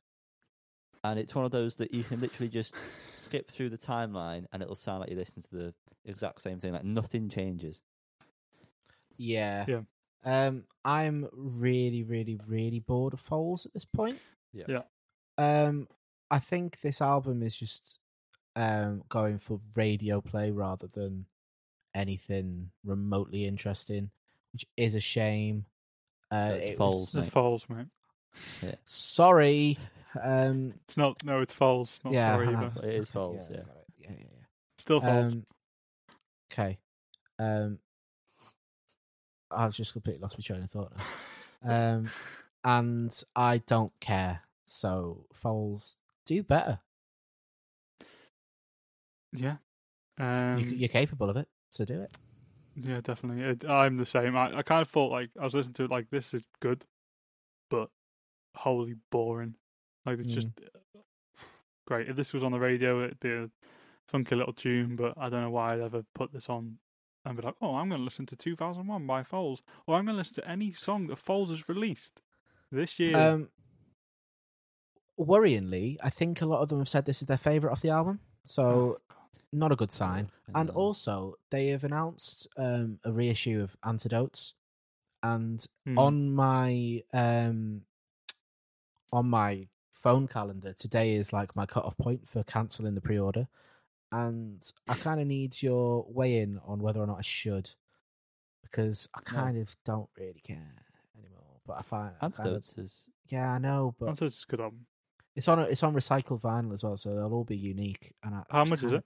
And 1.02 1.18
it's 1.18 1.34
one 1.34 1.46
of 1.46 1.50
those 1.50 1.76
that 1.76 1.94
you 1.94 2.04
can 2.04 2.20
literally 2.20 2.50
just 2.50 2.74
skip 3.16 3.50
through 3.50 3.70
the 3.70 3.78
timeline 3.78 4.44
and 4.52 4.62
it'll 4.62 4.74
sound 4.74 5.00
like 5.00 5.08
you're 5.08 5.18
listening 5.18 5.44
to 5.50 5.56
the 5.56 5.74
exact 6.04 6.42
same 6.42 6.58
thing. 6.60 6.74
Like 6.74 6.84
nothing 6.84 7.30
changes. 7.30 7.80
Yeah. 9.22 9.66
Yeah. 9.68 9.80
Um, 10.24 10.64
I'm 10.84 11.28
really, 11.32 12.02
really, 12.02 12.38
really 12.46 12.78
bored 12.80 13.12
of 13.12 13.20
Foals 13.20 13.66
at 13.66 13.72
this 13.74 13.84
point. 13.84 14.18
Yeah. 14.52 14.64
Yeah. 14.68 14.82
Um, 15.38 15.88
I 16.30 16.38
think 16.38 16.78
this 16.82 17.00
album 17.02 17.42
is 17.42 17.56
just 17.56 17.98
um 18.56 19.02
going 19.08 19.38
for 19.38 19.60
radio 19.76 20.20
play 20.20 20.50
rather 20.50 20.88
than 20.88 21.26
anything 21.94 22.70
remotely 22.84 23.44
interesting, 23.46 24.10
which 24.52 24.64
is 24.76 24.94
a 24.94 25.00
shame. 25.00 25.66
Uh, 26.30 26.50
That's 26.52 26.68
it 26.68 26.78
Foals, 26.78 26.94
was- 27.00 27.12
That's 27.12 27.26
Mate. 27.26 27.32
false, 27.32 27.66
mate. 27.68 27.86
Sorry. 28.86 29.78
Um, 30.20 30.74
It's 30.84 30.96
not. 30.96 31.24
No, 31.24 31.40
it's 31.40 31.52
false. 31.52 31.98
Not 32.04 32.12
yeah, 32.14 32.34
sorry 32.34 32.48
I 32.48 32.52
either. 32.52 32.72
It 32.88 32.94
is 32.94 33.00
Okay, 33.02 33.10
false, 33.12 33.42
yeah, 33.50 33.56
yeah. 33.56 33.62
yeah, 33.98 34.10
yeah, 34.10 34.16
yeah. 34.18 34.44
Still 34.78 35.00
false. 35.00 35.32
Um, 35.34 35.46
okay. 36.52 36.78
Um, 37.38 37.78
I've 39.50 39.74
just 39.74 39.92
completely 39.92 40.20
lost 40.22 40.38
my 40.38 40.42
train 40.42 40.62
of 40.62 40.70
thought 40.70 40.92
now. 40.96 41.04
Um, 41.62 42.10
and 42.64 43.22
I 43.36 43.58
don't 43.58 43.92
care. 44.00 44.40
So 44.66 45.26
Foals, 45.34 45.98
do 46.24 46.42
better. 46.42 46.78
yeah. 49.32 49.56
Um, 50.18 50.58
you, 50.58 50.66
you're 50.76 50.88
capable 50.88 51.28
of 51.30 51.36
it, 51.36 51.48
so 51.70 51.84
do 51.84 52.00
it. 52.02 52.12
yeah, 52.76 53.00
definitely. 53.02 53.42
It, 53.44 53.64
I'm 53.68 53.96
the 53.96 54.06
same. 54.06 54.36
I, 54.36 54.58
I 54.58 54.62
kind 54.62 54.82
of 54.82 54.88
thought 54.88 55.12
like 55.12 55.30
I 55.38 55.44
was 55.44 55.54
listening 55.54 55.74
to 55.74 55.84
it 55.84 55.90
like 55.90 56.10
this 56.10 56.32
is 56.34 56.42
good, 56.60 56.84
but 57.70 57.90
wholly 58.56 58.94
boring. 59.10 59.54
Like 60.06 60.18
it's 60.20 60.32
just 60.32 60.48
Mm. 60.48 60.64
great. 61.86 62.08
If 62.08 62.16
this 62.16 62.32
was 62.32 62.42
on 62.42 62.52
the 62.52 62.58
radio, 62.60 63.04
it'd 63.04 63.20
be 63.20 63.32
a 63.32 63.50
funky 64.08 64.34
little 64.34 64.52
tune. 64.54 64.96
But 64.96 65.14
I 65.18 65.28
don't 65.28 65.42
know 65.42 65.50
why 65.50 65.74
I'd 65.74 65.80
ever 65.80 66.04
put 66.14 66.32
this 66.32 66.48
on 66.48 66.78
and 67.24 67.36
be 67.36 67.42
like, 67.42 67.56
oh, 67.60 67.74
I'm 67.76 67.88
going 67.88 68.00
to 68.00 68.04
listen 68.04 68.26
to 68.26 68.36
2001 68.36 69.06
by 69.06 69.22
Foals, 69.22 69.62
or 69.86 69.96
I'm 69.96 70.04
going 70.06 70.14
to 70.14 70.18
listen 70.18 70.34
to 70.36 70.48
any 70.48 70.72
song 70.72 71.06
that 71.08 71.18
Foals 71.18 71.50
has 71.50 71.68
released 71.68 72.20
this 72.72 72.98
year. 72.98 73.16
Um, 73.16 73.48
worryingly, 75.18 75.98
I 76.02 76.10
think 76.10 76.40
a 76.40 76.46
lot 76.46 76.60
of 76.62 76.68
them 76.68 76.78
have 76.78 76.88
said 76.88 77.04
this 77.04 77.20
is 77.22 77.26
their 77.26 77.36
favorite 77.36 77.72
off 77.72 77.82
the 77.82 77.90
album. 77.90 78.20
So 78.44 78.64
Oh, 78.64 78.98
not 79.52 79.72
a 79.72 79.76
good 79.76 79.92
sign. 79.92 80.30
I 80.54 80.60
And 80.60 80.70
also, 80.70 81.36
they 81.50 81.68
have 81.68 81.84
announced 81.84 82.48
um, 82.56 82.98
a 83.04 83.12
reissue 83.12 83.60
of 83.60 83.76
Antidotes, 83.84 84.54
and 85.22 85.64
Hmm. 85.84 85.98
on 85.98 86.32
my 86.34 87.02
um, 87.12 87.82
on 89.12 89.28
my 89.28 89.66
phone 89.92 90.26
calendar, 90.28 90.72
today 90.72 91.14
is 91.14 91.32
like 91.32 91.54
my 91.54 91.66
cut 91.66 91.84
off 91.84 91.96
point 91.98 92.28
for 92.28 92.42
cancelling 92.44 92.94
the 92.94 93.00
pre-order, 93.00 93.48
and 94.12 94.62
I 94.88 94.94
kind 94.94 95.20
of 95.20 95.26
need 95.26 95.62
your 95.62 96.04
weigh 96.08 96.38
in 96.40 96.58
on 96.66 96.80
whether 96.80 97.00
or 97.00 97.06
not 97.06 97.18
I 97.18 97.22
should, 97.22 97.70
because 98.62 99.08
I 99.14 99.20
No. 99.20 99.24
kind 99.40 99.58
of 99.58 99.76
don't 99.84 100.08
really 100.18 100.40
care 100.40 100.84
anymore. 101.18 101.60
But 101.66 101.78
I 101.78 101.82
find 101.82 102.14
I 102.20 102.28
kind 102.30 102.48
of, 102.48 102.64
is 102.76 103.08
yeah, 103.28 103.52
I 103.52 103.58
know, 103.58 103.94
but 103.98 104.08
Antidotes 104.08 104.38
is 104.38 104.44
a 104.48 104.50
good 104.50 104.60
album. 104.60 104.86
It's 105.36 105.46
on 105.48 105.60
a, 105.60 105.62
it's 105.62 105.82
on 105.82 105.94
recycled 105.94 106.40
vinyl 106.40 106.72
as 106.72 106.82
well, 106.82 106.96
so 106.96 107.14
they'll 107.14 107.32
all 107.32 107.44
be 107.44 107.56
unique. 107.56 108.14
And 108.24 108.34
I 108.34 108.42
How 108.50 108.64
much 108.64 108.82
is 108.82 108.92
it? 108.92 109.04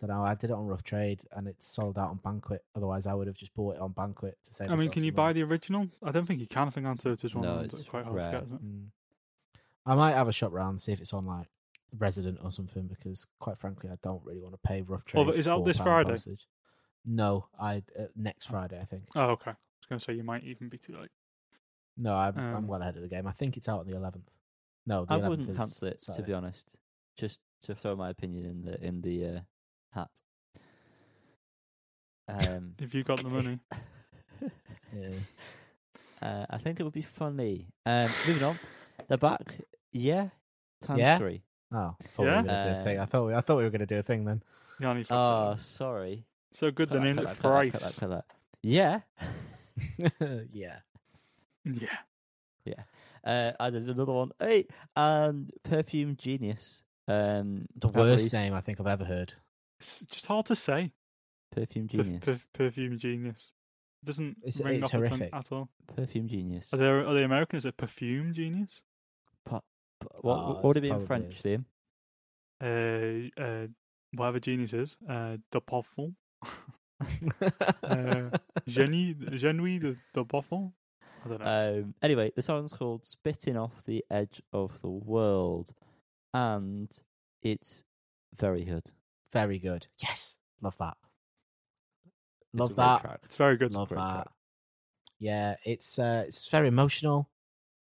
Don't 0.00 0.10
know. 0.10 0.22
I 0.24 0.34
did 0.34 0.50
it 0.50 0.54
on 0.54 0.66
Rough 0.66 0.82
Trade, 0.82 1.20
and 1.32 1.46
it's 1.48 1.66
sold 1.66 1.96
out 1.98 2.10
on 2.10 2.16
Banquet. 2.18 2.62
Otherwise, 2.74 3.06
I 3.06 3.14
would 3.14 3.26
have 3.28 3.36
just 3.36 3.54
bought 3.54 3.76
it 3.76 3.80
on 3.80 3.92
Banquet 3.92 4.36
to 4.44 4.52
save. 4.52 4.68
I 4.68 4.76
mean, 4.76 4.90
can 4.90 5.00
some 5.00 5.04
you 5.04 5.12
money. 5.12 5.28
buy 5.28 5.32
the 5.32 5.42
original? 5.44 5.88
I 6.02 6.10
don't 6.10 6.26
think 6.26 6.40
you 6.40 6.46
can. 6.48 6.66
I 6.68 6.70
think 6.70 6.86
Antidote 6.86 7.24
is 7.24 7.34
one 7.34 7.44
No, 7.44 7.50
of 7.50 7.54
them 7.56 7.62
that's 7.68 7.74
it's 7.80 7.88
quite 7.88 8.04
hard 8.04 8.16
to 8.16 8.22
rare. 8.22 8.32
get. 8.32 8.42
Isn't 8.42 8.54
it? 8.56 8.64
Mm. 8.64 8.86
I 9.86 9.94
might 9.94 10.12
have 10.14 10.28
a 10.28 10.32
shop 10.32 10.52
round 10.52 10.82
see 10.82 10.92
if 10.92 11.00
it's 11.00 11.12
on 11.12 11.24
like 11.26 11.46
Resident 11.98 12.38
or 12.42 12.50
something 12.52 12.86
because, 12.86 13.26
quite 13.38 13.58
frankly, 13.58 13.90
I 13.90 13.96
don't 14.02 14.24
really 14.24 14.40
want 14.40 14.54
to 14.54 14.68
pay 14.68 14.82
Rough 14.82 15.04
Trade. 15.04 15.26
Oh, 15.26 15.30
is 15.30 15.46
it 15.46 15.50
out 15.50 15.64
this 15.64 15.78
£4 15.78 15.82
Friday? 15.84 16.10
postage. 16.10 16.46
No, 17.06 17.46
I 17.60 17.82
uh, 17.98 18.04
next 18.16 18.46
Friday 18.46 18.80
I 18.80 18.84
think. 18.84 19.04
Oh, 19.14 19.30
okay. 19.32 19.50
I 19.50 19.54
was 19.80 19.86
going 19.88 19.98
to 19.98 20.04
say 20.04 20.14
you 20.14 20.24
might 20.24 20.42
even 20.44 20.68
be 20.68 20.78
too 20.78 20.96
late. 20.98 21.10
No, 21.96 22.14
I'm, 22.14 22.36
I'm 22.38 22.54
Um, 22.56 22.66
well 22.66 22.80
ahead 22.82 22.96
of 22.96 23.02
the 23.02 23.08
game. 23.08 23.26
I 23.26 23.32
think 23.32 23.56
it's 23.56 23.68
out 23.68 23.80
on 23.80 23.86
the 23.86 23.92
11th. 23.96 24.22
No, 24.86 25.04
the 25.04 25.14
I 25.14 25.18
11th 25.18 25.28
wouldn't 25.28 25.50
is 25.50 25.56
cancel 25.56 25.88
it 25.88 26.00
to 26.00 26.22
be 26.22 26.32
honest. 26.32 26.74
Just 27.16 27.40
to 27.62 27.74
throw 27.74 27.94
my 27.94 28.10
opinion 28.10 28.44
in 28.46 28.62
the 28.62 28.84
in 28.84 29.00
the 29.02 29.26
uh, 29.26 29.40
hat. 29.92 30.10
Um, 32.28 32.74
If 32.80 32.94
you 32.94 33.04
got 33.04 33.22
the 33.22 33.28
money, 33.28 33.58
Yeah. 34.96 35.08
uh, 36.22 36.46
I 36.50 36.58
think 36.58 36.80
it 36.80 36.82
would 36.84 36.92
be 36.92 37.02
funny. 37.02 37.68
Um, 37.86 38.10
moving 38.26 38.42
on, 38.44 38.58
they're 39.08 39.18
back. 39.18 39.54
Yeah, 39.92 40.28
times 40.80 41.00
Yeah? 41.00 41.18
three. 41.18 41.42
Oh, 41.74 41.96
I 42.00 42.04
thought 42.06 42.22
we 42.22 42.26
Yeah? 42.26 42.36
were 42.36 42.42
gonna 42.46 42.64
do 42.74 42.80
a 42.80 42.84
thing. 42.84 42.98
Uh, 42.98 43.02
I 43.02 43.06
thought 43.06 43.26
we, 43.26 43.34
I 43.34 43.40
thought 43.40 43.56
we 43.56 43.64
were 43.64 43.70
going 43.70 43.80
to 43.80 43.86
do 43.86 43.98
a 43.98 44.02
thing 44.02 44.24
then. 44.24 44.42
Yanni 44.80 45.02
fucked 45.02 45.10
it 45.10 45.14
Oh, 45.14 45.52
up. 45.52 45.58
sorry. 45.58 46.24
so 46.52 46.70
good 46.70 46.88
Cut 46.88 46.94
they 46.94 46.98
that, 47.00 47.04
named 47.04 47.18
cut 47.18 47.24
it 47.24 47.26
cut 47.26 47.36
that, 47.36 47.42
cut 47.42 47.72
Thrice. 47.72 47.96
that, 47.96 48.08
cut. 48.08 48.24
Yeah. 48.62 49.00
yeah. 50.52 50.78
Yeah. 52.64 52.82
Uh, 53.24 53.52
and 53.60 53.74
there's 53.74 53.88
another 53.88 54.12
one. 54.12 54.30
Hey, 54.38 54.66
and 54.96 55.50
Perfume 55.64 56.16
Genius. 56.16 56.82
Um, 57.08 57.66
The 57.76 57.88
worst 57.88 57.96
released 57.96 58.32
name 58.32 58.54
I 58.54 58.60
think 58.60 58.80
I've 58.80 58.86
ever 58.86 59.04
heard. 59.04 59.34
It's 59.80 60.00
just 60.10 60.26
hard 60.26 60.46
to 60.46 60.56
say. 60.56 60.92
Perfume 61.50 61.88
Per- 61.88 62.02
Genius. 62.02 62.24
per- 62.24 62.40
perfume 62.52 62.98
genius. 62.98 63.52
It 64.02 64.06
doesn't 64.06 64.38
It's- 64.44 64.60
ring 64.60 64.82
it's 64.82 64.94
off 64.94 65.00
the 65.00 65.08
tongue 65.08 65.22
at 65.32 65.52
all. 65.52 65.68
Perfume 65.94 66.28
Genius. 66.28 66.72
Are 66.72 66.76
they 66.78 66.88
are 66.88 67.12
they 67.14 67.22
American? 67.24 67.56
Is 67.58 67.64
it 67.66 67.76
perfume 67.76 68.32
genius? 68.34 68.80
P- 69.48 69.56
What, 70.20 70.36
Oh, 70.38 70.48
what 70.54 70.64
would 70.64 70.76
it 70.78 70.82
be 70.82 70.90
in 70.90 71.06
French, 71.06 71.36
is. 71.36 71.42
Liam? 71.42 71.64
Uh, 72.62 73.40
uh, 73.42 73.66
whatever 74.14 74.40
genius 74.40 74.72
is. 74.72 74.96
Uh, 75.08 75.36
de 75.50 75.60
parfum. 75.60 76.14
Uh, 77.82 78.30
Genie, 78.66 79.14
Genui 79.14 79.78
de, 79.80 79.96
de 80.14 80.24
parfum. 80.24 80.72
I 81.24 81.28
don't 81.28 81.40
know. 81.40 81.80
Um, 81.82 81.94
anyway, 82.02 82.32
the 82.34 82.40
song's 82.42 82.72
called 82.72 83.04
"Spitting 83.04 83.56
Off 83.56 83.82
the 83.84 84.04
Edge 84.10 84.40
of 84.52 84.80
the 84.80 84.88
World," 84.88 85.74
and 86.32 86.88
it's 87.42 87.82
very 88.36 88.64
good. 88.64 88.90
Very 89.32 89.58
good. 89.58 89.88
Yes, 89.98 90.38
love 90.62 90.78
that. 90.78 90.96
Love 92.54 92.70
a 92.70 92.74
great 92.74 92.84
that. 92.84 93.00
track. 93.00 93.20
it's 93.24 93.36
very 93.36 93.56
good. 93.56 93.74
Love 93.74 93.88
that. 93.90 93.94
track. 93.96 94.28
Yeah, 95.18 95.56
it's 95.64 95.98
uh, 95.98 96.24
it's 96.26 96.48
very 96.48 96.68
emotional. 96.68 97.28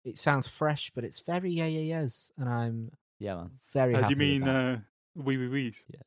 It 0.05 0.17
sounds 0.19 0.47
fresh, 0.49 0.91
but 0.95 1.05
it's 1.05 1.21
very 1.21 1.51
yeah 1.51 1.67
yeah 1.67 1.81
yeahs, 2.01 2.31
and 2.39 2.49
I'm 2.49 2.91
Yeah, 3.19 3.37
man. 3.37 3.51
very 3.73 3.95
Uh, 3.95 4.03
do 4.03 4.11
you 4.11 4.17
mean 4.17 4.43
with 4.45 4.53
that. 4.53 4.75
uh, 4.77 4.79
wee 5.17 5.37
wee 5.37 5.49
wee? 5.49 5.75
Yeah, 5.93 6.01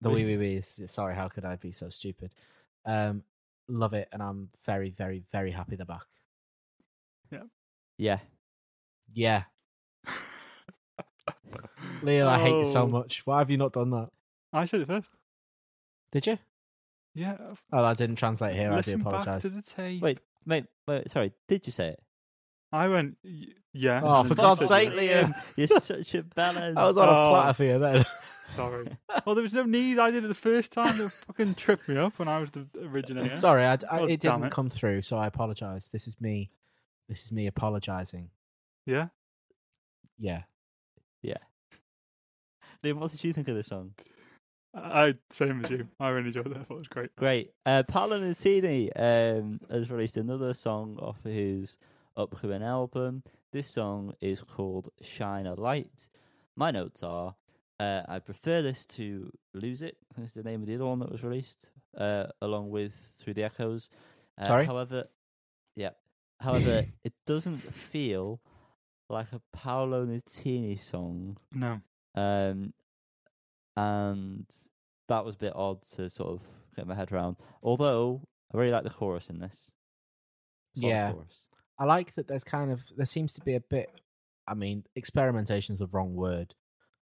the 0.00 0.10
wee 0.10 0.24
wee 0.24 0.36
wees? 0.36 0.80
Sorry, 0.86 1.14
how 1.14 1.28
could 1.28 1.44
I 1.44 1.56
be 1.56 1.72
so 1.72 1.88
stupid? 1.88 2.34
Um, 2.84 3.24
love 3.68 3.94
it, 3.94 4.08
and 4.12 4.22
I'm 4.22 4.50
very 4.64 4.90
very 4.90 5.22
very 5.32 5.50
happy 5.50 5.76
they're 5.76 5.86
back. 5.86 6.06
Yeah, 7.30 7.44
Yeah, 7.98 8.18
yeah. 9.12 9.44
Leo, 12.02 12.28
I 12.28 12.38
hate 12.38 12.58
you 12.58 12.64
so 12.66 12.82
Oh. 12.82 12.86
much. 12.86 13.26
Why 13.26 13.38
have 13.38 13.50
you 13.50 13.56
not 13.56 13.72
done 13.72 13.90
that? 13.90 14.10
I 14.52 14.66
said 14.66 14.82
it 14.82 14.86
first. 14.86 15.08
Did 16.12 16.26
you? 16.26 16.38
Yeah. 17.14 17.36
Oh, 17.72 17.82
that 17.82 17.96
didn't 17.96 18.16
translate 18.16 18.54
here. 18.56 18.68
I 18.68 18.72
do 18.72 18.76
Listen 18.76 18.98
back 18.98 19.06
apologize. 19.06 19.42
to 19.42 19.48
the 19.48 19.62
tape. 19.62 20.02
Wait, 20.02 20.18
mate, 20.44 20.66
wait, 20.86 21.10
sorry. 21.10 21.32
Did 21.48 21.66
you 21.66 21.72
say 21.72 21.88
it? 21.88 22.02
I 22.74 22.88
went. 22.88 23.16
Yeah. 23.72 24.00
Oh, 24.02 24.22
for 24.24 24.34
then 24.34 24.44
you 24.44 24.56
God's 24.56 24.66
sake. 24.68 24.90
Liam. 24.90 25.32
You're 25.56 25.68
such 25.80 26.14
a 26.14 26.22
balance. 26.22 26.76
I 26.76 26.86
was 26.86 26.96
on 26.96 27.08
a 27.08 27.12
Oh. 27.12 27.30
platter 27.30 27.52
for 27.54 27.64
you 27.64 27.78
then. 27.78 28.04
Sorry. 28.56 28.86
Well, 29.24 29.34
there 29.34 29.42
was 29.42 29.54
no 29.54 29.62
need. 29.64 29.98
I 29.98 30.10
did 30.10 30.24
it 30.24 30.28
the 30.28 30.34
first 30.34 30.72
time. 30.72 30.98
They 30.98 31.08
fucking 31.08 31.54
tripped 31.54 31.88
me 31.88 31.96
up 31.96 32.18
when 32.18 32.28
I 32.28 32.38
was 32.38 32.50
the 32.50 32.66
originator. 32.82 33.36
Sorry, 33.36 33.64
I, 33.64 33.72
I- 33.72 33.78
Oh, 34.00 34.04
it 34.04 34.20
damn 34.20 34.34
didn't 34.40 34.44
it. 34.46 34.52
come 34.52 34.68
through, 34.70 35.02
so 35.02 35.16
I 35.16 35.26
apologize. 35.26 35.88
This 35.92 36.06
is 36.06 36.20
me. 36.20 36.50
This 37.08 37.24
is 37.24 37.32
me 37.32 37.46
apologizing. 37.46 38.30
Yeah. 38.86 39.08
Yeah. 40.18 40.42
Yeah. 41.22 41.38
Liam, 42.84 42.94
what 42.98 43.10
did 43.12 43.24
you 43.24 43.32
think 43.32 43.48
of 43.48 43.56
this 43.56 43.68
song? 43.68 43.92
I 44.74 45.04
I- 45.06 45.14
same 45.30 45.64
as 45.64 45.70
you. 45.70 45.88
I 45.98 46.08
really 46.10 46.28
enjoyed 46.28 46.46
it. 46.48 46.56
I 46.56 46.62
thought 46.64 46.74
it 46.74 46.78
was 46.78 46.88
great. 46.88 47.16
Great. 47.16 47.50
Uh, 47.64 47.82
Paolo 47.84 48.20
Nutini 48.20 48.90
um, 48.94 49.60
has 49.70 49.90
released 49.90 50.16
another 50.16 50.52
song 50.54 50.98
off 51.00 51.16
his 51.24 51.76
upcoming 52.16 52.62
album. 52.62 53.22
This 53.52 53.68
song 53.68 54.14
is 54.20 54.40
called 54.40 54.88
Shine 55.02 55.46
a 55.46 55.54
Light. 55.54 56.08
My 56.56 56.70
notes 56.70 57.02
are 57.02 57.34
uh, 57.80 58.02
I 58.08 58.18
prefer 58.20 58.62
this 58.62 58.84
to 58.86 59.30
Lose 59.52 59.82
It. 59.82 59.96
That's 60.16 60.32
the 60.32 60.42
name 60.44 60.60
of 60.62 60.68
the 60.68 60.76
other 60.76 60.86
one 60.86 61.00
that 61.00 61.10
was 61.10 61.22
released, 61.24 61.70
uh, 61.98 62.26
along 62.40 62.70
with 62.70 62.92
Through 63.20 63.34
the 63.34 63.42
Echoes. 63.44 63.90
Uh, 64.40 64.44
Sorry? 64.46 64.64
However, 64.66 65.04
yeah. 65.74 65.90
However, 66.40 66.84
it 67.04 67.12
doesn't 67.26 67.58
feel 67.72 68.40
like 69.08 69.32
a 69.32 69.40
Paolo 69.52 70.06
Nutini 70.06 70.80
song 70.82 71.36
No. 71.52 71.80
um, 72.14 72.72
and 73.76 74.46
that 75.08 75.24
was 75.24 75.34
a 75.34 75.38
bit 75.38 75.52
odd 75.54 75.82
to 75.82 76.08
sort 76.08 76.30
of 76.30 76.40
get 76.76 76.86
my 76.86 76.94
head 76.94 77.12
around. 77.12 77.36
Although 77.62 78.22
I 78.52 78.56
really 78.58 78.70
like 78.72 78.84
the 78.84 78.90
chorus 78.90 79.30
in 79.30 79.40
this. 79.40 79.70
Solid 80.74 80.88
Yeah. 80.88 81.12
chorus. 81.12 81.40
I 81.78 81.84
like 81.84 82.14
that 82.14 82.28
there's 82.28 82.44
kind 82.44 82.70
of 82.70 82.90
there 82.96 83.06
seems 83.06 83.32
to 83.34 83.40
be 83.40 83.54
a 83.54 83.60
bit 83.60 83.90
I 84.46 84.54
mean, 84.54 84.84
experimentation 84.94 85.72
is 85.72 85.78
the 85.78 85.86
wrong 85.86 86.14
word. 86.14 86.54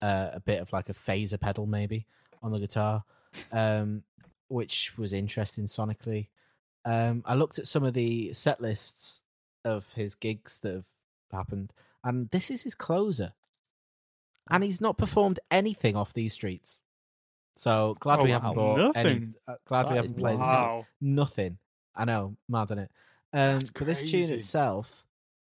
Uh, 0.03 0.31
a 0.33 0.41
bit 0.41 0.61
of 0.61 0.73
like 0.73 0.89
a 0.89 0.93
phaser 0.95 1.39
pedal 1.41 1.67
maybe 1.67 2.07
on 2.43 2.53
the 2.53 2.59
guitar. 2.59 3.05
Um 3.53 4.03
which 4.49 4.97
was 4.99 5.13
interesting 5.13 5.65
sonically. 5.67 6.29
Um 6.85 7.23
I 7.27 7.35
looked 7.35 7.59
at 7.59 7.67
some 7.67 7.85
of 7.85 7.95
the 7.95 8.33
set 8.33 8.61
lists 8.61 9.23
of 9.65 9.93
his 9.93 10.15
gigs 10.15 10.59
that 10.61 10.73
have 10.75 10.87
happened 11.33 11.73
and 12.03 12.31
this 12.31 12.51
is 12.51 12.63
his 12.63 12.75
closer. 12.75 13.33
And 14.51 14.65
he's 14.65 14.81
not 14.81 14.99
performed 14.99 15.39
anything 15.51 15.95
off 15.97 16.13
these 16.13 16.33
streets. 16.33 16.81
So 17.57 17.97
glad 18.01 18.21
Oh, 18.21 18.25
we 18.25 18.31
haven't 18.33 18.55
bought 18.55 18.97
any 18.97 19.15
Nothing? 19.15 19.35
uh, 19.47 19.55
glad 19.67 19.91
we 19.91 19.97
haven't 19.97 20.17
played 20.17 20.39
Wow. 20.39 20.87
nothing. 21.01 21.59
I 21.95 22.05
know, 22.05 22.37
mad 22.49 22.65
isn't 22.69 22.79
it? 22.81 22.91
Um, 23.33 23.61
but 23.75 23.87
this 23.87 24.11
tune 24.11 24.31
itself 24.33 25.05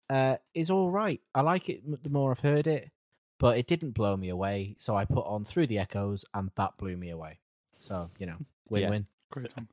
uh, 0.09 0.37
is 0.55 0.71
all 0.71 0.91
right. 0.91 1.21
I 1.35 1.43
like 1.43 1.69
it 1.69 1.83
m- 1.87 1.99
the 2.03 2.11
more 2.11 2.31
I've 2.31 2.41
heard 2.41 2.67
it, 2.67 2.91
but 3.39 3.57
it 3.59 3.67
didn't 3.67 3.93
blow 3.93 4.17
me 4.17 4.29
away. 4.29 4.75
So 4.79 4.97
I 4.97 5.05
put 5.05 5.27
on 5.27 5.45
through 5.45 5.69
the 5.69 5.79
echoes, 5.79 6.25
and 6.35 6.51
that 6.57 6.77
blew 6.79 6.97
me 6.97 7.11
away. 7.11 7.39
So 7.79 8.11
you 8.19 8.27
know, 8.27 8.37
win-win. 8.69 9.07
Great 9.31 9.53
song. 9.53 9.69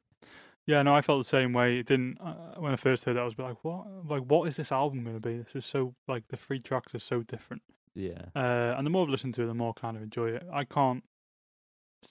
Yeah, 0.67 0.83
no, 0.83 0.93
I 0.93 1.01
felt 1.01 1.21
the 1.21 1.29
same 1.29 1.53
way. 1.53 1.79
It 1.79 1.87
didn't 1.87 2.19
uh, 2.19 2.59
when 2.59 2.73
I 2.73 2.75
first 2.75 3.05
heard 3.05 3.15
it. 3.15 3.19
I 3.19 3.23
was 3.23 3.35
a 3.39 3.41
like, 3.41 3.63
"What? 3.63 3.87
Like, 4.07 4.23
what 4.23 4.47
is 4.47 4.57
this 4.57 4.71
album 4.71 5.03
going 5.03 5.15
to 5.15 5.21
be? 5.21 5.37
This 5.37 5.55
is 5.55 5.65
so 5.65 5.95
like 6.07 6.27
the 6.27 6.37
three 6.37 6.59
tracks 6.59 6.93
are 6.93 6.99
so 6.99 7.23
different." 7.23 7.63
Yeah. 7.95 8.25
Uh, 8.35 8.75
and 8.77 8.85
the 8.85 8.89
more 8.91 9.03
I've 9.03 9.09
listened 9.09 9.33
to 9.35 9.43
it, 9.43 9.47
the 9.47 9.53
more 9.53 9.73
I 9.75 9.79
kind 9.79 9.97
of 9.97 10.03
enjoy 10.03 10.27
it. 10.29 10.45
I 10.53 10.65
can't 10.65 11.03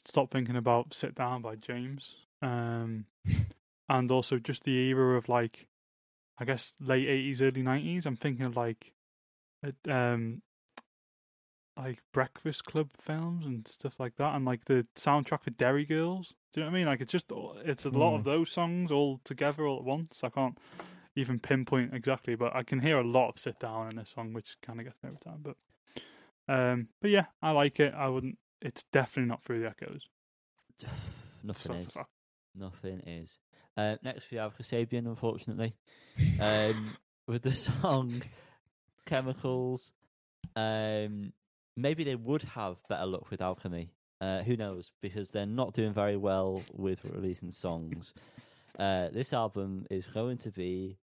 stop 0.05 0.31
thinking 0.31 0.57
about 0.57 0.95
"Sit 0.95 1.15
Down" 1.15 1.43
by 1.43 1.55
James, 1.57 2.17
um, 2.43 3.05
and 3.89 4.11
also 4.11 4.39
just 4.39 4.65
the 4.65 4.73
era 4.89 5.17
of 5.17 5.29
like, 5.29 5.69
I 6.39 6.45
guess 6.45 6.73
late 6.81 7.09
eighties, 7.09 7.41
early 7.41 7.63
nineties. 7.63 8.07
I'm 8.07 8.17
thinking 8.17 8.45
of 8.47 8.57
like, 8.57 8.93
uh, 9.67 9.91
um, 9.91 10.43
like 11.77 11.99
Breakfast 12.13 12.65
Club 12.65 12.91
films 13.01 13.47
and 13.47 13.67
stuff 13.67 13.95
like 13.99 14.17
that, 14.17 14.35
and 14.35 14.45
like 14.45 14.65
the 14.67 14.87
soundtrack 14.97 15.43
for 15.45 15.51
Derry 15.51 15.85
Girls. 15.85 16.35
Do 16.53 16.61
you 16.61 16.65
know 16.65 16.71
what 16.71 16.77
I 16.77 16.79
mean? 16.79 16.87
Like 16.87 17.01
it's 17.01 17.13
just 17.13 17.33
it's 17.65 17.85
a 17.85 17.91
lot 17.91 18.17
of 18.17 18.25
those 18.25 18.51
songs 18.51 18.91
all 18.91 19.21
together 19.25 19.67
all 19.67 19.79
at 19.79 19.85
once. 19.85 20.23
I 20.25 20.31
can't 20.31 20.59
even 21.15 21.39
pinpoint 21.39 21.95
exactly, 21.95 22.35
but 22.35 22.55
I 22.55 22.63
can 22.63 22.81
hear 22.81 22.99
a 22.99 23.05
lot 23.07 23.31
of 23.31 23.39
"Sit 23.39 23.59
Down" 23.59 23.91
in 23.91 23.97
this 23.97 24.11
song, 24.11 24.33
which 24.33 24.57
kind 24.63 24.79
of 24.81 24.87
gets 24.87 25.03
me 25.03 25.09
every 25.09 25.19
time. 25.21 25.43
But 25.43 25.57
um, 26.49 26.89
but 27.01 27.11
yeah, 27.11 27.27
I 27.43 27.51
like 27.53 27.81
it. 27.81 27.95
I 27.95 28.09
wouldn't. 28.09 28.39
It's 28.61 28.85
definitely 28.93 29.29
not 29.29 29.43
through 29.45 29.61
the 29.61 29.69
echoes. 29.69 30.09
Nothing 31.43 31.77
is. 31.77 31.97
Nothing 32.55 33.01
is. 33.07 33.39
Uh, 33.77 33.97
next 34.03 34.31
we 34.31 34.39
have 34.39 34.57
Kasabian, 34.57 35.07
unfortunately, 35.07 35.75
um, 36.41 36.97
with 37.29 37.43
the 37.43 37.53
song 37.53 38.23
"Chemicals." 39.05 39.93
Um, 40.55 41.33
maybe 41.77 42.05
they 42.05 42.15
would 42.15 42.43
have 42.43 42.77
better 42.89 43.07
luck 43.07 43.31
with 43.31 43.41
Alchemy. 43.41 43.91
Uh, 44.21 44.43
who 44.43 44.57
knows? 44.57 44.91
Because 45.03 45.31
they're 45.31 45.45
not 45.47 45.75
doing 45.75 45.93
very 45.93 46.17
well 46.17 46.63
with 46.73 47.01
releasing 47.05 47.53
songs. 47.53 48.15
Uh, 48.79 49.09
this 49.13 49.33
album 49.33 49.87
is 49.91 50.07
going 50.07 50.39
to 50.39 50.51
be 50.51 50.97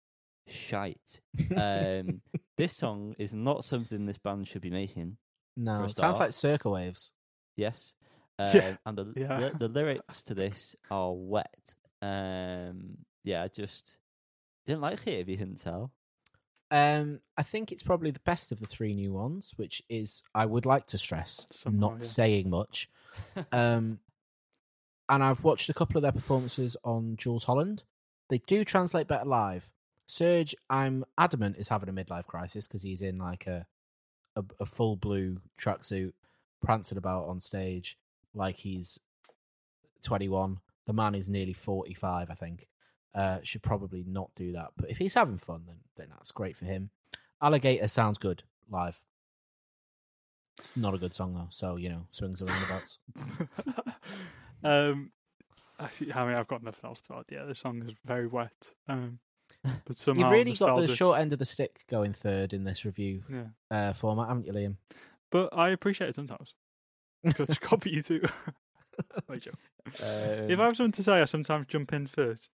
shite. 0.48 1.20
Um, 1.54 2.22
this 2.56 2.72
song 2.76 3.14
is 3.18 3.34
not 3.34 3.64
something 3.64 4.06
this 4.06 4.18
band 4.18 4.48
should 4.48 4.62
be 4.62 4.70
making. 4.70 5.18
No, 5.56 5.84
it 5.84 5.96
sounds 5.96 6.18
like 6.18 6.32
Circa 6.32 6.70
Waves. 6.70 7.12
Yes. 7.56 7.94
Um, 8.38 8.48
Yeah, 8.56 8.76
And 8.86 8.96
the, 8.96 9.12
yeah. 9.14 9.38
the 9.38 9.58
the 9.58 9.68
lyrics 9.68 10.24
to 10.24 10.34
this 10.34 10.74
are 10.90 11.12
wet. 11.12 11.74
Um, 12.02 12.98
yeah, 13.24 13.42
I 13.44 13.48
just 13.48 13.96
didn't 14.66 14.82
like 14.82 15.06
it. 15.06 15.20
If 15.20 15.28
you 15.28 15.38
couldn't 15.38 15.62
tell. 15.62 15.92
Um, 16.70 17.20
I 17.36 17.42
think 17.42 17.70
it's 17.70 17.82
probably 17.82 18.10
the 18.10 18.20
best 18.20 18.50
of 18.50 18.60
the 18.60 18.66
three 18.66 18.94
new 18.94 19.12
ones, 19.12 19.52
which 19.56 19.82
is 19.90 20.22
I 20.34 20.46
would 20.46 20.64
like 20.64 20.86
to 20.88 20.98
stress 20.98 21.46
Somehow, 21.50 21.78
not 21.78 21.92
yeah. 22.00 22.06
saying 22.06 22.50
much. 22.50 22.88
Um, 23.52 23.98
and 25.06 25.22
I've 25.22 25.44
watched 25.44 25.68
a 25.68 25.74
couple 25.74 25.98
of 25.98 26.02
their 26.02 26.12
performances 26.12 26.78
on 26.82 27.16
Jools 27.18 27.44
Holland. 27.44 27.82
They 28.30 28.38
do 28.38 28.64
translate 28.64 29.06
better 29.06 29.26
live. 29.26 29.70
Serge, 30.06 30.54
I'm 30.70 31.04
adamant, 31.18 31.56
is 31.58 31.68
having 31.68 31.90
a 31.90 31.92
midlife 31.92 32.26
crisis 32.26 32.66
because 32.66 32.80
he's 32.80 33.02
in 33.02 33.18
like 33.18 33.46
a, 33.46 33.66
a 34.34 34.44
a 34.60 34.64
full 34.64 34.96
blue 34.96 35.42
tracksuit, 35.60 36.14
prancing 36.62 36.96
about 36.96 37.26
on 37.28 37.40
stage 37.40 37.98
like 38.34 38.56
he's 38.56 38.98
21. 40.02 40.60
The 40.86 40.92
man 40.92 41.14
is 41.14 41.28
nearly 41.28 41.52
45, 41.52 42.30
I 42.30 42.34
think. 42.34 42.66
Uh, 43.14 43.38
should 43.42 43.62
probably 43.62 44.04
not 44.06 44.30
do 44.34 44.52
that. 44.52 44.68
But 44.76 44.90
if 44.90 44.98
he's 44.98 45.14
having 45.14 45.36
fun, 45.36 45.64
then 45.66 45.76
then 45.96 46.06
that's 46.10 46.32
great 46.32 46.56
for 46.56 46.64
him. 46.64 46.90
Alligator 47.42 47.86
sounds 47.88 48.16
good 48.16 48.42
live. 48.70 49.02
It's 50.58 50.76
not 50.76 50.94
a 50.94 50.98
good 50.98 51.14
song 51.14 51.34
though, 51.34 51.48
so 51.50 51.76
you 51.76 51.90
know 51.90 52.06
swings 52.10 52.40
and 52.40 52.48
roundabouts. 52.50 52.98
um, 54.64 55.12
I, 55.78 55.88
I 56.14 56.26
mean, 56.26 56.36
I've 56.36 56.48
got 56.48 56.62
nothing 56.62 56.88
else 56.88 57.02
to 57.02 57.16
add. 57.16 57.24
Yeah, 57.30 57.44
the 57.44 57.54
song 57.54 57.82
is 57.86 57.94
very 58.04 58.26
wet. 58.26 58.74
Um, 58.88 59.18
but 59.84 59.98
somehow 59.98 60.22
You've 60.22 60.30
really 60.30 60.52
got 60.52 60.80
the 60.80 60.94
short 60.94 61.20
end 61.20 61.32
of 61.32 61.38
the 61.38 61.44
stick 61.44 61.84
going 61.90 62.12
third 62.12 62.52
in 62.52 62.64
this 62.64 62.84
review 62.84 63.22
Yeah, 63.30 63.46
uh, 63.70 63.92
format, 63.92 64.28
haven't 64.28 64.46
you, 64.46 64.52
Liam? 64.52 64.76
but 65.30 65.56
I 65.56 65.70
appreciate 65.70 66.08
it 66.10 66.14
sometimes. 66.14 66.54
Because 67.22 67.58
copy 67.58 67.90
you 67.90 68.02
too. 68.02 68.22
Wait, 69.28 69.46
if 69.46 69.54
I 70.00 70.52
Um, 70.52 70.58
have 70.58 70.76
something 70.76 70.92
to 70.92 71.02
say, 71.02 71.20
I 71.20 71.24
sometimes 71.24 71.66
jump 71.66 71.92
in 71.92 72.06
first. 72.06 72.50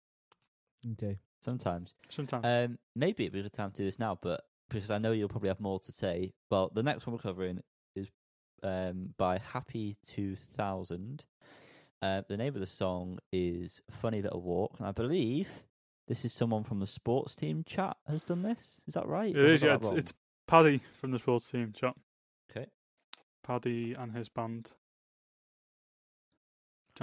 Do. 0.95 1.15
sometimes. 1.41 1.93
Sometimes. 2.09 2.43
Um, 2.45 2.77
maybe 2.95 3.23
it'd 3.23 3.33
be 3.33 3.39
a 3.39 3.43
good 3.43 3.53
time 3.53 3.71
to 3.71 3.77
do 3.77 3.85
this 3.85 3.99
now, 3.99 4.17
but 4.21 4.41
because 4.69 4.91
I 4.91 4.97
know 4.97 5.11
you'll 5.11 5.29
probably 5.29 5.49
have 5.49 5.59
more 5.61 5.79
to 5.79 5.91
say. 5.91 6.33
Well, 6.49 6.71
the 6.73 6.83
next 6.83 7.05
one 7.05 7.13
we're 7.13 7.19
covering 7.21 7.61
is 7.95 8.07
um, 8.63 9.13
by 9.17 9.37
Happy 9.37 9.97
Two 10.05 10.35
Thousand. 10.57 11.23
Uh, 12.01 12.21
the 12.27 12.35
name 12.37 12.53
of 12.53 12.59
the 12.59 12.67
song 12.67 13.19
is 13.31 13.81
"Funny 13.89 14.21
Little 14.21 14.41
Walk," 14.41 14.75
and 14.79 14.87
I 14.87 14.91
believe 14.91 15.47
this 16.09 16.25
is 16.25 16.33
someone 16.33 16.63
from 16.65 16.79
the 16.79 16.87
sports 16.87 17.33
team 17.35 17.63
chat 17.65 17.95
has 18.07 18.23
done 18.25 18.41
this. 18.41 18.81
Is 18.87 18.95
that 18.95 19.07
right? 19.07 19.33
it 19.33 19.45
is. 19.45 19.61
Yeah, 19.61 19.75
it's, 19.75 19.89
it's 19.91 20.13
Paddy 20.47 20.81
from 20.99 21.11
the 21.11 21.19
sports 21.19 21.49
team. 21.49 21.71
Chat. 21.73 21.95
Okay. 22.51 22.67
Paddy 23.45 23.93
and 23.93 24.11
his 24.13 24.27
band. 24.27 24.71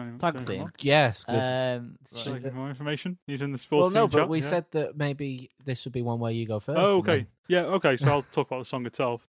Do 0.07 0.13
you 0.13 0.19
Thanks, 0.19 0.45
do 0.45 0.53
you 0.53 0.59
want 0.61 0.75
Liam. 0.75 0.85
Yes, 0.85 1.25
good. 1.25 1.35
Um, 1.35 1.99
It's 2.01 2.13
more? 2.13 2.19
Right. 2.19 2.25
Shall 2.25 2.35
I 2.35 2.39
give 2.39 2.55
more 2.55 2.69
information? 2.69 3.19
He's 3.27 3.43
in 3.43 3.53
the 3.53 3.59
sports. 3.59 3.95
well, 3.95 4.05
no, 4.05 4.09
but 4.09 4.19
chat. 4.21 4.29
we 4.29 4.41
yeah. 4.41 4.49
said 4.49 4.65
that 4.73 4.97
maybe 4.97 5.51
this 5.65 5.85
would 5.85 5.93
be 5.93 6.03
one 6.03 6.19
where 6.19 6.33
you 6.33 6.47
go 6.47 6.61
first. 6.61 6.79
Oh, 6.79 6.99
okay. 6.99 7.27
Yeah, 7.49 7.63
okay. 7.63 7.97
So 7.97 8.09
I'll 8.09 8.23
talk 8.33 8.49
about 8.49 8.61
the 8.61 8.65
song 8.65 8.87
itself. 8.87 9.27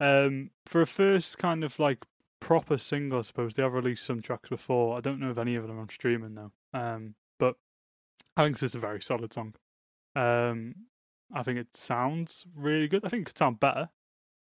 Um, 0.00 0.50
for 0.66 0.80
a 0.80 0.86
first 0.86 1.38
kind 1.38 1.64
of 1.64 1.78
like 1.78 2.04
proper 2.40 2.78
single, 2.78 3.18
I 3.18 3.22
suppose 3.22 3.54
they 3.54 3.62
have 3.62 3.72
released 3.72 4.04
some 4.04 4.22
tracks 4.22 4.48
before. 4.48 4.96
I 4.96 5.00
don't 5.00 5.20
know 5.20 5.30
if 5.30 5.38
any 5.38 5.56
of 5.56 5.66
them 5.66 5.78
are 5.78 5.82
on 5.82 5.88
streaming 5.88 6.34
though. 6.34 6.52
Um, 6.72 7.14
but 7.38 7.56
I 8.36 8.44
think 8.44 8.56
this 8.56 8.70
is 8.70 8.74
a 8.74 8.80
very 8.80 9.02
solid 9.02 9.32
song. 9.32 9.54
Um, 10.14 10.74
I 11.34 11.42
think 11.42 11.58
it 11.58 11.76
sounds 11.76 12.46
really 12.54 12.88
good. 12.88 13.04
I 13.04 13.08
think 13.08 13.22
it 13.22 13.26
could 13.26 13.38
sound 13.38 13.60
better. 13.60 13.90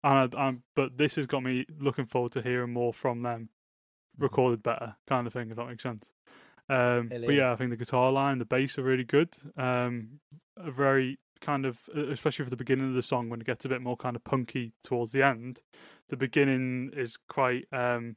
And 0.03 0.35
I, 0.35 0.39
I'm, 0.39 0.63
but 0.75 0.97
this 0.97 1.15
has 1.15 1.25
got 1.25 1.43
me 1.43 1.65
looking 1.79 2.05
forward 2.05 2.31
to 2.33 2.41
hearing 2.41 2.73
more 2.73 2.93
from 2.93 3.23
them, 3.23 3.49
recorded 4.17 4.63
better, 4.63 4.95
kind 5.07 5.27
of 5.27 5.33
thing. 5.33 5.49
If 5.49 5.57
that 5.57 5.67
makes 5.67 5.83
sense. 5.83 6.11
Um, 6.67 7.09
but 7.09 7.33
yeah, 7.33 7.51
I 7.51 7.55
think 7.55 7.69
the 7.69 7.77
guitar 7.77 8.11
line, 8.11 8.39
the 8.39 8.45
bass 8.45 8.77
are 8.79 8.83
really 8.83 9.03
good. 9.03 9.29
Um, 9.57 10.19
a 10.57 10.71
very 10.71 11.19
kind 11.41 11.65
of, 11.65 11.77
especially 11.93 12.45
for 12.45 12.49
the 12.49 12.57
beginning 12.57 12.89
of 12.89 12.95
the 12.95 13.03
song 13.03 13.29
when 13.29 13.39
it 13.41 13.45
gets 13.45 13.65
a 13.65 13.69
bit 13.69 13.81
more 13.81 13.95
kind 13.95 14.15
of 14.15 14.23
punky 14.23 14.73
towards 14.83 15.11
the 15.11 15.23
end. 15.23 15.61
The 16.09 16.17
beginning 16.17 16.91
is 16.95 17.17
quite 17.29 17.65
um, 17.71 18.15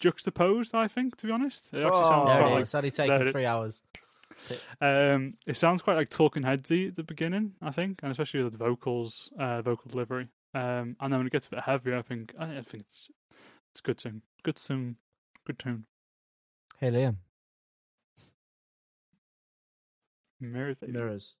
juxtaposed. 0.00 0.74
I 0.74 0.88
think, 0.88 1.16
to 1.16 1.26
be 1.26 1.32
honest, 1.32 1.72
it 1.72 1.84
actually 1.84 2.04
sounds 2.04 2.30
oh, 2.30 2.34
There 2.34 2.40
it 2.40 2.48
quite. 2.48 2.60
is. 2.60 2.66
it's 2.68 2.74
only 2.74 2.90
taken 2.90 3.22
it- 3.28 3.32
three 3.32 3.46
hours. 3.46 3.82
um, 4.80 5.34
it 5.46 5.56
sounds 5.56 5.82
quite 5.82 5.96
like 5.96 6.08
Talking 6.08 6.44
Headsy 6.44 6.88
at 6.88 6.96
the 6.96 7.02
beginning, 7.02 7.54
I 7.60 7.72
think, 7.72 8.00
and 8.02 8.10
especially 8.10 8.42
with 8.42 8.52
the 8.52 8.64
vocals, 8.64 9.28
uh, 9.38 9.60
vocal 9.60 9.90
delivery. 9.90 10.28
Um, 10.54 10.96
and 11.00 11.12
then 11.12 11.18
when 11.18 11.26
it 11.26 11.32
gets 11.32 11.46
a 11.46 11.50
bit 11.50 11.60
heavier, 11.60 11.98
I 11.98 12.02
think 12.02 12.34
I, 12.38 12.46
think 12.62 12.84
it's 12.88 13.10
it's 13.70 13.80
good 13.80 13.98
tune, 13.98 14.22
good 14.42 14.56
tune, 14.56 14.96
good 15.46 15.58
tune. 15.58 15.84
Hey, 16.78 16.90
Liam. 16.90 17.16
Mirror 20.40 20.74
baby. 20.76 20.92
Mirrors. 20.92 21.36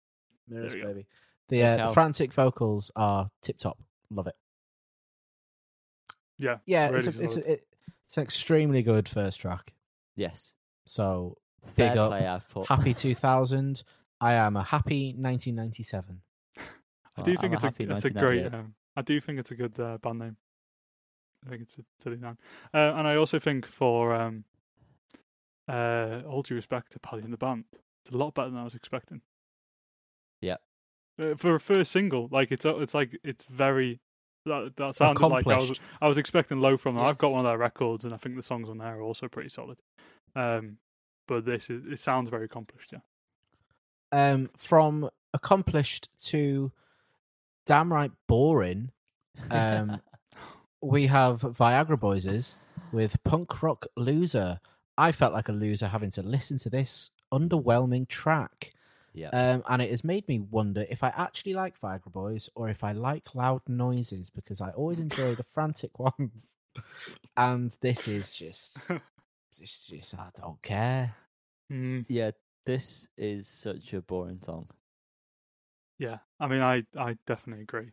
Mirrors, 0.48 0.74
baby. 0.74 1.06
The, 1.48 1.62
uh, 1.62 1.86
the 1.86 1.92
frantic 1.92 2.32
vocals 2.32 2.90
are 2.96 3.30
tip 3.42 3.58
top. 3.58 3.78
Love 4.10 4.26
it. 4.26 4.34
Yeah, 6.38 6.58
Yeah, 6.66 6.86
really 6.90 7.06
it's, 7.06 7.16
a, 7.16 7.22
it's, 7.22 7.36
a, 7.36 7.52
it, 7.52 7.66
it's 8.06 8.16
an 8.16 8.22
extremely 8.22 8.82
good 8.82 9.08
first 9.08 9.40
track. 9.40 9.72
yes. 10.16 10.54
So, 10.86 11.36
Fair 11.76 11.90
big 11.90 11.98
up. 11.98 12.48
put. 12.48 12.66
Happy 12.66 12.94
2000. 12.94 13.82
I 14.20 14.32
am 14.34 14.56
a 14.56 14.62
happy 14.64 15.14
1997. 15.16 16.20
I 16.56 16.60
Well, 17.16 17.24
do 17.24 17.30
I'm 17.32 17.36
think 17.36 17.54
it's 17.54 17.62
a 17.62 17.66
happy 17.66 17.84
it's 17.84 18.04
a 18.04 18.10
great. 18.10 18.46
Um, 18.52 18.74
I 18.96 19.02
do 19.02 19.20
think 19.20 19.38
it's 19.38 19.50
a 19.50 19.54
good 19.54 19.78
uh, 19.78 19.98
band 19.98 20.18
name. 20.18 20.36
I 21.46 21.50
think 21.50 21.62
it's 21.62 21.78
a 21.78 21.82
silly 22.02 22.16
name, 22.16 22.38
uh, 22.74 22.94
and 22.96 23.06
I 23.08 23.16
also 23.16 23.38
think 23.38 23.66
for 23.66 24.14
um, 24.14 24.44
uh, 25.68 26.22
all 26.28 26.42
due 26.42 26.54
respect 26.54 26.92
to 26.92 26.98
Paddy 26.98 27.22
and 27.22 27.32
the 27.32 27.38
band, 27.38 27.64
it's 28.04 28.12
a 28.12 28.16
lot 28.16 28.34
better 28.34 28.50
than 28.50 28.58
I 28.58 28.64
was 28.64 28.74
expecting. 28.74 29.22
Yeah. 30.40 30.56
Uh, 31.20 31.34
for 31.36 31.54
a 31.54 31.60
first 31.60 31.92
single, 31.92 32.28
like 32.30 32.50
it's 32.50 32.64
uh, 32.64 32.78
it's 32.78 32.94
like 32.94 33.18
it's 33.22 33.44
very 33.44 34.00
that 34.46 34.72
that 34.76 34.96
sounded 34.96 35.26
like 35.26 35.46
I 35.46 35.56
was 35.56 35.80
I 36.00 36.08
was 36.08 36.18
expecting 36.18 36.60
low 36.60 36.76
from 36.76 36.94
them. 36.94 37.04
I've 37.04 37.18
got 37.18 37.32
one 37.32 37.40
of 37.40 37.50
their 37.50 37.58
records, 37.58 38.04
and 38.04 38.14
I 38.14 38.16
think 38.16 38.36
the 38.36 38.42
songs 38.42 38.68
on 38.68 38.78
there 38.78 38.96
are 38.96 39.02
also 39.02 39.28
pretty 39.28 39.50
solid. 39.50 39.78
Um, 40.34 40.78
but 41.28 41.44
this 41.44 41.70
is 41.70 41.84
it 41.86 41.98
sounds 41.98 42.30
very 42.30 42.44
accomplished. 42.46 42.92
Yeah. 42.92 43.00
Um, 44.12 44.50
from 44.56 45.08
accomplished 45.32 46.08
to 46.26 46.72
damn 47.66 47.92
right 47.92 48.10
boring, 48.26 48.90
um, 49.50 50.00
we 50.82 51.06
have 51.08 51.40
Viagra 51.42 51.98
Boys 51.98 52.56
with 52.92 53.22
Punk 53.24 53.62
Rock 53.62 53.86
Loser. 53.96 54.60
I 54.96 55.12
felt 55.12 55.32
like 55.32 55.48
a 55.48 55.52
loser 55.52 55.88
having 55.88 56.10
to 56.12 56.22
listen 56.22 56.58
to 56.58 56.70
this 56.70 57.10
underwhelming 57.32 58.08
track. 58.08 58.74
yeah. 59.14 59.28
Um, 59.30 59.62
and 59.68 59.80
it 59.82 59.90
has 59.90 60.04
made 60.04 60.26
me 60.28 60.38
wonder 60.40 60.84
if 60.90 61.02
I 61.02 61.12
actually 61.16 61.54
like 61.54 61.80
Viagra 61.80 62.12
Boys 62.12 62.50
or 62.54 62.68
if 62.68 62.84
I 62.84 62.92
like 62.92 63.34
loud 63.34 63.62
noises 63.68 64.30
because 64.30 64.60
I 64.60 64.70
always 64.70 64.98
enjoy 65.00 65.34
the 65.34 65.42
frantic 65.42 65.98
ones. 65.98 66.54
And 67.36 67.74
this 67.80 68.08
is 68.08 68.32
just, 68.34 68.90
it's 69.60 69.86
just, 69.86 70.14
I 70.14 70.28
don't 70.36 70.60
care. 70.62 71.14
Mm, 71.72 72.04
yeah. 72.08 72.32
This 72.66 73.08
is 73.16 73.48
such 73.48 73.92
a 73.94 74.02
boring 74.02 74.40
song. 74.42 74.68
yeah. 75.98 76.18
I 76.38 76.46
mean, 76.46 76.60
I 76.62 76.84
I 76.96 77.16
definitely 77.26 77.62
agree, 77.62 77.90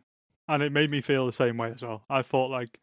and 0.48 0.62
it 0.62 0.72
made 0.72 0.90
me 0.90 1.00
feel 1.00 1.26
the 1.26 1.32
same 1.32 1.56
way 1.56 1.70
as 1.72 1.82
well. 1.82 2.04
I 2.08 2.22
thought 2.22 2.50
like 2.50 2.80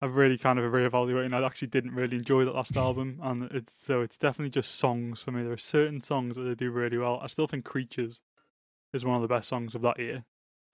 I've 0.00 0.16
really 0.16 0.36
kind 0.38 0.58
of 0.58 0.72
reevaluating. 0.72 1.32
I 1.34 1.44
actually 1.46 1.68
didn't 1.68 1.94
really 1.94 2.16
enjoy 2.16 2.44
that 2.44 2.54
last 2.54 2.76
album, 2.76 3.20
and 3.22 3.44
it's 3.52 3.72
so 3.80 4.00
it's 4.00 4.18
definitely 4.18 4.50
just 4.50 4.74
songs 4.76 5.22
for 5.22 5.30
me. 5.30 5.42
There 5.44 5.52
are 5.52 5.56
certain 5.58 6.02
songs 6.02 6.36
that 6.36 6.42
they 6.42 6.54
do 6.54 6.70
really 6.70 6.98
well. 6.98 7.20
I 7.22 7.26
still 7.28 7.46
think 7.46 7.64
"Creatures" 7.64 8.20
is 8.92 9.04
one 9.04 9.16
of 9.16 9.22
the 9.22 9.28
best 9.28 9.48
songs 9.48 9.74
of 9.74 9.82
that 9.82 9.98
year. 9.98 10.24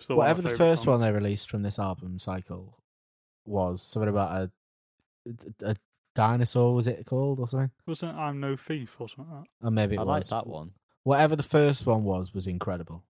Still 0.00 0.16
Whatever 0.16 0.42
the 0.42 0.48
favourite 0.50 0.70
first 0.70 0.86
one 0.86 1.00
they 1.00 1.10
released 1.10 1.50
from 1.50 1.62
this 1.62 1.78
album 1.78 2.18
cycle 2.18 2.78
was, 3.44 3.82
something 3.82 4.08
about 4.08 4.30
a, 4.32 4.50
a, 5.64 5.70
a 5.70 5.76
dinosaur, 6.14 6.74
was 6.74 6.86
it 6.86 7.04
called 7.04 7.40
or 7.40 7.48
something? 7.48 7.70
wasn't 7.86 8.16
"I'm 8.16 8.40
No 8.40 8.56
Thief" 8.56 8.94
or 8.98 9.08
something 9.08 9.34
like 9.34 9.44
that. 9.60 9.66
Or 9.66 9.70
maybe 9.70 9.96
it 9.96 9.98
I 9.98 10.04
was. 10.04 10.08
like 10.08 10.44
that 10.44 10.46
one. 10.48 10.70
Whatever 11.02 11.36
the 11.36 11.42
first 11.42 11.84
one 11.86 12.04
was, 12.04 12.32
was 12.32 12.46
incredible. 12.46 13.04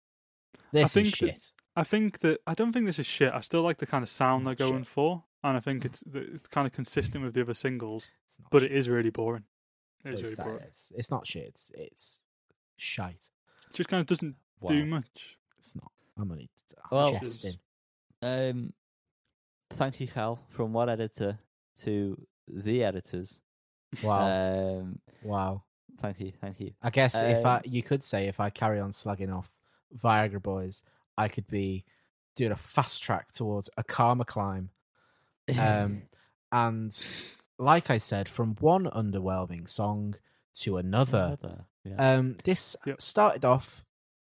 This 0.72 0.94
think 0.94 1.08
is 1.08 1.12
that- 1.14 1.18
shit. 1.18 1.52
I 1.76 1.84
think 1.84 2.20
that 2.20 2.40
I 2.48 2.54
don't 2.54 2.72
think 2.72 2.86
this 2.86 3.00
is 3.00 3.06
shit. 3.06 3.34
I 3.34 3.42
still 3.42 3.62
like 3.62 3.78
the 3.80 3.86
kind 3.86 4.04
of 4.04 4.10
sound 4.10 4.48
they're 4.48 4.56
going 4.56 4.84
shit. 4.84 4.88
for, 4.88 5.24
and 5.44 5.58
I 5.58 5.60
think 5.60 5.84
it's 5.86 6.04
it's 6.14 6.48
kind 6.48 6.66
of 6.68 6.74
consistent 6.74 7.24
with 7.24 7.34
the 7.34 7.42
other 7.42 7.54
singles. 7.54 8.06
But 8.52 8.62
shit. 8.64 8.72
it 8.72 8.78
is 8.78 8.90
really 8.90 9.10
boring. 9.10 9.44
It 10.04 10.14
is 10.14 10.20
It's, 10.20 10.24
really 10.24 10.36
that- 10.36 10.46
boring. 10.46 10.64
it's, 10.68 10.92
it's 10.96 11.10
not 11.12 11.26
shit. 11.28 11.44
It's, 11.48 11.72
it's 11.74 12.22
shite. 12.78 13.30
It 13.70 13.74
just 13.74 13.90
kind 13.90 14.02
of 14.02 14.08
doesn't 14.08 14.36
Wow. 14.62 14.70
do 14.70 14.86
much. 14.86 15.38
It's 15.58 15.76
not. 15.76 15.92
I'm 16.18 16.32
only 16.32 16.50
Well- 16.92 17.12
jesting. 17.20 17.56
Um, 18.22 18.74
thank 19.72 20.00
you, 20.00 20.08
Cal, 20.08 20.40
from 20.50 20.72
one 20.74 20.90
editor 20.90 21.40
to 21.82 22.26
the 22.48 22.84
editors. 22.84 23.40
Wow. 24.04 24.80
Um, 24.80 25.00
wow. 25.24 25.64
thank 26.00 26.20
you, 26.20 26.32
thank 26.42 26.60
you. 26.60 26.72
I 26.82 26.90
guess 26.90 27.16
if 27.16 27.46
I, 27.46 27.58
Um, 27.58 27.62
you 27.66 27.84
could 27.84 28.04
say 28.04 28.28
if 28.28 28.40
I 28.40 28.50
carry 28.50 28.80
on 28.80 28.92
slugging 28.92 29.30
off 29.32 29.52
Viagra 29.96 30.42
Boys, 30.42 30.84
I 31.18 31.28
could 31.28 31.48
be 31.48 31.86
doing 32.36 32.52
a 32.52 32.58
fast 32.58 33.02
track 33.02 33.32
towards 33.32 33.70
a 33.78 33.84
karma 33.84 34.26
climb. 34.26 34.70
Um, 35.58 36.04
and 36.52 37.06
like 37.58 37.90
I 37.90 37.98
said, 37.98 38.28
from 38.28 38.56
one 38.60 38.86
underwhelming 38.86 39.68
song 39.70 40.16
to 40.58 40.78
another, 40.78 41.38
Another, 41.42 41.66
yeah. 41.84 42.16
um, 42.16 42.36
this 42.44 42.76
Yep. 42.86 43.02
started 43.02 43.46
off 43.46 43.86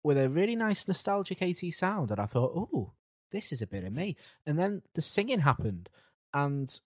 with 0.04 0.18
a 0.18 0.30
really 0.30 0.56
nice 0.56 0.88
nostalgic 0.88 1.40
80s 1.40 1.76
sound, 1.76 2.12
and 2.12 2.20
I 2.20 2.26
thought, 2.26 2.52
oh, 2.56 2.92
this 3.32 3.52
is 3.54 3.62
a 3.62 3.68
bit 3.68 3.84
of 3.86 3.96
me. 3.96 4.16
And 4.46 4.60
then 4.60 4.82
the 4.96 5.02
singing 5.02 5.40
happened, 5.40 5.90
and 6.34 6.80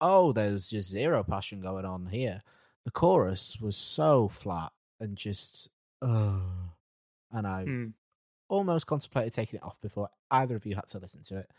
oh, 0.00 0.32
there's 0.32 0.68
just 0.68 0.90
zero 0.90 1.22
passion 1.22 1.60
going 1.60 1.84
on 1.84 2.06
here. 2.06 2.42
The 2.84 2.90
chorus 2.90 3.58
was 3.60 3.76
so 3.76 4.28
flat 4.28 4.72
and 5.00 5.16
just, 5.16 5.68
uh, 6.02 6.38
and 7.32 7.46
I 7.46 7.64
Hmm. 7.64 7.86
Almost 8.48 8.86
contemplated 8.86 9.32
taking 9.32 9.58
it 9.58 9.64
off 9.64 9.80
before 9.80 10.08
either 10.30 10.56
of 10.56 10.66
you 10.66 10.74
had 10.74 10.86
to 10.88 10.98
listen 10.98 11.22
to 11.24 11.38
it, 11.38 11.50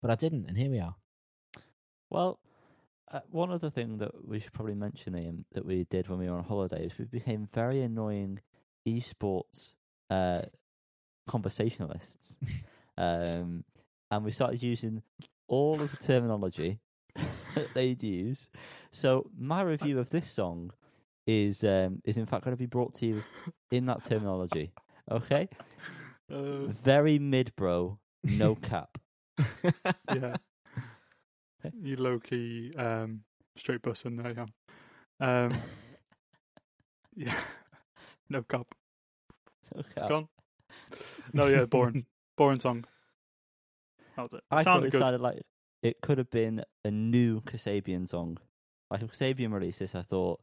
but 0.00 0.10
I 0.10 0.14
didn't, 0.14 0.46
and 0.48 0.56
here 0.56 0.70
we 0.70 0.80
are. 0.80 0.96
Well, 2.10 2.40
uh, 3.10 3.20
one 3.30 3.50
other 3.50 3.70
thing 3.70 3.98
that 3.98 4.26
we 4.26 4.40
should 4.40 4.52
probably 4.52 4.74
mention, 4.74 5.16
Ian, 5.16 5.44
that 5.52 5.64
we 5.64 5.84
did 5.84 6.08
when 6.08 6.18
we 6.18 6.28
were 6.28 6.36
on 6.36 6.44
holiday 6.44 6.86
is 6.86 6.98
we 6.98 7.04
became 7.04 7.48
very 7.52 7.82
annoying 7.82 8.40
esports 8.86 9.74
uh, 10.10 10.42
conversationalists. 11.26 12.36
um, 12.98 13.64
and 14.10 14.24
we 14.24 14.30
started 14.30 14.62
using 14.62 15.02
all 15.48 15.80
of 15.80 15.90
the 15.90 15.96
terminology 15.96 16.80
that 17.54 17.72
they'd 17.74 18.02
use. 18.02 18.48
So 18.90 19.30
my 19.38 19.62
review 19.62 19.98
of 19.98 20.10
this 20.10 20.30
song 20.30 20.72
is 21.26 21.62
um, 21.64 22.00
is 22.04 22.16
in 22.16 22.26
fact 22.26 22.44
going 22.44 22.56
to 22.56 22.58
be 22.58 22.66
brought 22.66 22.94
to 22.96 23.06
you 23.06 23.22
in 23.70 23.86
that 23.86 24.04
terminology. 24.04 24.72
Okay, 25.10 25.48
Uh, 26.32 26.66
very 26.72 27.18
mid, 27.18 27.54
bro, 27.56 27.98
no 28.24 28.54
cap. 28.70 28.98
yeah. 30.14 30.36
You 31.80 31.96
low 31.96 32.18
key 32.18 32.72
um, 32.76 33.20
straight 33.56 33.82
bus 33.82 34.04
in 34.04 34.16
there, 34.16 34.32
yeah. 34.32 34.46
Um, 35.20 35.52
yeah. 37.16 37.38
No 38.28 38.42
cap. 38.42 38.66
No 39.74 39.80
It's 39.80 39.94
cap. 39.94 40.08
gone. 40.08 40.28
No, 41.32 41.46
yeah, 41.46 41.64
boring. 41.66 42.06
boring 42.36 42.60
song. 42.60 42.84
That 44.16 44.22
was 44.22 44.32
it. 44.32 44.44
I 44.50 44.64
thought 44.64 44.84
it 44.84 44.90
good. 44.90 45.00
sounded 45.00 45.20
like 45.20 45.42
it 45.82 46.00
could 46.00 46.18
have 46.18 46.30
been 46.30 46.64
a 46.84 46.90
new 46.90 47.40
Kasabian 47.42 48.08
song. 48.08 48.38
Like 48.90 49.02
if 49.02 49.12
Kasabian 49.12 49.52
released 49.52 49.78
this, 49.78 49.94
I 49.94 50.02
thought 50.02 50.40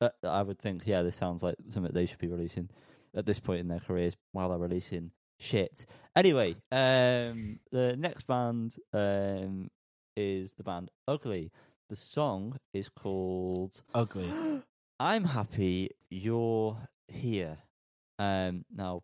uh, 0.00 0.10
I 0.24 0.42
would 0.42 0.58
think, 0.58 0.82
yeah, 0.84 1.02
this 1.02 1.16
sounds 1.16 1.42
like 1.42 1.56
something 1.70 1.92
they 1.92 2.06
should 2.06 2.18
be 2.18 2.28
releasing 2.28 2.68
at 3.16 3.26
this 3.26 3.40
point 3.40 3.60
in 3.60 3.68
their 3.68 3.80
careers 3.80 4.16
while 4.32 4.48
they're 4.48 4.58
releasing 4.58 5.10
shit. 5.38 5.86
Anyway, 6.16 6.56
um, 6.70 7.58
the 7.70 7.96
next 7.98 8.26
band 8.26 8.76
um, 8.92 9.70
is 10.16 10.52
the 10.54 10.62
band 10.62 10.90
Ugly. 11.08 11.50
The 11.90 11.96
song 11.96 12.58
is 12.72 12.88
called 12.88 13.82
Ugly. 13.94 14.32
I'm 15.00 15.24
happy 15.24 15.90
you're 16.10 16.76
here. 17.08 17.58
Um, 18.18 18.64
now, 18.74 19.02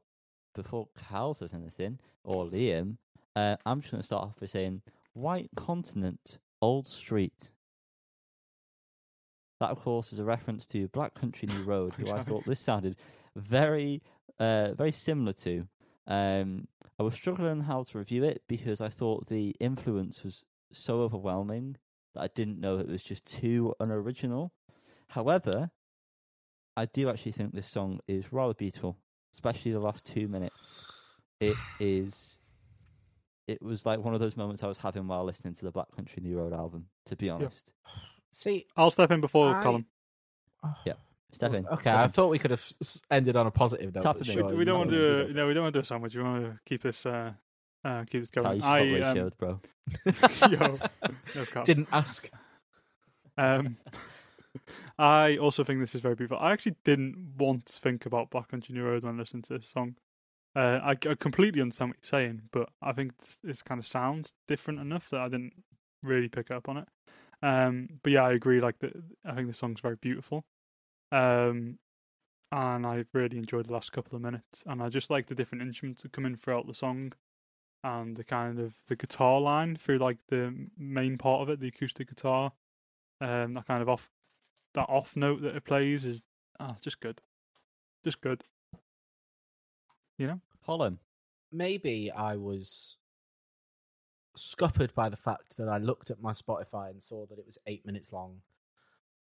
before 0.55 0.89
Cal 1.09 1.35
says 1.35 1.55
anything, 1.55 1.99
or 2.25 2.47
Liam, 2.47 2.97
uh, 3.35 3.57
I'm 3.67 3.81
just 3.81 3.93
going 3.93 4.01
to 4.01 4.07
start 4.07 4.25
off 4.25 4.37
by 4.41 4.47
saying 4.47 4.83
White 5.15 5.51
Continent, 5.57 6.39
Old 6.63 6.87
Street. 6.87 7.51
That, 9.61 9.71
of 9.71 9.81
course, 9.81 10.13
is 10.13 10.21
a 10.21 10.25
reference 10.25 10.67
to 10.69 10.89
Black 10.89 11.15
Country 11.15 11.49
New 11.49 11.63
Road, 11.63 11.95
who 11.99 12.13
I 12.13 12.23
thought 12.23 12.45
this 12.47 12.61
sounded 12.61 12.97
very, 13.39 14.03
uh, 14.39 14.73
very 14.75 14.93
similar 14.93 15.33
to. 15.35 15.67
Um, 16.07 16.69
I 16.99 17.03
was 17.03 17.15
struggling 17.15 17.61
how 17.63 17.83
to 17.85 17.99
review 17.99 18.25
it 18.25 18.43
because 18.49 18.81
I 18.81 18.89
thought 18.89 19.29
the 19.29 19.55
influence 19.61 20.25
was 20.25 20.45
so 20.73 21.01
overwhelming 21.03 21.77
that 22.15 22.23
I 22.23 22.29
didn't 22.35 22.61
know 22.61 22.79
it 22.79 22.89
was 22.89 23.03
just 23.03 23.25
too 23.25 23.75
unoriginal. 23.81 24.53
However, 25.09 25.71
I 26.77 26.87
do 26.87 27.09
actually 27.09 27.33
think 27.33 27.55
this 27.55 27.69
song 27.71 28.01
is 28.09 28.33
rather 28.33 28.55
beautiful, 28.55 28.97
especially 29.35 29.73
the 29.73 29.81
last 29.81 30.05
two 30.07 30.29
minutes. 30.29 30.83
It 31.41 31.57
is. 31.81 32.37
It 33.47 33.63
was 33.63 33.87
like 33.87 34.01
one 34.01 34.13
of 34.15 34.21
those 34.21 34.37
moments 34.37 34.63
I 34.63 34.67
was 34.67 34.79
having 34.79 35.07
while 35.07 35.25
listening 35.25 35.55
to 35.55 35.65
the 35.65 35.71
Black 35.71 35.95
Country 35.97 36.23
New 36.23 36.37
Road 36.37 36.53
album. 36.53 36.87
To 37.07 37.17
be 37.17 37.31
honest, 37.31 37.71
See, 38.31 38.67
I'll 38.77 38.91
step 38.91 39.11
in 39.11 39.21
before 39.21 39.55
I- 39.55 39.63
Colin. 39.63 39.87
step 40.83 40.99
in. 41.41 41.67
Okay, 41.67 41.83
step 41.83 41.97
I 41.97 42.09
thought 42.09 42.29
we 42.29 42.39
could 42.39 42.51
have 42.51 42.65
ended 43.11 43.37
on 43.37 43.47
a 43.47 43.51
positive 43.51 43.95
note. 43.95 44.03
Tap 44.03 44.19
but. 44.19 44.27
We, 44.27 44.33
sure, 44.33 44.57
we 44.57 44.65
don't 44.65 44.79
want 44.79 44.91
to 44.91 45.27
do. 45.27 45.35
No, 45.35 45.47
we 45.47 45.55
don't 45.55 45.65
want 45.65 45.75
to 45.75 45.79
do 45.79 45.83
a 45.83 45.85
sandwich. 45.85 46.15
We 46.15 46.23
want 46.23 46.45
to 46.45 46.59
keep 46.65 46.83
this. 46.83 47.05
Uh, 47.05 47.33
uh, 47.85 48.05
keep 48.05 48.23
this 48.23 48.31
going. 48.31 48.59
you 48.59 48.65
I 48.65 49.01
um, 49.01 49.17
should, 49.17 49.39
bro. 49.39 49.61
yo, 50.51 50.79
no 51.35 51.45
cap. 51.47 51.65
Didn't 51.65 51.89
ask. 51.93 52.31
Um, 53.37 53.77
I 54.99 55.37
also 55.37 55.65
think 55.65 55.81
this 55.81 55.95
is 55.95 56.01
very 56.01 56.15
beautiful. 56.15 56.39
I 56.39 56.53
actually 56.53 56.77
didn't 56.85 57.35
want 57.39 57.67
to 57.67 57.81
think 57.81 58.07
about 58.07 58.31
Black 58.31 58.49
Country 58.49 58.75
New 58.75 58.83
Road 58.83 59.05
when 59.05 59.17
listening 59.17 59.43
to 59.45 59.59
this 59.59 59.69
song. 59.69 59.95
Uh, 60.57 60.81
I, 60.83 60.91
I 60.91 61.15
completely 61.15 61.61
understand 61.61 61.91
what 61.91 61.99
you're 62.03 62.21
saying, 62.21 62.43
but 62.51 62.71
I 62.83 62.93
think 62.93 63.17
this, 63.19 63.39
this 63.45 63.63
kind 63.63 63.79
of 63.79 63.87
sounds 63.87 64.33
different 64.49 64.81
enough 64.81 65.11
that 65.11 65.21
I 65.21 65.29
didn't 65.29 65.53
really 66.03 66.29
pick 66.29 66.51
up 66.51 66.69
on 66.69 66.79
it. 66.79 66.89
Um, 67.43 68.01
but 68.03 68.13
yeah, 68.13 68.25
I 68.25 68.33
agree. 68.33 68.61
Like, 68.61 68.81
the, 68.81 68.93
I 69.25 69.35
think 69.35 69.47
the 69.47 69.55
song's 69.55 69.81
very 69.81 69.97
beautiful. 69.97 70.45
Um, 71.13 71.79
and 72.51 72.87
I 72.87 73.05
really 73.13 73.37
enjoyed 73.37 73.67
the 73.67 73.73
last 73.73 73.93
couple 73.93 74.17
of 74.17 74.23
minutes. 74.23 74.65
And 74.67 74.83
I 74.83 74.89
just 74.89 75.11
like 75.11 75.27
the 75.27 75.35
different 75.35 75.63
instruments 75.63 76.03
that 76.03 76.13
come 76.13 76.25
in 76.27 76.37
throughout 76.37 76.67
the 76.67 76.75
song, 76.75 77.13
and 77.85 78.17
the 78.17 78.25
kind 78.25 78.59
of 78.59 78.75
the 78.89 78.97
guitar 78.97 79.41
line 79.41 79.77
through 79.77 79.99
like 79.99 80.19
the 80.29 80.69
main 80.77 81.17
part 81.17 81.43
of 81.43 81.49
it, 81.49 81.61
the 81.61 81.69
acoustic 81.69 82.09
guitar 82.09 82.53
um, 83.21 83.55
that 83.55 83.67
kind 83.67 83.83
of 83.83 83.89
off 83.89 84.11
that 84.75 84.89
off 84.89 85.17
note 85.17 85.43
that 85.43 85.57
it 85.57 85.65
plays 85.65 86.05
is 86.05 86.23
ah, 86.61 86.77
just 86.81 87.01
good, 87.01 87.21
just 88.05 88.21
good. 88.21 88.45
You 90.19 90.27
know, 90.27 90.41
Colin. 90.65 90.99
Maybe 91.51 92.11
I 92.11 92.37
was 92.37 92.97
scuppered 94.37 94.95
by 94.95 95.09
the 95.09 95.17
fact 95.17 95.57
that 95.57 95.69
I 95.69 95.79
looked 95.79 96.11
at 96.11 96.21
my 96.21 96.33
Spotify 96.33 96.91
and 96.91 97.03
saw 97.03 97.27
that 97.27 97.39
it 97.39 97.47
was 97.47 97.59
eight 97.67 97.87
minutes 97.87 98.13
long, 98.13 98.43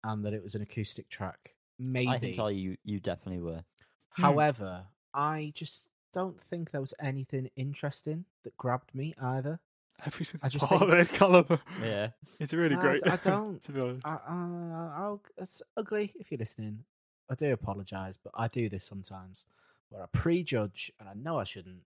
and 0.04 0.24
that 0.24 0.34
it 0.34 0.42
was 0.42 0.54
an 0.54 0.62
acoustic 0.62 1.08
track. 1.08 1.54
Maybe. 1.82 2.08
I 2.08 2.18
can 2.18 2.32
tell 2.34 2.50
you, 2.50 2.76
you 2.84 3.00
definitely 3.00 3.40
were. 3.42 3.64
Hmm. 4.10 4.22
However, 4.22 4.84
I 5.14 5.52
just 5.54 5.88
don't 6.12 6.40
think 6.42 6.70
there 6.72 6.80
was 6.80 6.92
anything 7.00 7.48
interesting 7.56 8.26
that 8.44 8.56
grabbed 8.58 8.94
me 8.94 9.14
either. 9.20 9.60
every 10.04 10.24
single 10.26 10.46
I 10.46 10.50
just 10.50 10.66
part 10.66 10.82
of 10.82 10.90
it, 10.90 11.08
Callum. 11.12 11.46
Yeah. 11.82 12.08
It's 12.38 12.52
really 12.52 12.74
No, 12.74 12.80
I 12.80 12.84
great. 12.84 13.02
d- 13.04 13.10
I 13.10 13.16
don't. 13.24 13.62
to 13.64 13.72
be 13.72 13.80
honest. 13.80 14.06
I, 14.06 14.18
I, 14.28 14.92
I'll, 14.98 15.22
it's 15.38 15.62
ugly 15.76 16.12
if 16.20 16.30
you're 16.30 16.38
listening. 16.38 16.84
I 17.30 17.34
do 17.34 17.52
apologise, 17.52 18.16
but 18.16 18.32
I 18.34 18.48
do 18.48 18.68
this 18.68 18.84
sometimes 18.84 19.46
where 19.88 20.02
I 20.02 20.06
prejudge 20.12 20.92
and 21.00 21.08
I 21.08 21.14
know 21.14 21.38
I 21.38 21.44
shouldn't. 21.44 21.82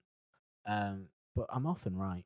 Um, 0.67 1.07
but 1.37 1.47
I'm 1.53 1.67
often 1.67 1.97
right 1.97 2.25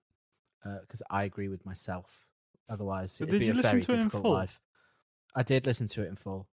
because 0.82 1.03
I 1.11 1.24
agree 1.24 1.49
with 1.49 1.66
myself. 1.66 2.27
Otherwise, 2.69 3.20
it'd 3.20 3.32
did 3.32 3.40
be 3.40 3.47
you 3.47 3.59
a 3.59 3.62
very 3.62 3.81
to 3.82 3.93
it 3.93 3.95
in 3.95 3.99
difficult 4.01 4.23
full? 4.23 4.32
life. 4.32 4.61
I 5.35 5.43
did 5.43 5.66
listen 5.66 5.86
to 5.89 6.03
it 6.05 6.09
in 6.09 6.16
full. 6.16 6.47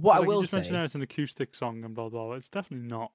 What 0.00 0.20
like 0.20 0.24
I 0.24 0.26
will 0.26 0.36
you 0.36 0.42
just 0.42 0.52
say, 0.52 0.58
mentioned, 0.58 0.76
how 0.76 0.84
it's 0.84 0.94
an 0.94 1.02
acoustic 1.02 1.54
song 1.54 1.84
and 1.84 1.94
blah 1.94 2.08
blah. 2.08 2.26
blah. 2.26 2.34
It's 2.34 2.48
definitely 2.48 2.88
not. 2.88 3.12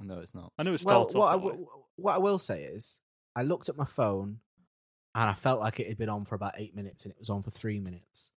No, 0.00 0.20
it's 0.20 0.34
not. 0.34 0.52
I 0.58 0.62
know 0.62 0.72
it's 0.72 0.84
well, 0.84 1.08
what 1.12 1.26
I, 1.26 1.34
off 1.34 1.40
that 1.40 1.46
way. 1.46 1.50
w- 1.52 1.68
what 1.96 2.14
I 2.14 2.18
will 2.18 2.38
say 2.38 2.64
is, 2.64 3.00
I 3.36 3.42
looked 3.42 3.68
at 3.68 3.76
my 3.76 3.84
phone 3.84 4.38
and 5.14 5.28
I 5.28 5.34
felt 5.34 5.60
like 5.60 5.78
it 5.78 5.88
had 5.88 5.98
been 5.98 6.08
on 6.08 6.24
for 6.24 6.34
about 6.34 6.54
eight 6.56 6.74
minutes 6.74 7.04
and 7.04 7.12
it 7.12 7.18
was 7.18 7.30
on 7.30 7.42
for 7.42 7.50
three 7.50 7.78
minutes. 7.78 8.30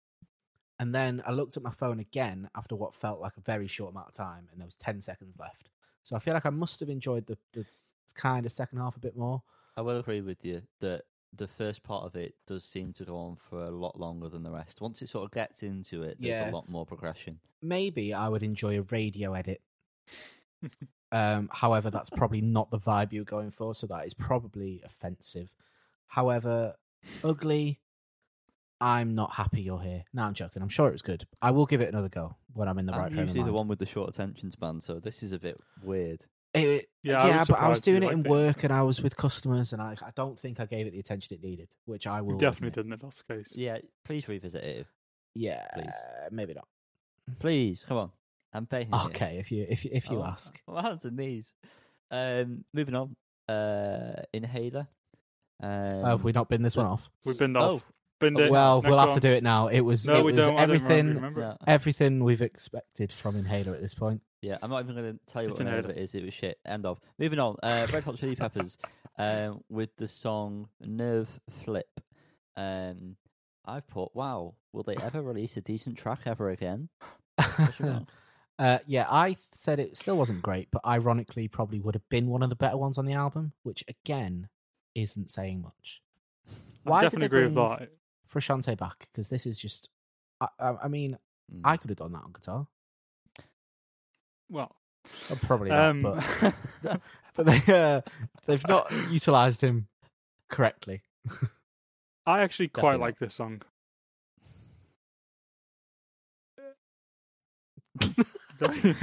And 0.78 0.94
then 0.94 1.22
I 1.26 1.32
looked 1.32 1.56
at 1.56 1.62
my 1.62 1.70
phone 1.70 2.00
again 2.00 2.48
after 2.56 2.74
what 2.74 2.94
felt 2.94 3.20
like 3.20 3.36
a 3.36 3.40
very 3.40 3.68
short 3.68 3.92
amount 3.92 4.08
of 4.08 4.14
time 4.14 4.48
and 4.50 4.60
there 4.60 4.66
was 4.66 4.76
10 4.76 5.00
seconds 5.00 5.36
left. 5.38 5.68
So 6.02 6.16
I 6.16 6.18
feel 6.18 6.34
like 6.34 6.46
I 6.46 6.50
must 6.50 6.80
have 6.80 6.88
enjoyed 6.88 7.26
the, 7.26 7.36
the 7.52 7.64
kind 8.14 8.46
of 8.46 8.52
second 8.52 8.78
half 8.78 8.96
a 8.96 9.00
bit 9.00 9.16
more. 9.16 9.42
I 9.76 9.82
will 9.82 9.98
agree 9.98 10.22
with 10.22 10.44
you 10.44 10.62
that 10.80 11.02
the 11.34 11.48
first 11.48 11.82
part 11.82 12.04
of 12.04 12.14
it 12.16 12.34
does 12.46 12.64
seem 12.64 12.92
to 12.94 13.04
go 13.04 13.16
on 13.16 13.36
for 13.48 13.64
a 13.64 13.70
lot 13.70 13.98
longer 13.98 14.28
than 14.28 14.42
the 14.42 14.50
rest. 14.50 14.80
Once 14.80 15.00
it 15.02 15.08
sort 15.08 15.24
of 15.24 15.30
gets 15.30 15.62
into 15.62 16.02
it, 16.02 16.18
there's 16.20 16.30
Yeah. 16.42 16.50
a 16.50 16.52
lot 16.52 16.68
more 16.68 16.84
progression. 16.84 17.40
Maybe 17.62 18.12
I 18.12 18.28
would 18.28 18.42
enjoy 18.42 18.78
a 18.78 18.82
radio 18.82 19.32
edit. 19.34 19.62
um, 21.12 21.48
however, 21.52 21.90
that's 21.90 22.10
probably 22.10 22.40
not 22.40 22.70
the 22.70 22.78
vibe 22.78 23.12
you're 23.12 23.24
going 23.24 23.50
for, 23.50 23.74
so 23.74 23.86
that 23.86 24.06
is 24.06 24.14
probably 24.14 24.82
offensive. 24.84 25.50
However, 26.06 26.74
ugly. 27.24 27.80
I'm 28.80 29.14
not 29.14 29.34
happy 29.34 29.62
you're 29.62 29.80
here. 29.80 30.02
No, 30.12 30.24
I'm 30.24 30.34
joking. 30.34 30.60
I'm 30.60 30.68
sure 30.68 30.88
it 30.88 30.92
was 30.92 31.02
good. 31.02 31.24
I 31.40 31.52
will 31.52 31.66
give 31.66 31.80
it 31.80 31.88
another 31.88 32.08
go 32.08 32.34
when 32.52 32.66
I'm 32.68 32.78
in 32.80 32.86
the 32.86 32.92
right 32.92 33.06
I'm 33.06 33.12
frame 33.12 33.20
of 33.22 33.28
usually 33.28 33.44
the 33.46 33.52
one 33.52 33.68
with 33.68 33.78
the 33.78 33.86
short 33.86 34.08
attention 34.08 34.50
span, 34.50 34.80
so 34.80 34.98
this 34.98 35.22
is 35.22 35.30
a 35.30 35.38
bit 35.38 35.56
weird. 35.84 36.26
It- 36.54 36.60
it- 36.68 36.88
Yeah, 37.02 37.40
I 37.40 37.44
but 37.44 37.58
I 37.58 37.68
was 37.68 37.80
doing 37.80 38.02
it 38.02 38.12
in 38.12 38.18
liked 38.18 38.26
it. 38.26 38.30
work 38.30 38.64
and 38.64 38.72
I 38.72 38.82
was 38.82 39.00
with 39.02 39.16
customers, 39.16 39.72
and 39.72 39.80
I, 39.82 39.96
I 40.02 40.10
don't 40.14 40.38
think 40.38 40.60
I 40.60 40.66
gave 40.66 40.86
it 40.86 40.92
the 40.92 40.98
attention 41.00 41.34
it 41.34 41.42
needed, 41.42 41.68
which 41.86 42.06
I 42.06 42.20
will 42.20 42.32
You 42.34 42.38
definitely 42.38 42.68
admit. 42.68 42.74
didn't. 42.74 42.92
If 42.92 43.00
that's 43.00 43.22
the 43.22 43.34
case. 43.34 43.52
Yeah, 43.56 43.78
please 44.04 44.28
revisit 44.28 44.62
it. 44.62 44.86
Yeah, 45.34 45.66
Please. 45.74 45.94
maybe 46.30 46.52
not. 46.54 46.68
Please, 47.38 47.84
come 47.88 47.96
on. 47.96 48.12
I'm 48.52 48.64
begging 48.66 48.92
you. 48.92 49.00
Okay, 49.06 49.38
if 49.38 49.50
you 49.50 49.64
if 49.68 49.84
you, 49.84 49.90
if 49.94 50.10
you 50.10 50.18
Oh, 50.20 50.24
ask. 50.26 50.60
My 50.68 50.82
hands 50.82 51.04
and 51.06 51.16
knees. 51.16 51.54
Um, 52.10 52.64
moving 52.74 52.94
on. 52.94 53.16
Uh, 53.48 54.22
Inhaler. 54.34 54.88
Um, 55.62 56.04
have 56.04 56.22
we 56.24 56.32
not 56.32 56.48
been 56.50 56.60
this 56.62 56.76
one 56.76 56.86
off? 56.86 57.10
We've 57.24 57.38
been 57.38 57.56
Oh. 57.56 57.80
Off. 58.22 58.34
Binned 58.34 58.40
it. 58.40 58.50
Well, 58.50 58.82
Next 58.82 58.88
we'll 58.90 58.98
have 58.98 59.08
one. 59.10 59.20
to 59.20 59.28
do 59.28 59.32
it 59.34 59.42
now. 59.42 59.68
It 59.68 59.80
was, 59.80 60.06
No, 60.06 60.14
it 60.16 60.24
we 60.24 60.32
was 60.32 60.44
don't. 60.44 60.54
I 60.58 60.66
don't 60.66 60.76
everything, 60.76 61.14
remember. 61.14 61.40
no. 61.40 61.56
everything 61.66 62.24
we've 62.24 62.42
expected 62.42 63.12
from 63.12 63.36
Inhaler 63.36 63.74
at 63.74 63.80
this 63.80 63.94
point. 63.94 64.20
Yeah, 64.40 64.58
I'm 64.62 64.70
not 64.70 64.82
even 64.82 64.96
going 64.96 65.12
to 65.14 65.32
tell 65.32 65.42
you 65.42 65.48
It's 65.48 65.58
what 65.58 65.64
the 65.64 65.70
name 65.70 65.74
of 65.78 65.84
inhaler. 65.84 65.98
it 66.00 66.02
is. 66.02 66.14
It 66.14 66.24
was 66.24 66.34
shit. 66.34 66.58
End 66.66 66.84
of. 66.86 67.00
Moving 67.18 67.38
on. 67.38 67.56
Uh, 67.62 67.86
Red 67.92 68.02
Hot 68.04 68.16
Chili 68.16 68.34
Peppers 68.36 68.76
um, 69.18 69.62
with 69.68 69.94
the 69.96 70.08
song 70.08 70.68
Nerve 70.80 71.28
Flip. 71.64 71.88
Um, 72.56 73.16
I've 73.64 73.86
put, 73.86 74.14
wow, 74.14 74.54
will 74.72 74.82
they 74.82 74.96
ever 74.96 75.22
release 75.22 75.56
a 75.56 75.60
decent 75.60 75.96
track 75.96 76.20
ever 76.26 76.50
again? 76.50 76.88
Question 77.38 77.86
mark. 77.92 78.02
uh, 78.58 78.78
yeah, 78.86 79.06
I 79.08 79.36
said 79.52 79.78
it 79.78 79.96
still 79.96 80.16
wasn't 80.16 80.42
great, 80.42 80.68
but 80.72 80.84
ironically, 80.84 81.46
probably 81.46 81.78
would 81.80 81.94
have 81.94 82.08
been 82.08 82.26
one 82.26 82.42
of 82.42 82.48
the 82.50 82.56
better 82.56 82.76
ones 82.76 82.98
on 82.98 83.06
the 83.06 83.12
album, 83.14 83.52
which 83.62 83.84
again 83.88 84.48
isn't 84.96 85.30
saying 85.30 85.62
much. 85.62 86.00
Why 86.82 86.98
I 86.98 87.02
definitely 87.02 87.20
they 87.20 87.26
agree 87.26 87.44
with 87.44 87.54
bring 87.54 87.88
that. 88.32 88.40
Frusciante 88.40 88.76
back? 88.78 89.08
Because 89.12 89.28
this 89.28 89.46
is 89.46 89.58
just, 89.58 89.88
I, 90.40 90.48
I, 90.58 90.74
I 90.84 90.88
mean, 90.88 91.18
Mm. 91.52 91.60
I 91.64 91.76
could 91.76 91.90
have 91.90 91.98
done 91.98 92.12
that 92.12 92.22
on 92.24 92.32
guitar. 92.32 92.66
Well, 94.50 94.74
Uh, 95.30 95.34
Probably 95.42 95.70
not, 95.70 95.80
um, 95.80 96.02
but, 96.02 96.54
but 97.34 97.46
they, 97.46 97.60
uh, 97.72 98.00
they've 98.46 98.68
not 98.68 98.90
utilized 99.10 99.60
him 99.60 99.88
correctly. 100.50 101.02
I 102.26 102.42
actually 102.42 102.68
quite 102.68 102.92
Definitely 102.92 103.06
like 103.06 103.18
this 103.18 103.34
song. 103.34 103.62
okay. 108.62 108.94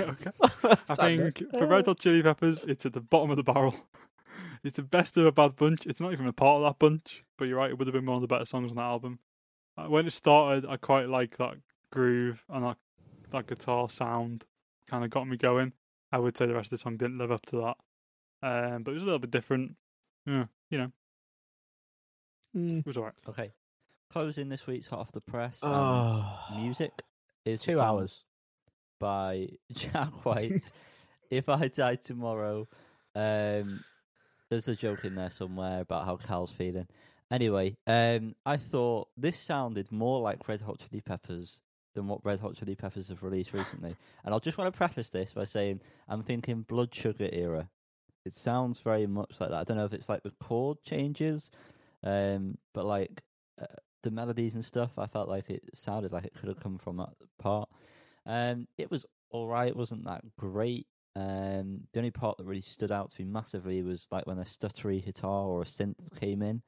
I 0.89 0.95
think 0.95 1.43
for 1.51 1.67
Red 1.67 1.85
Hot 1.85 1.99
Chili 1.99 2.23
Peppers, 2.23 2.63
it's 2.67 2.85
at 2.85 2.93
the 2.93 3.01
bottom 3.01 3.29
of 3.29 3.37
the 3.37 3.43
barrel. 3.43 3.75
It's 4.63 4.75
the 4.77 4.83
best 4.83 5.15
of 5.17 5.25
a 5.25 5.31
bad 5.31 5.55
bunch. 5.55 5.85
It's 5.85 6.01
not 6.01 6.11
even 6.13 6.27
a 6.27 6.33
part 6.33 6.61
of 6.61 6.63
that 6.69 6.79
bunch, 6.79 7.23
but 7.37 7.45
you're 7.45 7.57
right. 7.57 7.69
It 7.69 7.77
would 7.77 7.87
have 7.87 7.93
been 7.93 8.05
one 8.05 8.15
of 8.15 8.21
the 8.21 8.27
better 8.27 8.45
songs 8.45 8.71
on 8.71 8.75
that 8.77 8.81
album. 8.83 9.19
Uh, 9.77 9.85
When 9.85 10.05
it 10.05 10.11
started, 10.11 10.65
I 10.65 10.77
quite 10.77 11.07
like 11.07 11.37
that 11.37 11.55
groove 11.91 12.43
and 12.49 12.65
that 12.65 12.77
that 13.31 13.47
guitar 13.47 13.87
sound. 13.89 14.45
Kind 14.87 15.03
of 15.05 15.11
got 15.11 15.27
me 15.27 15.37
going. 15.37 15.73
I 16.11 16.17
would 16.19 16.35
say 16.35 16.45
the 16.47 16.55
rest 16.55 16.67
of 16.67 16.71
the 16.71 16.77
song 16.79 16.97
didn't 16.97 17.17
live 17.19 17.31
up 17.31 17.45
to 17.47 17.57
that, 17.57 17.77
um, 18.47 18.83
but 18.83 18.91
it 18.91 18.95
was 18.95 19.03
a 19.03 19.05
little 19.05 19.19
bit 19.19 19.31
different. 19.31 19.75
Yeah, 20.25 20.45
you 20.71 20.77
know, 20.79 20.91
Mm. 22.55 22.79
it 22.79 22.85
was 22.85 22.97
alright. 22.97 23.13
Okay. 23.27 23.51
Closing 24.11 24.49
this 24.49 24.65
week's 24.65 24.87
Hot 24.87 24.99
Off 24.99 25.11
the 25.11 25.21
Press 25.21 25.61
and 25.61 25.71
Oh, 25.71 26.39
music 26.55 27.03
is 27.45 27.61
two 27.61 27.79
hours. 27.79 28.25
by 28.99 29.49
Jack 29.71 30.25
White. 30.25 30.71
if 31.29 31.47
I 31.47 31.67
die 31.67 31.95
tomorrow, 31.95 32.67
um, 33.13 33.83
there's 34.49 34.67
a 34.67 34.75
joke 34.75 35.05
in 35.05 35.15
there 35.15 35.29
somewhere 35.29 35.81
about 35.81 36.05
how 36.05 36.17
Cal's 36.17 36.51
feeling. 36.51 36.87
Anyway, 37.31 37.75
um, 37.85 38.35
I 38.45 38.57
thought 38.57 39.09
this 39.15 39.37
sounded 39.39 39.91
more 39.91 40.19
like 40.21 40.47
Red 40.47 40.61
Hot 40.61 40.79
Chili 40.79 41.01
Peppers 41.01 41.61
than 41.93 42.07
what 42.07 42.25
Red 42.25 42.39
Hot 42.39 42.55
Chili 42.55 42.75
Peppers 42.75 43.09
have 43.09 43.23
released 43.23 43.53
recently. 43.53 43.95
And 44.23 44.33
I'll 44.33 44.39
just 44.39 44.57
want 44.57 44.73
to 44.73 44.77
preface 44.77 45.09
this 45.09 45.33
by 45.33 45.45
saying 45.45 45.81
I'm 46.07 46.23
thinking 46.23 46.65
Blood 46.67 46.93
Sugar 46.93 47.29
era. 47.31 47.69
It 48.25 48.33
sounds 48.33 48.79
very 48.79 49.05
much 49.07 49.35
like 49.39 49.49
that. 49.49 49.59
I 49.59 49.63
don't 49.63 49.77
know 49.77 49.85
if 49.85 49.93
it's 49.93 50.09
like 50.09 50.23
the 50.23 50.33
chord 50.41 50.77
changes, 50.83 51.51
um, 52.03 52.57
but 52.73 52.85
like 52.85 53.21
uh, 53.61 53.65
the 54.01 54.11
melodies 54.11 54.55
and 54.55 54.65
stuff, 54.65 54.91
I 54.97 55.07
felt 55.07 55.29
like 55.29 55.49
it 55.49 55.63
sounded 55.75 56.11
like 56.11 56.25
it 56.25 56.33
could 56.33 56.49
have 56.49 56.59
come 56.59 56.77
from 56.77 56.97
that 56.97 57.13
part. 57.37 57.69
Um, 58.25 58.67
it 58.77 58.89
was 58.89 59.05
all 59.29 59.47
right. 59.47 59.69
It 59.69 59.75
wasn't 59.75 60.05
that 60.05 60.23
great. 60.35 60.87
Um, 61.15 61.81
the 61.91 61.99
only 61.99 62.11
part 62.11 62.37
that 62.37 62.45
really 62.45 62.61
stood 62.61 62.91
out 62.91 63.09
to 63.11 63.21
me 63.21 63.29
massively 63.29 63.81
was 63.81 64.07
like 64.11 64.25
when 64.27 64.39
a 64.39 64.43
stuttery 64.43 65.03
guitar 65.03 65.45
or 65.45 65.61
a 65.63 65.65
synth 65.65 66.19
came 66.19 66.41
in, 66.41 66.61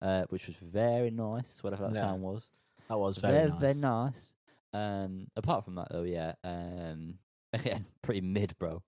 uh, 0.00 0.24
which 0.30 0.46
was 0.46 0.56
very 0.56 1.10
nice. 1.10 1.62
Whatever 1.62 1.84
that 1.84 1.94
Yeah. 1.94 2.02
sound 2.02 2.22
was, 2.22 2.48
That 2.88 2.98
was 2.98 3.18
very, 3.18 3.48
nice. 3.50 3.60
very 3.60 3.74
nice. 3.74 4.34
Um, 4.72 5.26
apart 5.36 5.64
from 5.64 5.74
that, 5.74 5.88
though, 5.90 6.04
yeah. 6.04 6.34
Um, 6.44 7.18
again, 7.52 7.84
pretty 8.02 8.20
mid, 8.22 8.56
bro. 8.58 8.82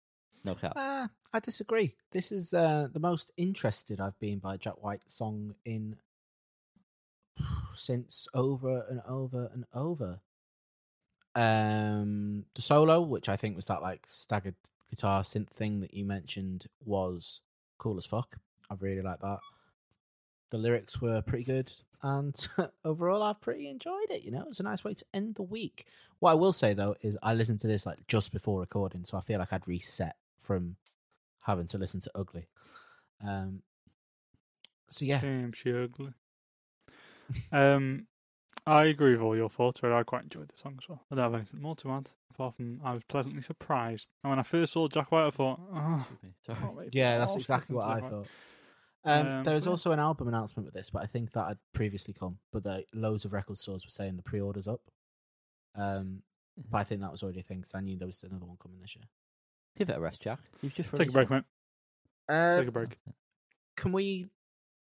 No 0.45 0.55
cap. 0.55 0.77
Uh, 0.77 1.09
I 1.33 1.41
disagree. 1.41 1.97
This 2.12 2.31
is 2.31 2.53
uh, 2.55 2.89
the 2.93 3.01
most 3.01 3.31
interested 3.37 4.01
I've 4.01 4.19
been 4.21 4.39
by 4.39 4.55
a 4.55 4.59
Jack 4.59 4.83
White 4.83 5.03
song 5.11 5.55
in 5.65 5.97
since 7.75 8.29
over 8.35 8.85
and 8.89 9.01
over 9.09 9.51
and 9.53 9.65
over. 9.75 10.21
Um, 11.35 12.45
the 12.55 12.62
solo, 12.62 13.01
which 13.01 13.29
I 13.29 13.37
think 13.37 13.57
was 13.57 13.66
that 13.66 13.83
like 13.83 14.07
staggered 14.07 14.55
guitar 14.95 15.23
synth 15.23 15.51
thing 15.51 15.81
that 15.81 15.95
you 15.95 16.05
mentioned, 16.05 16.66
was 16.85 17.41
cool 17.79 17.97
as 17.97 18.07
fuck. 18.07 18.37
I 18.71 18.75
really 18.79 19.03
like 19.03 19.21
that. 19.21 19.39
The 20.51 20.59
lyrics 20.59 21.01
were 21.01 21.23
pretty 21.23 21.45
good, 21.45 21.73
and 22.03 22.35
overall, 22.85 23.23
I've 23.23 23.41
pretty 23.41 23.69
enjoyed 23.69 24.11
it. 24.11 24.23
You 24.23 24.31
know, 24.31 24.45
it's 24.49 24.61
a 24.61 24.65
nice 24.65 24.85
way 24.85 24.95
to 24.95 25.05
end 25.12 25.35
the 25.35 25.43
week. 25.43 25.87
What 26.21 26.33
I 26.33 26.35
will 26.35 26.53
say 26.53 26.75
though 26.75 26.95
is, 27.03 27.16
I 27.23 27.35
listened 27.35 27.61
to 27.61 27.66
this 27.66 27.87
like 27.87 28.07
just 28.07 28.33
before 28.33 28.61
recording, 28.61 29.05
so 29.05 29.16
I 29.16 29.21
feel 29.21 29.39
like 29.39 29.53
I'd 29.53 29.66
reset 29.66 30.16
from 30.39 30.77
having 31.41 31.66
to 31.69 31.79
listen 31.79 32.01
to 32.01 32.11
Ugly. 32.15 32.47
Um, 33.27 33.62
so 34.89 35.05
yeah, 35.05 35.21
Damn, 35.21 35.53
she 35.53 35.73
ugly. 35.73 36.12
um, 37.53 38.07
I 38.66 38.85
agree 38.85 39.12
with 39.12 39.20
all 39.20 39.36
your 39.36 39.51
thoughts. 39.51 39.82
Red. 39.82 39.93
I 39.93 40.03
quite 40.03 40.23
enjoyed 40.24 40.49
the 40.49 40.57
song 40.61 40.78
as 40.82 40.89
well. 40.89 41.03
I 41.11 41.15
don't 41.16 41.24
have 41.24 41.35
anything 41.35 41.61
more 41.61 41.77
to 41.77 41.91
add 41.93 42.09
apart 42.31 42.57
from 42.57 42.81
I 42.85 42.93
was 42.95 43.03
pleasantly 43.05 43.43
surprised. 43.43 44.09
And 44.23 44.31
when 44.31 44.39
I 44.39 44.43
first 44.43 44.73
saw 44.73 44.89
Jack 44.89 45.12
White, 45.12 45.27
I 45.27 45.31
thought, 45.31 45.61
oh, 45.73 45.97
Excuse 46.01 46.23
me, 46.23 46.31
sorry. 46.47 46.59
can't 46.59 46.74
wait 46.77 46.93
for 46.93 46.99
yeah, 46.99 47.19
that's 47.19 47.36
exactly 47.36 47.77
what 47.77 47.86
I 47.86 48.01
Jack 48.01 48.11
thought. 48.11 48.27
Um, 49.07 49.27
Um, 49.27 49.45
there 49.45 49.55
was 49.55 49.66
yeah. 49.66 49.70
also 49.70 49.93
an 49.93 49.99
album 50.01 50.28
announcement 50.28 50.65
with 50.66 50.74
this, 50.74 50.91
but 50.91 51.03
I 51.03 51.07
think 51.07 51.32
that 51.32 51.47
had 51.49 51.59
previously 51.74 52.15
come. 52.15 52.39
But 52.53 52.65
the, 52.65 52.85
loads 52.95 53.24
of 53.24 53.32
record 53.32 53.59
stores 53.59 53.85
were 53.85 53.91
saying 53.91 54.16
the 54.16 54.23
pre-orders 54.23 54.66
up. 54.66 54.81
Um, 55.74 56.23
but 56.70 56.78
I 56.78 56.85
think 56.85 57.01
that 57.03 57.12
was 57.12 57.23
already 57.23 57.41
a 57.41 57.43
thing 57.43 57.59
because 57.59 57.74
I 57.74 57.81
knew 57.81 57.99
there 57.99 58.07
was 58.07 58.23
another 58.23 58.47
one 58.47 58.57
coming 58.62 58.78
this 58.81 58.97
year. 58.97 59.05
Give 59.77 59.91
it 59.91 59.97
a 59.97 60.01
rest, 60.01 60.23
Jack. 60.23 60.39
You've 60.62 60.74
just 60.74 60.95
Take 60.95 61.09
a 61.09 61.12
break, 61.12 61.28
one. 61.28 61.45
mate. 62.28 62.35
Uh, 62.35 62.59
Take 62.61 62.69
a 62.69 62.73
break. 62.73 62.99
Can 63.77 63.93
we 63.93 64.28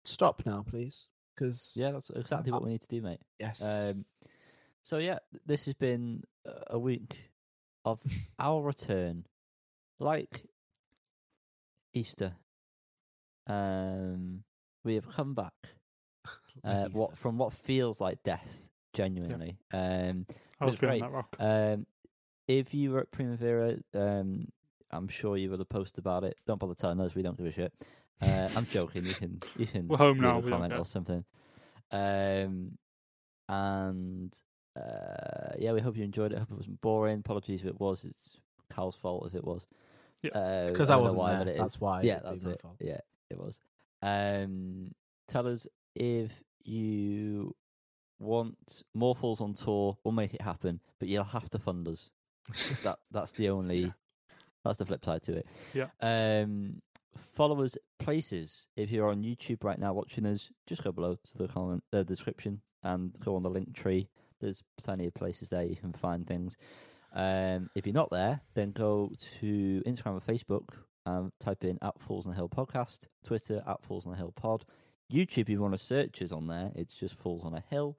stop 0.05 0.43
now, 0.45 0.63
please? 0.67 1.07
Because 1.35 1.73
Yeah, 1.75 1.91
that's 1.91 2.09
exactly 2.09 2.51
what 2.51 2.63
we 2.63 2.71
need 2.71 2.81
to 2.81 2.87
do, 2.87 3.01
mate. 3.01 3.19
yes, 3.39 3.61
Um, 3.61 4.05
so 4.83 4.97
yeah, 4.97 5.19
this 5.45 5.65
has 5.65 5.73
been 5.73 6.23
a 6.67 6.79
week 6.79 7.31
of 7.83 7.99
our 8.39 8.61
return, 8.61 9.25
like 9.99 10.45
Easter. 11.93 12.33
Um, 13.47 14.43
we 14.83 14.95
have 14.95 15.09
come 15.09 15.33
back. 15.33 15.53
Uh, 16.63 16.87
what 16.93 17.15
from 17.15 17.37
what 17.37 17.53
feels 17.53 18.01
like 18.01 18.23
death, 18.23 18.47
genuinely. 18.91 19.59
Um, 19.71 20.25
I 20.59 20.65
was 20.65 20.71
was 20.71 20.79
great. 20.79 21.01
that 21.01 21.11
rock. 21.11 21.35
um, 21.39 21.85
if 22.47 22.73
you 22.73 22.89
were 22.91 23.01
at 23.01 23.11
Primavera, 23.11 23.77
um, 23.93 24.47
I'm 24.89 25.07
sure 25.07 25.37
you 25.37 25.51
would 25.51 25.59
have 25.59 25.69
posted 25.69 25.99
about 25.99 26.23
it. 26.23 26.37
Don't 26.47 26.59
bother 26.59 26.73
telling 26.73 26.99
us; 27.01 27.13
we 27.13 27.21
don't 27.21 27.37
give 27.37 27.45
a 27.45 27.51
shit. 27.51 27.71
Uh, 28.21 28.49
I'm 28.55 28.65
joking. 28.67 29.05
You 29.05 29.13
can 29.13 29.41
you 29.57 29.67
can 29.67 29.87
We're 29.87 29.97
home 29.97 30.19
now, 30.19 30.35
a 30.37 30.39
we 30.39 30.41
don't 30.43 30.51
comment 30.51 30.71
care. 30.73 30.79
or 30.81 30.85
something. 30.85 31.23
Um, 31.91 32.77
and 33.49 34.37
uh, 34.75 35.53
yeah, 35.59 35.73
we 35.73 35.81
hope 35.81 35.97
you 35.97 36.03
enjoyed 36.03 36.31
it. 36.31 36.35
I 36.35 36.39
hope 36.39 36.51
it 36.51 36.57
wasn't 36.57 36.81
boring. 36.81 37.19
Apologies 37.19 37.61
if 37.61 37.67
it 37.67 37.79
was. 37.79 38.03
It's 38.05 38.37
Cal's 38.73 38.95
fault 38.95 39.27
if 39.27 39.35
it 39.35 39.43
was. 39.43 39.65
Yeah. 40.21 40.31
Uh, 40.31 40.71
because 40.71 40.89
I 40.89 40.93
I 40.93 40.97
don't 40.97 40.99
know 40.99 41.03
wasn't 41.03 41.19
why, 41.21 41.29
there. 41.31 41.39
but 41.39 41.47
it 41.49 41.57
That's 41.57 41.75
is. 41.75 41.81
why. 41.81 42.01
Yeah, 42.01 42.13
it'd 42.17 42.23
be 42.23 42.29
that's 42.29 42.43
my 42.45 42.51
it. 42.51 42.61
fault. 42.61 42.75
Yeah, 42.79 42.99
it 43.29 43.37
was. 43.37 43.59
Um, 44.01 44.91
tell 45.27 45.47
us 45.47 45.67
if 45.95 46.31
you 46.63 47.55
want 48.19 48.83
more 48.93 49.15
falls 49.15 49.41
on 49.41 49.53
tour. 49.53 49.97
We'll 50.03 50.13
make 50.13 50.33
it 50.33 50.41
happen, 50.41 50.79
but 50.99 51.09
you'll 51.09 51.23
have 51.25 51.49
to 51.51 51.59
fund 51.59 51.87
us. 51.87 52.09
that 52.83 52.99
that's 53.11 53.31
the 53.33 53.49
only. 53.49 53.93
That's 54.63 54.77
the 54.77 54.85
flip 54.85 55.05
side 55.05 55.21
to 55.23 55.33
it. 55.37 55.45
Yeah. 55.75 55.89
Um, 56.01 56.81
follow 57.17 57.63
us 57.63 57.77
places. 57.99 58.65
If 58.75 58.91
you're 58.91 59.09
on 59.09 59.23
YouTube 59.23 59.63
right 59.63 59.79
now 59.79 59.93
watching 59.93 60.25
us, 60.25 60.49
just 60.67 60.83
go 60.83 60.91
below 60.91 61.15
to 61.15 61.37
the 61.37 61.47
comment, 61.47 61.83
the 61.91 62.03
description, 62.03 62.61
and 62.83 63.13
go 63.19 63.35
on 63.35 63.43
the 63.43 63.49
link 63.49 63.75
tree. 63.75 64.09
There's 64.41 64.63
plenty 64.83 65.07
of 65.07 65.13
places 65.13 65.49
there 65.49 65.63
you 65.63 65.75
can 65.75 65.93
find 65.93 66.27
things. 66.27 66.57
Um, 67.13 67.69
if 67.75 67.85
you're 67.85 67.93
not 67.93 68.09
there, 68.11 68.41
then 68.53 68.71
go 68.71 69.11
to 69.39 69.81
Instagram 69.85 70.21
and 70.21 70.25
Facebook. 70.25 70.69
and 71.05 71.31
type 71.39 71.63
in 71.63 71.77
at 71.81 71.99
Falls 71.99 72.25
on 72.25 72.31
the 72.31 72.35
Hill 72.35 72.49
podcast. 72.49 73.01
Twitter 73.23 73.63
at 73.67 73.83
Falls 73.83 74.05
on 74.05 74.11
the 74.11 74.17
Hill 74.17 74.33
pod. 74.35 74.65
YouTube, 75.11 75.43
if 75.43 75.49
you 75.49 75.61
want 75.61 75.77
to 75.77 75.83
search 75.83 76.21
us 76.21 76.31
on 76.31 76.47
there, 76.47 76.71
it's 76.75 76.95
just 76.95 77.15
Falls 77.15 77.43
on 77.43 77.53
a 77.53 77.63
Hill. 77.69 77.97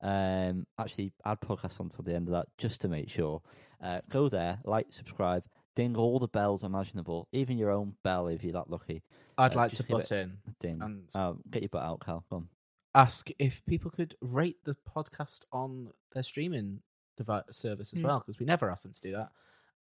Um, 0.00 0.66
actually, 0.78 1.12
add 1.24 1.40
podcast 1.40 1.80
onto 1.80 2.02
the 2.02 2.14
end 2.14 2.28
of 2.28 2.32
that 2.32 2.46
just 2.58 2.80
to 2.82 2.88
make 2.88 3.10
sure. 3.10 3.42
Uh, 3.82 4.00
go 4.08 4.28
there, 4.28 4.58
like, 4.64 4.86
subscribe, 4.90 5.42
ding 5.76 5.96
all 5.96 6.18
the 6.18 6.26
bells 6.26 6.64
imaginable, 6.64 7.28
even 7.30 7.56
your 7.58 7.70
own 7.70 7.94
bell 8.02 8.26
if 8.26 8.42
you're 8.42 8.52
that 8.54 8.68
lucky. 8.70 9.02
I'd 9.38 9.52
Uh, 9.52 9.58
like 9.58 9.72
to 9.72 9.82
give 9.84 9.88
put 9.96 10.10
in 10.10 10.38
Ding. 10.58 10.80
and 10.82 11.08
Oh, 11.14 11.38
get 11.50 11.62
your 11.62 11.68
butt 11.68 11.84
out, 11.84 12.00
Cal. 12.04 12.24
Go 12.28 12.36
on. 12.36 12.48
ask 12.94 13.28
if 13.38 13.64
people 13.66 13.90
could 13.90 14.16
rate 14.22 14.56
the 14.64 14.74
podcast 14.74 15.42
on 15.52 15.90
their 16.14 16.22
streaming 16.22 16.80
device 17.16 17.44
service 17.50 17.92
as 17.92 18.00
Mm. 18.00 18.04
well, 18.04 18.18
because 18.20 18.38
we 18.40 18.46
never 18.46 18.70
asked 18.70 18.82
them 18.84 18.92
to 18.92 19.00
do 19.00 19.12
that, 19.12 19.30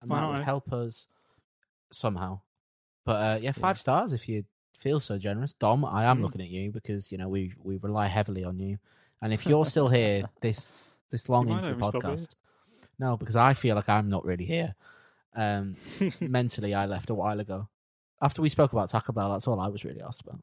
and 0.00 0.10
Why 0.10 0.20
that 0.20 0.28
would 0.28 0.38
eh? 0.38 0.44
help 0.44 0.72
us 0.72 1.06
somehow. 1.92 2.40
But 3.04 3.12
uh, 3.12 3.38
yeah, 3.42 3.52
five 3.52 3.76
Yeah. 3.76 3.80
stars 3.80 4.12
if 4.14 4.28
you 4.28 4.44
feel 4.78 4.98
so 4.98 5.18
generous. 5.18 5.52
Dom, 5.52 5.84
I 5.84 6.04
am 6.04 6.18
Mm. 6.18 6.22
looking 6.22 6.40
at 6.40 6.48
you 6.48 6.72
because 6.72 7.12
you 7.12 7.18
know 7.18 7.28
we 7.28 7.54
we 7.62 7.76
rely 7.76 8.06
heavily 8.06 8.44
on 8.44 8.58
you, 8.58 8.78
and 9.20 9.32
if 9.32 9.46
you're 9.46 9.66
still 9.66 9.88
here 10.00 10.28
this 10.40 10.88
this 11.10 11.28
long 11.28 11.46
might 11.46 11.56
into 11.56 11.66
the 11.68 11.72
not 11.74 11.78
even 11.78 11.84
stop 11.84 12.02
here. 12.04 12.12
podcast, 12.14 12.34
no, 12.98 13.16
because 13.18 13.36
I 13.36 13.52
feel 13.52 13.76
like 13.76 13.88
I'm 13.90 14.08
not 14.08 14.24
really 14.24 14.46
here. 14.46 14.74
Um, 15.34 15.76
mentally, 16.20 16.74
I 16.74 16.86
left 16.86 17.10
a 17.10 17.14
while 17.14 17.40
ago. 17.40 17.68
After 18.20 18.42
we 18.42 18.48
spoke 18.48 18.72
about 18.72 18.90
Taco 18.90 19.12
Bell, 19.12 19.32
that's 19.32 19.48
all 19.48 19.58
I 19.60 19.68
was 19.68 19.84
really 19.84 20.02
asked 20.02 20.20
about. 20.22 20.40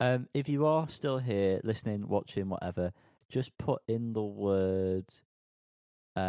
Um, 0.00 0.28
if 0.34 0.48
you 0.48 0.66
are 0.66 0.88
still 0.88 1.18
here, 1.18 1.60
listening, 1.62 2.08
watching, 2.08 2.48
whatever, 2.48 2.92
just 3.30 3.56
put 3.58 3.80
in 3.86 4.10
the 4.10 4.20
word 4.22 5.06
uh, 6.16 6.20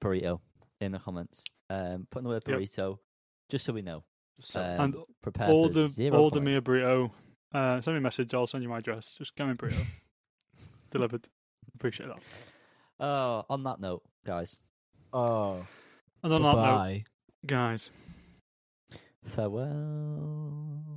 burrito 0.00 0.40
in 0.80 0.92
the 0.92 1.00
comments. 1.00 1.42
Um, 1.68 2.06
put 2.10 2.20
in 2.20 2.24
the 2.24 2.30
word 2.30 2.44
Yep. 2.46 2.58
burrito, 2.60 2.98
just 3.48 3.64
so 3.64 3.72
we 3.72 3.82
know. 3.82 4.04
So, 4.38 4.60
Um, 4.60 4.80
and 4.80 4.96
prepare 5.22 5.48
all 5.48 5.68
the 5.68 5.88
zero 5.88 6.18
all 6.18 6.30
the 6.30 6.38
comments. 6.38 6.66
Mia 6.66 6.80
burrito. 6.82 7.10
Uh, 7.52 7.80
send 7.80 7.96
me 7.96 7.98
a 7.98 8.00
message. 8.00 8.32
I'll 8.32 8.46
send 8.46 8.62
you 8.62 8.68
my 8.68 8.78
address. 8.78 9.14
Just 9.18 9.34
get 9.34 9.44
me 9.46 9.52
a 9.52 9.56
burrito 9.56 9.86
delivered. 10.92 11.28
Appreciate 11.74 12.06
that. 12.06 12.20
Oh, 13.00 13.44
on 13.48 13.62
that 13.64 13.80
note, 13.80 14.02
guys, 14.26 14.58
oh, 15.12 15.66
And 16.22 16.32
on 16.34 16.42
that 16.42 16.54
note, 16.54 17.02
guys, 17.46 17.90
farewell. 19.24 20.89